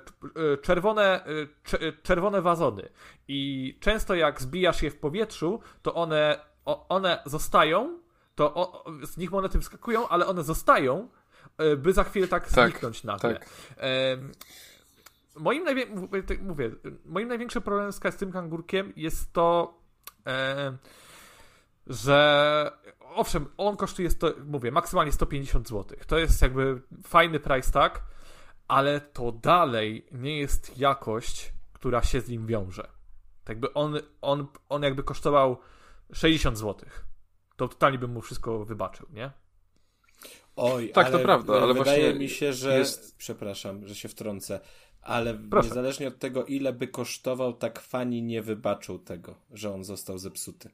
[0.52, 1.28] e, czerwone, e,
[1.64, 2.88] cze- czerwone wazony
[3.28, 7.98] i często jak zbijasz je w powietrzu, to one, o, one zostają,
[8.34, 11.08] to o, z nich monety wyskakują, ale one zostają,
[11.58, 13.34] e, by za chwilę tak, Tak, zniknąć nagle.
[13.34, 13.48] tak.
[15.38, 16.70] Moim, najwię- mówię, tak mówię,
[17.04, 19.78] moim największym problemem z tym kangurkiem jest to,
[20.26, 20.76] e,
[21.86, 25.98] że owszem, on kosztuje, sto, mówię, maksymalnie 150 zł.
[26.06, 28.02] To jest jakby fajny price tag,
[28.68, 32.82] ale to dalej nie jest jakość, która się z nim wiąże.
[33.44, 35.58] Tak jakby on, on, on jakby kosztował
[36.12, 36.88] 60 zł.
[37.56, 39.30] To totalnie bym mu wszystko wybaczył, nie?
[40.56, 44.08] Oj, Tak, to ale prawda, ale wydaje właśnie mi się, że jest- przepraszam, że się
[44.08, 44.60] wtrącę,
[45.02, 45.68] ale Proszę.
[45.68, 50.70] niezależnie od tego, ile by kosztował, tak fani nie wybaczą tego, że on został zepsuty.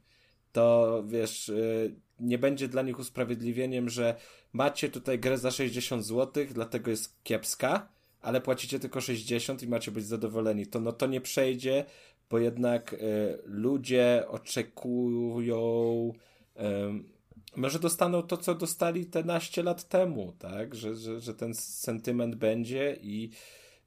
[0.51, 4.15] To wiesz, y, nie będzie dla nich usprawiedliwieniem, że
[4.53, 7.87] macie tutaj grę za 60 zł, dlatego jest kiepska,
[8.21, 10.67] ale płacicie tylko 60 i macie być zadowoleni.
[10.67, 11.85] To no to nie przejdzie,
[12.29, 12.97] bo jednak y,
[13.45, 16.13] ludzie oczekują
[16.55, 17.15] em,
[17.55, 20.75] może dostaną to, co dostali te naście lat temu, tak?
[20.75, 23.29] Że, że, że ten sentyment będzie i,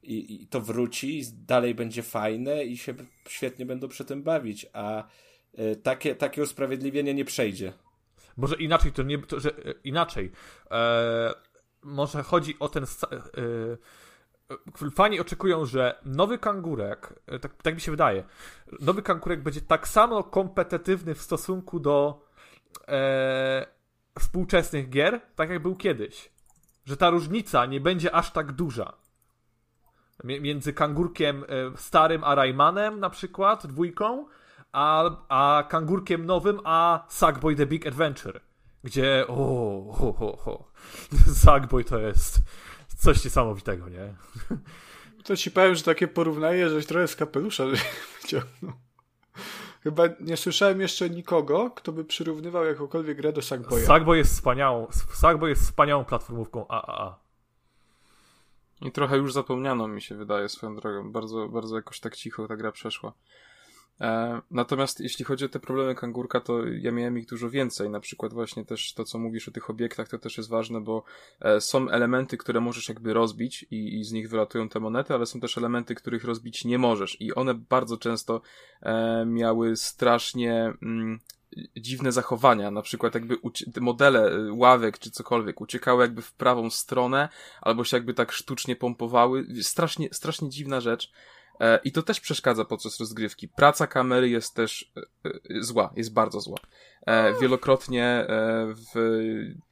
[0.03, 2.93] i, i to wróci, i dalej będzie fajne i się
[3.27, 5.03] świetnie będą przy tym bawić, a
[5.59, 7.73] y, takie, takie usprawiedliwienie nie przejdzie.
[8.37, 10.31] Może inaczej, to nie, to, że e, inaczej.
[10.71, 11.33] E,
[11.83, 12.85] może chodzi o ten.
[14.95, 18.23] fani oczekują, że nowy kangurek, tak, tak mi się wydaje,
[18.79, 22.25] nowy kangurek będzie tak samo kompetytywny w stosunku do
[22.87, 23.65] e,
[24.19, 26.31] współczesnych gier, tak jak był kiedyś.
[26.85, 28.93] Że ta różnica nie będzie aż tak duża.
[30.23, 34.25] Między kangurkiem e, starym a Raymanem na przykład, dwójką,
[34.71, 38.41] a, a kangurkiem nowym, a Sackboy The Big Adventure.
[38.83, 39.35] Gdzie, o,
[39.97, 40.71] ho, ho, ho.
[41.43, 42.41] Sackboy to jest
[42.97, 44.13] coś niesamowitego, nie?
[45.23, 47.63] To ci powiem, że takie porównanie, żeś trochę z kapelusza
[48.21, 48.73] wyciągnął.
[49.83, 53.85] Chyba nie słyszałem jeszcze nikogo, kto by przyrównywał jakąkolwiek grę do Sackboya.
[53.85, 57.19] Sackboy jest wspaniałą, Sackboy jest wspaniałą platformówką AAA.
[58.81, 61.11] I trochę już zapomniano, mi się wydaje, swoją drogą.
[61.11, 63.13] Bardzo, bardzo jakoś tak cicho ta gra przeszła.
[64.01, 67.89] E, natomiast jeśli chodzi o te problemy kangurka, to ja miałem ich dużo więcej.
[67.89, 71.03] Na przykład właśnie też to, co mówisz o tych obiektach, to też jest ważne, bo
[71.41, 75.25] e, są elementy, które możesz jakby rozbić i, i z nich wylatują te monety, ale
[75.25, 77.21] są też elementy, których rozbić nie możesz.
[77.21, 78.41] I one bardzo często
[78.81, 81.19] e, miały strasznie mm,
[81.77, 82.71] dziwne zachowania.
[82.71, 83.37] Na przykład jakby
[83.81, 87.29] modele y, ławek czy cokolwiek uciekały jakby w prawą stronę,
[87.61, 89.45] albo się jakby tak sztucznie pompowały.
[89.61, 91.11] Strasznie, strasznie dziwna rzecz.
[91.59, 93.47] E, I to też przeszkadza podczas rozgrywki.
[93.47, 96.57] Praca kamery jest też e, e, zła, jest bardzo zła.
[97.05, 98.27] E, wielokrotnie e,
[98.73, 99.19] w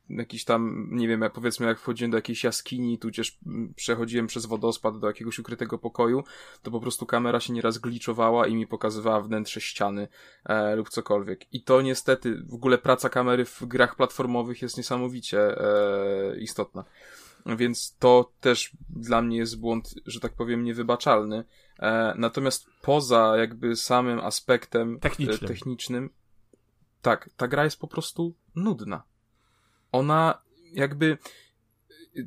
[0.10, 3.40] jakiś tam, nie wiem, jak powiedzmy, jak wchodziłem do jakiejś jaskini, tudzież
[3.76, 6.24] przechodziłem przez wodospad do jakiegoś ukrytego pokoju,
[6.62, 10.08] to po prostu kamera się nieraz gliczowała i mi pokazywała wnętrze ściany
[10.46, 11.54] e, lub cokolwiek.
[11.54, 16.84] I to niestety, w ogóle praca kamery w grach platformowych jest niesamowicie e, istotna.
[17.46, 21.44] Więc to też dla mnie jest błąd, że tak powiem, niewybaczalny.
[21.80, 25.40] E, natomiast poza jakby samym aspektem Technicznym.
[25.44, 26.10] e, technicznym,
[27.02, 29.04] tak, ta gra jest po prostu nudna.
[29.92, 30.42] Ona
[30.74, 31.18] jakby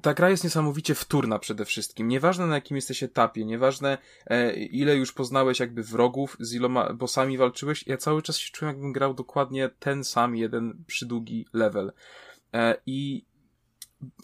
[0.02, 2.08] ta gra jest niesamowicie wtórna przede wszystkim.
[2.08, 7.38] Nieważne na jakim jesteś etapie, nieważne e, ile już poznałeś jakby wrogów, z iloma bossami
[7.38, 11.92] walczyłeś, ja cały czas się czułem jakbym grał dokładnie ten sam jeden przydługi level.
[12.54, 13.24] E, I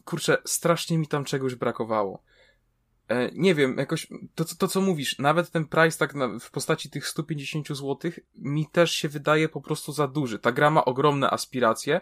[0.04, 2.22] kurczę, strasznie mi tam czegoś brakowało.
[3.08, 6.50] E, nie wiem, jakoś to, co- to co mówisz, nawet ten price tak na, w
[6.50, 10.38] postaci tych 150 zł mi też się wydaje po prostu za duży.
[10.38, 12.00] Ta gra ma ogromne aspiracje,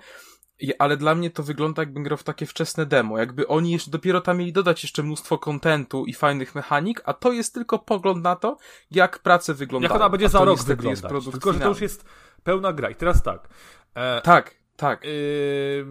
[0.61, 3.91] i- ale dla mnie to wygląda jakbym grał w takie wczesne demo, jakby oni jeszcze
[3.91, 8.23] dopiero tam mieli dodać jeszcze mnóstwo kontentu i fajnych mechanik, a to jest tylko pogląd
[8.25, 8.57] na to,
[8.91, 9.93] jak prace wyglądają.
[9.93, 11.11] Jak ona będzie za rok wyglądać.
[11.33, 12.05] Tylko, że to już jest
[12.45, 12.91] pełna gra.
[12.91, 13.49] I teraz tak.
[13.95, 15.05] E, Tak, tak.
[15.05, 15.87] Yy,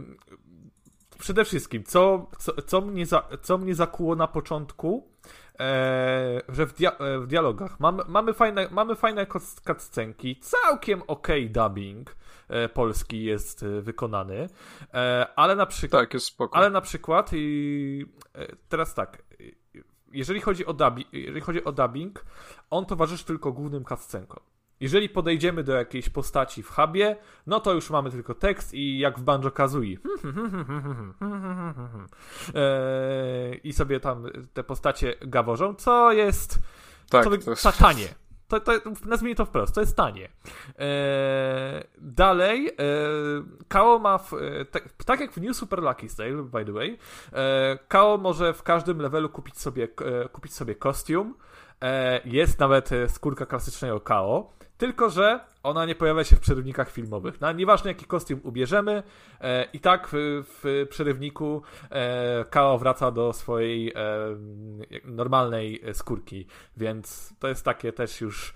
[1.19, 5.07] przede wszystkim, co, co, co, mnie za, co mnie zakuło na początku,
[5.59, 11.01] e, że w, dia, e, w dialogach mamy, mamy fajne, mamy fajne cuts- cutscenki, całkiem
[11.07, 12.15] okej dubbing
[12.73, 14.49] polski jest e, wykonany,
[14.93, 16.57] e, ale na przykład Tak, jest spoko.
[16.57, 19.23] ale na przykład i e, teraz tak,
[20.11, 22.25] jeżeli chodzi o dubbing, jeżeli chodzi o dubbing,
[22.69, 24.39] on towarzyszy tylko głównym cutscenkom.
[24.79, 27.15] Jeżeli podejdziemy do jakiejś postaci w hubie,
[27.47, 29.97] no to już mamy tylko tekst i jak w Banjo Kazooie.
[32.55, 36.59] Eee, I sobie tam te postacie gaworzą, co jest
[37.09, 37.63] tak, co to jest...
[38.47, 38.71] To, to,
[39.05, 40.29] nazwijmy to wprost, to jest tanie.
[40.79, 42.73] E, dalej, e,
[43.67, 44.65] Kao ma, w, e,
[45.05, 46.97] tak, jak w New Super Lucky Style, by the way,
[47.33, 49.87] e, Kao może w każdym levelu kupić sobie,
[50.23, 51.35] e, kupić sobie kostium.
[51.81, 54.53] E, jest nawet skórka klasycznego Kao.
[54.83, 57.41] Tylko, że ona nie pojawia się w przerywnikach filmowych.
[57.41, 59.03] No, nieważne jaki kostium ubierzemy,
[59.41, 63.95] e, i tak w, w przerywniku e, Kao wraca do swojej e,
[65.05, 66.45] normalnej skórki,
[66.77, 68.53] więc to jest takie też już.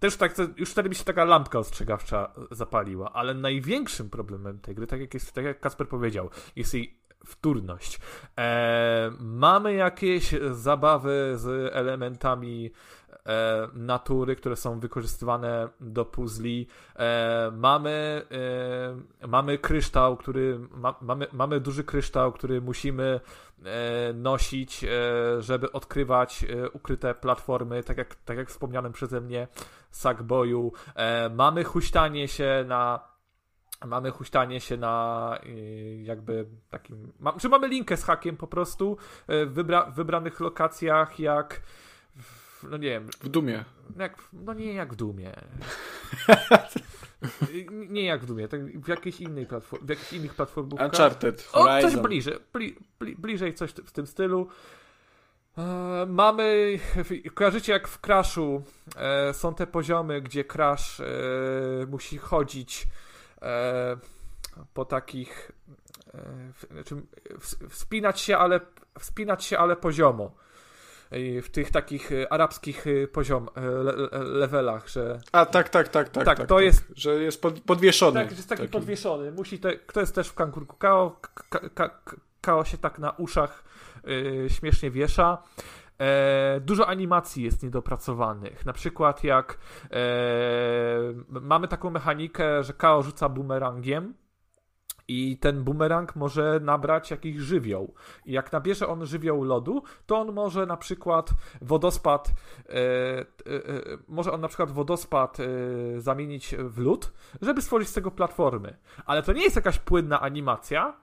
[0.00, 4.86] Też tak, już wtedy mi się taka lampka ostrzegawcza zapaliła, ale największym problemem tej gry,
[4.86, 8.00] tak jak, jest, tak jak Kasper powiedział, jest jej wtórność.
[8.38, 12.70] E, mamy jakieś zabawy z elementami
[13.26, 16.66] e, natury, które są wykorzystywane do puzli.
[16.96, 18.22] E, mamy,
[19.22, 23.20] e, mamy kryształ, który ma, mamy, mamy duży kryształ, który musimy
[23.64, 24.88] e, nosić, e,
[25.42, 29.48] żeby odkrywać ukryte platformy, tak jak, tak jak wspomniałem przeze mnie,
[29.90, 30.72] Sackboyu.
[31.30, 33.11] mamy huśtanie się na
[33.86, 35.38] mamy huśtanie się na
[36.02, 37.12] jakby takim.
[37.38, 38.96] czy mamy linkę z hakiem po prostu
[39.28, 41.60] w wybra, wybranych lokacjach, jak
[42.70, 43.08] no nie wiem.
[43.20, 43.64] W Dumie.
[43.98, 45.32] Jak, no nie jak w Dumie.
[47.88, 50.80] nie jak w Dumie, tak w jakiejś innej platformie, w jakichś innych platformach.
[50.80, 51.48] Uncharted.
[51.52, 54.48] O, coś bliżej, bli, bli, bliżej coś w tym stylu.
[55.58, 56.78] E, mamy,
[57.34, 58.62] kojarzycie jak w Crashu
[58.96, 61.04] e, są te poziomy, gdzie Crash e,
[61.86, 62.86] musi chodzić
[64.74, 65.52] po takich
[66.14, 66.96] e, znaczy,
[67.68, 68.60] wspinać się, ale
[68.98, 70.34] wspinać się, ale poziomo
[71.42, 73.48] w tych takich e, arabskich e, poziom,
[74.12, 75.20] e, levelach, że...
[75.32, 76.24] A, tak, tak, tak, tak.
[76.24, 76.84] Tak, tak to tak, jest...
[76.96, 78.20] Że jest pod, podwieszony.
[78.20, 79.32] Tak, jest taki, taki, podwieszony.
[79.32, 82.00] Musi te, kto jest też w Kankurku Kao, ka, ka,
[82.40, 83.64] Kao się tak na uszach
[84.04, 85.42] yy, śmiesznie wiesza.
[86.02, 88.66] E, dużo animacji jest niedopracowanych.
[88.66, 89.58] Na przykład jak
[89.90, 89.96] e,
[91.28, 94.14] mamy taką mechanikę, że Kao rzuca bumerangiem
[95.08, 97.94] i ten bumerang może nabrać jakiś żywioł.
[98.26, 103.26] I jak nabierze on żywioł lodu, to on może na przykład wodospad, e, e, e,
[104.08, 105.44] może on na przykład wodospad e,
[106.00, 108.76] zamienić w lód, żeby stworzyć z tego platformy.
[109.06, 110.96] Ale to nie jest jakaś płynna animacja,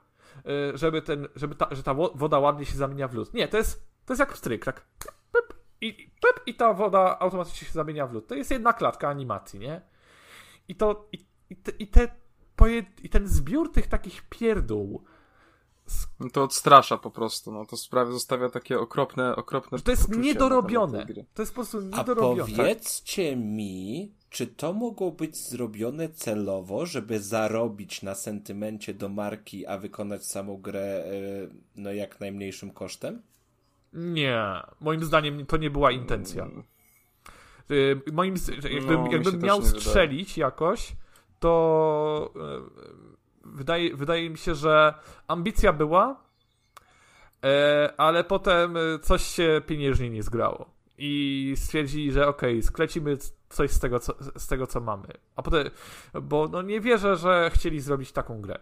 [0.45, 3.34] e, żeby, ten, żeby ta, że ta woda ładnie się zamienia w lód.
[3.34, 4.86] Nie, to jest, to jest jak pstryk, tak
[5.32, 8.28] pyp, i, pyp, i ta woda automatycznie się zamienia w lód.
[8.28, 9.82] To jest jedna klatka animacji, nie?
[10.68, 12.08] I to, i, i te, i te
[13.04, 15.04] i ten zbiór tych takich pierdół.
[16.20, 21.06] No to odstrasza po prostu, no to sprawia, zostawia takie okropne, okropne To jest niedorobione.
[21.34, 22.54] To jest po prostu niedorobione.
[22.54, 29.66] A powiedzcie mi, czy to mogło być zrobione celowo, żeby zarobić na sentymencie do marki,
[29.66, 31.12] a wykonać samą grę e,
[31.76, 33.22] no jak najmniejszym kosztem?
[33.93, 34.43] Nie,
[34.82, 36.43] moim zdaniem to nie była intencja.
[36.43, 36.64] Mm.
[37.69, 38.35] E, moim,
[38.72, 40.42] jakbym, no, jakbym miał strzelić wydaje.
[40.42, 40.95] jakoś,
[41.40, 42.61] to e,
[43.45, 44.93] wydaje, wydaje mi się, że
[45.27, 46.24] ambicja była,
[47.43, 50.80] e, ale potem coś się pieniężnie nie zgrało.
[50.98, 53.18] I stwierdzili, że okej, okay, sklecimy
[53.50, 55.08] coś z tego, co, z tego, co mamy.
[55.35, 55.69] A potem,
[56.22, 58.59] bo no nie wierzę, że chcieli zrobić taką grę.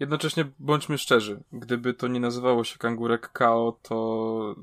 [0.00, 4.54] Jednocześnie bądźmy szczerzy, gdyby to nie nazywało się kangurek KO, to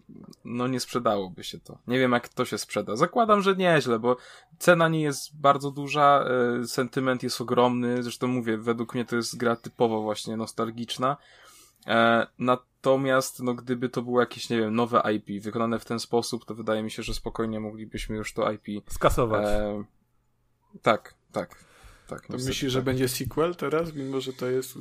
[0.46, 1.78] no nie sprzedałoby się to.
[1.88, 2.96] Nie wiem jak to się sprzeda.
[2.96, 4.18] Zakładam, że nieźle, bo
[4.60, 6.26] cena nie jest bardzo duża,
[6.62, 11.18] e, sentyment jest ogromny, zresztą mówię, według mnie to jest gra typowo właśnie nostalgiczna.
[11.88, 16.46] E, natomiast, no, gdyby to było jakieś, nie wiem, nowe IP wykonane w ten sposób,
[16.46, 19.48] to wydaje mi się, że spokojnie moglibyśmy już to IP skasować.
[19.48, 19.84] E,
[20.82, 21.70] tak, tak.
[22.08, 22.70] Tak, to myślisz, tak.
[22.70, 24.78] że będzie sequel teraz, mimo że to jest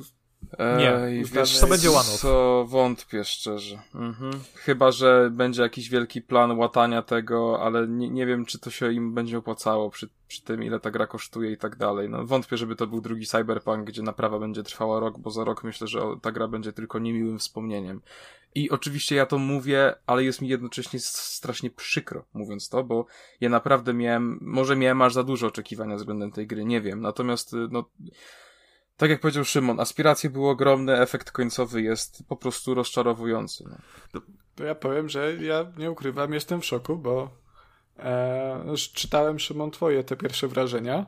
[0.77, 3.81] nie, Ej, wiesz, to będzie one Co wątpię szczerze.
[3.95, 4.33] Mhm.
[4.55, 8.93] Chyba, że będzie jakiś wielki plan łatania tego, ale nie, nie wiem, czy to się
[8.93, 12.09] im będzie opłacało przy, przy tym, ile ta gra kosztuje i tak dalej.
[12.09, 15.63] No, wątpię, żeby to był drugi Cyberpunk, gdzie naprawa będzie trwała rok, bo za rok
[15.63, 18.01] myślę, że ta gra będzie tylko niemiłym wspomnieniem.
[18.55, 23.05] I oczywiście ja to mówię, ale jest mi jednocześnie strasznie przykro mówiąc to, bo
[23.41, 27.01] ja naprawdę miałem, może miałem aż za dużo oczekiwania względem tej gry, nie wiem.
[27.01, 27.85] Natomiast, no,
[28.99, 33.63] tak jak powiedział Szymon, aspiracje były ogromne, efekt końcowy jest po prostu rozczarowujący.
[33.69, 33.77] No.
[34.55, 37.29] To, ja powiem, że ja nie ukrywam, jestem w szoku, bo
[37.99, 41.05] e, czytałem, Szymon, twoje te pierwsze wrażenia.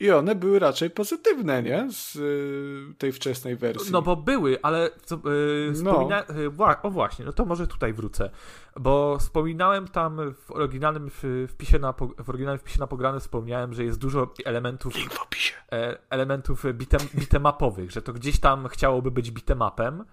[0.00, 1.88] I one były raczej pozytywne, nie?
[1.90, 3.92] Z y, tej wczesnej wersji.
[3.92, 6.24] No bo były, ale co, y, wspomina...
[6.58, 6.82] no.
[6.82, 8.30] O właśnie, no to może tutaj wrócę.
[8.76, 11.10] Bo wspominałem tam w oryginalnym
[11.48, 15.54] wpisie na, w oryginalnym wpisie na pograne wspomniałem, że jest dużo elementów Link w opisie.
[15.72, 20.04] E, elementów bitem, bitemapowych, że to gdzieś tam chciałoby być bitemapem.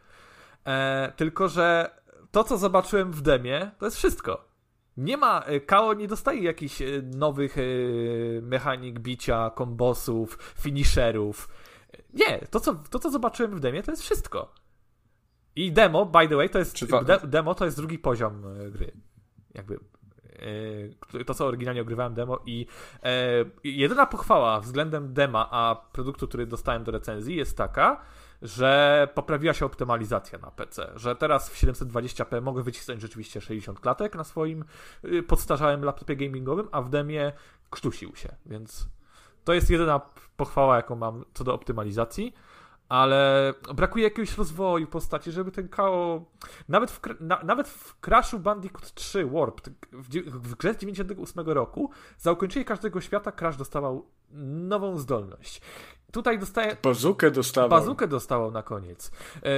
[0.67, 1.89] E, tylko, że
[2.31, 4.54] to, co zobaczyłem w demie, to jest wszystko.
[4.97, 7.61] Nie ma, e, KO nie dostaje jakichś e, nowych e,
[8.41, 11.49] mechanik bicia, kombosów, finisherów.
[12.13, 14.53] Nie, to co, to co zobaczyłem w demie to jest wszystko.
[15.55, 18.91] I demo, by the way, to jest, de, demo to jest drugi poziom gry.
[19.53, 19.79] Jakby
[21.25, 22.65] to, co oryginalnie ogrywałem demo i
[23.03, 28.01] e, jedyna pochwała względem dema, a produktu, który dostałem do recenzji jest taka,
[28.47, 34.15] że poprawiła się optymalizacja na PC, że teraz w 720p mogę wycisnąć rzeczywiście 60 klatek
[34.15, 34.65] na swoim
[35.05, 37.31] y, podstarzałym laptopie gamingowym, a w demie
[37.69, 38.87] krztusił się, więc
[39.43, 40.01] to jest jedyna
[40.37, 42.33] pochwała, jaką mam co do optymalizacji
[42.89, 46.25] ale brakuje jakiegoś rozwoju postaci, żeby ten KO.
[46.69, 51.89] Nawet w, na, nawet w Crashu Bandicoot 3 Warp w, w grze z 98 roku
[52.17, 55.61] za ukończenie każdego świata Crash dostawał nową zdolność.
[56.15, 56.77] Tutaj dostaje.
[56.83, 57.69] Bazukę dostawał.
[57.69, 59.11] Bazukę dostawał na koniec.
[59.43, 59.51] Yy,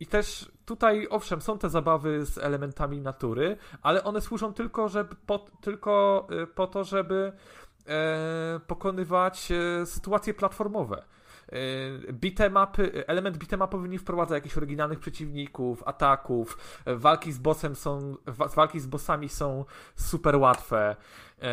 [0.00, 5.14] I też tutaj, owszem, są te zabawy z elementami natury, ale one służą tylko, żeby
[5.26, 7.32] po, tylko yy, po to, żeby
[7.86, 7.92] yy,
[8.66, 9.48] pokonywać
[9.84, 11.02] sytuacje platformowe
[12.12, 18.16] bitemapy, element bitemapowy nie wprowadza jakichś oryginalnych przeciwników, ataków, walki z bossem są,
[18.56, 19.64] walki z bossami są
[19.96, 20.96] super łatwe
[21.38, 21.44] y,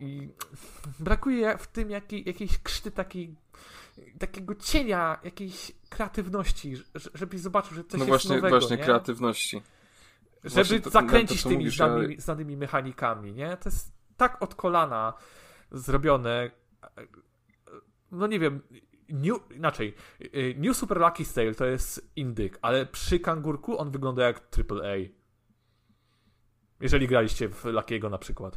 [0.00, 0.28] i
[0.98, 3.36] brakuje w tym jakiej, jakiejś krzty takiej
[4.18, 6.74] takiego cienia jakiejś kreatywności,
[7.14, 8.82] żebyś zobaczył, że coś no jest właśnie, nowego, właśnie nie?
[8.82, 9.62] kreatywności.
[10.44, 12.20] Żeby właśnie to, zakręcić to, tymi mówisz, znanymi, ale...
[12.20, 13.56] znanymi mechanikami, nie?
[13.56, 15.12] To jest tak od kolana
[15.70, 16.50] zrobione
[18.12, 18.60] no nie wiem,
[19.08, 24.26] New, inaczej, y, New Super Lucky Stale to jest indyk, ale przy kangurku on wygląda
[24.26, 24.96] jak AAA.
[26.80, 28.56] Jeżeli graliście w Luckiego na przykład.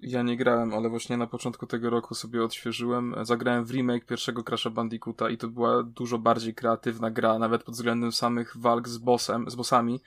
[0.00, 3.14] Ja nie grałem, ale właśnie na początku tego roku sobie odświeżyłem.
[3.22, 7.74] Zagrałem w remake pierwszego Crash'a Bandicoota i to była dużo bardziej kreatywna gra, nawet pod
[7.74, 10.00] względem samych walk z bossem, z bossami,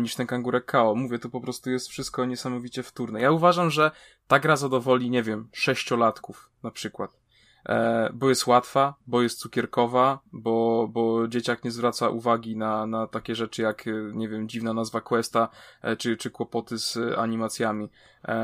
[0.00, 0.94] niż ten kangurek KO.
[0.94, 3.20] Mówię, to po prostu jest wszystko niesamowicie wtórne.
[3.20, 3.90] Ja uważam, że
[4.28, 7.21] ta gra zadowoli, nie wiem, sześciolatków na przykład.
[7.68, 13.06] E, bo jest łatwa, bo jest cukierkowa, bo, bo dzieciak nie zwraca uwagi na, na
[13.06, 15.48] takie rzeczy jak, e, nie wiem, dziwna nazwa questa,
[15.82, 17.88] e, czy, czy kłopoty z animacjami.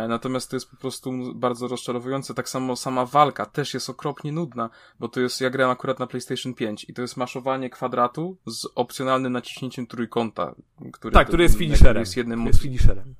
[0.08, 2.34] Natomiast to jest po prostu bardzo rozczarowujące.
[2.34, 6.06] Tak samo sama walka też jest okropnie nudna, bo to jest, ja grałem akurat na
[6.06, 10.54] PlayStation 5 i to jest maszowanie kwadratu z opcjonalnym naciśnięciem trójkąta,
[10.92, 12.00] który, tak, który jest finisherem.
[12.00, 13.14] Jest jednym jest finisherem.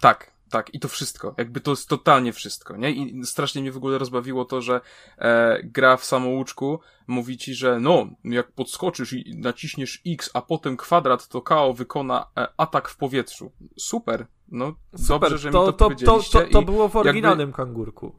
[0.00, 1.34] Tak, tak, i to wszystko.
[1.38, 2.90] Jakby to jest totalnie wszystko, nie?
[2.90, 4.80] I strasznie mnie w ogóle rozbawiło to, że
[5.18, 10.76] e, gra w samouczku mówi ci, że no, jak podskoczysz i naciśniesz X, a potem
[10.76, 13.52] kwadrat, to KO wykona e, atak w powietrzu.
[13.78, 14.26] Super.
[14.48, 16.38] No, Super, dobrze, że to, mi to, to powiedzieliście.
[16.38, 17.56] To, to, to było w oryginalnym jakby...
[17.56, 18.14] kangurku.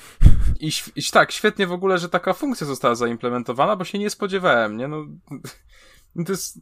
[0.60, 4.76] I, I tak, świetnie w ogóle, że taka funkcja została zaimplementowana, bo się nie spodziewałem,
[4.76, 4.88] nie?
[4.88, 5.06] No,
[6.26, 6.58] to jest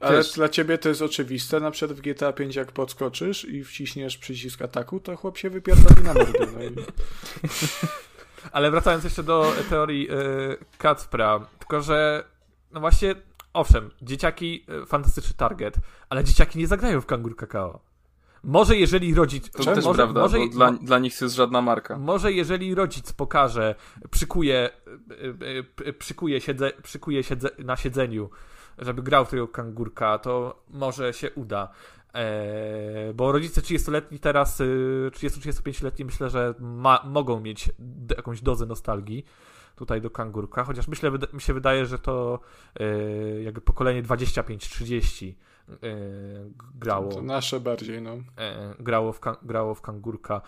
[0.00, 3.64] ale Wiesz, dla ciebie to jest oczywiste, na przykład w GTA 5 jak podskoczysz i
[3.64, 6.46] wciśniesz przycisk ataku, to chłop się wypierdoli na mordę.
[6.54, 6.74] No i...
[8.52, 12.24] Ale wracając jeszcze do teorii yy, Kacpra, tylko że
[12.72, 13.14] no właśnie,
[13.52, 15.74] owszem, dzieciaki, y, fantastyczny target,
[16.08, 17.89] ale dzieciaki nie zagrają w Kangur Kakao.
[18.44, 19.50] Może jeżeli rodzic...
[19.50, 21.98] To też może, prawda, może, dla, dla nich to jest żadna marka.
[21.98, 23.74] Może jeżeli rodzic pokaże,
[24.10, 24.70] przykuje,
[25.82, 28.30] y, y, przykuje, siedze, przykuje siedze, na siedzeniu
[28.80, 31.68] żeby grał w tego kangurka, to może się uda.
[32.14, 34.60] Eee, bo rodzice 30-letni teraz,
[35.10, 37.70] 30-35-letni myślę, że ma, mogą mieć
[38.16, 39.24] jakąś dozę nostalgii
[39.76, 42.40] tutaj do kangurka, chociaż myślę, mi się wydaje, że to
[42.80, 45.34] e, jakby pokolenie 25-30 e,
[46.74, 47.12] grało.
[47.12, 48.16] To nasze bardziej, no.
[48.38, 50.42] E, grało, w, grało w kangurka.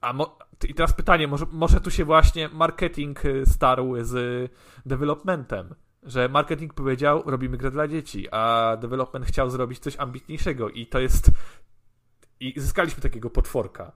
[0.00, 0.38] A mo,
[0.68, 4.50] I teraz pytanie, może, może tu się właśnie marketing starł z
[4.86, 10.86] developmentem że marketing powiedział, robimy grę dla dzieci, a development chciał zrobić coś ambitniejszego i
[10.86, 11.30] to jest...
[12.40, 13.92] I zyskaliśmy takiego potworka.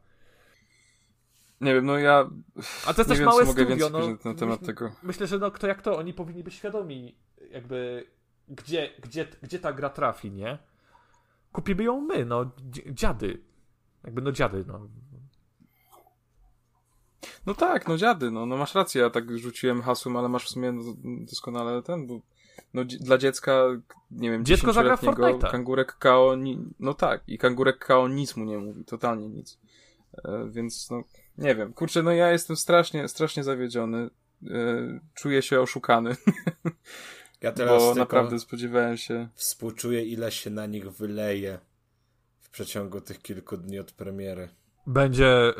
[1.60, 2.30] Nie wiem, no ja.
[2.86, 3.90] A to jest też wiem, małe studio.
[3.90, 4.92] No, na temat myśl, tego.
[5.02, 7.14] Myślę, że no kto jak to, oni powinni być świadomi,
[7.50, 8.06] jakby
[8.48, 10.58] gdzie, gdzie, gdzie ta gra trafi, nie?
[11.52, 12.50] Kupimy ją my, no,
[12.90, 13.42] dziady.
[14.04, 14.88] Jakby no dziady, no.
[17.46, 20.48] No tak, no dziady, no, no masz rację, ja tak rzuciłem hasłem, ale masz w
[20.48, 20.74] sumie
[21.04, 22.20] doskonale ten, bo
[22.74, 23.64] no, dla dziecka,
[24.10, 25.00] nie wiem, dziecko zagra w
[25.50, 26.36] kangurek KO,
[26.80, 29.58] no tak, i kangurek KO nic mu nie mówi, totalnie nic.
[30.24, 31.02] E, więc no,
[31.38, 34.10] nie wiem, kurczę, no ja jestem strasznie, strasznie zawiedziony,
[34.50, 36.16] e, czuję się oszukany.
[37.44, 39.28] Ja teraz bo naprawdę spodziewałem się.
[39.34, 41.58] Współczuję, ile się na nich wyleje
[42.40, 44.48] w przeciągu tych kilku dni od premiery.
[44.86, 45.52] Będzie,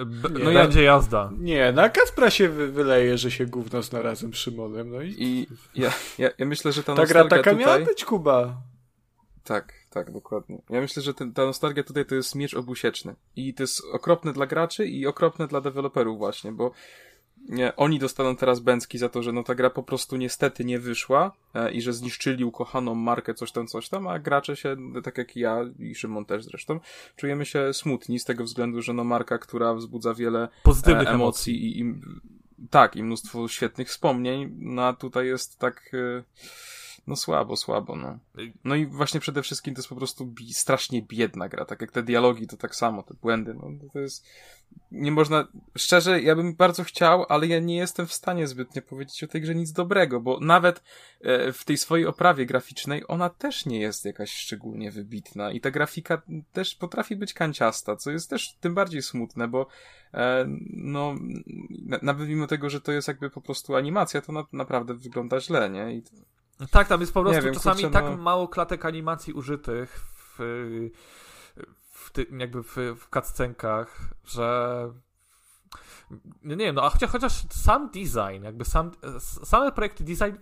[0.44, 1.32] no będzie ja, jazda.
[1.38, 4.90] Nie, na Kaspra się wyleje, że się gówno zna razem z Szymonem.
[4.90, 7.56] No i, I ja, ja, ja myślę, że ta Ta gra taka tutaj...
[7.56, 8.62] miała być, Kuba.
[9.44, 10.62] Tak, tak, dokładnie.
[10.70, 13.14] Ja myślę, że ten, ta nostalgia tutaj to jest miecz obusieczny.
[13.36, 16.72] I to jest okropne dla graczy i okropne dla deweloperów właśnie, bo nie,
[17.76, 21.32] oni dostaną teraz bęcki za to, że no ta gra po prostu niestety nie wyszła
[21.54, 25.36] e, i że zniszczyli ukochaną markę coś tam, coś tam, a gracze się, tak jak
[25.36, 26.80] ja i Szymon też zresztą,
[27.16, 31.54] czujemy się smutni z tego względu, że no marka, która wzbudza wiele Pozytywnych e, emocji.
[31.54, 31.94] emocji i, i
[32.70, 35.90] tak, i mnóstwo świetnych wspomnień, no a tutaj jest tak...
[35.94, 36.24] E,
[37.06, 38.18] no słabo, słabo, no.
[38.64, 41.92] No i właśnie przede wszystkim to jest po prostu bi strasznie biedna gra, tak jak
[41.92, 44.26] te dialogi to tak samo, te błędy, no to jest,
[44.90, 49.24] nie można, szczerze, ja bym bardzo chciał, ale ja nie jestem w stanie zbytnio powiedzieć
[49.24, 50.82] o tej grze nic dobrego, bo nawet
[51.20, 55.70] e, w tej swojej oprawie graficznej ona też nie jest jakaś szczególnie wybitna i ta
[55.70, 59.66] grafika też potrafi być kanciasta, co jest też tym bardziej smutne, bo
[60.14, 61.14] e, no,
[62.02, 65.70] nawet mimo tego, że to jest jakby po prostu animacja, to na, naprawdę wygląda źle,
[65.70, 65.94] nie?
[65.94, 66.02] I
[66.70, 70.38] tak, tam jest po prostu wiem, czasami kurczę, tak no- mało klatek animacji użytych w,
[71.90, 74.88] w ty, jakby w, w cutscenkach, że
[76.42, 78.90] nie wiem, no a chociaż, chociaż sam design, jakby sam,
[79.44, 80.36] same projekty design,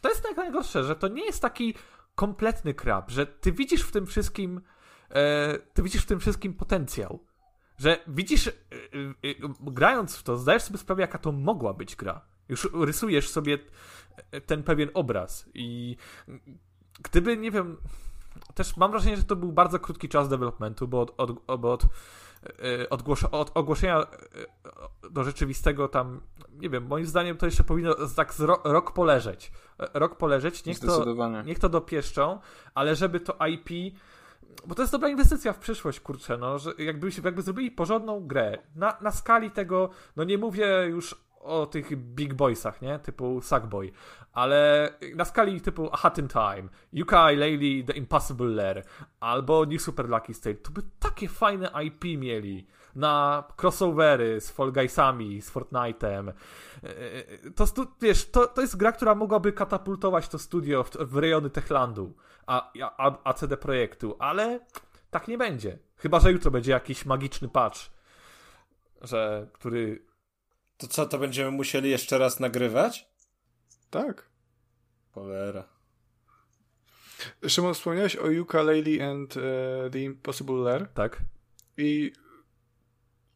[0.00, 1.74] to jest tak najgorsze, że to nie jest taki
[2.14, 4.60] kompletny krab, że ty widzisz w tym wszystkim
[5.10, 7.24] e, ty widzisz w tym wszystkim potencjał.
[7.78, 12.20] Że widzisz, e, e, grając w to, zdajesz sobie sprawę, jaka to mogła być gra.
[12.48, 13.58] Już rysujesz sobie
[14.46, 15.48] ten pewien obraz.
[15.54, 15.96] I
[17.02, 17.76] gdyby, nie wiem,
[18.54, 21.82] też mam wrażenie, że to był bardzo krótki czas developmentu, bo od, od, od,
[22.90, 24.06] od, od ogłoszenia
[25.10, 26.20] do rzeczywistego tam,
[26.52, 29.52] nie wiem, moim zdaniem to jeszcze powinno tak rok poleżeć.
[29.94, 31.04] Rok poleżeć, niech to,
[31.46, 32.40] niech to dopieszczą,
[32.74, 33.96] ale żeby to IP
[34.66, 38.58] bo to jest dobra inwestycja w przyszłość, kurczę, no, że jakby, jakby zrobili porządną grę
[38.76, 42.98] na, na skali tego, no nie mówię już o tych big boysach, nie?
[42.98, 43.92] Typu Sackboy.
[44.32, 48.84] Ale na skali typu A Hat in Time, Yuka Laylee The Impossible Lair,
[49.20, 54.72] albo New Super Lucky State, to by takie fajne IP mieli na crossovery z Fall
[54.72, 56.32] Guysami, z Fortnite'em.
[57.56, 57.66] To,
[58.00, 62.14] wiesz, to, to jest gra, która mogłaby katapultować to studio w, w rejony Techlandu,
[62.46, 64.60] a, a, a CD Projektu, ale
[65.10, 65.78] tak nie będzie.
[65.96, 67.78] Chyba, że jutro będzie jakiś magiczny patch,
[69.02, 70.05] że, który
[70.76, 73.08] to co, to będziemy musieli jeszcze raz nagrywać?
[73.90, 74.28] Tak.
[75.10, 75.68] Cholera.
[77.48, 79.42] Szymon, wspomniałeś o Ukulele and uh,
[79.92, 80.88] the Impossible Lair.
[80.94, 81.22] Tak.
[81.76, 82.12] I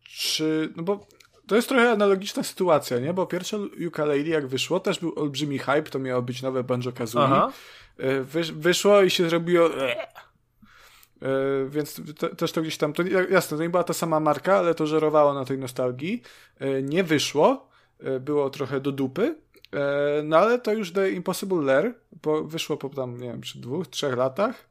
[0.02, 1.06] czy, no bo
[1.46, 3.14] to jest trochę analogiczna sytuacja, nie?
[3.14, 7.52] Bo pierwsze Ukulele jak wyszło, też był olbrzymi hype, to miało być nowe Banjo-Kazooie.
[7.96, 9.94] E, wysz, wyszło i się zrobiło Yy,
[11.68, 14.74] więc te, też to gdzieś tam, to jasne, to nie była ta sama marka, ale
[14.74, 16.22] to żerowało na tej nostalgii.
[16.60, 17.68] Yy, nie wyszło,
[18.02, 19.36] yy, było trochę do dupy,
[20.24, 21.94] no ale to już The Impossible Lair
[22.44, 24.70] wyszło po tam, nie wiem, przy dwóch, trzech latach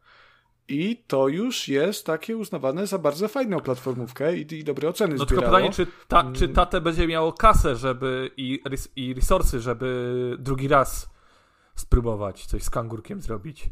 [0.69, 5.25] i to już jest takie uznawane za bardzo fajną platformówkę i, i dobre oceny No
[5.25, 5.41] zbierało.
[5.41, 6.55] tylko pytanie, czy, ta, czy mm.
[6.55, 8.59] Tate będzie miało kasę żeby i,
[8.95, 11.09] i resursy, żeby drugi raz
[11.75, 13.69] spróbować coś z kangurkiem zrobić.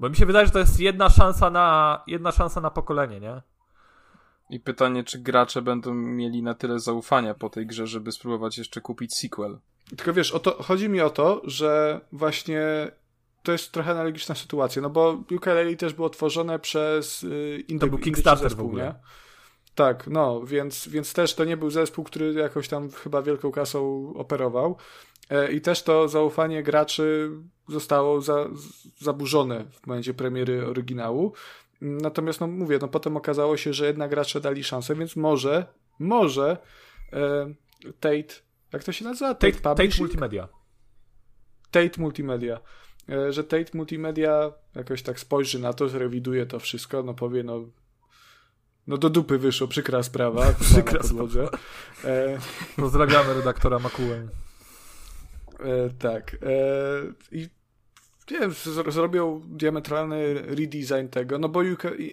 [0.00, 3.42] Bo mi się wydaje, że to jest jedna szansa na, jedna szansa na pokolenie, nie?
[4.50, 8.80] I pytanie, czy gracze będą mieli na tyle zaufania po tej grze, żeby spróbować jeszcze
[8.80, 9.58] kupić sequel.
[9.96, 12.90] Tylko wiesz, o to, chodzi mi o to, że właśnie
[13.42, 17.98] to jest trochę analogiczna sytuacja, no bo Ukulele też było tworzone przez yy, To był
[17.98, 18.84] Kickstarter zespół, w ogóle.
[18.84, 18.94] Nie?
[19.74, 24.12] Tak, no, więc, więc też to nie był zespół, który jakoś tam chyba wielką kasą
[24.16, 24.76] operował.
[25.30, 27.30] E, I też to zaufanie graczy
[27.68, 28.48] zostało za,
[28.98, 31.32] zaburzone w momencie premiery oryginału.
[31.80, 35.66] Natomiast, no mówię, no potem okazało się, że jednak gracze dali szansę, więc może,
[35.98, 36.56] może
[37.12, 37.54] e,
[38.00, 38.34] Tate,
[38.72, 39.34] jak to się nazywa?
[39.34, 40.48] Tate, Tate, Tate Multimedia.
[41.70, 42.60] Tate Multimedia.
[43.08, 47.64] E, że Tate Multimedia jakoś tak spojrzy na to, zrewiduje to wszystko, no powie, no
[48.86, 50.52] no do dupy wyszło, przykra sprawa.
[50.60, 51.50] przykra sprawa.
[52.04, 52.38] E...
[52.76, 54.28] Pozdrawiamy redaktora Makułę.
[55.62, 56.36] E, tak.
[56.42, 56.46] E,
[57.32, 57.48] I
[58.30, 58.52] nie wiem,
[58.88, 61.62] zrobią diametralny redesign tego, no bo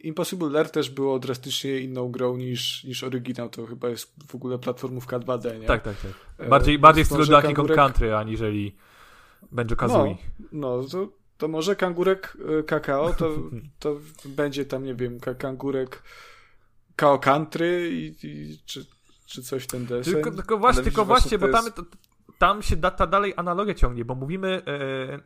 [0.04, 4.60] Impossible Lair też było drastycznie inną grą niż, niż oryginał, to chyba jest w ogóle
[4.60, 5.68] platformówka 2D, nie?
[5.68, 5.96] Tak, tak,
[6.38, 6.50] tak.
[6.50, 8.76] Bardziej, e, bardziej w stylu Donkey Kong Country, aniżeli
[9.52, 10.18] Banjo Kazooie.
[10.52, 13.36] No, no to, to może kangurek e, kakao, to,
[13.80, 16.04] to będzie tam, nie wiem, kangurek
[16.96, 18.86] Kao Country i, i, czy,
[19.26, 20.14] czy coś w ten deseń.
[20.14, 21.82] Tylko, tylko właśnie, tylko właśnie, bo tam, jest...
[22.38, 24.62] tam się da, ta dalej analogia ciągnie, bo mówimy,
[25.10, 25.20] yy,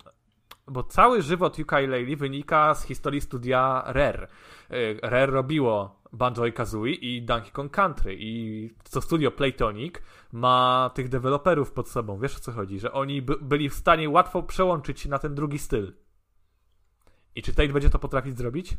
[0.68, 4.28] bo cały żywot Yooka-Laylee wynika z historii studia Rare.
[4.70, 9.96] Yy, Rare robiło Banjo i Kazooie i Donkey Kong Country i to studio Playtonic
[10.32, 12.20] ma tych deweloperów pod sobą.
[12.20, 12.80] Wiesz o co chodzi?
[12.80, 15.94] Że oni by, byli w stanie łatwo przełączyć się na ten drugi styl.
[17.36, 18.78] I czy Tate będzie to potrafić zrobić?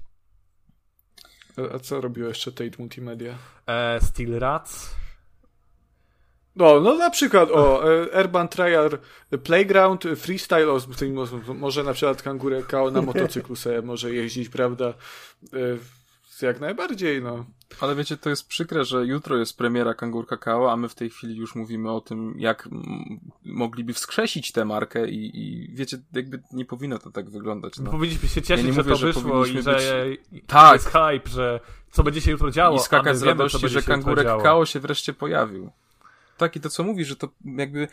[1.75, 3.35] A co robiło jeszcze Tate Multimedia?
[3.67, 4.97] E, Steel Rats.
[6.57, 8.91] No, no na przykład, o, e, Urban Trial
[9.45, 10.79] Playground, Freestyle,
[11.55, 14.95] może na przykład Kangurę Kao na motocyklu sobie może jeździć, prawda?
[15.53, 15.57] E,
[16.43, 17.45] Jak najbardziej, no.
[17.81, 21.11] Ale wiecie, to jest przykre, że jutro jest premiera Kangur Kakao, a my w tej
[21.11, 22.69] chwili już mówimy o tym, jak
[23.45, 27.79] mogliby wskrzesić tę markę i, i wiecie, jakby nie powinno to tak wyglądać.
[27.79, 27.91] No.
[27.91, 30.07] Powinniśmy się cieszyć, Ja nie że mówię, to że wyszło i powinniśmy że
[30.47, 30.73] Tak.
[30.73, 32.77] jest hype, że co będzie się jutro działo.
[32.77, 34.43] I skakać z radości, że Kangurek działo.
[34.43, 35.71] Kao się wreszcie pojawił.
[36.37, 37.89] Tak, i to co mówi, że to jakby.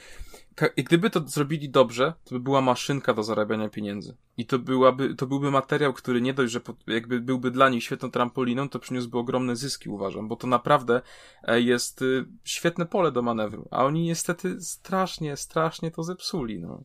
[0.75, 4.15] gdyby to zrobili dobrze, to by była maszynka do zarabiania pieniędzy.
[4.37, 8.11] I to, byłaby, to byłby materiał, który nie dość, że jakby byłby dla nich świetną
[8.11, 11.01] trampoliną, to przyniósłby ogromne zyski, uważam, bo to naprawdę
[11.43, 13.67] e, jest y, świetne pole do manewru.
[13.71, 16.83] A oni niestety strasznie, strasznie to zepsuli, no.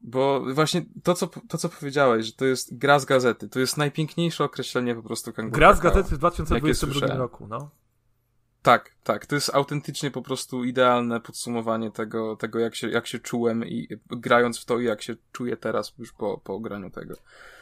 [0.00, 3.76] Bo właśnie to co, to, co powiedziałeś, że to jest gra z gazety, to jest
[3.76, 5.58] najpiękniejsze określenie po prostu kanguru.
[5.58, 7.18] Gra z gazety w 2022 słyszałem.
[7.18, 7.70] roku, no.
[8.68, 9.26] Tak, tak.
[9.26, 13.88] To jest autentycznie po prostu idealne podsumowanie tego, tego jak, się, jak się czułem i
[14.10, 17.14] grając w to i jak się czuję teraz już po, po graniu tego.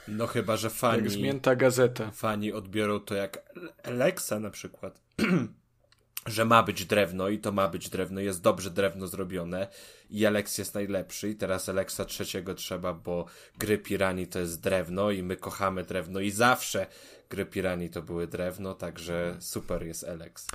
[0.09, 2.11] No chyba, że Jak fani, zmięta gazeta.
[2.11, 3.39] fani odbiorą to jak
[3.85, 5.01] Alexa na przykład.
[6.27, 9.69] że ma być drewno i to ma być drewno, jest dobrze drewno zrobione
[10.11, 13.27] i Alex jest najlepszy i teraz Alexa trzeciego trzeba, bo
[13.59, 16.87] gry Pirani to jest drewno i my kochamy drewno i zawsze
[17.31, 20.47] gry Pirani to były drewno, także super jest Alex.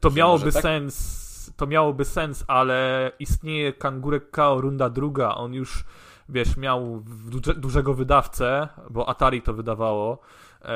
[0.00, 0.62] To miałoby tak?
[0.62, 5.84] sens, to miałoby sens, ale istnieje Kangurek Kao runda druga, on już,
[6.28, 10.18] wiesz, miał duże, dużego wydawcę, bo Atari to wydawało,
[10.62, 10.68] e,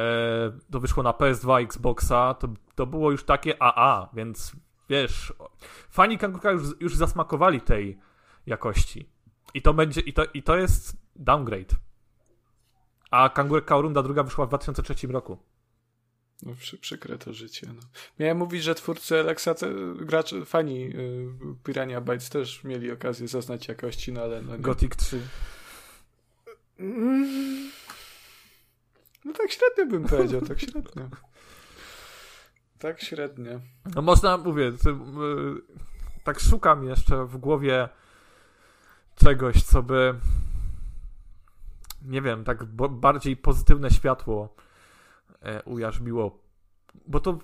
[0.70, 4.52] to wyszło na PS2, Xboxa, to, to było już takie AA, więc
[4.88, 5.32] wiesz,
[5.90, 7.98] fani Kangurka już, już zasmakowali tej
[8.46, 9.08] jakości.
[9.54, 11.74] I to będzie, i to, i to jest downgrade.
[13.10, 15.38] A Kangurek Kao runda druga wyszła w 2003 roku.
[16.42, 17.66] No, przy, przykre to życie.
[17.76, 17.82] No.
[18.18, 21.28] Miałem mówić, że twórcy Alexa, te, gracze, fani y,
[21.64, 24.62] Pirania Bytes też mieli okazję zaznać jakości, no ale no nie.
[24.62, 25.20] Gothic 3.
[26.78, 27.70] Mm.
[29.24, 31.08] No tak średnio bym powiedział, tak średnio.
[32.78, 33.60] Tak średnio.
[33.94, 34.94] No można, mówię, ty, y,
[36.24, 37.88] tak szukam jeszcze w głowie
[39.16, 40.14] czegoś, co by
[42.02, 44.54] nie wiem, tak bardziej pozytywne światło
[45.64, 46.38] ujarzmiło.
[47.06, 47.38] Bo to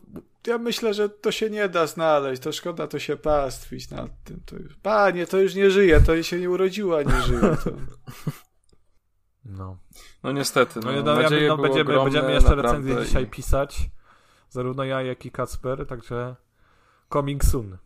[0.47, 4.41] Ja myślę, że to się nie da znaleźć, to szkoda to się pastwić nad tym.
[4.47, 7.41] To już, panie, to już nie żyje, to się nie urodziła, nie żyje.
[7.41, 7.71] To...
[9.45, 9.79] no.
[10.23, 13.91] No niestety, no, No, no, ja, no będziemy, ogromne, będziemy jeszcze recenzję i- dzisiaj pisać.
[14.49, 16.37] Zarówno ja, jak i Kacper, także
[17.13, 17.79] coming soon.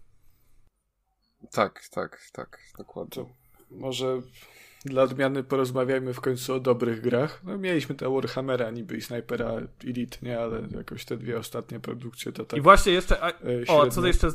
[1.50, 3.10] Tak, tak, tak, dokładnie.
[3.24, 3.30] To
[3.70, 4.22] może
[4.84, 7.40] dla odmiany porozmawiajmy w końcu o dobrych grach.
[7.44, 9.50] No mieliśmy te Warhammera niby i Snipera
[9.84, 10.40] Elite, nie?
[10.40, 13.32] Ale jakoś te dwie ostatnie produkcje to tak I właśnie jeszcze, a, e,
[13.68, 14.28] O, co to jeszcze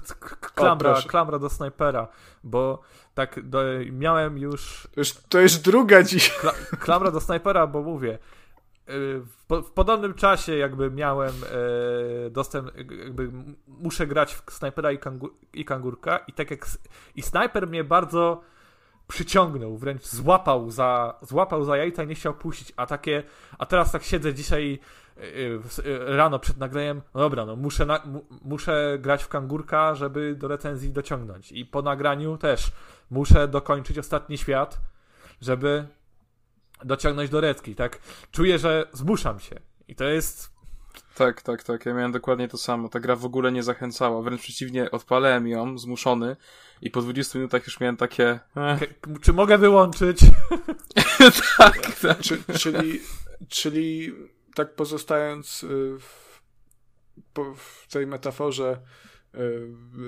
[0.56, 1.10] klamra, proszę.
[1.10, 2.08] klamra do snajpera,
[2.44, 2.82] bo
[3.14, 6.30] tak do, miałem już To już, to już druga dziś.
[6.32, 8.18] kla, klamra do snajpera, bo mówię, y,
[9.20, 11.34] w, po, w podobnym czasie jakby miałem
[12.26, 16.66] e, dostęp, jakby m- muszę grać w snajpera i, kangu, i kangurka i tak jak
[17.16, 18.42] i snajper mnie bardzo
[19.08, 23.24] przyciągnął, wręcz złapał za, złapał za jajca i nie chciał puścić, a takie,
[23.58, 24.80] a teraz tak siedzę dzisiaj
[25.18, 25.22] y,
[25.86, 30.36] y, rano przed nagraniem, no dobra, no muszę, na, mu, muszę grać w kangurka, żeby
[30.36, 31.52] do recenzji dociągnąć.
[31.52, 32.72] I po nagraniu też
[33.12, 34.82] muszę dokończyć ostatni świat,
[35.42, 35.88] żeby
[36.84, 38.00] dociągnąć do recki, tak?
[38.32, 39.56] Czuję, że zmuszam się.
[39.88, 40.55] I to jest
[41.16, 41.86] Tak, tak, tak.
[41.86, 42.90] Ja miałem dokładnie to samo.
[42.90, 44.22] Ta gra w ogóle nie zachęcała.
[44.22, 46.36] Wręcz przeciwnie, odpalałem ją zmuszony
[46.82, 48.40] i po 20 minutach już miałem takie.
[48.58, 48.80] Eh,
[49.22, 50.20] czy mogę wyłączyć?
[51.58, 52.20] tak, tak.
[52.20, 53.00] Czy, czyli,
[53.50, 54.14] czyli
[54.56, 55.68] tak pozostając y,
[56.00, 56.40] w,
[57.58, 58.82] w tej metaforze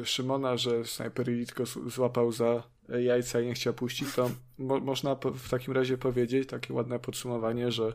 [0.02, 4.32] y, Szymona, że Sniper Elite go z- złapał za jajca i nie chciał puścić, to
[4.58, 7.94] mo, można po, w takim razie powiedzieć, takie ładne podsumowanie, że y,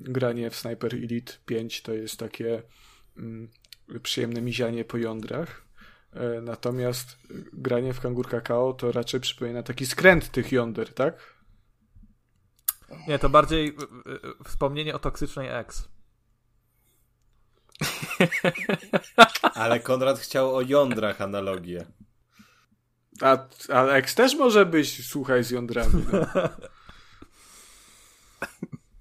[0.00, 2.62] granie w Sniper Elite 5 to jest takie
[3.16, 3.48] mm,
[4.02, 5.64] przyjemne mizianie po jądrach.
[6.38, 7.16] Y, Natomiast
[7.52, 11.40] granie w Kangur Kakao to raczej przypomina taki skręt tych jąder, tak?
[13.08, 15.88] Nie, to bardziej y, y, wspomnienie o toksycznej ex.
[19.54, 21.86] Ale Konrad chciał o jądrach analogię.
[23.20, 26.04] A, a też może być, słuchaj, z jądrami.
[26.12, 26.26] No.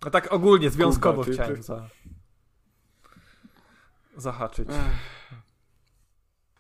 [0.06, 1.90] No tak ogólnie, związkowo ty- ty- chciałem za...
[4.18, 4.70] zahaczyć.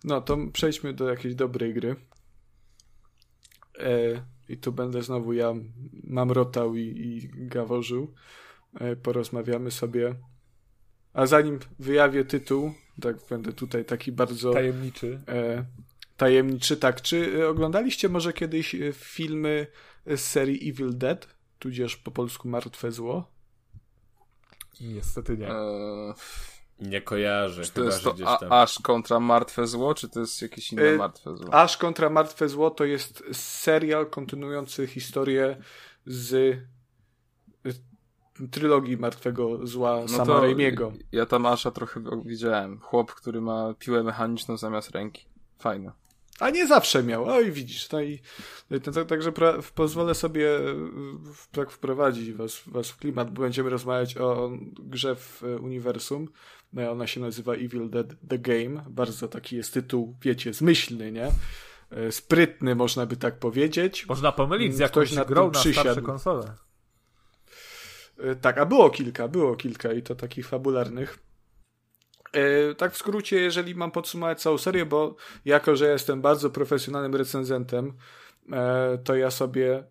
[0.03, 1.95] no to przejdźmy do jakiejś dobrej gry.
[3.79, 5.53] E, i tu będę znowu ja
[6.03, 8.13] mamrotał i, i gaworzył.
[8.79, 10.15] E, porozmawiamy sobie.
[11.13, 15.23] A zanim wyjawię tytuł, tak będę tutaj taki bardzo tajemniczy.
[15.27, 15.65] E,
[16.19, 17.01] tajemniczy, tak.
[17.01, 19.67] Czy oglądaliście może kiedyś e, filmy
[20.05, 21.27] z serii Evil Dead,
[21.59, 23.31] tudzież po polsku Martwe Zło?
[24.81, 25.49] Niestety nie.
[25.49, 26.13] Eee,
[26.79, 27.63] nie kojarzę.
[27.63, 31.37] Czy to jest to Ash kontra Martwe Zło, czy to jest jakieś inne e, Martwe
[31.37, 31.53] Zło?
[31.53, 35.57] Ash kontra Martwe Zło to jest serial kontynuujący historię
[36.05, 36.57] z
[38.51, 40.91] trylogii Martwego Zła no sama Raimiego.
[41.11, 42.79] Ja tam Asha trochę widziałem.
[42.79, 45.25] Chłop, który ma piłę mechaniczną zamiast ręki.
[45.59, 45.91] Fajne.
[46.39, 47.25] A nie zawsze miał.
[47.25, 47.89] Oj, widzisz.
[47.91, 48.19] No i
[49.07, 49.31] także
[49.75, 50.49] pozwolę sobie
[51.51, 56.27] tak wprowadzić was, was w klimat, bo będziemy rozmawiać o grze w e, uniwersum.
[56.73, 58.85] No, ona się nazywa Evil Dead The Game.
[58.89, 61.31] Bardzo taki jest tytuł, wiecie, zmyślny, nie?
[61.91, 64.07] E, sprytny, można by tak powiedzieć.
[64.07, 66.53] Można pomylić z jakąś Ktoś grą na starsze konsole.
[68.17, 71.28] E, tak, a było kilka, było kilka i to takich fabularnych.
[72.33, 77.15] E, tak w skrócie, jeżeli mam podsumować całą serię, bo jako, że jestem bardzo profesjonalnym
[77.15, 77.93] recenzentem,
[78.51, 79.83] e, to ja sobie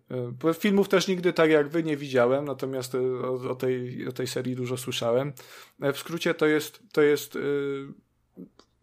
[0.59, 4.55] filmów też nigdy tak jak wy nie widziałem, natomiast o, o, tej, o tej serii
[4.55, 5.33] dużo słyszałem.
[5.79, 7.37] W skrócie to jest, to jest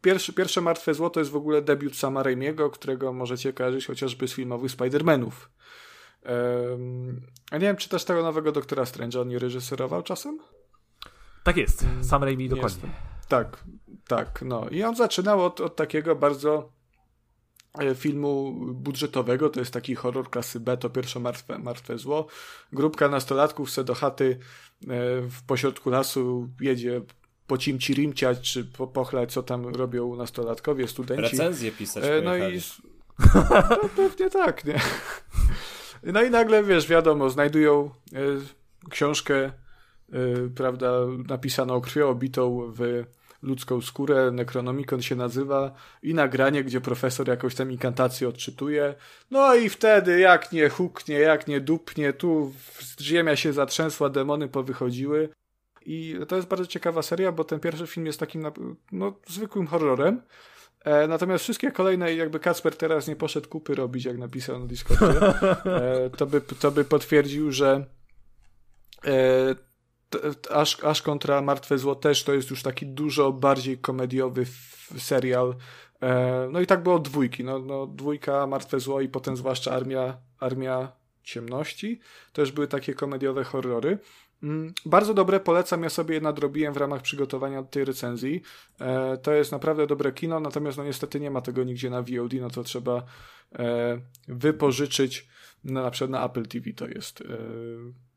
[0.02, 4.28] pierwsze, pierwsze Martwe Zło to jest w ogóle debiut sama Raimiego, którego możecie kojarzyć chociażby
[4.28, 5.32] z filmowych Spider-Manów.
[7.50, 10.38] A nie wiem, czy też tego nowego Doktora Strange'a on nie reżyserował czasem?
[11.44, 12.88] Tak jest, sam Raimi dokładnie.
[12.88, 13.15] Jest.
[13.28, 13.64] Tak,
[14.08, 14.68] tak, no.
[14.68, 16.72] I on zaczynał od, od takiego bardzo
[17.78, 22.26] e, filmu budżetowego, to jest taki horror klasy B, to pierwsze martwe, martwe zło.
[22.72, 24.38] Grupka nastolatków se do chaty
[24.82, 24.86] e,
[25.20, 27.00] w pośrodku lasu jedzie
[27.46, 31.22] po cimci rimciać, czy po pochlać, co tam robią nastolatkowie, studenci.
[31.22, 32.60] Recenzje pisać e, No i...
[33.82, 34.80] No, pewnie tak, nie?
[36.12, 37.90] No i nagle, wiesz, wiadomo, znajdują
[38.90, 39.52] książkę,
[40.54, 40.92] prawda,
[41.28, 43.04] napisaną krwią obitą w
[43.42, 48.94] ludzką skórę, Necronomicon się nazywa i nagranie, gdzie profesor jakąś tam inkantację odczytuje.
[49.30, 52.52] No i wtedy jak nie huknie, jak nie dupnie, tu
[53.00, 55.28] ziemia się zatrzęsła, demony powychodziły.
[55.86, 58.46] I to jest bardzo ciekawa seria, bo ten pierwszy film jest takim
[58.92, 60.22] no, zwykłym horrorem,
[60.86, 65.20] E, natomiast wszystkie kolejne, jakby Kacper teraz nie poszedł kupy robić, jak napisał na Discordzie,
[65.64, 67.86] e, to, by, to by potwierdził, że
[69.04, 69.54] e,
[70.50, 74.46] aż, aż kontra Martwe Zło też to jest już taki dużo bardziej komediowy
[74.98, 75.54] serial.
[76.02, 77.44] E, no i tak było dwójki.
[77.44, 82.00] No, no, dwójka, Martwe Zło i potem zwłaszcza Armia, Armia Ciemności.
[82.32, 83.98] Też były takie komediowe horrory.
[84.42, 88.42] Mm, bardzo dobre, polecam, ja sobie je nadrobiłem w ramach przygotowania tej recenzji.
[88.80, 92.32] E, to jest naprawdę dobre kino, natomiast no niestety nie ma tego nigdzie na VOD,
[92.40, 93.02] no to trzeba
[93.58, 95.28] e, wypożyczyć
[95.64, 97.20] no, na przykład na Apple TV to jest.
[97.20, 97.24] E,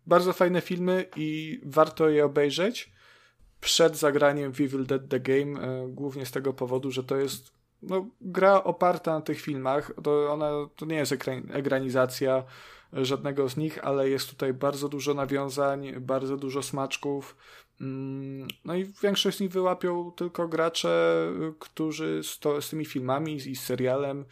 [0.09, 2.91] bardzo fajne filmy i warto je obejrzeć.
[3.61, 7.51] Przed zagraniem w Evil Dead The Game, e, głównie z tego powodu, że to jest
[7.81, 11.13] no, gra oparta na tych filmach, to ona to nie jest
[11.53, 12.43] ekranizacja,
[12.93, 17.35] żadnego z nich, ale jest tutaj bardzo dużo nawiązań, bardzo dużo smaczków.
[17.81, 21.25] Mm, no i większość z nich wyłapią tylko gracze,
[21.59, 24.25] którzy z, to, z tymi filmami i z serialem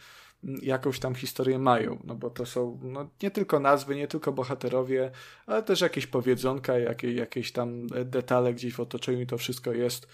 [0.62, 5.10] jakąś tam historię mają, no bo to są no, nie tylko nazwy, nie tylko bohaterowie,
[5.46, 10.08] ale też jakieś powiedzonka, jakieś, jakieś tam detale gdzieś w otoczeniu i to wszystko jest,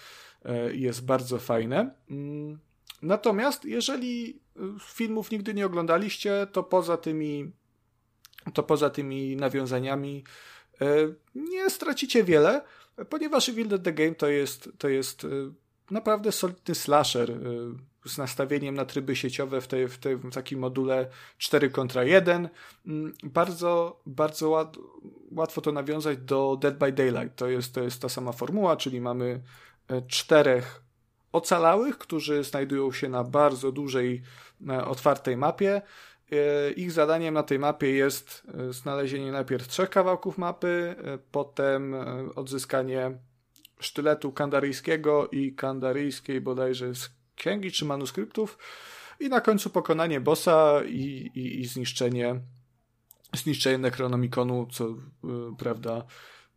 [0.44, 1.94] e, jest bardzo fajne.
[2.10, 2.58] Mm,
[3.02, 4.40] natomiast jeżeli
[4.80, 7.52] filmów nigdy nie oglądaliście, to poza tymi
[8.54, 10.24] to poza tymi nawiązaniami
[10.80, 10.86] e,
[11.34, 12.62] nie stracicie wiele,
[13.08, 15.28] ponieważ Evil the Game to jest, to jest e,
[15.90, 17.36] naprawdę solidny slasher e,
[18.07, 22.49] z nastawieniem na tryby sieciowe w, tej, w, w takim module 4 kontra 1.
[22.86, 24.76] Mm, bardzo, bardzo łat,
[25.33, 27.36] łatwo to nawiązać do Dead by Daylight.
[27.36, 29.41] To jest, to jest ta sama formuła, czyli mamy
[30.08, 30.83] czterech
[31.33, 34.23] ocalałych, którzy znajdują się na bardzo dużej,
[34.86, 35.83] otwartej mapie
[36.33, 41.94] E, ich zadaniem na tej mapie jest e, znalezienie najpierw trzech kawałków mapy, e, potem
[42.36, 43.18] odzyskanie
[43.81, 46.92] sztyletu kandaryjskiego i kandaryjskiej bodajże
[47.36, 48.58] księgi czy manuskryptów
[49.20, 52.40] i na końcu pokonanie bossa i, i, i zniszczenie
[53.36, 54.94] zniszczenie Necronomiconu, co
[55.58, 56.04] prawda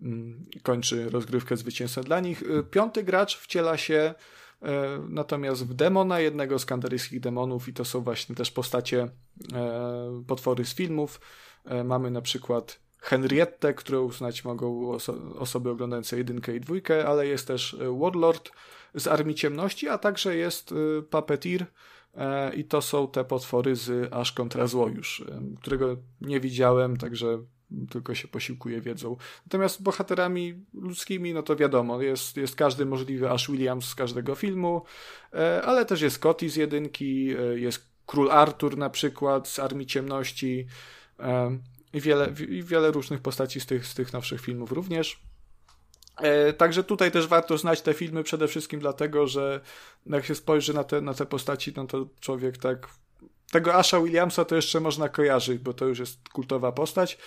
[0.01, 2.43] mm, kończy rozgrywkę zwycięstwa dla nich.
[2.71, 4.13] Piąty gracz wciela się
[4.61, 9.09] E, natomiast w demona, jednego z kandaryjskich demonów, i to są właśnie też postacie,
[9.53, 11.21] e, potwory z filmów,
[11.65, 17.27] e, mamy na przykład Henriette, którą uznać mogą oso osoby oglądające jedynkę i dwójkę, ale
[17.27, 18.49] jest też Warlord
[18.93, 20.73] z Armii Ciemności, a także jest
[21.09, 21.65] Puppeteer,
[22.17, 25.23] E, I to są te potwory z Aż kontra Zło już,
[25.61, 27.39] którego nie widziałem, także
[27.89, 29.17] tylko się posiłkuje wiedzą.
[29.45, 34.81] Natomiast bohaterami ludzkimi, no to wiadomo, jest, jest każdy możliwy Ash Williams z każdego filmu,
[35.33, 39.87] e, ale też jest Scotty z jedynki, e, jest Król Artur na przykład z Armii
[39.87, 40.67] Ciemności
[41.93, 42.31] i wiele,
[42.63, 45.26] wiele różnych postaci z tych, z tych nowszych filmów również.
[46.17, 49.61] E, także tutaj też warto znać te filmy przede wszystkim dlatego, że
[50.05, 52.87] jak się spojrzy na te, na te postaci, no to człowiek tak.
[53.51, 57.17] Tego Asha Williamsa to jeszcze można kojarzyć, bo to już jest kultowa postać.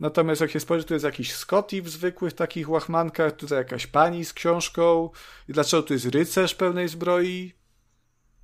[0.00, 4.24] Natomiast jak się spojrzy, tu jest jakiś Scotty w zwykłych takich łachmankach, tutaj jakaś pani
[4.24, 5.10] z książką.
[5.48, 7.52] I dlaczego tu jest rycerz pełnej zbroi?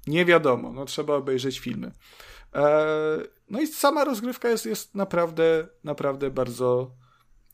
[0.06, 1.92] Nie wiadomo, no trzeba obejrzeć filmy.
[2.52, 2.64] Eee,
[3.50, 6.90] no i sama rozgrywka jest, jest naprawdę, naprawdę bardzo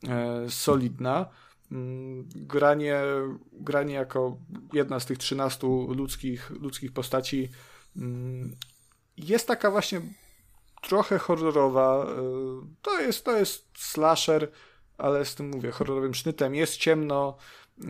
[0.09, 1.29] e, solidna.
[1.73, 3.01] Mm, granie,
[3.53, 4.37] granie jako
[4.73, 7.49] jedna z tych 13 ludzkich, ludzkich postaci
[7.97, 8.55] mm,
[9.17, 10.01] jest taka właśnie
[10.81, 12.05] trochę horrorowa.
[12.05, 12.15] E,
[12.81, 14.51] to jest, to jest slasher,
[14.97, 16.55] ale z tym mówię, horrorowym sznytem.
[16.55, 17.37] Jest ciemno,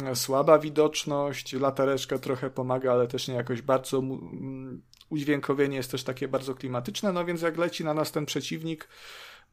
[0.06, 3.98] e, słaba widoczność, latareczka trochę pomaga, ale też nie jakoś bardzo.
[3.98, 8.88] Mm, udźwiękowienie jest też takie bardzo klimatyczne, no więc jak leci na nas ten przeciwnik,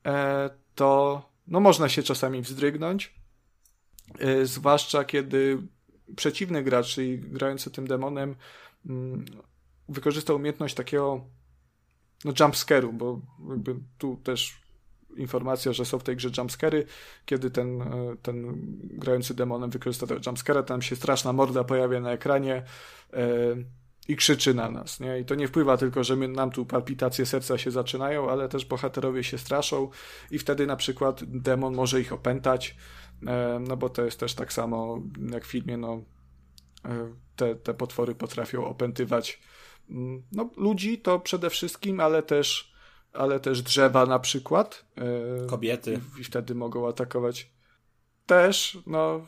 [0.07, 3.19] e, to no można się czasami wzdrygnąć.
[4.42, 5.58] Zwłaszcza kiedy
[6.16, 8.34] przeciwny gracz, czyli grający tym demonem,
[8.86, 9.24] mm,
[9.89, 11.24] wykorzystał umiejętność takiego
[12.24, 13.20] no jumpscare'u, bo
[13.98, 14.60] tu też
[15.16, 16.86] informacja, że są w tej grze jumpscary,
[17.26, 22.12] kiedy ten, e, ten grający demonem wykorzysta tego jumpscare'a, tam się straszna morda pojawia na
[22.12, 22.62] ekranie
[23.12, 23.26] e,
[24.08, 25.20] i krzyczy na nas, nie?
[25.20, 28.64] I to nie wpływa tylko, że my, nam tu palpitacje serca się zaczynają, ale też
[28.64, 29.90] bohaterowie się straszą
[30.30, 33.09] i wtedy na przykład demon może ich opętać, e,
[33.60, 36.02] no bo to jest też tak samo jak w filmie, no
[37.36, 39.40] te, te potwory potrafią opętywać
[39.90, 42.73] Mm, no, ludzi to przede wszystkim, ale też,
[43.12, 44.84] ale też drzewa na przykład.
[44.97, 46.00] E, Kobiety.
[46.18, 47.50] I, i wtedy mogą atakować.
[48.26, 49.26] Też, no,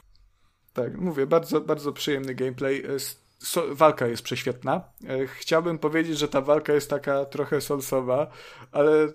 [0.72, 2.84] tak, mówię, bardzo, bardzo przyjemny gameplay.
[2.84, 2.98] E,
[3.38, 4.84] so, walka jest prześwietna.
[5.08, 8.30] E, chciałbym powiedzieć, że ta walka jest taka trochę solsowa,
[8.72, 9.08] ale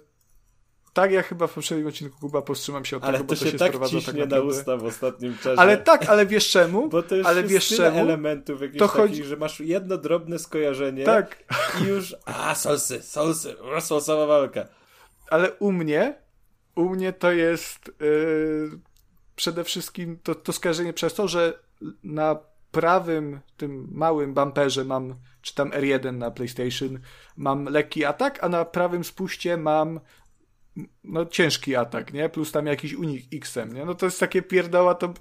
[0.97, 3.51] tak, ja chyba w poprzednim odcinku Kuba powstrzymam się od ale tego, bo to się,
[3.51, 4.35] się tak sprowadza tak naprawdę...
[4.35, 5.59] na usta w ostatnim czasie.
[5.61, 6.89] Ale tak, ale wiesz czemu?
[6.89, 7.99] Bo to już ale jest wiesz tyle czemu?
[7.99, 11.43] elementów jakichś to takich, że masz jedno drobne skojarzenie tak.
[11.81, 14.67] i już a, solsy, solsy, solsowa walka.
[15.29, 16.15] Ale u mnie,
[16.75, 18.79] u mnie to jest yy,
[19.35, 21.59] przede wszystkim to, to skojarzenie przez to, że
[22.03, 22.39] na
[22.71, 26.99] prawym, tym małym bumperze mam, czy tam R1 na PlayStation,
[27.37, 29.99] mam lekki atak, a na prawym spuście mam
[31.03, 32.29] no ciężki atak, nie?
[32.29, 33.85] Plus tam jakiś unik X-em, nie?
[33.85, 35.13] No to jest takie pierdoła, to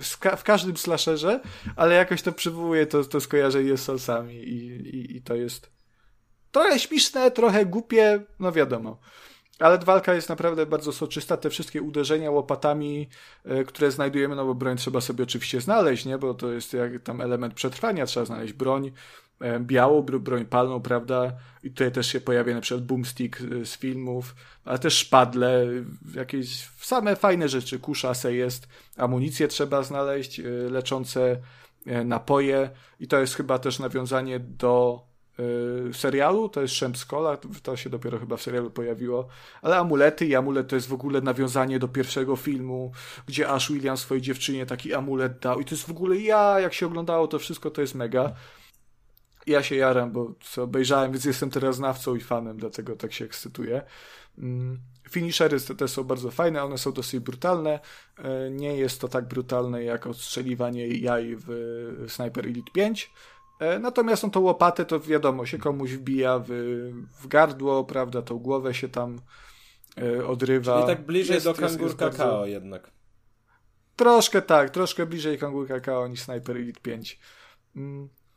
[0.00, 1.40] w, w każdym slasherze,
[1.76, 5.70] ale jakoś to przywołuje to, to skojarzenie z Soulsami i, i, i to jest
[6.50, 8.98] trochę śmieszne, trochę głupie, no wiadomo.
[9.58, 11.36] Ale walka jest naprawdę bardzo soczysta.
[11.36, 13.08] Te wszystkie uderzenia łopatami,
[13.60, 16.18] y, które znajdujemy, no bo broń trzeba sobie oczywiście znaleźć, nie?
[16.18, 19.27] Bo to jest jak tam element przetrwania, trzeba znaleźć broń, E,
[19.60, 21.32] białą broń palną, prawda?
[21.64, 24.34] I tutaj też się pojawia na przykład boomstick e, z filmów,
[24.64, 25.66] ale też szpadle,
[26.14, 27.78] jakieś same fajne rzeczy.
[27.78, 31.36] Kusza se jest, amunicję trzeba znaleźć, e, leczące
[32.04, 35.02] napoje i to jest chyba też nawiązanie do
[35.92, 39.28] serialu, to jest Szempskola, to się dopiero chyba w serialu pojawiło,
[39.62, 42.92] ale amulety i amulet to jest w ogóle nawiązanie do pierwszego filmu,
[43.26, 46.74] gdzie Ash William swojej dziewczynie taki amulet dał i to jest w ogóle ja, jak
[46.74, 48.34] się oglądało to wszystko, to jest mega
[49.48, 53.24] ja się jaram, bo co obejrzałem, więc jestem teraz znawcą i fanem, dlatego tak się
[53.24, 53.82] ekscytuję.
[54.38, 54.78] Mm,
[55.10, 57.80] finishery te są bardzo fajne, one są dosyć brutalne.
[58.18, 61.48] E, nie jest to tak brutalne jak odstrzeliwanie jaj w
[62.08, 63.10] Sniper Elite 5.
[63.60, 66.50] E, natomiast no to łopatę to wiadomo, się komuś wbija w,
[67.20, 69.20] w gardło, prawda, tą głowę się tam
[69.98, 70.74] e, odrywa.
[70.74, 72.46] Czyli tak bliżej jest, do kangur kakao bardzo...
[72.46, 72.90] jednak.
[73.96, 77.18] Troszkę tak, troszkę bliżej kangur kakao niż Sniper Elite 5.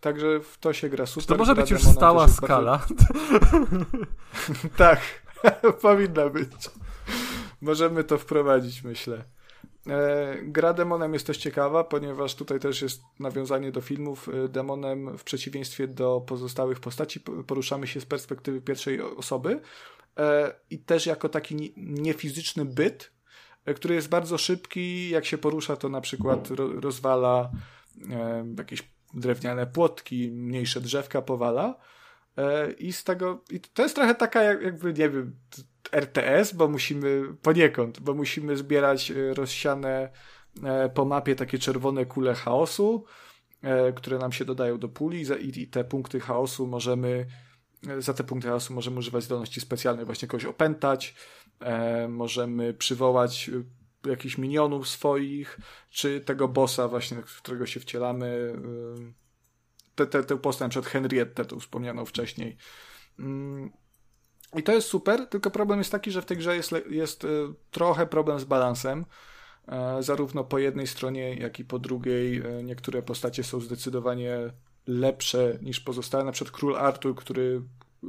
[0.02, 1.24] Także w to się gra super.
[1.24, 2.78] Czy to może być już stała skala?
[2.78, 3.86] Bardzo...
[4.78, 5.00] tak,
[5.82, 6.52] powinna być.
[7.62, 9.24] Możemy to wprowadzić, myślę.
[9.88, 14.30] E, gra demonem jest też ciekawa, ponieważ tutaj też jest nawiązanie do filmów.
[14.30, 19.62] E, demonem w przeciwieństwie do pozostałych postaci poruszamy się z perspektywy pierwszej osoby
[20.18, 23.12] e, i też jako taki niefizyczny byt,
[23.76, 25.10] który jest bardzo szybki.
[25.10, 27.52] Jak się porusza, to na przykład rozwala
[28.58, 28.84] jakieś
[29.14, 31.78] drewniane płotki, mniejsze drzewka powala.
[32.38, 35.36] E, I z tego, i to jest trochę taka jakby, nie wiem,
[35.92, 40.10] RTS, bo musimy, poniekąd, bo musimy zbierać e, rozsiane
[40.64, 43.06] e, po mapie takie czerwone kule chaosu,
[43.96, 47.26] które nam się dodają do puli i te punkty chaosu możemy
[48.00, 51.16] za te punkty chaosu możemy używać zdolności specjalnej, właśnie kogoś opętać,
[52.10, 53.52] możemy przywołać
[54.06, 58.54] jakichś minionów swoich, czy tego bossa właśnie, w którego się wcielamy.
[59.96, 62.58] Tę te, te, postać, przed Henriette, tu wspomnianą wcześniej.
[63.20, 63.72] Mm,
[64.56, 67.28] I to jest super, tylko problem jest taki, że w tej grze jest, jest
[67.72, 69.06] trochę problem z balansem.
[70.00, 74.52] Zarówno po jednej stronie, jak i po drugiej niektóre postacie są zdecydowanie
[74.88, 76.24] lepsze niż pozostałe.
[76.24, 77.62] Na przykład król Artur, który
[78.04, 78.08] y,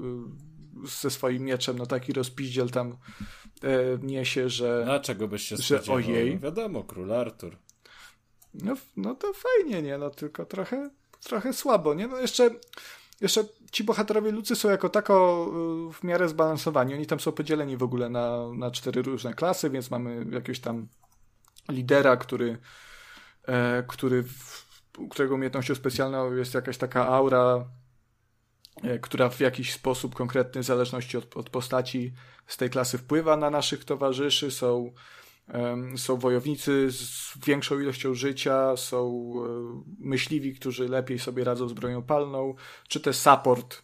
[0.84, 2.96] ze swoim mieczem, no taki rozpiździel tam
[3.62, 4.86] e, niesie, że...
[4.90, 6.34] A czego byś się że ojej.
[6.34, 7.56] No wiadomo, król Artur.
[8.54, 9.98] No, no to fajnie, nie?
[9.98, 10.90] No tylko trochę,
[11.24, 12.06] trochę słabo, nie?
[12.06, 12.50] No jeszcze,
[13.20, 15.46] jeszcze ci bohaterowie lucy są jako tako
[15.90, 16.94] y, w miarę zbalansowani.
[16.94, 20.88] Oni tam są podzieleni w ogóle na, na cztery różne klasy, więc mamy jakiegoś tam
[21.68, 22.58] lidera, który,
[23.44, 24.66] e, który w,
[25.10, 27.64] którego umiejętnością specjalną jest jakaś taka aura,
[29.02, 32.12] która w jakiś sposób konkretny, w zależności od, od postaci
[32.46, 34.50] z tej klasy wpływa na naszych towarzyszy.
[34.50, 34.92] Są,
[35.96, 42.02] są wojownicy z większą ilością życia, są um, myśliwi, którzy lepiej sobie radzą z bronią
[42.02, 42.54] palną,
[42.88, 43.82] czy też support,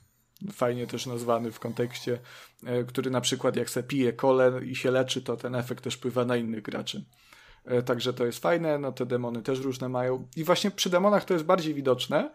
[0.52, 2.20] fajnie też nazwany w kontekście,
[2.62, 5.94] um, który na przykład jak se pije kole i się leczy, to ten efekt też
[5.94, 7.04] wpływa na innych graczy.
[7.68, 10.28] E, także to jest fajne, no te demony też różne mają.
[10.36, 12.30] I właśnie przy demonach to jest bardziej widoczne.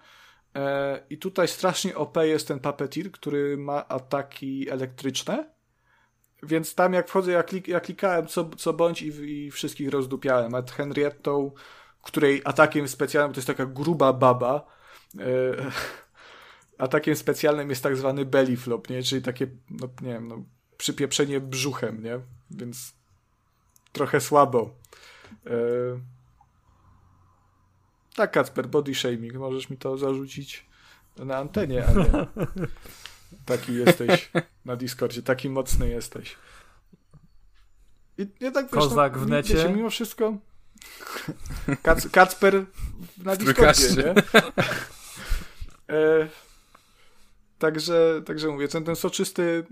[0.56, 5.54] E, I tutaj strasznie OP jest ten Puppeteer, który ma ataki elektryczne.
[6.44, 10.56] Więc tam jak wchodzę, ja, klik, ja klikałem co, co bądź i, i wszystkich rozdupiałem.
[10.56, 11.52] A Henriettą,
[12.02, 14.66] której atakiem specjalnym to jest taka gruba baba.
[15.20, 15.26] E,
[16.86, 19.04] atakiem specjalnym jest tak zwany belly flop, nie?
[19.04, 20.44] Czyli takie, no nie wiem, no,
[20.78, 22.20] przypieprzenie brzuchem, nie?
[22.52, 22.94] Więc
[23.92, 24.76] trochę słabo.
[25.46, 25.54] E,
[28.16, 29.34] tak, Kacper, body shaming.
[29.34, 30.66] Możesz mi to zarzucić
[31.18, 32.06] na antenie, a nie.
[33.46, 34.32] Taki jesteś
[34.66, 36.36] na Discordzie, taki mocny jesteś.
[38.18, 39.56] I nie tak wiesz, Kozak no, w necie.
[39.56, 40.38] Wiecie, mimo wszystko.
[41.82, 42.66] Kac, Kacper
[43.24, 44.14] na Discordzie, nie?
[45.90, 46.28] E,
[47.64, 49.64] Także, także mówię, ten, ten soczysty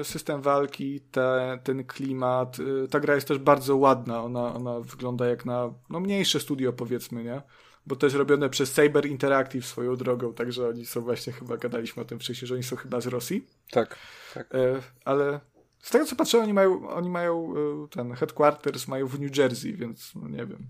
[0.00, 4.80] e, system walki, te, ten klimat, e, ta gra jest też bardzo ładna, ona, ona
[4.80, 7.42] wygląda jak na no, mniejsze studio powiedzmy, nie?
[7.86, 12.04] Bo też robione przez Saber Interactive swoją drogą, także oni są właśnie, chyba gadaliśmy o
[12.04, 13.46] tym wcześniej, że oni są chyba z Rosji.
[13.70, 13.96] Tak,
[14.34, 14.54] tak.
[14.54, 15.40] E, ale
[15.78, 17.54] z tego co patrzę, oni mają, oni mają
[17.90, 20.66] ten headquarters mają w New Jersey, więc no nie wiem.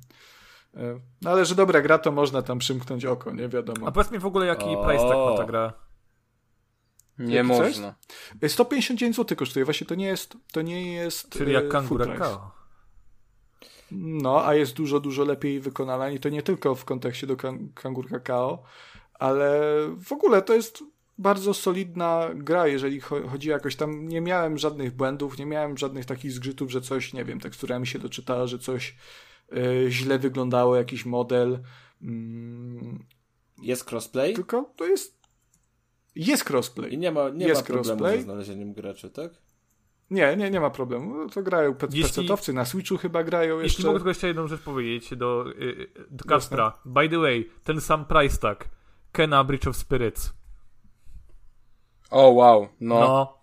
[1.23, 3.89] No ale że dobra gra, to można tam przymknąć oko, nie wiadomo.
[3.89, 4.84] A powiedz mi w ogóle, jaki o.
[4.84, 5.73] price tag ma ta gra?
[7.18, 7.94] Nie Jak można.
[8.49, 12.52] 159 zł kosztuje, właśnie to nie jest to nie jest Czyli jak kangura
[13.97, 17.36] No, a jest dużo, dużo lepiej wykonana i to nie tylko w kontekście do
[17.74, 18.62] kangur kakao,
[19.14, 19.60] ale
[19.97, 20.84] w ogóle to jest
[21.18, 26.32] bardzo solidna gra, jeżeli chodzi jakoś tam, nie miałem żadnych błędów, nie miałem żadnych takich
[26.32, 28.97] zgrzytów, że coś, nie wiem, tekstura mi się doczytała, że coś
[29.52, 31.58] y, źle wyglądało, jakiś model.
[32.02, 33.05] Mm.
[33.62, 34.34] Jest crossplay?
[34.34, 35.24] Tylko to jest
[36.16, 36.94] jest crossplay.
[36.94, 38.16] I nie ma, nie jest ma problemu crossplay.
[38.16, 39.32] ze znalezieniem graczy, tak?
[40.10, 41.15] Nie, nie, nie ma problemu.
[41.15, 43.76] No to grają pe jeśli, PC-towcy, na Switchu chyba grają jeszcze.
[43.76, 46.78] Jeśli mogę tylko jeszcze jedną rzecz powiedzieć do, yy, do Kaspra.
[46.84, 48.68] By the way, ten sam price tag.
[49.12, 50.33] Kena Bridge of Spirits.
[52.10, 52.68] O, wow.
[52.81, 53.00] No.
[53.00, 53.39] no.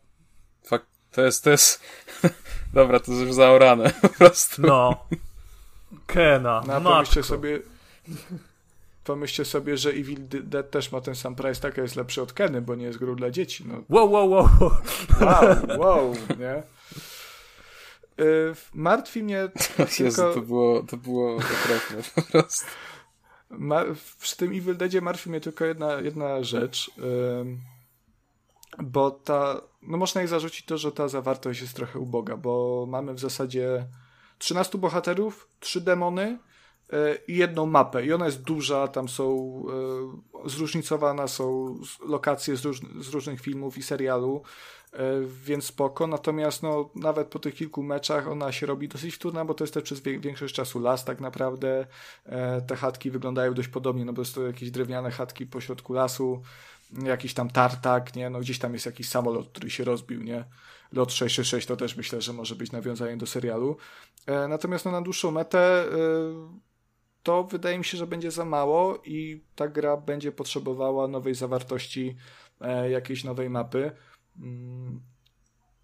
[0.63, 1.83] Fak to jest, to jest...
[2.73, 4.61] Dobra, to jest już zaorane po prostu.
[4.61, 5.05] No.
[6.07, 6.63] Kena.
[6.67, 7.23] No, pomyślcie
[9.01, 12.33] sobie pomyślcie sobie, że Evil Dead też ma ten sam price, taka jest lepszy od
[12.33, 13.65] Keny, bo nie jest grą dla dzieci.
[13.67, 13.83] No.
[13.89, 14.49] Wow, wow, wow.
[15.21, 16.63] Wow, wow, nie?
[18.17, 19.93] Yy, martwi mnie tylko...
[20.03, 22.65] Jezu, to było, to było okropne po prostu.
[23.49, 23.83] Ma...
[24.19, 27.57] Przy tym Evil Deadzie martwi mnie tylko jedna, jedna rzecz, yy,
[28.83, 29.61] bo ta...
[29.81, 33.87] No można jej zarzucić to, że ta zawartość jest trochę uboga, bo mamy w zasadzie
[34.37, 36.37] 13 bohaterów, 3 demony,
[37.27, 38.05] i jedną mapę.
[38.05, 39.55] I ona jest duża, tam są
[40.45, 44.43] e, zróżnicowane są lokacje z, róż, z różnych filmów i serialu,
[44.93, 44.97] e,
[45.45, 46.07] więc spoko.
[46.07, 49.73] Natomiast no, nawet po tych kilku meczach ona się robi dosyć wtórna, bo to jest
[49.73, 51.87] też przez większość czasu las tak naprawdę.
[52.67, 56.41] Te chatki wyglądają dość podobnie, no bo to jakieś drewniane chatki po środku lasu,
[57.03, 58.29] jakiś tam tartak, nie?
[58.29, 60.45] No gdzieś tam jest jakiś samolot, który się rozbił, nie?
[60.91, 63.77] Lot 666 to też myślę, że może być nawiązaniem do serialu.
[64.49, 65.85] Natomiast no, na dłuższą metę
[67.23, 72.15] to wydaje mi się, że będzie za mało i ta gra będzie potrzebowała nowej zawartości,
[72.61, 73.91] e, jakiejś nowej mapy.
[74.39, 75.01] Mm,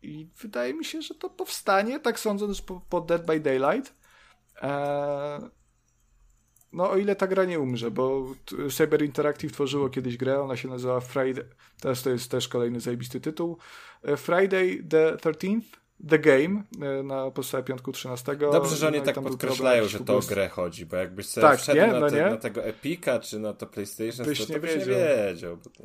[0.01, 3.93] I wydaje mi się, że to powstanie, tak sądząc po, po Dead by Daylight.
[4.61, 5.49] E,
[6.73, 8.25] no o ile ta gra nie umrze, bo
[8.71, 11.49] Cyber Interactive tworzyło kiedyś grę, ona się nazywa Friday,
[11.81, 13.57] teraz to jest też kolejny zajebisty tytuł,
[14.03, 18.35] e, Friday the 13th, The Game e, na podstawie piątku 13.
[18.35, 21.59] Dobrze, że oni no tak podkreślają, że to o grę chodzi, bo jakbyś sobie tak,
[21.59, 21.87] wszedł nie?
[21.87, 24.73] Na, no te, na, tego Epika, czy na to PlayStation, byś to, nie, to byś
[24.75, 24.95] wiedział.
[24.95, 25.57] nie wiedział.
[25.57, 25.83] Bo to...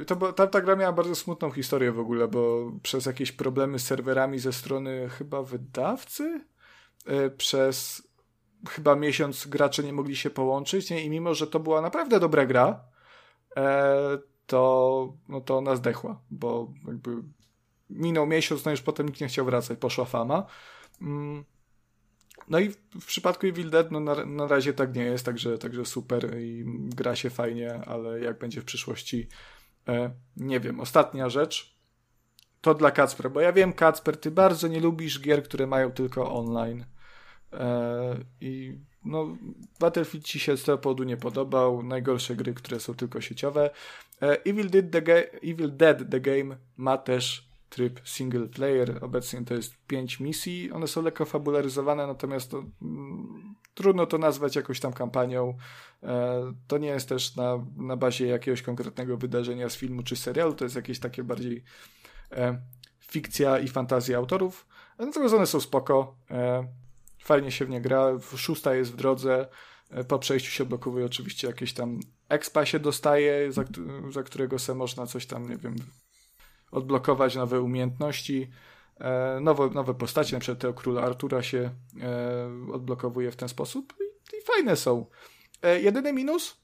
[0.00, 3.78] E, to, ta, ta gra miała bardzo smutną historię w ogóle, bo przez jakieś problemy
[3.78, 6.40] z serwerami ze strony chyba wydawcy,
[7.36, 8.08] przez
[8.68, 11.04] chyba miesiąc gracze nie mogli się połączyć nie?
[11.04, 12.84] i mimo, że to była naprawdę dobra gra,
[13.56, 17.10] e, to, no to ona zdechła, bo jakby
[17.90, 20.46] minął miesiąc, no już potem nikt nie chciał wracać, poszła fama.
[21.02, 21.44] Mm.
[22.48, 22.68] No i
[23.00, 26.64] w przypadku Evil Dead no na, na razie tak nie jest, także, także super i
[26.66, 29.28] gra się fajnie, ale jak będzie w przyszłości,
[29.88, 30.80] e, nie wiem.
[30.80, 31.78] Ostatnia rzecz
[32.60, 36.34] to dla Kacpra, bo ja wiem, Kacper, ty bardzo nie lubisz gier, które mają tylko
[36.34, 36.84] online.
[37.52, 39.36] E, I no,
[39.80, 41.82] Battlefield ci się z tego powodu nie podobał.
[41.82, 43.70] Najgorsze gry, które są tylko sieciowe.
[44.22, 48.98] E, Evil, Dead the, Ga- Evil Dead The Game ma też tryb single player.
[49.04, 50.72] Obecnie to jest 5 misji.
[50.72, 55.56] One są lekko fabularyzowane, natomiast to, mm, trudno to nazwać jakąś tam kampanią.
[56.02, 60.52] E, to nie jest też na, na bazie jakiegoś konkretnego wydarzenia z filmu czy serialu.
[60.52, 61.64] To jest jakieś takie bardziej
[62.32, 62.58] e,
[63.00, 64.66] fikcja i fantazja autorów.
[64.98, 66.16] Natomiast one są spoko.
[66.30, 66.68] E,
[67.28, 68.10] Fajnie się w nie gra.
[68.36, 69.48] Szósta jest w drodze.
[69.90, 73.64] E, po przejściu się odblokowuje oczywiście jakieś tam expa się dostaje, za,
[74.10, 75.76] za którego se można coś tam, nie wiem,
[76.70, 78.50] odblokować nowe umiejętności.
[79.00, 83.94] E, nowe, nowe postacie, na przykład tego króla Artura się e, odblokowuje w ten sposób
[84.00, 85.06] i, i fajne są.
[85.62, 86.56] E, jedyny minus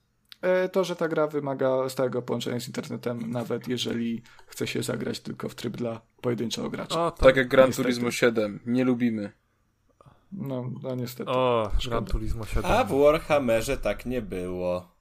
[0.43, 5.21] e, to, że ta gra wymaga stałego połączenia z internetem, nawet jeżeli chce się zagrać
[5.21, 7.07] tylko w tryb dla pojedynczego gracza.
[7.07, 8.61] O, tak jak Gran Turismo 7.
[8.67, 9.33] Nie lubimy.
[10.33, 11.31] No, no niestety.
[11.31, 12.71] O, Gran Turismo 7.
[12.71, 14.95] A w Warhammerze tak nie było.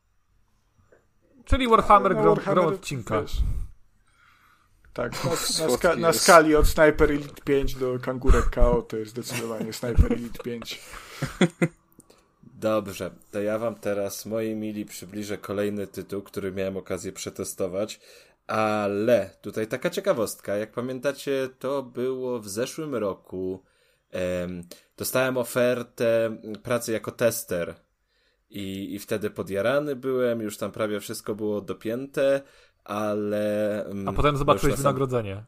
[1.46, 3.22] Czyli Warhammer no, grą, odcinka.
[3.22, 3.42] Wiesz,
[4.94, 9.12] tak, na, na, ska na, skali od Sniper Elite 5 do Kangurek KO to jest
[9.12, 10.82] zdecydowanie Sniper Elite 5.
[12.44, 18.00] Dobrze, to ja wam teraz, moi mili, przybliżę kolejny tytuł, który miałem okazję przetestować,
[18.48, 23.64] ale tutaj taka ciekawostka, jak pamiętacie, to było w zeszłym roku
[24.98, 27.76] dostałem ofertę pracy jako tester.
[28.50, 32.42] I, i wtedy podjarany byłem, już tam prawie wszystko było dopięte,
[32.84, 33.86] ale...
[34.06, 35.44] A potem zobaczyłeś wynagrodzenie.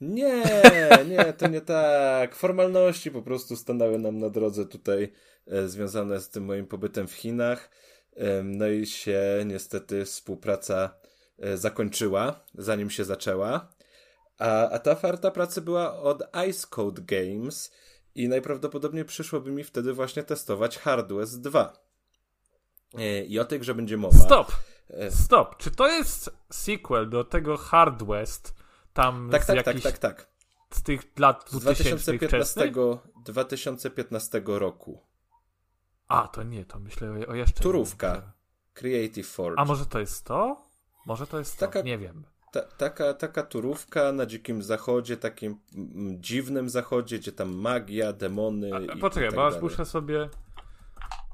[0.00, 0.44] Nie,
[1.08, 2.34] nie, to nie tak.
[2.34, 5.12] Formalności po prostu stanęły nam na drodze tutaj
[5.46, 7.70] e, związane z tym moim pobytem w Chinach.
[8.16, 10.94] E, no i się niestety współpraca
[11.38, 13.68] e, zakończyła, zanim się zaczęła.
[14.38, 17.72] A, a ta oferta pracy była od Ice Code Games
[18.14, 21.72] i najprawdopodobniej przyszłoby mi wtedy właśnie testować Hardwest 2.
[22.98, 24.18] E, I o tej grze będzie mowa.
[24.18, 24.52] Stop!
[25.10, 25.56] Stop!
[25.56, 28.54] Czy to jest sequel do tego Hardwest
[28.92, 29.82] tam tak, z tak, jakichś...
[29.82, 30.30] tak, tak, tak.
[30.70, 32.72] Z tych lat 2015,
[33.24, 35.02] 2015 roku.
[36.08, 37.62] A, to nie, to myślę o jeszcze.
[37.62, 38.32] Turówka.
[38.74, 39.58] Creative Forge.
[39.58, 40.66] A może to jest to?
[41.06, 41.86] Może to jest taka, to?
[41.86, 45.56] Nie wiem ta, taka, taka turówka na dzikim zachodzie, takim
[46.18, 48.70] dziwnym zachodzie, gdzie tam magia, demony.
[48.74, 50.28] A, i, poczekaj, i tak bo aż muszę sobie.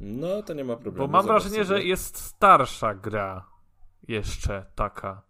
[0.01, 1.09] No, to nie ma problemu.
[1.09, 1.65] Bo mam wrażenie, sobie.
[1.65, 3.47] że jest starsza gra
[4.09, 5.23] jeszcze taka.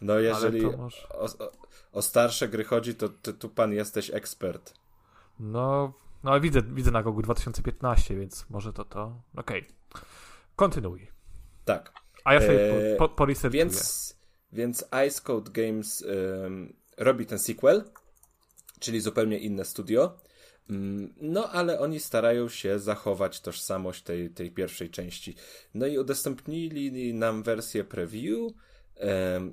[0.00, 1.08] No, jeżeli może...
[1.08, 1.52] o, o,
[1.92, 4.74] o, starsze gry chodzi, to ty, tu pan jesteś ekspert.
[5.40, 5.92] No,
[6.24, 9.22] no widzę, widzę na Gogu 2015, więc może to to.
[9.36, 9.60] Okej.
[9.62, 10.02] Okay.
[10.56, 11.08] Kontynuuj.
[11.64, 11.92] Tak.
[12.24, 14.16] A ja sobie eee, po, po, po Więc
[14.52, 16.04] więc Ice Code Games
[16.96, 17.84] robi ten sequel,
[18.80, 20.18] czyli zupełnie inne studio.
[20.70, 25.34] Mm, no, ale oni starają się zachować tożsamość tej, tej pierwszej części.
[25.74, 28.52] No i udostępnili nam wersję preview,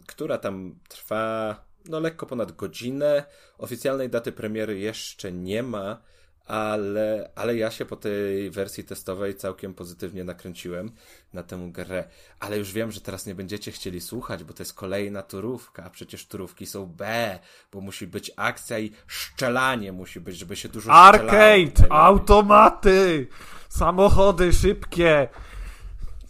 [0.07, 3.23] która tam trwa no lekko ponad godzinę.
[3.57, 6.01] Oficjalnej daty premiery jeszcze nie ma,
[6.45, 10.91] ale, ale ja się po tej wersji testowej całkiem pozytywnie nakręciłem
[11.33, 12.03] na tę grę.
[12.39, 15.89] Ale już wiem, że teraz nie będziecie chcieli słuchać, bo to jest kolejna turówka, a
[15.89, 17.39] przecież turówki są B,
[17.71, 21.89] bo musi być akcja i szczelanie musi być, żeby się dużo Arcade!
[21.89, 23.27] Automaty!
[23.69, 25.27] Samochody szybkie!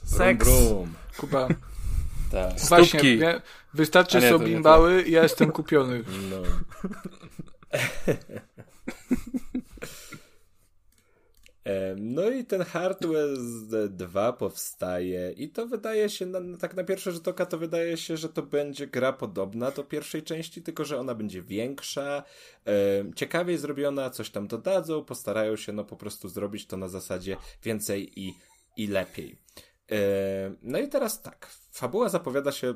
[0.04, 0.46] Seks!
[0.46, 0.94] Brum, brum.
[1.18, 1.48] Kuba.
[2.32, 2.60] Tak.
[2.60, 3.42] Właśnie, ja,
[3.74, 6.04] wystarczy nie, sobie bimbały i ja jestem kupiony.
[6.30, 6.38] No.
[11.98, 13.38] No i ten Hardware
[13.90, 18.18] 2 powstaje i to wydaje się, na, tak na pierwszy rzut oka to wydaje się,
[18.18, 22.24] że to będzie gra podobna do pierwszej części, tylko że ona będzie większa,
[23.16, 28.20] ciekawiej zrobiona, coś tam dodadzą, postarają się no po prostu zrobić to na zasadzie więcej
[28.20, 28.34] i,
[28.78, 29.38] i lepiej.
[30.62, 32.74] No i teraz tak, fabuła zapowiada się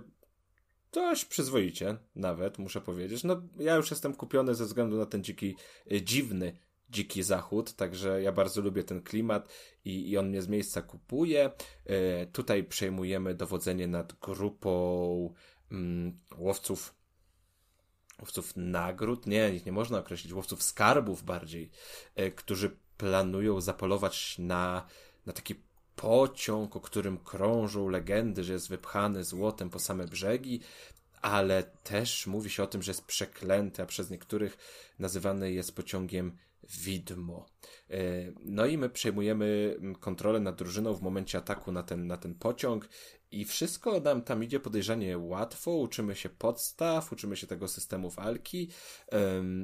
[0.92, 3.24] dość przyzwoicie, nawet muszę powiedzieć.
[3.24, 5.56] No, ja już jestem kupiony ze względu na ten dziki,
[5.92, 6.58] e, dziwny
[6.90, 9.50] dziki zachód, także ja bardzo lubię ten klimat
[9.86, 11.52] i, i on mnie z miejsca kupuje.
[11.86, 15.34] E, tutaj przejmujemy dowodzenie nad grupą
[15.72, 16.98] mm, łowców
[18.20, 21.70] łowców nagród, nie, ich nie można określić, łowców skarbów bardziej,
[22.16, 24.88] e, którzy planują zapolować na,
[25.26, 25.56] na taki
[25.96, 30.62] pociąg, o którym krążą legendy, że jest wypchany złotem po same brzegi,
[31.22, 34.58] ale też mówi się o tym, że jest przeklęty, a przez niektórych
[35.00, 37.46] nazywany jest pociągiem widmo.
[37.90, 37.98] E,
[38.46, 42.90] no i my przejmujemy kontrolę nad drużyną w momencie ataku na ten, na ten pociąg
[43.32, 48.70] i wszystko nam tam idzie podejrzanie łatwo, uczymy się podstaw, uczymy się tego systemu walki,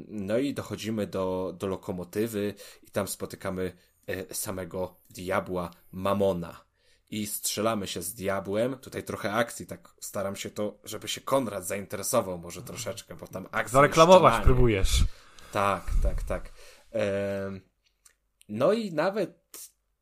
[0.07, 3.73] no i dochodzimy do, do lokomotywy i tam spotykamy
[4.07, 6.65] e, samego diabła Mamona
[7.09, 8.77] i strzelamy się z diabłem.
[8.77, 13.47] Tutaj trochę akcji, tak staram się to, żeby się Konrad zainteresował może troszeczkę, bo tam
[13.51, 13.73] akcja.
[13.73, 15.03] Zareklamować próbujesz.
[15.51, 16.51] Tak, tak, tak.
[18.49, 19.43] No i nawet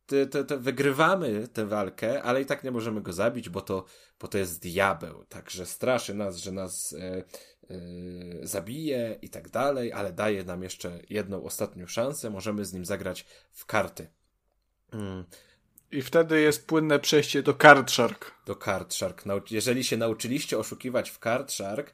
[0.05, 3.85] te, te, wygrywamy tę walkę, ale i tak nie możemy go zabić, bo to,
[4.19, 5.25] bo to jest diabeł.
[5.25, 7.23] Także straszy nas, że nas e, e,
[8.43, 12.29] zabije i tak dalej, ale daje nam jeszcze jedną ostatnią szansę.
[12.29, 14.07] Możemy z nim zagrać w karty.
[14.93, 15.23] Mm.
[15.91, 18.31] I wtedy jest płynne przejście do Card Shark.
[18.45, 19.23] Do Card Shark.
[19.51, 21.93] Jeżeli się nauczyliście oszukiwać w Card Shark,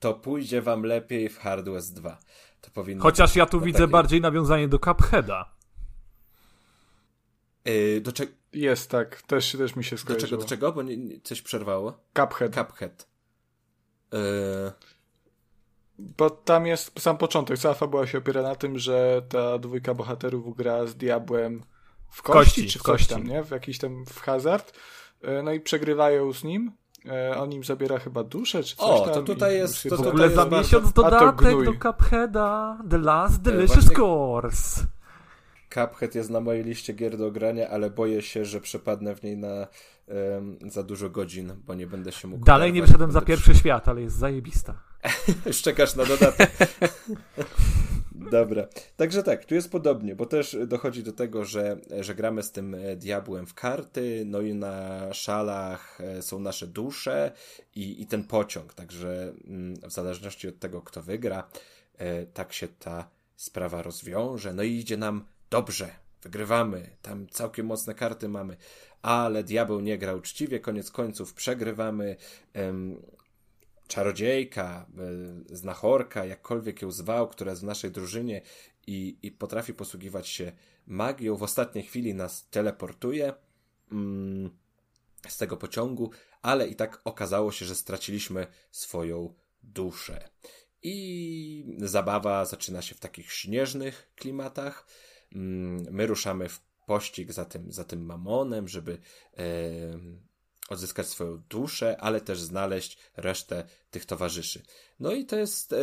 [0.00, 2.18] to pójdzie wam lepiej w Hard West 2.
[2.66, 5.52] To powinno Chociaż ja tu widzę bardziej nawiązanie do Cupheada.
[7.64, 8.32] Yy, do czego?
[8.52, 9.22] Jest, tak.
[9.22, 10.20] Też, też mi się skojarzyło.
[10.20, 10.72] Do czego, do czego?
[10.72, 12.00] Bo nie, nie, coś przerwało.
[12.16, 12.54] Cuphead.
[12.54, 13.08] Cuphead.
[14.12, 14.18] Yy...
[15.98, 17.58] Bo tam jest sam początek.
[17.58, 21.62] Cała fabuła się opiera na tym, że ta dwójka bohaterów gra z diabłem
[22.10, 23.08] w kości, kości czy w kości.
[23.08, 23.42] tam, nie?
[23.42, 24.72] W jakiś tam w hazard.
[25.22, 26.72] Yy, no i przegrywają z nim
[27.08, 29.14] E, on im zabiera chyba duszę, czy coś o, tam.
[29.14, 29.88] to tutaj jest...
[29.88, 32.78] To, w ogóle za miesiąc dodatek do Cupheada.
[32.90, 34.04] The Last Delicious Właśnie...
[34.04, 34.86] Course.
[35.74, 39.36] Cuphead jest na mojej liście gier do grania, ale boję się, że przepadnę w niej
[39.36, 39.66] na
[40.08, 42.44] um, za dużo godzin, bo nie będę się mógł...
[42.44, 44.74] Dalej nie wyszedłem za pierwszy świat, ale jest zajebista.
[45.46, 46.50] Już czekasz na dodatek.
[48.30, 48.68] Dobra.
[48.96, 52.74] Także tak, tu jest podobnie, bo też dochodzi do tego, że, że gramy z tym
[52.74, 57.32] e, diabłem w karty, no i na szalach e, są nasze dusze
[57.74, 58.74] i, i ten pociąg.
[58.74, 61.48] Także mm, w zależności od tego, kto wygra,
[61.98, 64.52] e, tak się ta sprawa rozwiąże.
[64.52, 65.90] No i idzie nam dobrze.
[66.22, 68.56] Wygrywamy, tam całkiem mocne karty mamy,
[69.02, 72.16] ale diabeł nie gra uczciwie, koniec końców przegrywamy
[73.86, 74.86] czarodziejka,
[75.50, 78.42] e, znachorka, jakkolwiek ją zwał, która jest w naszej drużynie
[78.86, 80.52] i, i potrafi posługiwać się
[80.86, 83.32] magią, w ostatniej chwili nas teleportuje
[83.92, 84.50] mm,
[85.28, 86.10] z tego pociągu,
[86.42, 90.28] ale i tak okazało się, że straciliśmy swoją duszę.
[90.82, 94.86] I zabawa zaczyna się w takich śnieżnych klimatach.
[95.34, 98.98] Mm, my ruszamy w pościg za tym, za tym mamonem, żeby
[100.68, 104.62] odzyskać swoją duszę, ale też znaleźć resztę tych towarzyszy.
[105.00, 105.76] No i to jest e,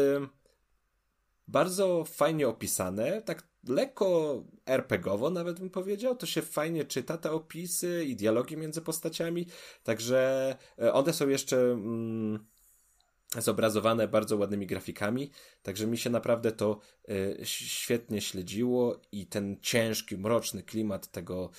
[1.47, 8.05] bardzo fajnie opisane, tak lekko RPGowo nawet bym powiedział, to się fajnie czyta te opisy
[8.07, 9.47] i dialogi między postaciami,
[9.83, 12.45] także e, one są jeszcze mm,
[13.37, 15.31] zobrazowane bardzo ładnymi grafikami,
[15.61, 16.79] także mi się naprawdę to
[17.09, 21.49] e, świetnie śledziło i ten ciężki, mroczny klimat tego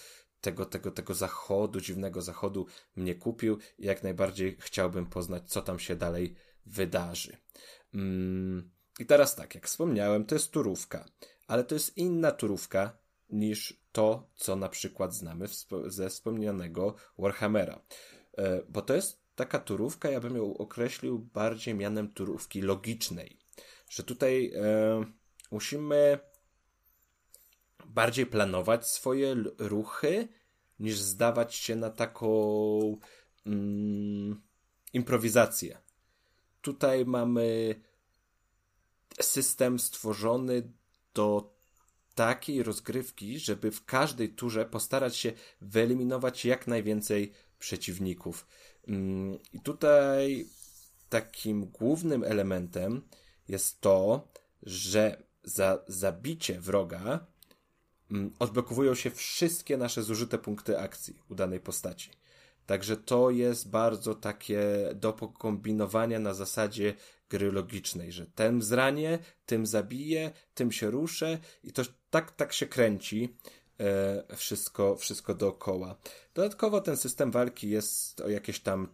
[0.44, 2.66] tego, tego, tego zachodu, dziwnego zachodu
[2.96, 6.34] mnie kupił i jak najbardziej chciałbym poznać, co tam się dalej
[6.66, 7.36] wydarzy.
[7.94, 11.04] Mm, I teraz tak, jak wspomniałem, to jest turówka,
[11.46, 12.98] ale to jest inna turówka
[13.28, 15.46] niż to, co na przykład znamy
[15.86, 17.80] ze wspomnianego Warhammera.
[18.38, 23.38] E, bo to jest taka turówka, ja bym ją określił bardziej mianem turówki logicznej.
[23.88, 25.04] Że tutaj e,
[25.50, 26.18] musimy
[27.86, 30.28] bardziej planować swoje ruchy,
[30.78, 32.30] niż zdawać się na taką
[33.46, 34.42] mm,
[34.92, 35.78] improwizację.
[36.60, 37.74] Tutaj mamy
[39.20, 40.72] system stworzony
[41.14, 41.54] do
[42.14, 48.46] takiej rozgrywki, żeby w każdej turze postarać się wyeliminować jak najwięcej przeciwników.
[48.88, 50.46] Mm, I tutaj
[51.08, 53.02] takim głównym elementem
[53.48, 54.28] jest to,
[54.62, 57.26] że za zabicie wroga
[58.38, 62.10] odblokowują się wszystkie nasze zużyte punkty akcji u danej postaci.
[62.66, 64.60] Także to jest bardzo takie
[64.94, 66.94] do pokombinowania na zasadzie
[67.28, 72.66] gry logicznej, że ten zranie, tym zabije, tym się ruszę i to tak, tak się
[72.66, 73.36] kręci
[73.80, 75.96] e, wszystko, wszystko dookoła.
[76.34, 78.88] Dodatkowo ten system walki jest o jakieś tam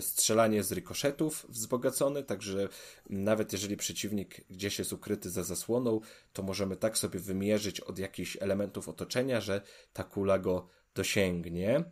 [0.00, 2.68] strzelanie z rykoszetów wzbogacony, także
[3.10, 6.00] nawet jeżeli przeciwnik gdzieś jest ukryty za zasłoną,
[6.32, 11.84] to możemy tak sobie wymierzyć od jakichś elementów otoczenia, że ta kula go dosięgnie.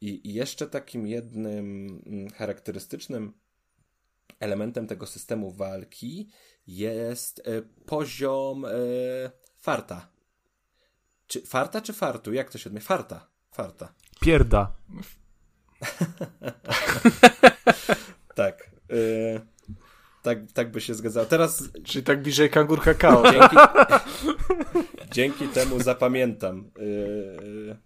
[0.00, 3.32] I, jeszcze takim jednym mm, charakterystycznym
[4.40, 6.28] elementem tego systemu walki
[6.66, 8.70] jest e, poziom e,
[9.56, 10.08] farta.
[11.26, 12.32] Czy farta czy fartu?
[12.32, 12.86] Jak to się odmienia?
[12.86, 13.28] Farta.
[13.50, 13.94] Farta.
[14.20, 14.76] Pierda.
[18.34, 18.70] Tak.
[18.90, 19.40] E,
[20.22, 21.26] tak, tak by się zgadzało.
[21.26, 21.62] Teraz.
[21.84, 23.22] Czyli tak bliżej kangur kakao.
[23.32, 23.56] Dzięki,
[25.14, 26.70] dzięki temu zapamiętam.
[26.78, 27.76] E,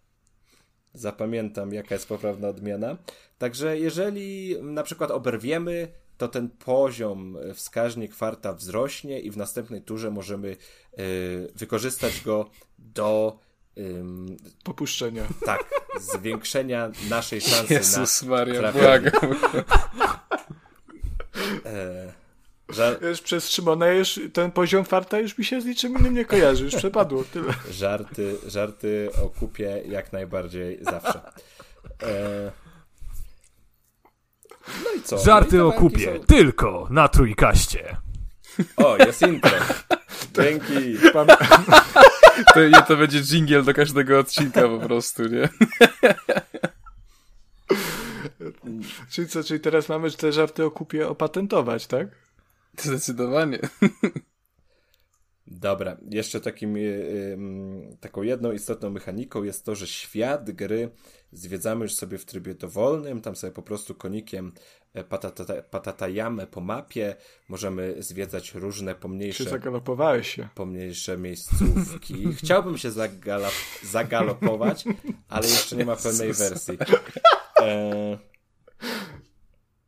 [0.94, 2.96] zapamiętam, jaka jest poprawna odmiana.
[3.38, 10.10] Także jeżeli na przykład oberwiemy to ten poziom, wskaźnik farta wzrośnie i w następnej turze
[10.10, 10.56] możemy
[10.98, 13.38] y, wykorzystać go do
[14.65, 15.23] popuszczenia.
[15.47, 15.70] Tak,
[16.01, 19.10] zwiększenia naszej szansy Jezus na Maria, trafienie.
[19.10, 19.34] błagam.
[21.67, 22.12] e,
[22.68, 22.99] że...
[23.02, 26.65] Już przez Szymona już ten poziom farta już mi się z niczym innym nie kojarzy,
[26.65, 27.55] już przepadło, tyle.
[27.70, 31.20] Żarty, żarty o kupie jak najbardziej zawsze.
[32.02, 32.52] E...
[34.84, 35.18] No i co?
[35.18, 36.25] Żarty no i o kupie, są...
[36.25, 37.97] tylko na trójkaście.
[38.76, 39.59] O, jest intro.
[40.42, 40.99] Dzięki.
[42.54, 45.48] To, nie, to będzie jingle do każdego odcinka po prostu, nie?
[49.10, 52.08] Czyli co, czyli teraz mamy te żarty o kupie opatentować, tak?
[52.78, 53.58] Zdecydowanie.
[55.62, 57.39] Dobra, jeszcze takim, yy,
[58.00, 60.91] taką jedną istotną mechaniką jest to, że świat gry
[61.32, 64.52] zwiedzamy już sobie w trybie dowolnym, tam sobie po prostu konikiem
[64.94, 67.16] e, patata, patatajamy po mapie,
[67.49, 69.44] możemy zwiedzać różne pomniejsze...
[69.44, 70.49] Czy zagalopowałeś się?
[70.55, 72.26] Pomniejsze miejscówki.
[72.42, 74.84] Chciałbym się zagalop, zagalopować,
[75.28, 76.78] ale jeszcze nie ma pełnej wersji.
[77.60, 78.18] E,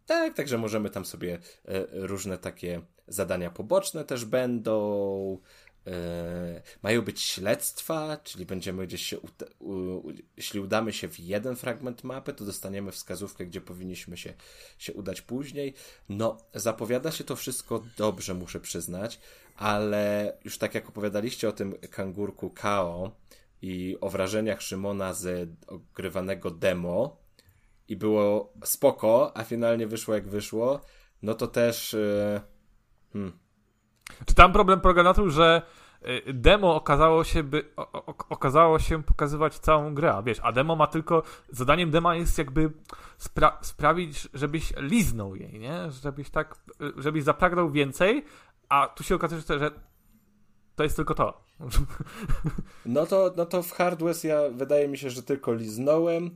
[0.06, 5.38] tak, także możemy tam sobie e, różne takie zadania poboczne też będą.
[5.86, 10.02] E, mają być śledztwa, czyli będziemy gdzieś się, uda u,
[10.36, 14.34] jeśli udamy się w jeden fragment mapy, to dostaniemy wskazówkę, gdzie powinniśmy się,
[14.78, 15.74] się udać później.
[16.08, 19.20] No, zapowiada się to wszystko dobrze, muszę przyznać,
[19.56, 23.16] ale już tak jak opowiadaliście o tym kangurku Kao
[23.62, 27.16] i o wrażeniach Szymona z ogrywanego demo
[27.88, 30.80] i było spoko, a finalnie wyszło jak wyszło,
[31.22, 31.92] no to też...
[31.92, 32.54] Yy
[33.14, 33.43] Hmm.
[34.26, 35.62] Czy tam problem polega na tym, że
[36.26, 37.70] y, demo okazało się, by,
[38.28, 42.70] okazało się pokazywać całą grę, a wiesz, a demo ma tylko, zadaniem dema jest jakby
[43.18, 45.90] spra sprawić, żebyś liznął jej, nie?
[45.90, 48.24] Żebyś tak, y, żebyś zapragnął więcej,
[48.68, 49.70] a tu się okazuje, że
[50.76, 51.44] to jest tylko to.
[52.86, 56.30] No to, no to w Hardware ja wydaje mi się, że tylko liznąłem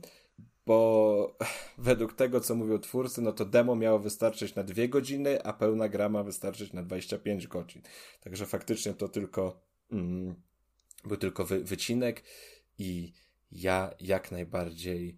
[0.69, 1.37] bo
[1.77, 5.89] według tego, co mówią twórcy, no to demo miało wystarczyć na dwie godziny, a pełna
[5.89, 7.81] gra ma wystarczyć na 25 godzin.
[8.21, 10.35] Także faktycznie to tylko mm,
[11.05, 12.23] był tylko wy, wycinek
[12.79, 13.13] i
[13.51, 15.17] ja jak najbardziej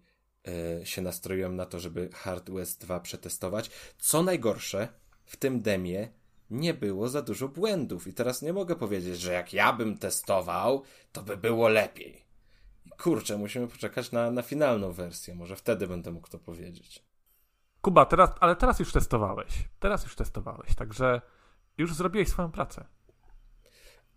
[0.82, 3.70] y, się nastroiłem na to, żeby Hard West 2 przetestować.
[3.98, 4.88] Co najgorsze,
[5.24, 6.08] w tym demie
[6.50, 10.82] nie było za dużo błędów i teraz nie mogę powiedzieć, że jak ja bym testował,
[11.12, 12.21] to by było lepiej
[12.98, 15.34] kurczę, musimy poczekać na, na finalną wersję.
[15.34, 17.02] Może wtedy będę mógł to powiedzieć.
[17.80, 19.68] Kuba, teraz, ale teraz już testowałeś.
[19.78, 21.20] Teraz już testowałeś, także
[21.78, 22.84] już zrobiłeś swoją pracę.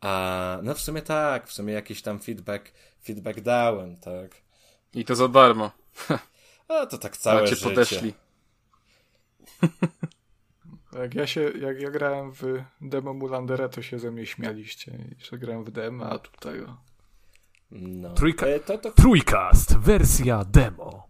[0.02, 2.72] A, no w sumie tak, w sumie jakiś tam feedback,
[3.04, 4.32] feedback dałem, tak.
[4.94, 5.72] I to za darmo.
[6.68, 7.70] A to tak całe Macie życie.
[7.70, 8.14] podeszli.
[11.00, 12.44] Jak ja się, jak ja grałem w
[12.82, 16.78] demo Mulandera, to się ze mnie śmialiście, że grałem w demo, a tutaj o.
[17.72, 18.14] No.
[18.14, 18.48] Trójka...
[18.48, 18.92] E, to, to...
[18.92, 21.08] Trójkast, wersja demo.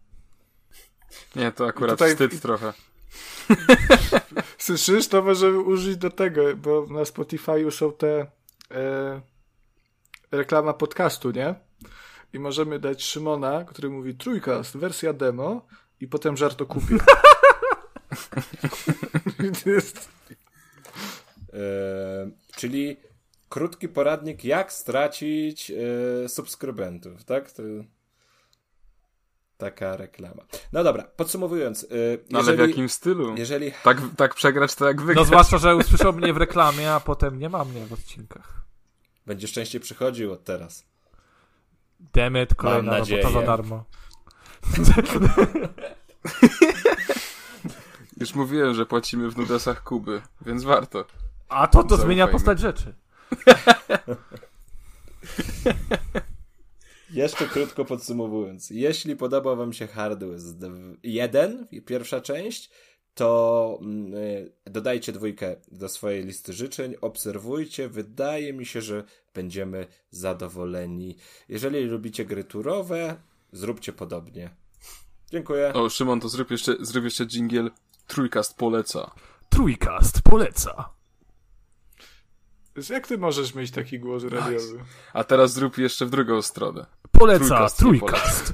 [1.35, 2.09] Nie, to akurat tutaj...
[2.11, 2.74] wstyd trochę.
[4.58, 5.08] Słyszysz?
[5.08, 8.27] To możemy użyć do tego, bo na Spotify'u są te
[8.72, 9.22] e,
[10.32, 11.56] reklama podcastu, nie?
[12.34, 15.67] I możemy dać Szymona, który mówi trójkast, wersja demo
[16.01, 16.95] i potem żart o kupie.
[21.53, 22.98] e, czyli
[23.56, 27.51] krótki poradnik, jak stracić yy, subskrybentów, tak?
[27.51, 27.64] To
[29.58, 30.43] taka reklama.
[30.74, 31.82] No dobra, podsumowując.
[31.82, 33.35] Yy, no ale w jakim stylu?
[33.38, 33.72] Jeżeli...
[33.84, 35.17] Tak, tak przegrać, to jak wygrać.
[35.17, 38.61] No zwłaszcza, że usłyszał mnie w reklamie, a potem nie ma mnie w odcinkach.
[39.25, 40.85] Będziesz częściej przychodził od teraz.
[42.00, 43.45] Demet, kolejna Mam robota za nadzieję.
[43.45, 43.84] darmo.
[48.22, 51.06] Już mówiłem, że płacimy w nudesach Kuby, więc warto.
[51.50, 52.32] A to to zmienia mi.
[52.32, 53.05] postać rzeczy.
[57.09, 60.39] Jeszcze krótko podsumowując, jeśli podobał Wam się Hardware
[61.03, 62.69] 1, pierwsza część,
[63.13, 69.87] to mm, y, dodajcie dwójkę do swojej listy życzeń, obserwujcie, wydaje mi się, że będziemy
[70.11, 71.17] zadowoleni.
[71.49, 73.15] Jeżeli lubicie gry turowe,
[73.51, 74.49] zróbcie podobnie.
[75.31, 75.73] Dziękuję.
[75.73, 77.71] O, Szymon, to zrób jeszcze, zrób jeszcze dżingiel
[78.07, 79.11] Trójkast poleca.
[79.49, 80.89] Trójkast poleca.
[82.89, 84.79] Jak ty możesz mieć taki głos radiowy?
[85.13, 86.85] A teraz zrób jeszcze w drugą stronę.
[87.11, 88.53] Poleca Trójkast, nie trójkast.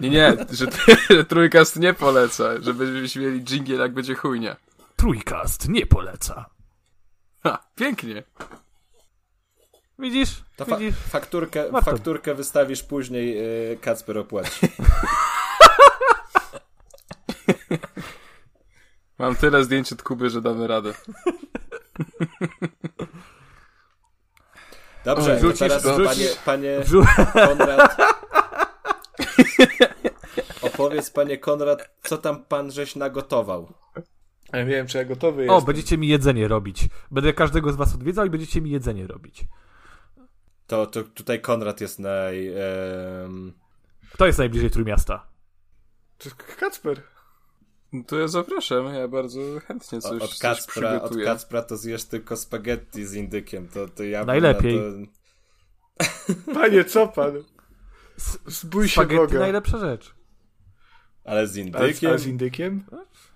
[0.00, 0.66] Nie, nie, że,
[1.10, 4.56] że Trójkast nie poleca, żebyśmy mieli dżingiel jak będzie chujnia.
[4.96, 6.46] Trójkast nie poleca.
[7.42, 8.22] Ha, pięknie.
[9.98, 10.42] Widzisz?
[10.56, 10.98] To fa- Widzisz?
[10.98, 11.90] fakturkę, Warto.
[11.90, 14.68] fakturkę wystawisz później, yy, Kacper opłaci.
[19.18, 20.94] Mam tyle zdjęć od Kuby, że damy radę.
[25.04, 27.96] Dobrze, wrzucisz- teraz wrzucisz- panie, panie Wrzu- Konrad.
[30.62, 33.72] Opowiedz, panie Konrad, co tam pan żeś nagotował?
[34.52, 35.66] Ja nie wiem, czy ja gotowy O, jestem.
[35.66, 36.88] będziecie mi jedzenie robić.
[37.10, 39.44] Będę każdego z was odwiedzał i będziecie mi jedzenie robić.
[40.66, 42.48] To, to tutaj Konrad jest naj...
[43.24, 43.52] em,
[44.12, 45.26] Kto jest najbliżej Trójmiasta?
[46.58, 47.02] Kacper.
[47.92, 51.26] No to ja zapraszam, ja bardzo chętnie od, coś, od, coś Kacpra, od przygotuję.
[51.26, 53.68] Kacpra to zjesz tylko spaghetti z indykiem.
[53.68, 54.76] To, to ja bym Najlepiej.
[54.76, 56.54] Na to...
[56.54, 57.32] Panie, co pan?
[58.46, 59.38] Zbój się Spaghetti Boga.
[59.38, 60.14] najlepsza rzecz.
[61.24, 62.10] Ale z indykiem?
[62.14, 62.84] a z indykiem?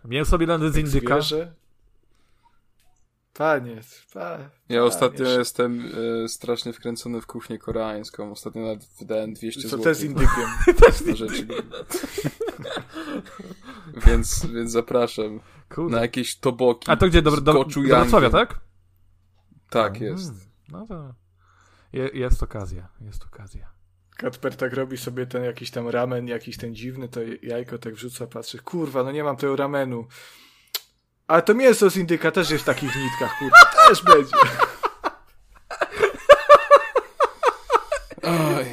[0.04, 1.20] Mięso bielone z indyka.
[1.20, 1.54] Zwierzę?
[3.38, 3.80] Panie,
[4.14, 5.92] pa, Ja ostatnio jeszcze- jestem
[6.24, 8.30] e, strasznie wkręcony w kuchnię koreańską.
[8.32, 9.84] Ostatnio nawet wydałem 200 Co zł.
[9.84, 10.44] to z indykiem?
[11.06, 11.46] na rzeczy.
[14.06, 15.40] więc, więc zapraszam
[15.74, 15.96] Kurde.
[15.96, 16.90] na jakieś toboki.
[16.90, 17.22] A to gdzie?
[17.22, 17.64] Do, do, do.
[17.88, 18.60] Wrocławia, tak?
[19.70, 20.32] Tak jest.
[20.68, 21.14] No to
[21.92, 23.70] je, jest okazja, jest okazja.
[24.16, 28.26] Kacper tak robi sobie ten jakiś tam ramen, jakiś ten dziwny, to jajko tak wrzuca,
[28.26, 30.06] patrzy, kurwa, no nie mam tego ramenu.
[31.26, 33.56] Ale to mięso z indyka też jest w takich nitkach, kurwa,
[33.88, 34.36] też będzie.
[38.22, 38.66] Oj.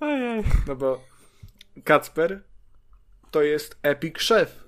[0.00, 0.44] Ojej.
[0.66, 1.04] No bo
[1.84, 2.44] Kacper
[3.30, 4.64] to jest epic szef.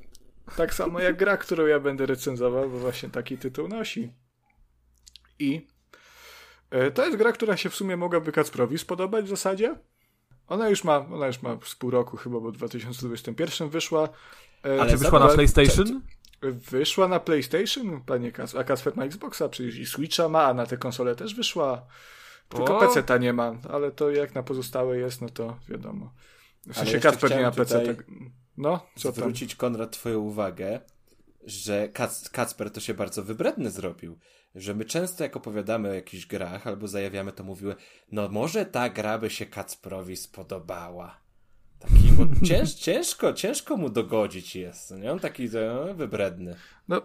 [0.56, 4.12] Tak samo jak gra, którą ja będę recenzował, bo właśnie taki tytuł nosi.
[5.39, 5.66] I
[6.70, 9.76] e, to jest gra, która się w sumie mogłaby Kacprowi spodobać w zasadzie.
[10.48, 14.08] Ona już ma, ona już ma z pół roku chyba, bo w 2021 wyszła.
[14.64, 16.00] E, Ale Czy wyszła na PlayStation?
[16.70, 20.66] Wyszła na PlayStation, panie Kas, a Kasper ma Xboxa, przecież i Switcha ma, a na
[20.66, 21.86] te konsole też wyszła.
[22.48, 22.81] Tylko O!
[22.81, 26.12] PC ta nie ma, ale to jak na pozostałe jest, no to wiadomo.
[26.66, 27.81] W sensie Kasper nie ma chciałem PC.
[27.81, 28.06] tutaj Tak...
[28.56, 29.23] No, co tam?
[29.23, 30.81] Zwrócić, Konrad, twoją uwagę,
[31.44, 34.18] że Kac Kacper to się bardzo wybredny zrobił.
[34.55, 37.74] Że my często jak opowiadamy o jakichś grach albo zajawiamy, to mówiły,
[38.12, 41.16] no może ta gra by się Kacprowi spodobała.
[41.78, 45.12] Taki, bo cięż, ciężko, ciężko mu dogodzić jest, nie?
[45.12, 46.57] On taki no, wybredny.
[46.89, 47.02] No,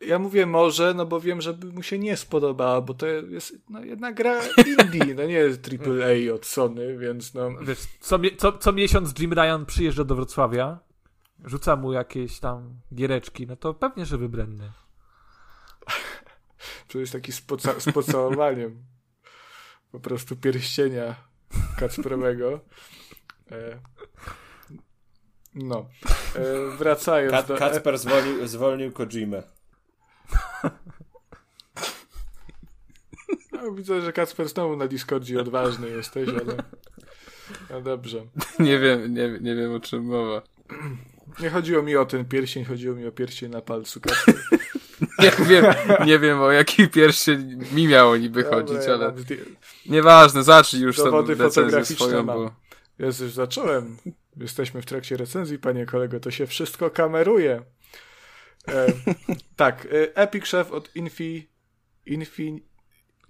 [0.00, 3.58] ja mówię może, no bo wiem, że by mu się nie spodobała, bo to jest
[3.70, 7.50] no, jedna gra indie, no nie jest AAA od Sony, więc no...
[7.62, 10.78] Wiesz, co, co, co miesiąc Jim Ryan przyjeżdża do Wrocławia,
[11.44, 14.72] rzuca mu jakieś tam giereczki, no to pewnie, że wybredny.
[16.98, 18.82] Jest taki z, poca- z pocałowaniem.
[19.92, 21.14] Po prostu pierścienia
[21.78, 22.60] Kacprowego.
[23.50, 23.80] E,
[25.54, 25.88] no.
[26.34, 27.56] E, wracając Ka do...
[27.56, 29.42] Kacper zwolnił, zwolnił Kojimę.
[33.52, 36.56] No, widzę, że Kacper znowu na Discordzie odważny jesteś, ale...
[37.70, 38.26] No dobrze.
[38.58, 40.42] Nie wiem, nie, nie wiem o czym mowa.
[41.40, 44.34] Nie chodziło mi o ten pierścień, chodziło mi o pierścień na palcu Kacper.
[45.24, 45.64] Nie wiem,
[46.06, 49.24] nie wiem o jaki pierścień mi miało niby Dobra, chodzić, ja ale mam
[49.86, 52.36] nieważne, zacznij już tą Dowody recenzję fotograficzne swoją, mam.
[52.36, 52.50] bo
[52.98, 53.96] Jezu, już zacząłem.
[54.36, 57.62] Jesteśmy w trakcie recenzji, panie kolego, to się wszystko kameruje.
[58.68, 58.86] E,
[59.56, 61.48] tak, e, Epic Chef od Infi...
[62.06, 62.62] Infi...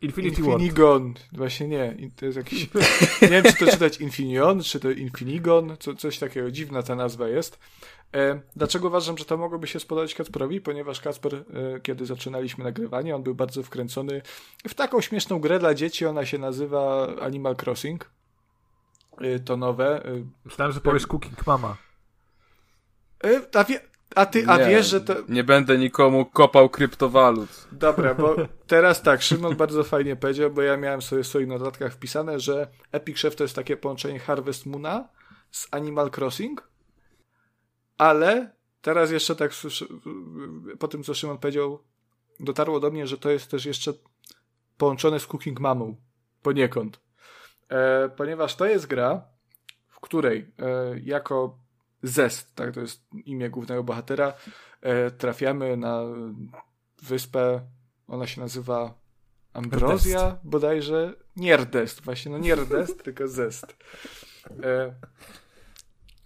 [0.02, 0.52] Infinity War.
[0.52, 1.14] Infinigon.
[1.32, 2.68] Właśnie nie, to jest jakiś...
[3.22, 7.28] Nie wiem, czy to czytać Infinion, czy to Infinigon, co, coś takiego, dziwna ta nazwa
[7.28, 7.58] jest.
[8.14, 10.60] E, dlaczego uważam, że to mogłoby się spodobać Kacperowi?
[10.60, 14.22] Ponieważ Kacper, e, kiedy zaczynaliśmy nagrywanie, on był bardzo wkręcony
[14.68, 18.10] w taką śmieszną grę dla dzieci, ona się nazywa Animal Crossing.
[19.20, 20.02] E, to nowe.
[20.44, 21.76] Myślałem, że powiesz Cooking Mama.
[23.54, 23.80] A wie,
[24.14, 25.14] A ty, a Nie, wiesz, że to...
[25.28, 27.68] Nie będę nikomu kopał kryptowalut.
[27.72, 31.92] Dobra, bo teraz tak, Szymon bardzo fajnie powiedział, bo ja miałem sobie w swoich notatkach
[31.92, 35.08] wpisane, że Epic Chef to jest takie połączenie Harvest Moona
[35.50, 36.69] z Animal Crossing,
[38.00, 38.50] ale
[38.82, 39.86] teraz jeszcze tak słyszę,
[40.78, 41.78] po tym, co Szymon powiedział,
[42.40, 43.92] dotarło do mnie, że to jest też jeszcze
[44.76, 45.96] połączone z Cooking Mamą,
[46.42, 47.00] poniekąd.
[47.68, 49.22] E, ponieważ to jest gra,
[49.88, 51.58] w której e, jako
[52.02, 54.32] Zest, tak, to jest imię głównego bohatera,
[54.80, 56.02] e, trafiamy na
[57.02, 57.60] wyspę,
[58.08, 58.94] ona się nazywa
[59.52, 60.36] Ambrozja Rdest.
[60.44, 61.14] bodajże.
[61.36, 63.76] Nie Rdest, właśnie, no nie Rdest, tylko Zest.
[64.62, 64.94] E,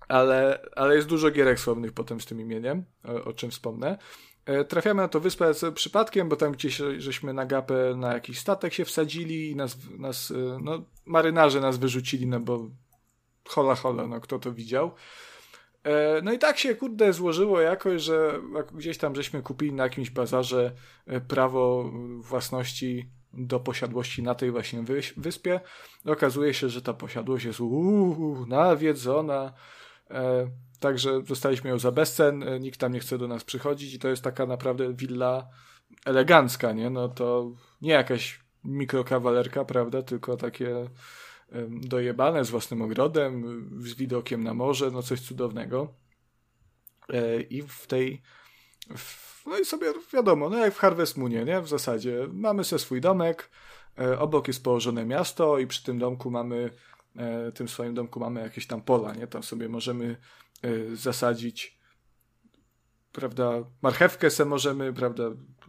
[0.09, 3.99] ale, ale jest dużo gierek sławnych potem z tym imieniem, o, o czym wspomnę.
[4.47, 8.73] E, trafiamy na to wyspę przypadkiem, bo tam gdzieś żeśmy na gapę na jakiś statek
[8.75, 12.71] się wsadzili i nas, nas e, no, marynarze nas wyrzucili, no bo
[13.49, 14.95] hola hola, no kto to widział.
[15.85, 18.41] E, No i tak się, kurde, złożyło jakoś, że
[18.75, 20.73] gdzieś tam żeśmy kupili na jakimś bazarze
[21.29, 24.85] prawo własności do posiadłości na tej właśnie
[25.17, 25.61] wyspie.
[26.05, 29.53] Okazuje się, że ta posiadłość jest uuu, nawiedzona.
[30.11, 30.49] E,
[30.85, 34.09] Także dostaliśmy ją za bezcen, e, nikt tam nie chce do nas przychodzić i to
[34.09, 35.49] jest taka naprawdę willa
[36.05, 36.91] elegancka, nie?
[36.91, 37.53] No to
[37.83, 40.91] nie jakaś mikrokawalerka, prawda, tylko takie
[41.69, 43.45] dojebane z własnym ogrodem,
[43.81, 45.95] z widokiem na morze, no coś cudownego.
[47.13, 48.23] E, I w tej.
[49.47, 51.61] No i sobie wiadomo, no jak w Harvest Moonie, nie?
[51.61, 53.51] W zasadzie mamy sobie swój domek,
[54.19, 56.71] obok jest położone miasto i przy tym domku mamy,
[57.55, 59.27] tym swoim domku mamy jakieś tam pola, nie?
[59.27, 60.17] Tam sobie możemy
[60.63, 61.79] e, zasadzić,
[63.13, 63.51] prawda,
[63.83, 65.25] marchewkę se możemy, prawda,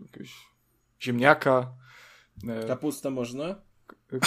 [0.05, 0.33] jakiegoś
[1.01, 1.71] ziemniaka.
[2.47, 3.55] e, Kapustę można?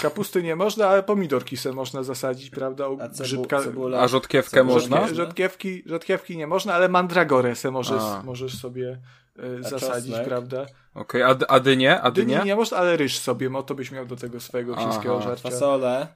[0.03, 2.85] Kapusty nie można, ale pomidorki se można zasadzić, prawda?
[3.01, 4.01] A cebu, Grzybka, cebula?
[4.01, 4.97] A rzodkiewkę cebula można?
[5.01, 8.23] Rzodkie, rzodkiewki, rzodkiewki nie można, ale mandragorę se możesz, A.
[8.23, 9.01] możesz sobie
[9.39, 10.29] e, A zasadzić, czosnek?
[10.29, 10.67] prawda?
[10.95, 12.01] Okej, a, a dynie?
[12.01, 12.45] A Dyni dynie?
[12.45, 14.83] nie można, ale ryż sobie, no to byś miał do tego swojego Aha.
[14.91, 15.51] chińskiego żarcia.
[15.51, 16.07] Fasole?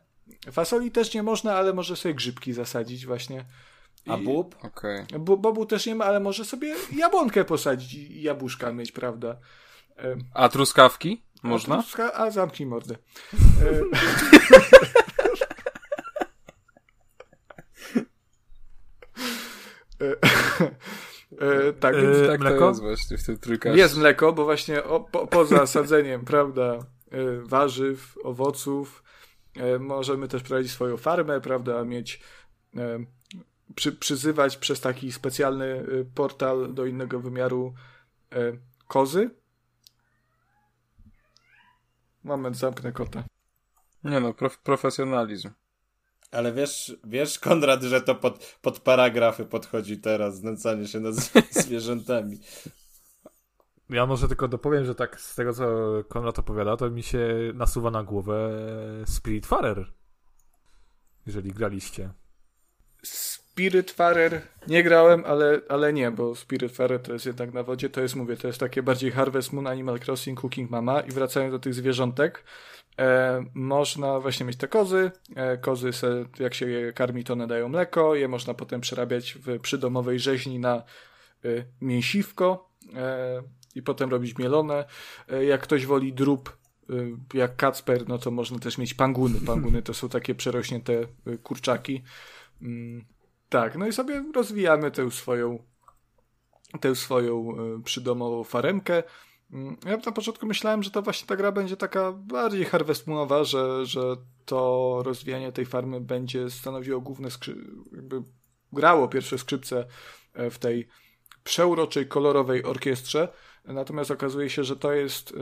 [0.52, 3.44] Fasoli też nie można, ale może sobie grzybki zasadzić właśnie.
[4.09, 4.57] A I- bób?
[4.65, 5.05] Okej.
[5.20, 9.36] Bo, bobu też nie ma, ale może sobie jabłonkę posadzić i jabłuszka mieć, prawda?
[9.99, 11.23] E, A truskawki?
[11.42, 11.76] a Można?
[11.83, 12.97] truska- A, zamknij mordę.
[13.62, 13.83] E,
[20.01, 20.17] e,
[21.68, 22.59] e, tak, więc E, Tak mleko?
[22.59, 23.78] to jest właśnie w tym trójkaście.
[23.78, 26.78] jest mleko, bo właśnie o, po, poza sadzeniem, prawda,
[27.10, 29.01] e, warzyw, owoców,
[29.81, 32.20] możemy też prowadzić swoją farmę, prawda, mieć,
[32.76, 33.05] e,
[33.74, 37.74] przy, przyzywać przez taki specjalny e, portal do innego wymiaru
[38.32, 38.36] e,
[38.89, 39.31] kozy.
[42.24, 43.24] Moment, zamknę kota.
[44.05, 45.50] Nie no, prof profesjonalizm.
[46.31, 51.14] Ale wiesz, wiesz, Konrad, że to pod, pod paragrafy podchodzi teraz, znęcanie się nad
[51.64, 52.40] zwierzętami.
[53.92, 55.64] Ja może tylko dopowiem, że tak z tego, co
[56.08, 58.50] Konrad opowiada, to mi się nasuwa na głowę
[59.06, 59.92] Spiritfarer.
[61.26, 62.10] Jeżeli graliście.
[63.02, 68.16] Spiritfarer nie grałem, ale, ale nie, bo Spiritfarer to jest jednak na wodzie, to jest,
[68.16, 71.74] mówię, to jest takie bardziej Harvest Moon, Animal Crossing, Cooking Mama i wracając do tych
[71.74, 72.44] zwierzątek,
[72.98, 77.46] e, można właśnie mieć te kozy, e, kozy se, jak się je karmi, to one
[77.46, 80.84] dają mleko, je można potem przerabiać w przydomowej rzeźni na e,
[81.80, 83.42] mięsiwko e,
[83.75, 84.84] i potem robić mielone.
[85.28, 86.57] E, jak ktoś woli drób
[86.91, 89.41] y, jak Kacper, no to można też mieć panguny.
[89.47, 90.92] Panguny to są takie przerośnięte
[91.26, 92.02] y, kurczaki.
[92.62, 93.05] Mm,
[93.49, 95.59] Tak, no i sobie rozwijamy tę swoją
[96.81, 99.02] tę swoją przydomową faremkę.
[99.52, 103.44] Mm, Ja na początku myślałem, że to właśnie ta gra będzie taka bardziej Harvest Moonowa,
[103.44, 107.57] że, że to rozwijanie tej farmy będzie stanowiło główne skrzy...
[107.92, 108.23] jakby
[108.73, 109.86] grało pierwsze skrzypce
[110.34, 110.89] e, w tej
[111.44, 113.28] przeuroczej, kolorowej orkiestrze.
[113.65, 115.34] Natomiast okazuje się, że to jest y,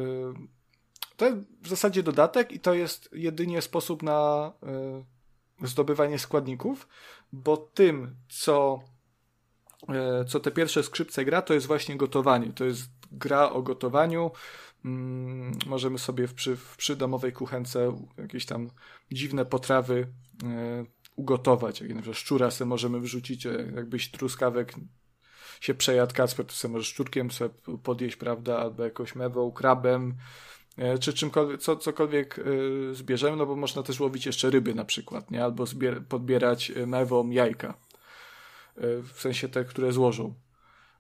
[1.16, 4.52] to jest w zasadzie dodatek i to jest jedynie sposób na
[5.62, 6.89] y, zdobywanie składników,
[7.32, 8.81] bo tym, co,
[10.23, 12.52] y, co te pierwsze skrzypce gra, to jest właśnie gotowanie.
[12.52, 14.31] To jest gra o gotowaniu.
[14.84, 18.70] Mm, możemy sobie w, przy, w przydomowej kuchence jakieś tam
[19.12, 20.07] dziwne potrawy
[21.16, 21.81] ugotować.
[21.81, 24.74] Jak na przykład szczura se możemy wrzucić, e, jakbyś truskawek
[25.60, 27.50] się przejadł Kacper, to sobie możesz szczurkiem sobie
[27.82, 30.14] podjeść, prawda, albo jakąś mewą, krabem,
[30.76, 34.84] e, czy czymkolwiek, co, cokolwiek y, zbierzemy, no bo można też łowić jeszcze ryby na
[34.84, 35.44] przykład, nie?
[35.44, 37.74] Albo zbier- podbierać e, mewą jajka.
[38.76, 40.34] E, w sensie te, które złożą.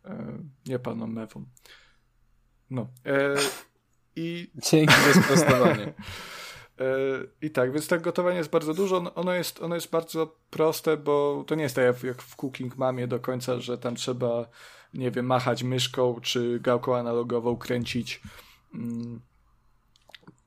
[0.04, 1.46] E, nie paną mewą.
[2.70, 2.88] No.
[3.06, 3.34] E,
[4.16, 5.92] I Dzięki za sprostowanie.
[7.42, 9.14] I tak, więc tak gotowanie jest bardzo dużo.
[9.14, 13.06] Ono jest, ono jest bardzo proste, bo to nie jest tak jak w Cooking Mamie
[13.06, 14.46] do końca, że tam trzeba,
[14.94, 18.20] nie wiem, machać myszką czy gałką analogową, kręcić.
[18.74, 19.20] Mm,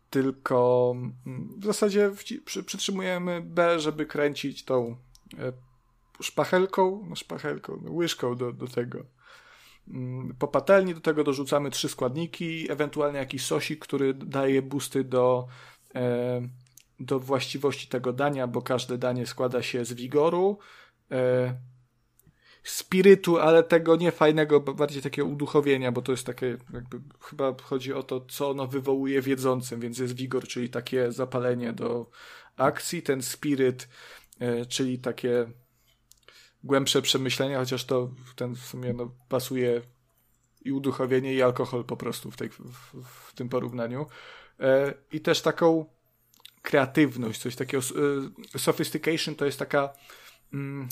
[0.09, 0.93] tylko
[1.25, 2.11] mm, w zasadzie
[2.65, 4.95] przytrzymujemy B, żeby kręcić tą
[5.37, 5.53] e,
[6.21, 9.05] szpachelką, no szpachelką, no łyżką do, do tego.
[9.87, 15.47] Mm, po patelni do tego dorzucamy trzy składniki, ewentualnie jakiś sosik, który daje busty do,
[15.47, 15.72] e,
[16.99, 20.59] do właściwości tego dania, bo każde danie składa się z wigoru,
[21.11, 21.55] e,
[22.63, 27.93] spirytu, ale tego nie fajnego, bardziej takiego uduchowienia, bo to jest takie, jakby chyba chodzi
[27.93, 32.09] o to, co ono wywołuje w jedzącym, więc jest wigor, czyli takie zapalenie do
[32.57, 33.89] akcji, ten spiryt,
[34.39, 35.47] e, czyli takie
[36.63, 39.81] głębsze przemyślenia, chociaż to ten w sumie no, pasuje
[40.65, 44.05] i uduchowienie, i alkohol po prostu w, tej, w, w tym porównaniu.
[44.59, 45.85] E, I też taką
[46.61, 47.83] kreatywność, coś takiego.
[48.55, 49.89] E, sophistication to jest taka.
[50.53, 50.87] Mm,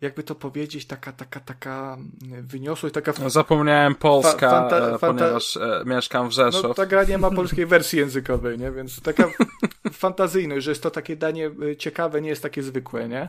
[0.00, 1.98] jakby to powiedzieć, taka, taka, taka
[2.42, 3.12] wyniosłość, taka...
[3.20, 6.62] No, zapomniałem Polska, fa fanta e, ponieważ mieszkam w Rzeszow.
[6.62, 8.72] No, ta gra nie ma polskiej wersji językowej, nie?
[8.72, 9.30] Więc taka
[9.92, 13.28] fantazyjność, że jest to takie danie ciekawe, nie jest takie zwykłe, nie?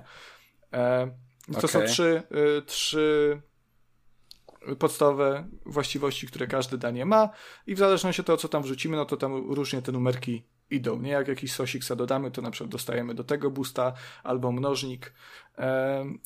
[1.53, 1.67] To okay.
[1.67, 2.23] są trzy,
[2.65, 3.41] trzy
[4.79, 7.29] podstawowe właściwości, które każde danie ma
[7.67, 11.01] i w zależności od tego, co tam wrzucimy, no to tam różnie te numerki idą,
[11.01, 11.11] nie?
[11.11, 15.13] Jak jakiś sosik dodamy, to na przykład dostajemy do tego busta albo mnożnik.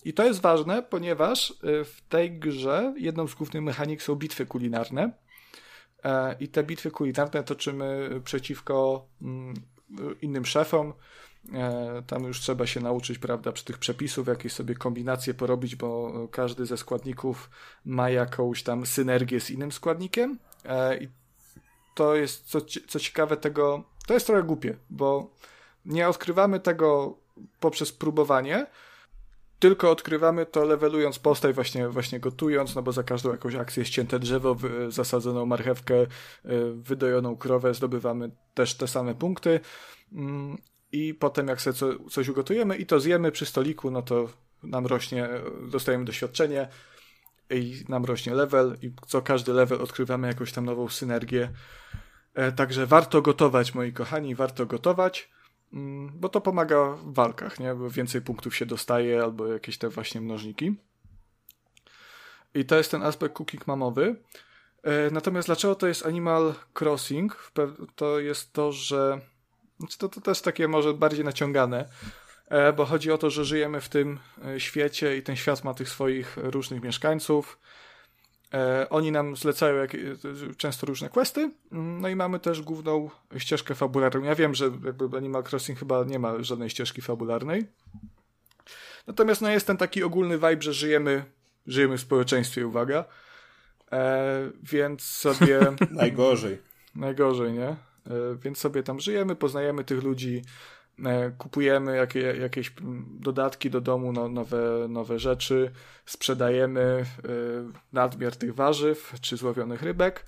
[0.06, 1.54] I to jest ważne, ponieważ y,
[1.86, 5.12] w tej grze jedną z głównych mechanik są bitwy kulinarne
[6.04, 9.54] e, i te bitwy kulinarne toczymy przeciwko mm,
[10.22, 11.29] innym szefom, E,
[12.08, 16.66] tam już trzeba się nauczyć, prawda, przy tych przepisów jakieś sobie kombinacje porobić, bo każdy
[16.66, 17.50] ze składników
[17.86, 20.40] ma jakąś tam synergię z innym składnikiem.
[20.66, 21.10] E, I
[21.96, 25.32] to jest, co, co ciekawe, tego, to jest trochę głupie, bo
[25.86, 27.18] nie odkrywamy tego
[27.60, 28.68] poprzez próbowanie,
[29.60, 34.20] tylko odkrywamy to levelując postać, właśnie, właśnie gotując, no bo za każdą jakąś akcję ścięte
[34.20, 34.56] drzewo,
[34.88, 36.08] zasadzoną marchewkę, e,
[36.74, 39.60] wydojoną krowę zdobywamy też te same punkty.
[40.92, 44.30] I potem jak sobie co, coś ugotujemy i to zjemy przy stoliku, no to
[44.64, 45.30] nam rośnie,
[45.72, 46.68] dostajemy doświadczenie
[47.50, 51.50] i nam rośnie level i co każdy level odkrywamy jakąś tam nową synergię.
[52.34, 55.30] E, także warto gotować, moi kochani, warto gotować,
[55.74, 57.76] mm, bo to pomaga w walkach, nie?
[57.76, 60.76] Bo więcej punktów się dostaje albo jakieś te właśnie mnożniki.
[62.54, 64.16] I to jest ten aspekt cooking mamowy.
[64.84, 67.52] E, natomiast dlaczego to jest Animal Crossing?
[67.96, 69.22] To jest to, że
[69.80, 71.90] znaczy to, to też takie może bardziej naciągane,
[72.48, 75.74] e, bo chodzi o to, że żyjemy w tym e, świecie i ten świat ma
[75.74, 77.60] tych swoich różnych mieszkańców.
[78.54, 79.98] E, oni nam zlecają jak,
[80.58, 84.24] często różne questy, no i mamy też główną ścieżkę fabularną.
[84.24, 87.66] Ja wiem, że jakby Animal Crossing chyba nie ma żadnej ścieżki fabularnej.
[89.08, 91.26] Natomiast no jest ten taki ogólny vibe, że żyjemy,
[91.68, 93.06] żyjemy w społeczeństwie, uwaga.
[93.92, 95.60] E, więc sobie...
[95.92, 96.58] najgorzej.
[96.96, 97.89] Najgorzej, nie?
[98.10, 100.42] E, więc sobie tam żyjemy, poznajemy tych ludzi,
[101.06, 102.74] e, kupujemy jakie, jakieś
[103.20, 105.72] dodatki do domu, no, nowe, nowe rzeczy,
[106.06, 107.06] sprzedajemy e,
[107.94, 110.26] nadmiar tych warzyw czy złowionych rybek.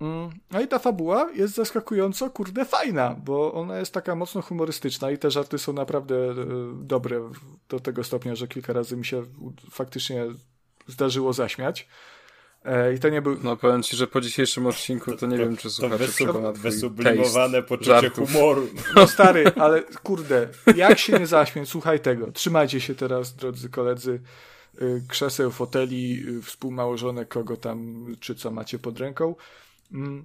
[0.00, 5.10] Mm, no i ta fabuła jest zaskakująco, kurde, fajna, bo ona jest taka mocno humorystyczna
[5.10, 6.34] i te żarty są naprawdę
[6.74, 7.30] dobre
[7.68, 9.24] do tego stopnia, że kilka razy mi się
[9.70, 10.26] faktycznie
[10.86, 11.88] zdarzyło zaśmiać.
[12.64, 13.36] E, I to nie był.
[13.42, 17.62] No powiem ci, że po dzisiejszym odcinku to nie to, wiem, czy słuchacze wysub, Wysublimowane
[17.62, 18.32] poczucie żartów.
[18.32, 18.68] humoru.
[18.96, 22.32] No stary, ale kurde, jak się nie zaśmieć, słuchaj tego.
[22.32, 24.20] Trzymajcie się teraz, drodzy koledzy,
[24.82, 29.34] y, krzeseł, foteli, y, współmałżonek, kogo tam, czy co macie pod ręką.
[29.92, 30.24] Mm,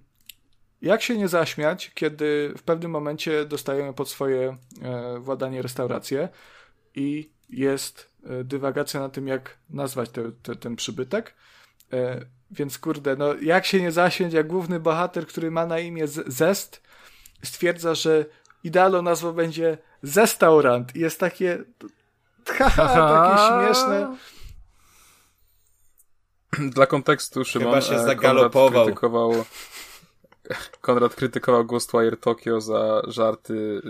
[0.82, 6.30] jak się nie zaśmiać, kiedy w pewnym momencie dostajemy pod swoje e, władanie restaurację
[6.96, 11.34] i jest e, dywagacja na tym, jak nazwać te, te, ten przybytek
[12.52, 16.82] więc kurde, no jak się nie zasiąść, jak główny bohater, który ma na imię Zest,
[17.44, 18.26] stwierdza, że
[18.64, 21.64] idealną nazwą będzie Zestaurant i jest takie
[22.58, 24.18] haha, takie śmieszne.
[26.60, 28.72] Dla kontekstu Szymon Chyba się e, zagalopował.
[28.72, 29.46] Konrad krytykował,
[30.82, 33.82] Konrad krytykował Ghostwire Tokyo za żarty y,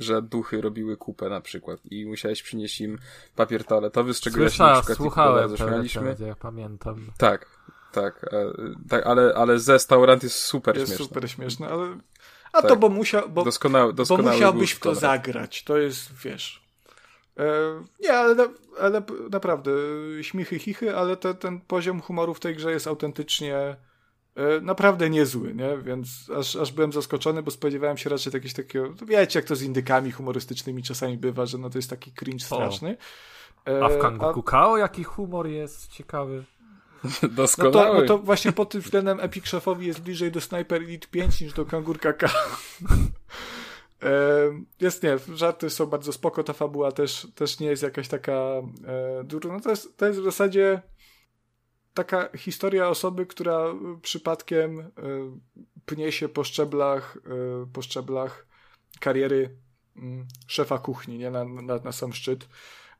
[0.00, 2.98] że duchy robiły kupę na przykład i musiałeś przynieść im
[3.36, 6.16] papier toaletowy, z czego Słysza, ja się na przykład słuchałem śmialiśmy.
[6.26, 7.06] Ja pamiętam.
[7.18, 7.46] Tak,
[7.92, 8.52] tak, e,
[8.88, 11.02] tak ale, ale Zestaurant jest super jest śmieszny.
[11.02, 11.98] Jest super śmieszny, ale...
[12.52, 12.70] A tak.
[12.70, 15.64] to bo, musiał, bo, doskonały, doskonały bo musiałbyś w to zagrać.
[15.64, 16.70] To jest, wiesz...
[17.38, 17.44] E,
[18.00, 18.48] nie, ale,
[18.80, 19.70] ale naprawdę
[20.20, 23.76] śmichy, chichy, ale te, ten poziom humoru w tej grze jest autentycznie
[24.62, 25.78] naprawdę niezły, nie?
[25.78, 29.56] Więc aż, aż byłem zaskoczony, bo spodziewałem się raczej jakiegoś takiego, no wiecie, jak to
[29.56, 32.96] z indykami humorystycznymi czasami bywa, że no to jest taki cringe straszny.
[33.82, 36.44] A w Kangoku Kao jaki humor jest ciekawy?
[37.36, 41.08] No to, no to właśnie pod tym względem Epic Szefowi jest bliżej do Sniper Elite
[41.10, 42.28] 5 niż do Kangurka K.
[44.80, 49.24] jest, nie, żarty są bardzo spoko, ta fabuła też, też nie jest jakaś taka e,
[49.24, 49.48] duża.
[49.48, 50.82] No to jest, to jest w zasadzie
[51.94, 53.64] taka historia osoby, która
[54.02, 54.90] przypadkiem e,
[55.86, 57.18] pnie się po szczeblach,
[57.62, 58.46] e, po szczeblach
[59.00, 59.56] kariery
[59.96, 62.48] mm, szefa kuchni, nie, na, na, na sam szczyt.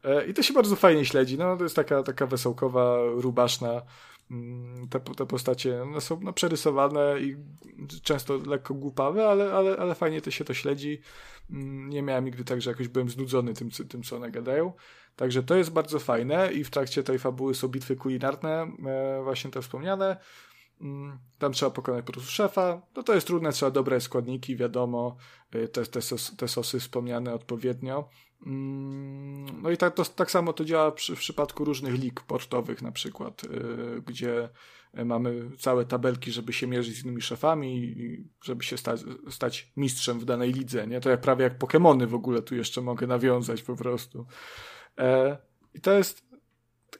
[0.04, 1.38] E, I to się bardzo fajnie śledzi.
[1.38, 3.82] No, to jest taka, taka wesołkowa, rubaszna.
[4.30, 7.36] Mm, te, te postacie one są no, przerysowane i
[8.02, 11.00] często lekko głupawe, ale, ale, ale fajnie to się to śledzi.
[11.50, 14.72] Mm, nie miałem nigdy tak, że jakoś byłem znudzony tym, tym co one gadają.
[15.16, 19.50] Także to jest bardzo fajne i w trakcie tej fabuły są bitwy kulinarne, e, właśnie
[19.50, 20.16] te wspomniane.
[20.80, 22.82] Mm, tam trzeba pokonać po prostu szefa.
[22.96, 25.16] No to jest trudne, trzeba dobre składniki, wiadomo,
[25.52, 26.00] e, te, te,
[26.36, 28.08] te sosy wspomniane odpowiednio.
[28.46, 32.82] Mm, no i tak, to, tak samo to działa przy, w przypadku różnych lig portowych,
[32.82, 34.48] na przykład, yy, gdzie
[35.04, 37.96] mamy całe tabelki, żeby się mierzyć z innymi szefami
[38.44, 41.00] żeby się stać, stać mistrzem w danej lidze, nie?
[41.00, 44.26] To jak prawie jak Pokémony w ogóle tu jeszcze mogę nawiązać po prostu.
[45.00, 45.36] E,
[45.74, 46.22] I to jest,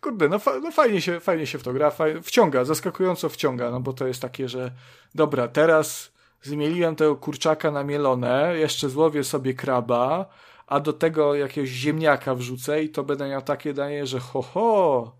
[0.00, 3.80] kurde, no, fa no, fajnie, się, fajnie się w to gra, wciąga, zaskakująco wciąga, no
[3.80, 4.72] bo to jest takie, że
[5.14, 6.12] dobra, teraz
[6.42, 10.26] zmieliłem tego kurczaka na mielone, jeszcze złowię sobie kraba,
[10.66, 15.16] a do tego jakiegoś ziemniaka wrzucę i to będę miał takie danie, że ho, ho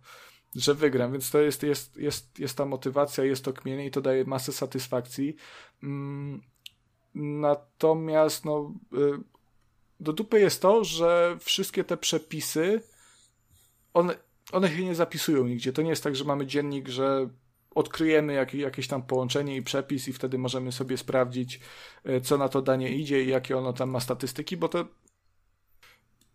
[0.57, 4.01] że wygram, więc to jest, jest, jest, jest ta motywacja, jest to kmienie i to
[4.01, 5.37] daje masę satysfakcji.
[5.83, 6.43] Mm,
[7.15, 9.40] natomiast no, y,
[10.01, 12.83] do dupy jest to, że wszystkie te przepisy
[13.95, 14.15] one,
[14.53, 15.73] one się nie zapisują nigdzie.
[15.73, 17.29] To nie jest tak, że mamy dziennik, że
[17.75, 21.61] odkryjemy jak, jakieś tam połączenie i przepis i wtedy możemy sobie sprawdzić,
[22.09, 24.85] y, co na to danie idzie i jakie ono tam ma statystyki, bo to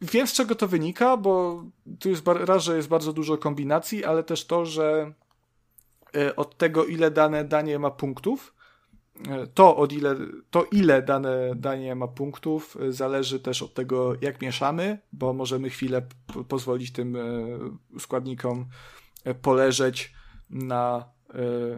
[0.02, 1.64] Wiem z czego to wynika, bo
[2.00, 5.14] tu jest raz, że jest bardzo dużo kombinacji, ale też to, że
[6.16, 8.55] e, od tego, ile dane danie ma punktów, e,
[9.54, 10.16] to, od ile,
[10.50, 15.70] to ile dane danie ma punktów, e, zależy też od tego, jak mieszamy, bo możemy
[15.70, 16.02] chwilę
[16.48, 17.18] pozwolić tym
[18.00, 18.66] składnikom
[19.42, 20.14] poleżeć
[20.50, 21.06] na,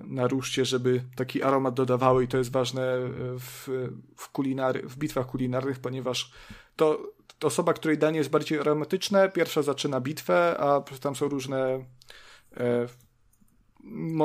[0.03, 2.97] na ruszcie, żeby taki aromat dodawały i to jest ważne
[3.39, 3.69] w,
[4.17, 6.31] w, kulinary, w bitwach kulinarnych, ponieważ
[6.75, 6.99] to
[7.39, 11.85] to osoba, której danie jest bardziej aromatyczne, pierwsza zaczyna bitwę, a tam są różne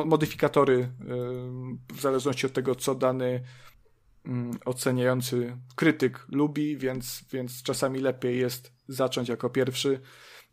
[0.07, 0.89] modyfikatory e,
[1.95, 3.43] w zależności od tego, co dany
[4.27, 10.01] mm, oceniający krytyk lubi, więc, więc czasami lepiej jest zacząć jako pierwszy,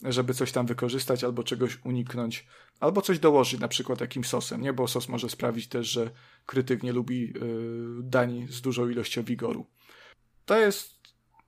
[0.03, 2.47] żeby coś tam wykorzystać albo czegoś uniknąć,
[2.79, 4.73] albo coś dołożyć, na przykład jakimś sosem, nie?
[4.73, 6.11] Bo sos może sprawić też, że
[6.45, 7.41] krytyk nie lubi y,
[8.03, 9.65] dań z dużą ilością wigoru.
[10.45, 10.98] To jest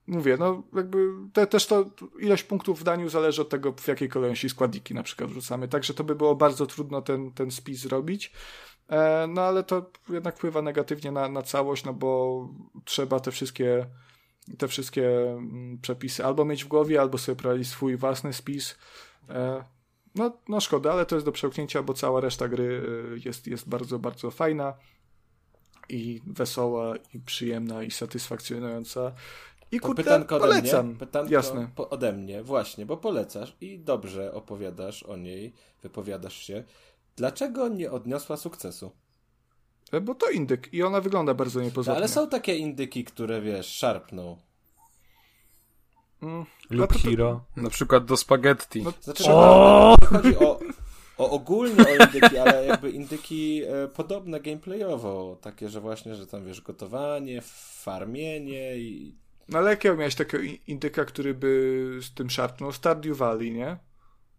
[0.06, 4.08] mówię, no jakby te, też to ilość punktów w daniu zależy od tego, w jakiej
[4.08, 5.68] kolejności składniki na przykład wrzucamy.
[5.68, 8.32] Także to by było bardzo trudno ten, ten spis zrobić.
[8.88, 12.48] E, no ale to jednak wpływa negatywnie na, na całość, no bo
[12.84, 13.86] trzeba te wszystkie
[14.58, 18.78] te wszystkie mm, przepisy albo mieć w głowie, albo sobie prowadzić swój własny spis.
[19.28, 19.64] E,
[20.14, 22.82] no, no szkoda, ale to jest do przełknięcia, bo cała reszta gry
[23.14, 24.74] e, jest, jest bardzo, bardzo fajna
[25.88, 29.12] i wesoła, i przyjemna, i satysfakcjonująca.
[29.72, 30.80] I kurde, pytanko polecam.
[30.80, 31.68] Ode mnie, pytanko Jasne.
[31.74, 35.52] Po, ode mnie, właśnie, bo polecasz i dobrze opowiadasz o niej,
[35.82, 36.64] wypowiadasz się.
[37.16, 38.90] Dlaczego nie odniosła sukcesu?
[39.92, 41.96] E, bo to indyk i ona wygląda bardzo niepozornie.
[41.96, 44.36] ale są takie indyki, które wiesz, szarpną.
[46.22, 47.44] Mm, Lub to, Hero.
[47.56, 48.82] Na przykład do spaghetti.
[48.82, 49.96] No, znaczy, o!
[50.06, 50.60] chodzi o,
[51.18, 55.38] o ogólnie o indyki, ale jakby indyki e, podobne gameplayowo.
[55.40, 57.42] Takie, że właśnie, że tam wiesz, gotowanie,
[57.82, 59.21] farmienie i
[59.52, 62.72] no ale jakiego miałeś takiego indyka, który by z tym szarpnął?
[62.72, 63.76] Stardew Valley, nie?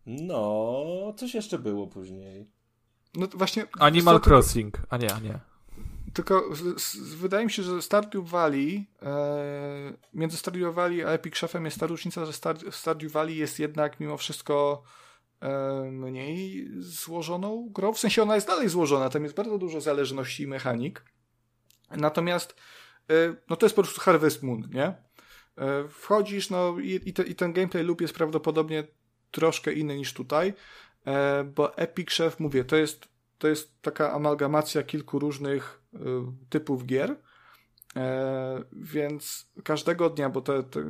[0.06, 2.50] No, coś jeszcze było później.
[3.16, 3.66] No właśnie...
[3.80, 5.40] Animal Crossing, a nie, a nie.
[6.14, 11.36] Tylko z, z, wydaje mi się, że Stardew Valley e, między Stardew Valley a Epic
[11.36, 14.84] Chefem jest ta różnica, że Star, Stardew Valley jest jednak mimo wszystko
[15.42, 17.94] e, mniej złożoną grą.
[17.94, 21.06] W sensie ona jest dalej złożona, tam jest bardzo dużo zależności i mechanik.
[21.92, 22.56] Natomiast E,
[23.50, 24.94] no to jest po prostu Harvest Moon, nie?
[25.58, 28.84] E, wchodzisz, no i, i, te, i ten gameplay loop jest prawdopodobnie
[29.32, 30.54] troszkę inny niż tutaj,
[31.06, 33.08] e, bo Epic Chef, mówię, to jest,
[33.38, 35.84] to jest taka amalgamacja kilku różnych
[36.50, 37.16] typów gier,
[37.96, 40.84] E, więc każdego dnia, bo te, te,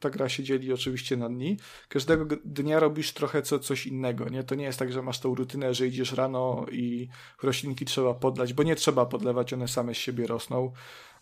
[0.00, 1.56] ta gra się dzieli oczywiście na dni,
[1.88, 4.44] każdego dnia robisz trochę co, coś innego, nie?
[4.44, 7.08] To nie jest tak, że masz tą rutynę, że idziesz rano i
[7.42, 10.72] roślinki trzeba podlać, bo nie trzeba podlewać, one same z siebie rosną.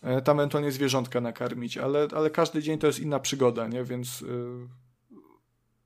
[0.01, 3.83] E, tam ewentualnie zwierzątka nakarmić, ale, ale każdy dzień to jest inna przygoda, nie?
[3.83, 4.21] Więc...
[4.21, 4.89] Yy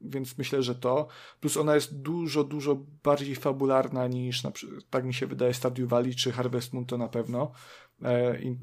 [0.03, 1.07] więc myślę, że to.
[1.39, 4.51] Plus ona jest dużo, dużo bardziej fabularna niż, na,
[4.89, 7.51] tak mi się wydaje, Stardew Valley czy Harvest Moon to na pewno,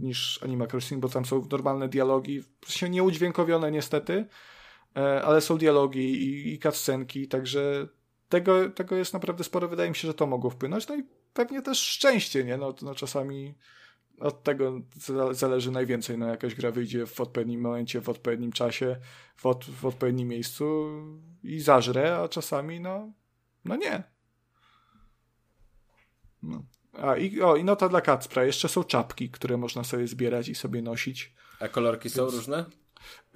[0.00, 4.26] niż Animal Crossing, bo tam są normalne dialogi, się nie udźwiękowione niestety,
[4.96, 7.88] e, ale są dialogi i, i cutscenki, także
[8.28, 9.68] tego, tego jest naprawdę sporo.
[9.68, 10.88] Wydaje mi się, że to mogło wpłynąć.
[10.88, 12.56] No i pewnie też szczęście, nie?
[12.56, 13.54] No, no czasami
[14.20, 14.80] od tego
[15.30, 16.18] zależy najwięcej.
[16.18, 18.96] No, jakaś gra wyjdzie w odpowiednim momencie, w odpowiednim czasie,
[19.36, 20.88] w, od, w odpowiednim miejscu
[21.42, 23.12] i zażre, a czasami no,
[23.64, 24.02] no nie.
[26.42, 26.62] No.
[26.92, 28.44] A i, o, i nota dla Kacpra.
[28.44, 31.34] Jeszcze są czapki, które można sobie zbierać i sobie nosić.
[31.60, 32.64] A kolorki Więc, są różne?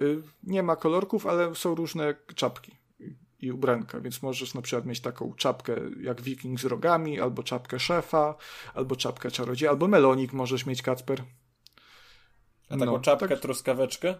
[0.01, 2.77] Y, nie ma kolorków, ale są różne czapki
[3.39, 7.79] i ubranka, więc możesz na przykład mieć taką czapkę jak wiking z rogami, albo czapkę
[7.79, 8.35] szefa,
[8.73, 11.23] albo czapkę czarodzieja, albo melonik możesz mieć, Kacper.
[12.69, 13.39] A taką no, czapkę tak...
[13.39, 14.15] truskaweczkę?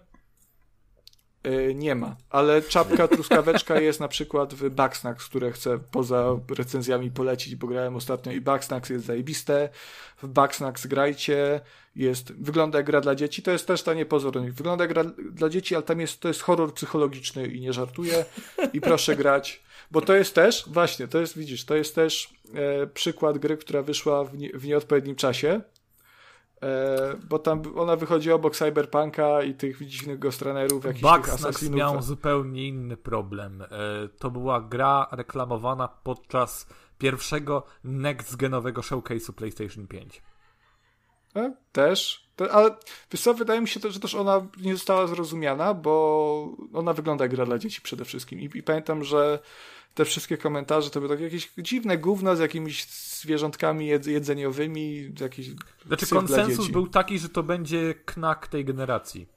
[1.46, 7.12] Yy, nie ma, ale czapka truskaweczka jest na przykład w Bugsnax, które chcę poza recenzjami
[7.12, 9.70] polecić, bo grałem ostatnio i Bugsnax jest zajebiste.
[10.24, 11.62] W Bugsnax grajcie,
[11.96, 14.54] jest, wygląda jak gra dla dzieci, to jest też tanie pozornik.
[14.54, 18.26] Wygląda jak gra dla dzieci, ale tam jest, to jest horror psychologiczny i nie żartuję.
[18.74, 22.88] I proszę grać, bo to jest też, właśnie, to jest, widzisz, to jest też e,
[22.88, 25.62] przykład gry, która wyszła w, nie, w nieodpowiednim czasie, e,
[27.30, 32.98] bo tam ona wychodzi obok Cyberpunka i tych dziwnych Ghostrunnerów, jakichś Bugsnax miał zupełnie inny
[32.98, 33.62] problem.
[33.62, 33.68] E,
[34.20, 36.68] to była gra reklamowana podczas
[36.98, 40.22] pierwszego next-genowego showcase'u PlayStation 5.
[41.36, 42.30] E, też.
[42.52, 42.76] ale
[43.12, 47.32] wiesz co, wydaje mi się, że też ona nie została zrozumiana, bo ona wygląda jak
[47.32, 48.40] gra dla dzieci przede wszystkim.
[48.40, 49.40] I, i pamiętam, że
[49.94, 52.86] te wszystkie komentarze to były takie jakieś dziwne gówno z jakimiś
[53.26, 55.14] zwierzątkami jedzeniowymi.
[55.20, 55.50] Jakiś
[55.88, 59.28] znaczy konsensus był taki, że to będzie knak tej generacji.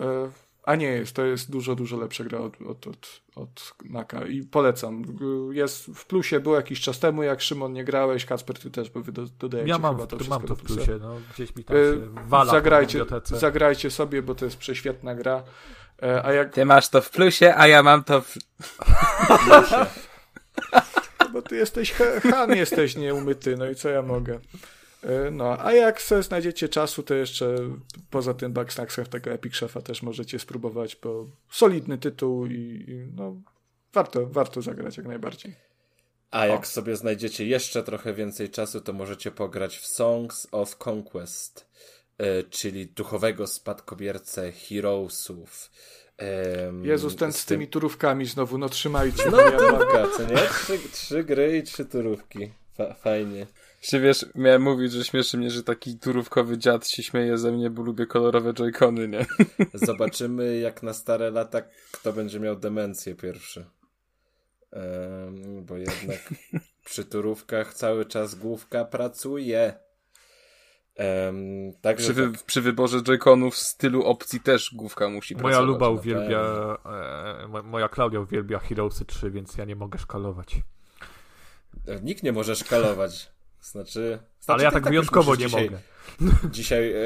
[0.00, 0.30] E,
[0.62, 4.42] a nie jest, to jest dużo, dużo lepsza gra od, od, od, od Naka i
[4.42, 5.04] polecam.
[5.50, 9.00] Jest w plusie, był jakiś czas temu, jak Szymon nie grałeś, Kacper, ty też, bo
[9.00, 11.80] wy dodajecie Ja mam, chyba to, mam to w plusie, no, gdzieś mi tam e,
[11.80, 15.42] się wala zagrajcie, zagrajcie sobie, bo to jest prześwietna gra.
[16.02, 16.52] E, a jak...
[16.52, 18.34] Ty masz to w plusie, a ja mam to w...
[19.46, 19.86] plusie.
[21.34, 21.92] Bo ty jesteś,
[22.32, 24.40] Han jesteś nieumyty, no i co ja mogę.
[25.02, 27.56] E, no, a jak sobie znajdziecie czasu, to jeszcze
[28.10, 33.36] poza tym Bugsnaxem tego Epic Chefa też możecie spróbować, bo solidny tytuł i, i no,
[33.92, 35.54] warto, warto zagrać jak najbardziej.
[36.30, 36.66] A jak o.
[36.66, 41.70] sobie znajdziecie jeszcze trochę więcej czasu, to możecie pograć w Songs of Conquest,
[42.18, 45.70] yy, czyli duchowego spadkobiercę Heroesów.
[46.18, 49.30] Um, Jezus, ten z, z tymi turówkami znowu, no trzymajcie.
[49.30, 50.36] No, turówka, co nie?
[50.36, 52.50] Trzy, trzy gry i trzy turówki.
[52.76, 53.46] Fa fajnie.
[53.80, 57.70] Czy wiesz, miałem mówić, że śmieszy mnie, że taki turówkowy dziad się śmieje ze mnie,
[57.70, 59.26] bo lubię kolorowe joycony, nie?
[59.86, 61.62] Zobaczymy, jak na stare lata
[61.92, 63.64] kto będzie miał demencję pierwszy.
[64.72, 66.34] Um, bo jednak
[66.84, 69.74] przy turówkach cały czas główka pracuje.
[70.98, 72.42] Um, także przy, wy, tak.
[72.42, 75.66] przy wyborze joyconów stylu opcji też główka musi moja pracować.
[75.66, 76.40] Moja Luba uwielbia,
[77.54, 80.56] e, moja Klaudia uwielbia Heroesy 3, więc ja nie mogę szkalować.
[82.02, 83.34] Nikt nie może szkalować.
[83.60, 85.78] Znaczy, znaczy Ale ja tak, tak wyjątkowo nie dzisiaj, mogę.
[86.50, 86.96] Dzisiaj e,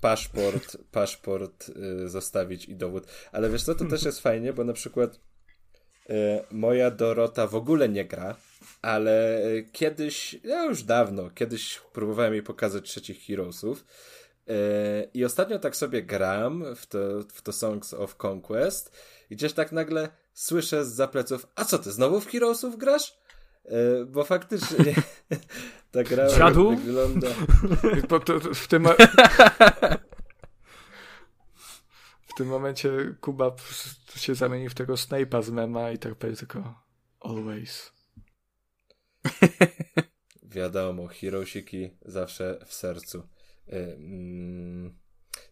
[0.00, 1.70] paszport, paszport
[2.04, 3.06] e, zostawić i dowód.
[3.32, 5.20] Ale wiesz co, to też jest fajnie, bo na przykład
[6.10, 8.36] e, moja Dorota w ogóle nie gra,
[8.82, 9.40] ale
[9.72, 13.84] kiedyś, ja już dawno, kiedyś próbowałem jej pokazać trzecich Heroesów
[14.48, 14.54] e,
[15.14, 16.98] i ostatnio tak sobie gram w to,
[17.34, 18.96] w to Songs of Conquest
[19.30, 23.18] i gdzieś tak nagle słyszę z zapleców, a co ty, znowu w Heroesów grasz?
[23.64, 24.94] E, bo faktycznie
[25.92, 26.76] ta gra Dziadu?
[26.76, 27.28] wygląda...
[28.54, 28.88] w tym...
[32.28, 33.56] w tym momencie Kuba
[34.16, 36.82] się zamieni w tego Snape'a z mema i tak powie tylko
[37.20, 37.95] always.
[40.56, 43.28] Wiadomo, Hirosiki zawsze w sercu.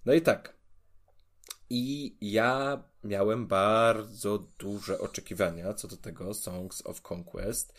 [0.05, 0.57] No i tak.
[1.71, 7.75] I ja miałem bardzo duże oczekiwania co do tego Songs of Conquest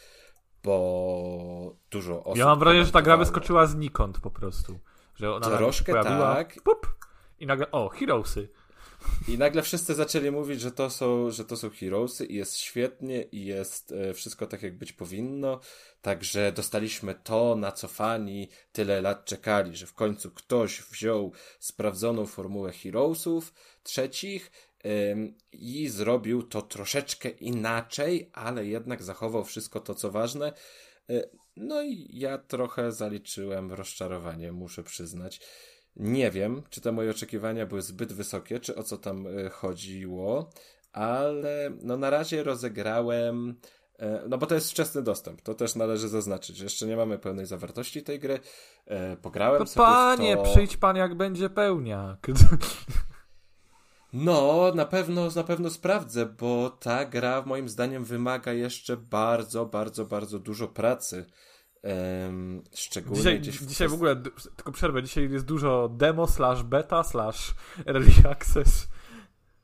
[0.65, 2.37] bo dużo osób.
[2.37, 4.79] Ja mam wrażenie, że ta gra wyskoczyła znikąd po prostu.
[5.15, 6.55] Że ona Troszkę pojawiła, tak.
[6.63, 6.95] Pup,
[7.39, 8.49] I nagle, o, Heroesy.
[9.27, 13.21] I nagle wszyscy zaczęli mówić, że to są, że to są Heroesy i jest świetnie
[13.21, 15.59] i jest e, wszystko tak, jak być powinno.
[16.01, 22.25] Także dostaliśmy to, na co fani tyle lat czekali, że w końcu ktoś wziął sprawdzoną
[22.25, 23.53] formułę Heroesów
[23.83, 24.51] trzecich
[25.51, 30.53] i zrobił to troszeczkę inaczej, ale jednak zachował wszystko to, co ważne.
[31.09, 35.39] E, no i ja trochę zaliczyłem rozczarowanie, muszę przyznać.
[35.95, 40.49] Nie wiem, czy te moje oczekiwania były zbyt wysokie, czy o co tam e, chodziło,
[40.93, 43.55] ale no na razie rozegrałem.
[43.99, 46.59] E, no bo to jest wczesny dostęp, to też należy zaznaczyć.
[46.59, 48.39] Jeszcze nie mamy pełnej zawartości tej gry.
[49.21, 50.43] Pograłem to sobie panie, to...
[50.43, 52.17] przyjdź pan jak będzie pełnia.
[54.13, 60.05] No, na pewno, na pewno sprawdzę, bo ta gra moim zdaniem wymaga jeszcze bardzo, bardzo,
[60.05, 61.25] bardzo dużo pracy.
[61.85, 64.15] Um, szczególnie dzisiaj, gdzieś w dzisiaj w ogóle,
[64.55, 67.53] tylko przerwę, dzisiaj jest dużo demo, slash beta, slash
[67.87, 68.87] early access.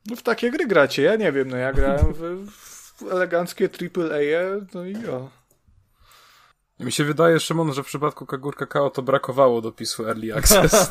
[0.06, 4.66] No w takie gry gracie, ja nie wiem, no ja grałem w, w eleganckie AAA,
[4.74, 5.30] no i o.
[6.80, 10.90] Mi się wydaje, Szymon, że w przypadku Kagur Kakao to brakowało dopisu Early Access.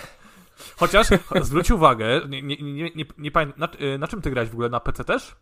[0.76, 1.06] Chociaż
[1.42, 4.68] zwróć uwagę, nie, nie, nie, nie, na, y, na, czym ty grałeś w ogóle?
[4.68, 5.36] Na PC też?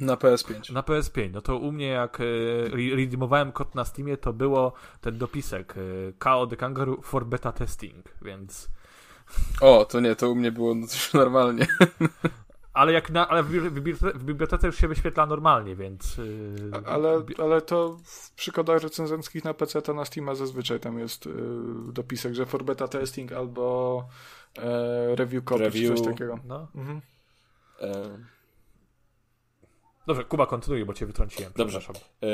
[0.00, 0.72] Na PS5.
[0.72, 1.30] Na PS5.
[1.32, 6.12] No to u mnie jak y, redeemowałem kod na Steamie, to było ten dopisek y,
[6.18, 8.70] KO the Kangaroo for beta testing, więc...
[9.60, 11.66] O, to nie, to u mnie było no, normalnie.
[12.72, 13.80] Ale jak na, ale w,
[14.24, 16.16] bibliotece już się wyświetla normalnie, więc.
[16.16, 16.70] Yy...
[16.86, 21.34] Ale, ale to w przygodach recenzenckich na PC to na Steama zazwyczaj tam jest yy,
[21.92, 24.04] dopisek, że for beta testing albo
[24.58, 25.90] e, review copy review.
[25.90, 26.38] czy coś takiego.
[26.44, 26.68] No.
[26.74, 27.00] Mhm.
[30.06, 31.52] Dobrze, Kuba kontynuuje, bo cię wytrąciłem.
[31.56, 32.26] Dobrze, e,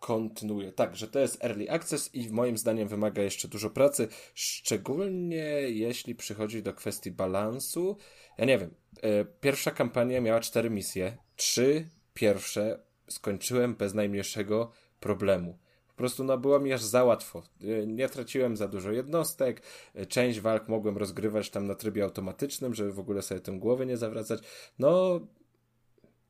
[0.00, 0.72] kontynuuję.
[0.72, 6.14] Tak, że to jest early access i moim zdaniem wymaga jeszcze dużo pracy, szczególnie jeśli
[6.14, 7.96] przychodzi do kwestii balansu.
[8.38, 15.58] Ja nie wiem, e, pierwsza kampania miała cztery misje, trzy pierwsze skończyłem bez najmniejszego problemu.
[15.88, 17.42] Po prostu no, było mi aż za łatwo.
[17.60, 19.62] E, nie traciłem za dużo jednostek.
[20.08, 23.96] Część walk mogłem rozgrywać tam na trybie automatycznym, żeby w ogóle sobie tym głowy nie
[23.96, 24.40] zawracać.
[24.78, 25.20] No,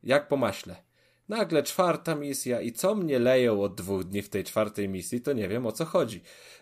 [0.03, 0.75] jak po maśle.
[1.29, 5.33] Nagle czwarta misja i co mnie leją od dwóch dni w tej czwartej misji, to
[5.33, 6.21] nie wiem o co chodzi.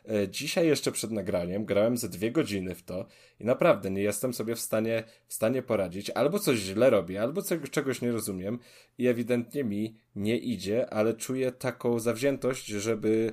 [0.09, 3.05] E, dzisiaj jeszcze przed nagraniem grałem ze dwie godziny w to
[3.39, 6.09] i naprawdę nie jestem sobie w stanie, w stanie poradzić.
[6.09, 8.59] Albo coś źle robię, albo czegoś nie rozumiem
[8.97, 13.31] i ewidentnie mi nie idzie, ale czuję taką zawziętość, żeby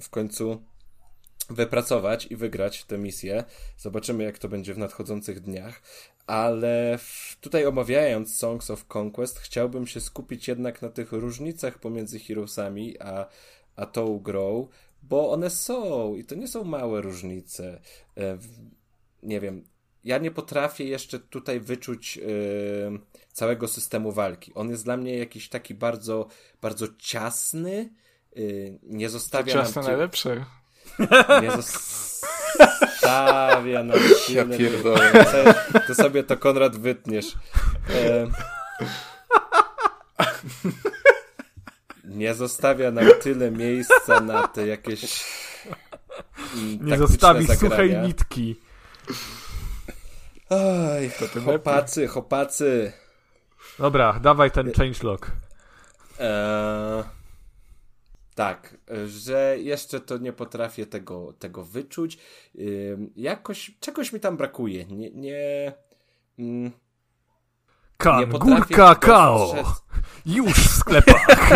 [0.00, 0.62] w końcu
[1.50, 3.44] wypracować i wygrać tę misję.
[3.78, 5.82] Zobaczymy, jak to będzie w nadchodzących dniach.
[6.26, 12.18] Ale w, tutaj omawiając Songs of Conquest, chciałbym się skupić jednak na tych różnicach pomiędzy
[12.20, 13.26] Heroesami a,
[13.76, 14.68] a tą grą,
[15.02, 17.80] bo one są i to nie są małe różnice.
[18.16, 18.38] E,
[19.22, 19.64] nie wiem,
[20.04, 22.24] ja nie potrafię jeszcze tutaj wyczuć yy,
[23.32, 24.54] całego systemu walki.
[24.54, 26.28] On jest dla mnie jakiś taki bardzo,
[26.62, 27.92] bardzo ciasny.
[28.36, 29.52] Yy, nie zostawia.
[29.52, 30.44] To ciasne najlepsze.
[31.42, 35.12] Nie zostawia nam Ja pierdolę.
[35.86, 37.26] To sobie to Konrad wytniesz.
[37.90, 38.26] E...
[42.04, 45.24] Nie zostawia nam tyle miejsca na te jakieś
[46.80, 47.70] Nie zostawi zagrania.
[47.70, 48.60] suchej nitki.
[50.50, 51.10] Oj,
[51.44, 52.92] chłopacy, chłopacy.
[53.78, 55.30] Dobra, dawaj ten changelog.
[56.20, 57.02] Eee...
[58.34, 62.18] Tak, że jeszcze to nie potrafię tego, tego wyczuć.
[63.16, 64.84] Jakoś, czegoś mi tam brakuje.
[64.84, 65.72] Nie, nie,
[66.38, 66.70] mm,
[67.96, 69.54] Kangur kakao!
[70.26, 71.26] Już w sklepach!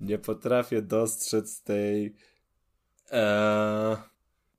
[0.00, 2.14] nie potrafię dostrzec tej...
[3.10, 3.96] Eee,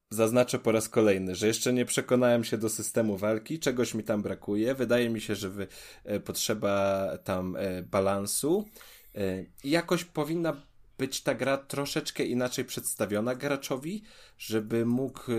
[0.09, 4.21] zaznaczę po raz kolejny, że jeszcze nie przekonałem się do systemu walki, czegoś mi tam
[4.21, 4.75] brakuje.
[4.75, 5.67] Wydaje mi się, że wy,
[6.03, 8.65] e, potrzeba tam e, balansu.
[9.15, 10.53] E, jakoś powinna
[10.97, 14.03] być ta gra troszeczkę inaczej przedstawiona graczowi,
[14.37, 15.35] żeby mógł e,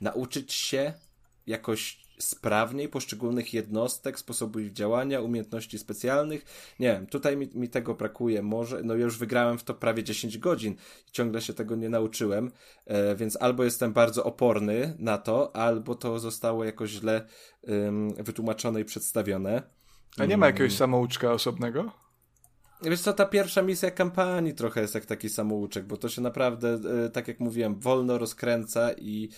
[0.00, 0.92] nauczyć się
[1.46, 6.44] jakoś sprawniej poszczególnych jednostek, sposobu ich działania, umiejętności specjalnych.
[6.80, 8.42] Nie wiem, tutaj mi, mi tego brakuje.
[8.42, 10.76] Może, no już wygrałem w to prawie 10 godzin
[11.08, 12.50] i ciągle się tego nie nauczyłem,
[12.86, 17.26] e, więc albo jestem bardzo oporny na to, albo to zostało jakoś źle
[18.18, 19.62] wytłumaczone i przedstawione.
[20.18, 20.78] A nie ma jakiegoś mm.
[20.78, 22.07] samouczka osobnego?
[22.82, 26.78] Wiesz co, ta pierwsza misja kampanii trochę jest jak taki samouczek, bo to się naprawdę,
[27.04, 29.28] e, tak jak mówiłem, wolno rozkręca i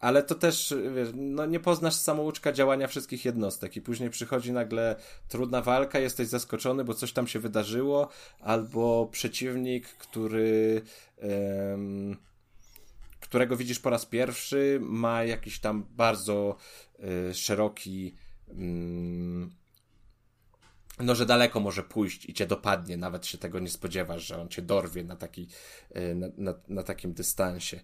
[0.00, 4.96] ale to też, wiesz, no nie poznasz samouczka działania wszystkich jednostek i później przychodzi nagle
[5.28, 8.08] trudna walka, jesteś zaskoczony, bo coś tam się wydarzyło,
[8.40, 10.82] albo przeciwnik, który
[11.22, 12.16] um,
[13.20, 16.56] którego widzisz po raz pierwszy, ma jakiś tam bardzo
[17.30, 18.14] y, szeroki.
[18.48, 19.63] Y,
[21.00, 24.48] no, że daleko może pójść i cię dopadnie, nawet się tego nie spodziewasz, że on
[24.48, 25.48] cię dorwie na, taki,
[25.96, 27.80] y, na, na, na takim dystansie.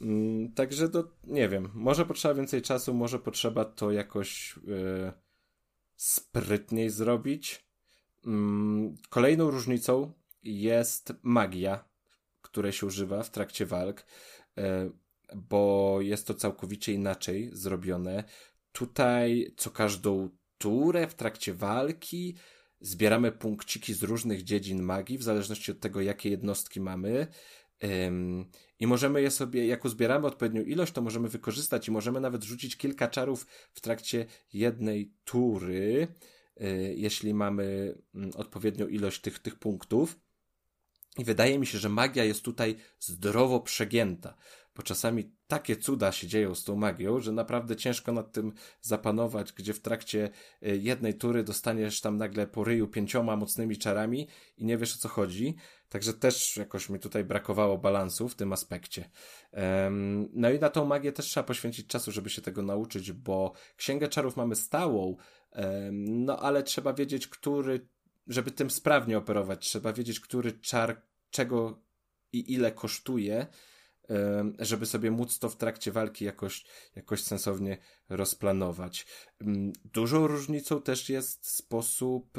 [0.00, 5.12] Mm, także to nie wiem, może potrzeba więcej czasu, może potrzeba to jakoś y,
[5.96, 7.64] sprytniej zrobić.
[8.26, 11.84] Mm, kolejną różnicą jest magia,
[12.42, 14.00] której się używa w trakcie walk,
[14.58, 14.62] y,
[15.34, 18.24] bo jest to całkowicie inaczej zrobione.
[18.72, 20.30] Tutaj co każdą
[20.64, 22.34] turę w trakcie walki
[22.80, 27.26] zbieramy punkciki z różnych dziedzin magii, w zależności od tego, jakie jednostki mamy.
[28.80, 32.76] I możemy je sobie, jak uzbieramy odpowiednią ilość, to możemy wykorzystać i możemy nawet rzucić
[32.76, 36.08] kilka czarów w trakcie jednej tury,
[36.60, 40.20] y, jeśli mamy mm, odpowiednią ilość tych, tych punktów.
[41.18, 44.34] I wydaje mi się, że magia jest tutaj zdrowo przegięta,
[44.76, 49.52] bo czasami takie cuda się dzieją z tą magią, że naprawdę ciężko nad tym zapanować,
[49.52, 50.30] gdzie w trakcie
[50.62, 54.98] y, jednej tury dostaniesz tam nagle po ryju pięcioma mocnymi czarami i nie wiesz o
[54.98, 55.56] co chodzi.
[55.88, 59.10] Także też jakoś mi tutaj brakowało balansu w tym aspekcie.
[60.32, 64.08] No i na tą magię też trzeba poświęcić czasu, żeby się tego nauczyć, bo księgę
[64.08, 65.16] czarów mamy stałą,
[65.92, 67.88] no ale trzeba wiedzieć, który,
[68.26, 71.82] żeby tym sprawnie operować, trzeba wiedzieć, który czar czego
[72.32, 73.46] i ile kosztuje,
[74.58, 76.64] żeby sobie móc to w trakcie walki jakoś,
[76.96, 79.06] jakoś sensownie rozplanować.
[79.84, 82.38] Dużą różnicą też jest sposób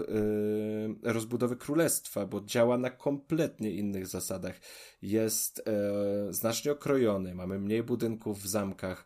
[1.03, 4.59] rozbudowy królestwa, bo działa na kompletnie innych zasadach.
[5.01, 9.05] Jest e, znacznie okrojony, mamy mniej budynków w zamkach.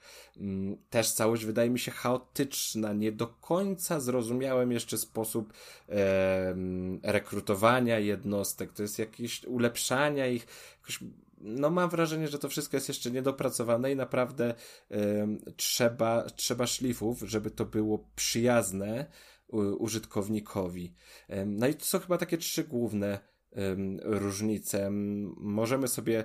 [0.90, 2.94] Też całość wydaje mi się chaotyczna.
[2.94, 5.54] Nie do końca zrozumiałem jeszcze sposób
[7.04, 8.74] rekrutowania jednostek.
[8.74, 10.48] To jest jakieś ulepszania ich.
[10.82, 11.00] Jakoś
[11.40, 14.54] no mam wrażenie, że to wszystko jest jeszcze niedopracowane i naprawdę
[15.56, 19.12] trzeba, trzeba szlifów, żeby to było przyjazne
[19.80, 20.94] użytkownikowi.
[21.46, 23.20] No i to są chyba takie trzy główne
[24.04, 24.90] różnice.
[25.38, 26.24] Możemy sobie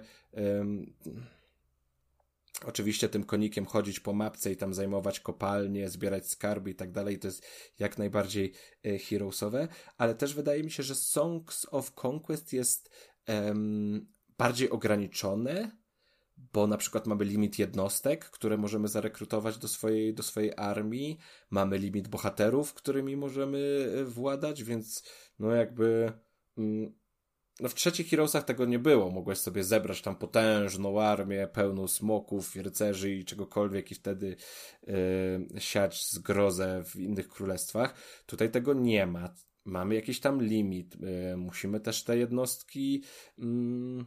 [2.66, 7.18] oczywiście tym konikiem chodzić po mapce i tam zajmować kopalnie, zbierać skarby i tak dalej,
[7.18, 7.46] to jest
[7.78, 8.52] jak najbardziej
[9.08, 9.68] heroesowe,
[9.98, 12.90] ale też wydaje mi się, że Songs of Conquest jest
[13.28, 15.70] um, bardziej ograniczone,
[16.36, 21.18] bo na przykład mamy limit jednostek, które możemy zarekrutować do swojej, do swojej armii,
[21.50, 25.02] mamy limit bohaterów, którymi możemy e, władać, więc
[25.38, 26.12] no jakby
[26.58, 26.94] mm,
[27.60, 29.10] no w trzecich Heroesach tego nie było.
[29.10, 34.36] Mogłeś sobie zebrać tam potężną armię pełną smoków, rycerzy i czegokolwiek i wtedy
[34.86, 37.94] yy, siać zgrozę w innych królestwach.
[38.26, 39.34] Tutaj tego nie ma.
[39.64, 40.96] Mamy jakiś tam limit.
[41.00, 43.02] Yy, musimy też te jednostki
[43.38, 44.04] yy,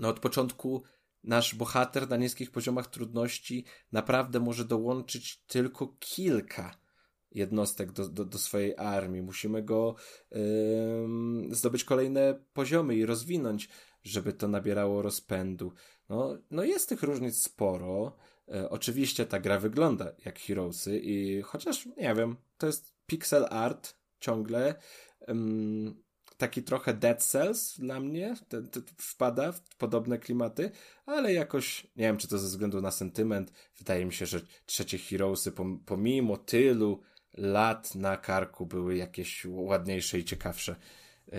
[0.00, 0.82] no od początku
[1.24, 6.78] nasz bohater na niskich poziomach trudności naprawdę może dołączyć tylko kilka
[7.30, 9.22] jednostek do, do, do swojej armii.
[9.22, 9.94] Musimy go
[10.30, 10.40] yy,
[11.50, 13.68] zdobyć kolejne poziomy i rozwinąć,
[14.02, 15.72] żeby to nabierało rozpędu.
[16.08, 18.16] No, no jest tych różnic sporo.
[18.48, 23.96] Yy, oczywiście ta gra wygląda jak Heroesy i chociaż, nie wiem, to jest pixel art
[24.20, 24.74] ciągle.
[26.38, 30.70] Taki trochę Dead Cells dla mnie te, te, wpada w podobne klimaty,
[31.06, 34.98] ale jakoś, nie wiem czy to ze względu na sentyment, wydaje mi się, że trzecie
[34.98, 35.52] Heroesy
[35.86, 37.00] pomimo tylu
[37.34, 40.76] lat na karku były jakieś ładniejsze i ciekawsze.
[41.26, 41.38] Yy,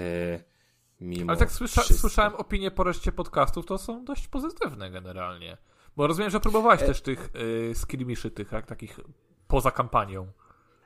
[1.02, 5.58] mimo ale tak słysza, słyszałem opinie po reszcie podcastów, to są dość pozytywne generalnie.
[5.98, 6.86] Bo rozumiem, że próbowałeś e...
[6.86, 9.00] też tych yy, skirmiszy, tych jak, takich
[9.48, 10.32] poza kampanią.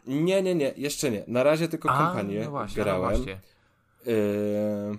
[0.05, 1.23] Nie, nie, nie, jeszcze nie.
[1.27, 3.11] Na razie tylko A, kampanię no właśnie, no grałem.
[3.11, 3.52] No właśnie.
[4.05, 4.97] Yy,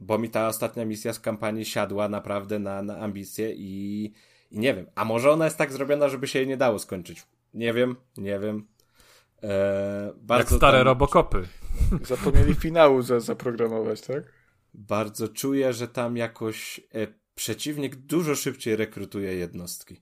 [0.00, 4.04] bo mi ta ostatnia misja z kampanii siadła naprawdę na, na ambicje i,
[4.50, 4.86] i nie wiem.
[4.94, 7.26] A może ona jest tak zrobiona, żeby się jej nie dało skończyć?
[7.54, 8.66] Nie wiem, nie wiem.
[9.42, 9.48] Yy,
[10.16, 10.86] bardzo Jak stare tam...
[10.86, 11.48] robokopy.
[12.02, 14.22] Zapomnieli finału za, zaprogramować, tak?
[14.74, 20.00] Bardzo czuję, że tam jakoś e, przeciwnik dużo szybciej rekrutuje jednostki.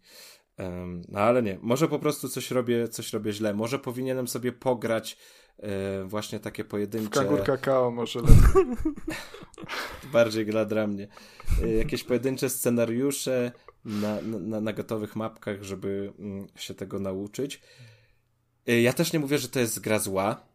[1.08, 3.54] no ale nie, może po prostu coś robię, coś robię źle.
[3.54, 5.16] Może powinienem sobie pograć
[6.06, 7.10] właśnie takie pojedyncze...
[7.10, 8.74] Kangur kakao może lepiej.
[10.12, 11.08] Bardziej gra dla mnie.
[11.62, 13.52] E, jakieś pojedyncze scenariusze
[13.84, 17.62] na, na, na gotowych mapkach, żeby mm, się tego nauczyć.
[18.66, 20.46] E, ja też nie mówię, że to jest gra zła,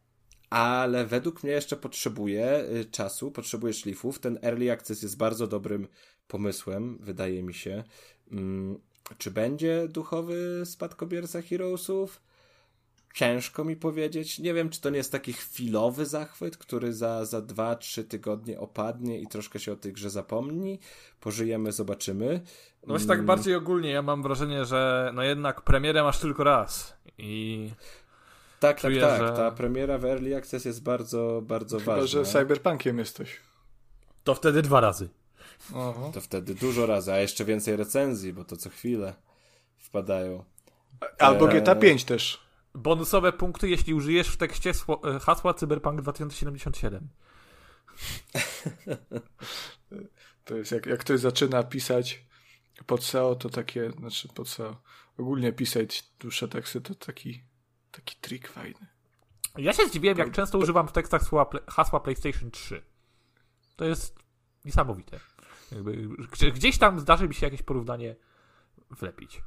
[0.49, 4.19] ale według mnie jeszcze potrzebuje czasu, potrzebuje szlifów.
[4.19, 5.87] Ten early access jest bardzo dobrym
[6.27, 7.83] pomysłem, wydaje mi się.
[8.31, 8.79] Mm,
[9.17, 12.21] czy będzie duchowy spadkobierca Heroesów?
[13.13, 14.39] Ciężko mi powiedzieć.
[14.39, 18.59] Nie wiem, czy to nie jest taki chwilowy zachwyt, który za, za dwa, trzy tygodnie
[18.59, 20.79] opadnie i troszkę się o tej grze zapomni.
[21.19, 22.41] Pożyjemy, zobaczymy.
[22.83, 26.93] No właśnie tak bardziej ogólnie, ja mam wrażenie, że no jednak premierę masz tylko raz
[27.17, 27.71] i...
[28.59, 29.27] Tak, Czuję, tak, tak.
[29.27, 32.07] że- Ta premiera w Early Access jest bardzo, bardzo Chyba, ważna.
[32.07, 33.37] że cyberpunkiem jesteś.
[34.23, 35.09] To wtedy dwa razy.
[35.75, 36.11] Aha.
[36.13, 39.13] To wtedy dużo razy, a jeszcze więcej recenzji, bo to co chwilę
[39.77, 40.43] wpadają.
[41.19, 41.47] Albo.
[41.47, 42.39] GTA 5 też.
[42.73, 44.69] Bonusowe punkty, jeśli użyjesz w tekście
[45.03, 47.09] e, hasła Cyberpunk 2077.
[50.45, 52.25] To jest jak, jak ktoś zaczyna pisać
[52.85, 54.81] pod SEO, to takie, znaczy pod SEO,
[55.17, 57.43] ogólnie pisać dłuższe teksty, to taki,
[57.91, 58.87] taki trik fajny.
[59.57, 61.21] Ja się zdziwiłem, jak często używam w tekstach
[61.67, 62.81] hasła PlayStation 3.
[63.75, 64.19] To jest
[64.65, 65.19] niesamowite.
[65.71, 68.15] Jakby, gdzie- gdzieś tam zdarzy mi się jakieś porównanie
[68.89, 69.41] wlepić.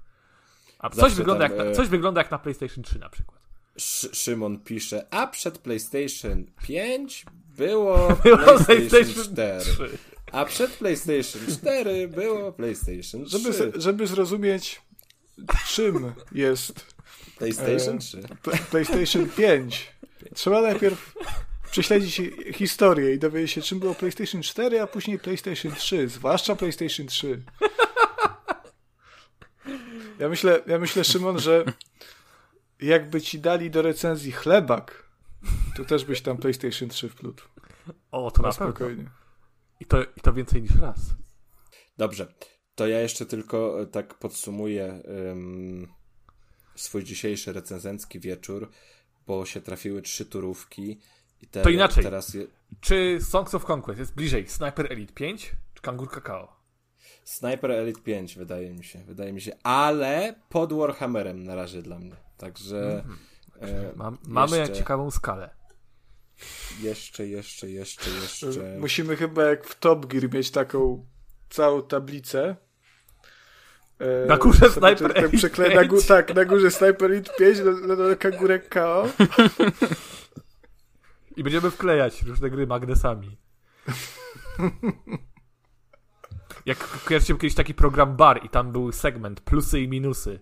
[0.82, 3.40] A coś wygląda, tam, jak na, e, coś wygląda jak na PlayStation 3 na przykład.
[3.76, 7.24] Sz Szymon pisze, a przed PlayStation 5
[7.56, 9.60] było Było PlayStation PlayStation 4.
[9.60, 9.98] 3.
[10.32, 13.38] A przed PlayStation 4 było PlayStation 3.
[13.38, 14.80] Żeby, żeby zrozumieć,
[15.68, 16.94] czym jest
[17.38, 18.20] PlayStation e, 3.
[18.42, 19.92] P- PlayStation 5,
[20.34, 21.14] trzeba najpierw
[21.70, 26.56] prześledzić hi- historię i dowiedzieć się, czym było PlayStation 4, a później PlayStation 3, zwłaszcza
[26.56, 27.42] PlayStation 3.
[30.22, 31.64] Ja myślę, ja myślę, Szymon, że
[32.80, 35.08] jakby ci dali do recenzji chlebak,
[35.76, 37.44] to też byś tam PlayStation 3 wplótł.
[38.10, 38.70] O, to Na na pewno.
[38.72, 39.10] spokojnie.
[39.80, 40.98] I to, I to więcej niż raz.
[41.96, 42.34] Dobrze,
[42.74, 45.88] to ja jeszcze tylko e, tak podsumuję ym,
[46.74, 48.70] swój dzisiejszy recenzencki wieczór,
[49.26, 51.00] bo się trafiły trzy turówki.
[51.42, 52.04] I te, To inaczej.
[52.04, 52.46] Teraz je,
[52.80, 56.61] Czy Songs of Conquest jest bliżej Sniper Elite 5 czy Kangur Kakao?
[57.24, 61.98] Sniper Elite 5 wydaje mi się, wydaje mi się, ale pod Warhammerem na razie dla
[61.98, 62.16] mnie.
[62.36, 63.04] Także
[63.60, 65.50] e, Mam, mamy jeszcze, ciekawą skalę.
[66.80, 68.76] jeszcze, jeszcze, jeszcze, jeszcze.
[68.80, 71.06] Musimy chyba jak w Top Gear mieć taką
[71.50, 72.56] całą tablicę.
[73.98, 76.06] E, Na górze Sniper tak Elite przekle- na gó- 5.
[76.06, 79.08] Tak, na górze Sniper Elite 5, na, na dole kangurek KO.
[81.36, 83.36] I będziemy wklejać różne gry magnesami.
[86.66, 90.40] Jak kojarzycie kiedyś taki program bar i tam był segment plusy i minusy.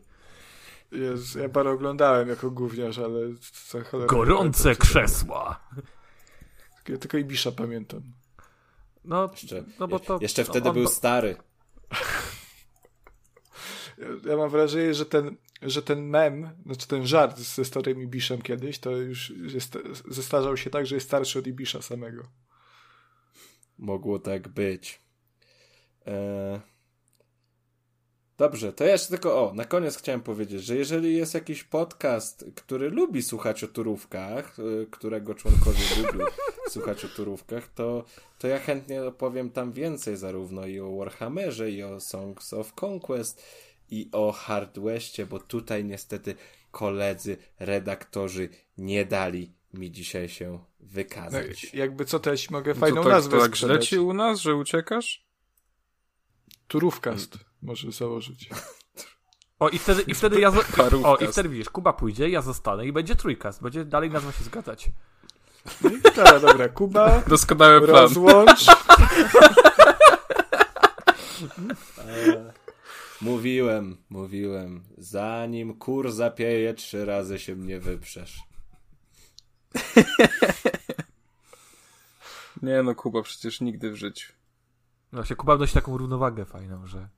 [0.92, 3.20] Jezu, ja parę oglądałem jako gówniarz, ale
[3.70, 4.08] za cholerę...
[4.08, 5.68] Gorące co krzesła.
[6.88, 8.02] Ja tylko Ibisza pamiętam.
[9.04, 11.36] No, Jeszcze, no bo to, jeszcze wtedy on- był stary.
[13.98, 18.42] Ja, ja mam wrażenie, że ten, że ten mem, znaczy ten żart ze starym Ibiszem
[18.42, 22.22] kiedyś, to już jest, zestarzał się tak, że jest starszy od Ibisza samego.
[23.78, 25.00] Mogło tak być.
[26.06, 26.60] E...
[28.38, 32.44] Dobrze, to ja jeszcze tylko, o, na koniec chciałem powiedzieć, że jeżeli jest jakiś podcast,
[32.54, 35.78] który lubi słuchać o turówkach, y, którego członkowie
[36.12, 36.24] lubią
[36.68, 38.04] słuchać o turówkach, to,
[38.38, 43.42] to ja chętnie opowiem tam więcej, zarówno i o Warhammerze, i o Songs of Conquest,
[43.90, 46.34] i o Hard Westie, bo tutaj niestety
[46.70, 48.48] koledzy, redaktorzy
[48.78, 51.74] nie dali mi dzisiaj się No, wykazać.
[51.74, 53.88] jakby co też mogę To fajną tak, nazwę to tak źle sprzedać.
[53.88, 55.29] ci u nas, że uciekasz?
[56.70, 58.50] Turówkast może założyć.
[59.58, 60.52] O, i wtedy, i wtedy ja.
[61.04, 63.62] O, i wtedy widzisz, Kuba pójdzie, ja zostanę i będzie trójkast.
[63.62, 64.90] Będzie dalej nazwa się zgadzać.
[65.84, 68.02] No i dobra, dobra, Kuba, Doskonały plan.
[68.02, 68.66] rozłącz.
[71.98, 72.52] E,
[73.20, 74.84] Mówiłem, mówiłem.
[74.98, 78.38] Zanim kur zapieje, trzy razy się mnie wyprzesz.
[82.62, 84.32] Nie no, Kuba, przecież nigdy w życiu.
[85.12, 87.08] No Właśnie, Kuba wnosi taką równowagę fajną, że.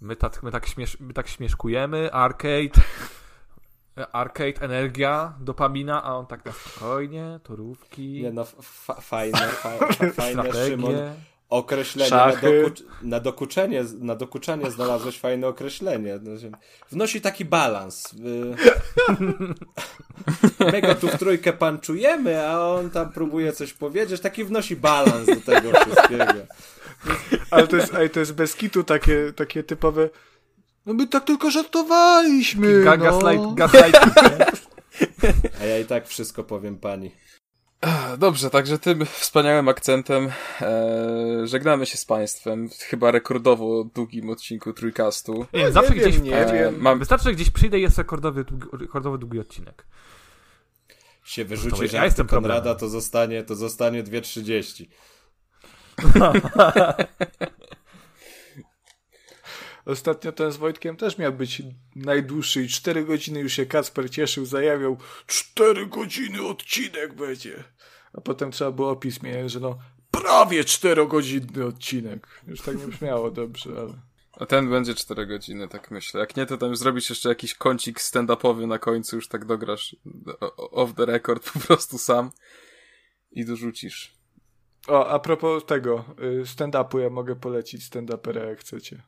[0.00, 2.80] My tak, my tak, śmiesz, my tak śmieszkujemy, arcade.
[4.12, 10.10] Arcade, energia, dopamina, a on tak na spokojnie, torówki, Nie no, fa fajne, fa fa
[10.10, 10.94] fajne, Szymon.
[11.48, 16.18] Określenie na, dokucz na, dokuczenie, na dokuczanie znalazłeś fajne określenie.
[16.18, 16.50] Znaczy,
[16.90, 18.12] Wnosi taki balans.
[18.12, 18.54] Y,
[20.72, 24.20] My go tu w trójkę panczujemy, a on tam próbuje coś powiedzieć.
[24.20, 26.46] Taki wnosi balans do tego wszystkiego.
[27.50, 30.08] Ale to jest, ej, to jest bez kitu takie, takie typowe
[30.88, 33.04] no my tak tylko żartowaliśmy, Ga no.
[33.04, 34.14] gaslight, gaslighting.
[35.60, 37.10] A ja i tak wszystko powiem pani.
[38.18, 40.28] Dobrze, także tym wspaniałym akcentem
[40.60, 45.46] e, żegnamy się z Państwem w chyba rekordowo długim odcinku Trójkastu.
[45.52, 46.14] Nie wiem, zawsze nie gdzieś.
[46.14, 46.74] wiem, nie E, wiem.
[46.78, 49.84] mam, Wystarczy, że gdzieś przyjdę i jest rekordowy, długi, rekordowy długi odcinek.
[51.24, 52.78] Się wyrzuci ja żarty jestem Konrada, problemem.
[52.80, 54.86] to zostanie, to zostanie 2.30.
[59.88, 61.62] ostatnio ten z Wojtkiem też miał być
[61.96, 67.64] najdłuższy i 4 godziny już się Kacper cieszył, zajawiał 4 godziny odcinek będzie.
[68.12, 69.78] A potem trzeba było opis mieć, że no
[70.10, 72.42] prawie 4-godzinny odcinek.
[72.46, 73.94] Już tak nie brzmiało dobrze, ale...
[74.32, 76.20] A ten będzie 4 godziny, tak myślę.
[76.20, 79.96] Jak nie, to tam zrobisz jeszcze jakiś kącik stand-upowy na końcu, już tak dograsz
[80.56, 82.30] off the record po prostu sam
[83.30, 84.18] i dorzucisz.
[84.88, 89.02] O, a propos tego y, stand-upu, ja mogę polecić stand-upera jak chcecie.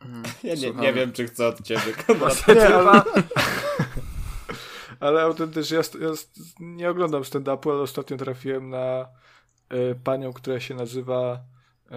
[0.44, 1.94] Ja nie, nie wiem, czy chcę od ciebie.
[2.54, 3.02] Nie, ale,
[5.00, 6.14] ale autentycznie ja, ja
[6.60, 9.08] nie oglądam stand-upu, ale ostatnio trafiłem na
[9.72, 11.44] y, panią, która się nazywa
[11.92, 11.94] y,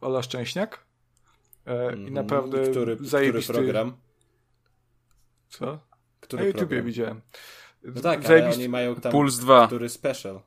[0.00, 0.84] Ola Szczęśniak.
[1.66, 1.98] Y, mm -hmm.
[1.98, 2.14] I mhm.
[2.14, 3.52] naprawdę który, zajebisty...
[3.52, 3.96] który program?
[5.48, 5.78] Co?
[6.20, 6.86] Który na YouTubie program?
[6.86, 7.20] widziałem.
[7.82, 8.34] No tak, Zajebisty...
[8.34, 9.66] ale oni mają tam Puls 2.
[9.66, 10.40] który special.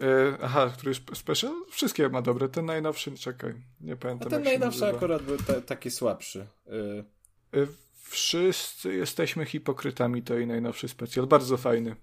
[0.00, 1.52] E, aha, który jest special?
[1.70, 2.48] Wszystkie ma dobre.
[2.48, 4.28] Ten najnowszy, czekaj, nie pamiętam.
[4.28, 6.46] A ten najnowszy akurat był ta, taki słabszy.
[7.52, 7.66] Y...
[8.08, 11.26] Wszyscy jesteśmy hipokrytami, to i najnowszy specjal.
[11.26, 11.96] Bardzo fajny.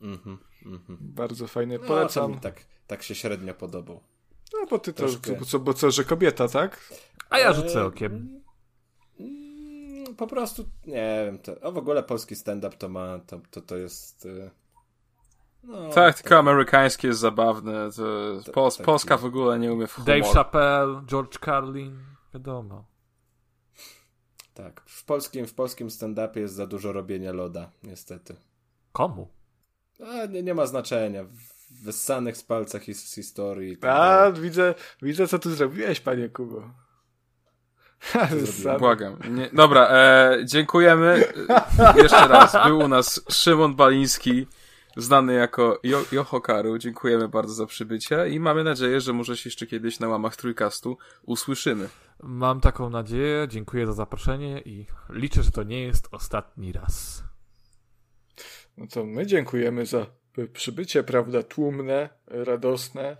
[0.00, 0.98] Mhm, mhm.
[1.00, 1.78] Bardzo fajny.
[1.78, 2.32] No, Polecam.
[2.32, 4.00] mi tak, tak się średnio podobał.
[4.52, 5.32] No bo ty Troszkę.
[5.32, 6.92] to, bo co, bo co, że kobieta, tak?
[7.30, 8.40] A ja rzucę okiem.
[9.20, 13.60] Mm, Po prostu, nie wiem, to, o w ogóle polski stand-up to ma, to, to,
[13.62, 14.28] to jest...
[15.64, 17.88] No, Tak, tylko amerykańskie jest zabawne.
[17.96, 20.06] To To- Polska w ogóle nie umie w humor.
[20.06, 21.98] Dave Chappelle, George Carlin,
[22.34, 22.84] wiadomo.
[24.54, 28.36] Tak, w polskim, w polskim stand-upie jest za dużo robienia loda, niestety.
[28.92, 29.28] Komu?
[30.22, 31.24] A nie, nie ma znaczenia.
[31.24, 31.52] W-
[31.84, 33.72] Wyssanych z palca his, z historii.
[33.72, 36.62] i tak A, widzę, widzę, co tu zrobiłeś, panie Kubo.
[38.78, 39.16] Błagam.
[39.30, 41.24] Nie, dobra, e, dziękujemy.
[42.02, 42.56] Jeszcze raz.
[42.66, 44.46] Był u nas Szymon Baliński,
[44.96, 46.78] znany jako jo Johokaru.
[46.78, 50.98] Dziękujemy bardzo za przybycie i mamy nadzieję, że może się jeszcze kiedyś na łamach Trójkastu
[51.22, 51.88] usłyszymy.
[52.22, 57.24] Mam taką nadzieję, dziękuję za zaproszenie i liczę, że to nie jest ostatni raz.
[58.76, 60.06] No to my dziękujemy za
[60.52, 63.16] przybycie, prawda, tłumne, radosne,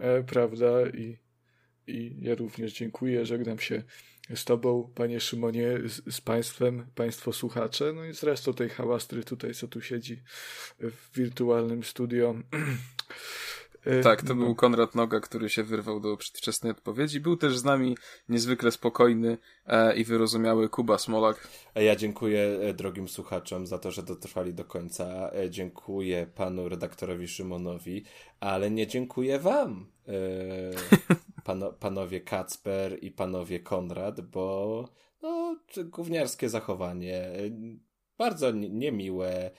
[0.00, 1.18] e, prawda, i,
[1.86, 3.82] i ja również dziękuję, żegnam się
[4.34, 9.24] z tobą, panie Szymonie, z, z państwem, państwo słuchacze, no i z resztą tej hałastry
[9.24, 10.22] tutaj, co tu siedzi
[10.80, 12.34] w wirtualnym studio.
[13.86, 14.44] E, Tak, to no.
[14.44, 17.20] był Konrad Noga, który się wyrwał do przedwczesnej odpowiedzi.
[17.20, 17.96] Był też z nami
[18.28, 21.48] niezwykle spokojny e, i wyrozumiały Kuba Smolak.
[21.74, 25.30] A Ja dziękuję e, drogim słuchaczom za to, że dotrwali do końca.
[25.32, 28.04] E, Dziękuję panu redaktorowi Szymonowi,
[28.40, 30.12] ale nie dziękuję wam, e,
[31.44, 34.84] pano, panowie Kacper i panowie Konrad, bo
[35.22, 37.32] no, gówniarskie zachowanie, e,
[38.18, 39.50] bardzo ni- niemiłe, e,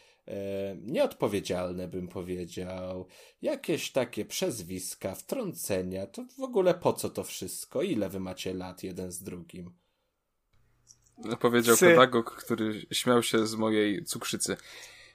[0.81, 3.07] nieodpowiedzialne bym powiedział,
[3.41, 7.81] jakieś takie przezwiska, wtrącenia, to w ogóle po co to wszystko?
[7.81, 9.73] Ile wy macie lat jeden z drugim?
[11.39, 11.85] Powiedział Psy.
[11.85, 14.57] pedagog, który śmiał się z mojej cukrzycy.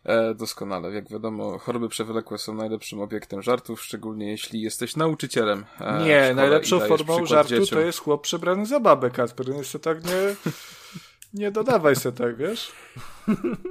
[0.05, 0.91] E, doskonale.
[0.95, 5.65] Jak wiadomo, choroby przewlekłe są najlepszym obiektem żartów, szczególnie jeśli jesteś nauczycielem.
[5.81, 7.79] E, Nie, najlepszą formą żartu dzieciom.
[7.79, 9.49] to jest chłop przebrany za babę, Kasper.
[9.49, 10.13] Jeszcze tak nie,
[11.35, 12.73] nie dodawaj se tak, wiesz?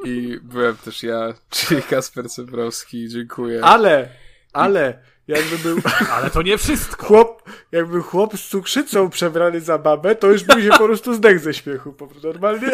[0.05, 3.09] I byłem też ja, czyli Kasper Cebrowski.
[3.09, 3.63] Dziękuję.
[3.63, 4.09] Ale,
[4.53, 5.77] ale, jakby był
[6.15, 7.05] Ale to nie wszystko.
[7.05, 11.39] chłop, jakby chłop z cukrzycą przebrany za babę, to już by się po prostu zdech
[11.39, 12.71] ze śmiechu, po prostu normalnie.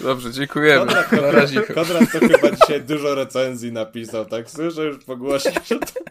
[0.00, 0.86] Dobrze, dziękujemy.
[0.86, 1.62] Konrad, razie.
[1.62, 6.07] Konrad to chyba dzisiaj dużo recenzji napisał, tak słyszę już po głosie, że to...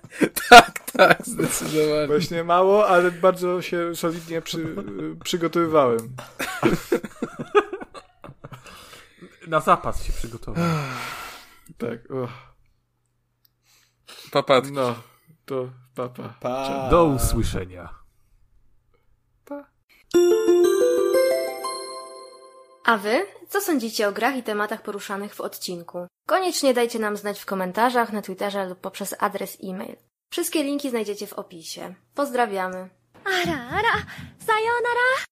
[0.49, 2.07] Tak, tak, zdecydowanie.
[2.07, 4.75] Właśnie mało, ale bardzo się solidnie przy,
[5.23, 6.15] przygotowywałem.
[9.47, 10.63] Na zapas się przygotował.
[11.77, 11.99] Tak,
[14.31, 14.71] Papatki.
[14.71, 14.95] no,
[15.45, 16.33] to papa.
[16.39, 16.89] Pa.
[16.89, 17.89] Do usłyszenia.
[22.85, 23.25] A wy?
[23.49, 26.07] Co sądzicie o grach i tematach poruszanych w odcinku?
[26.27, 29.95] Koniecznie dajcie nam znać w komentarzach, na Twitterze lub poprzez adres e-mail.
[30.30, 31.94] Wszystkie linki znajdziecie w opisie.
[32.14, 32.90] Pozdrawiamy!
[33.24, 33.90] あらあら、
[34.38, 35.26] さようなら。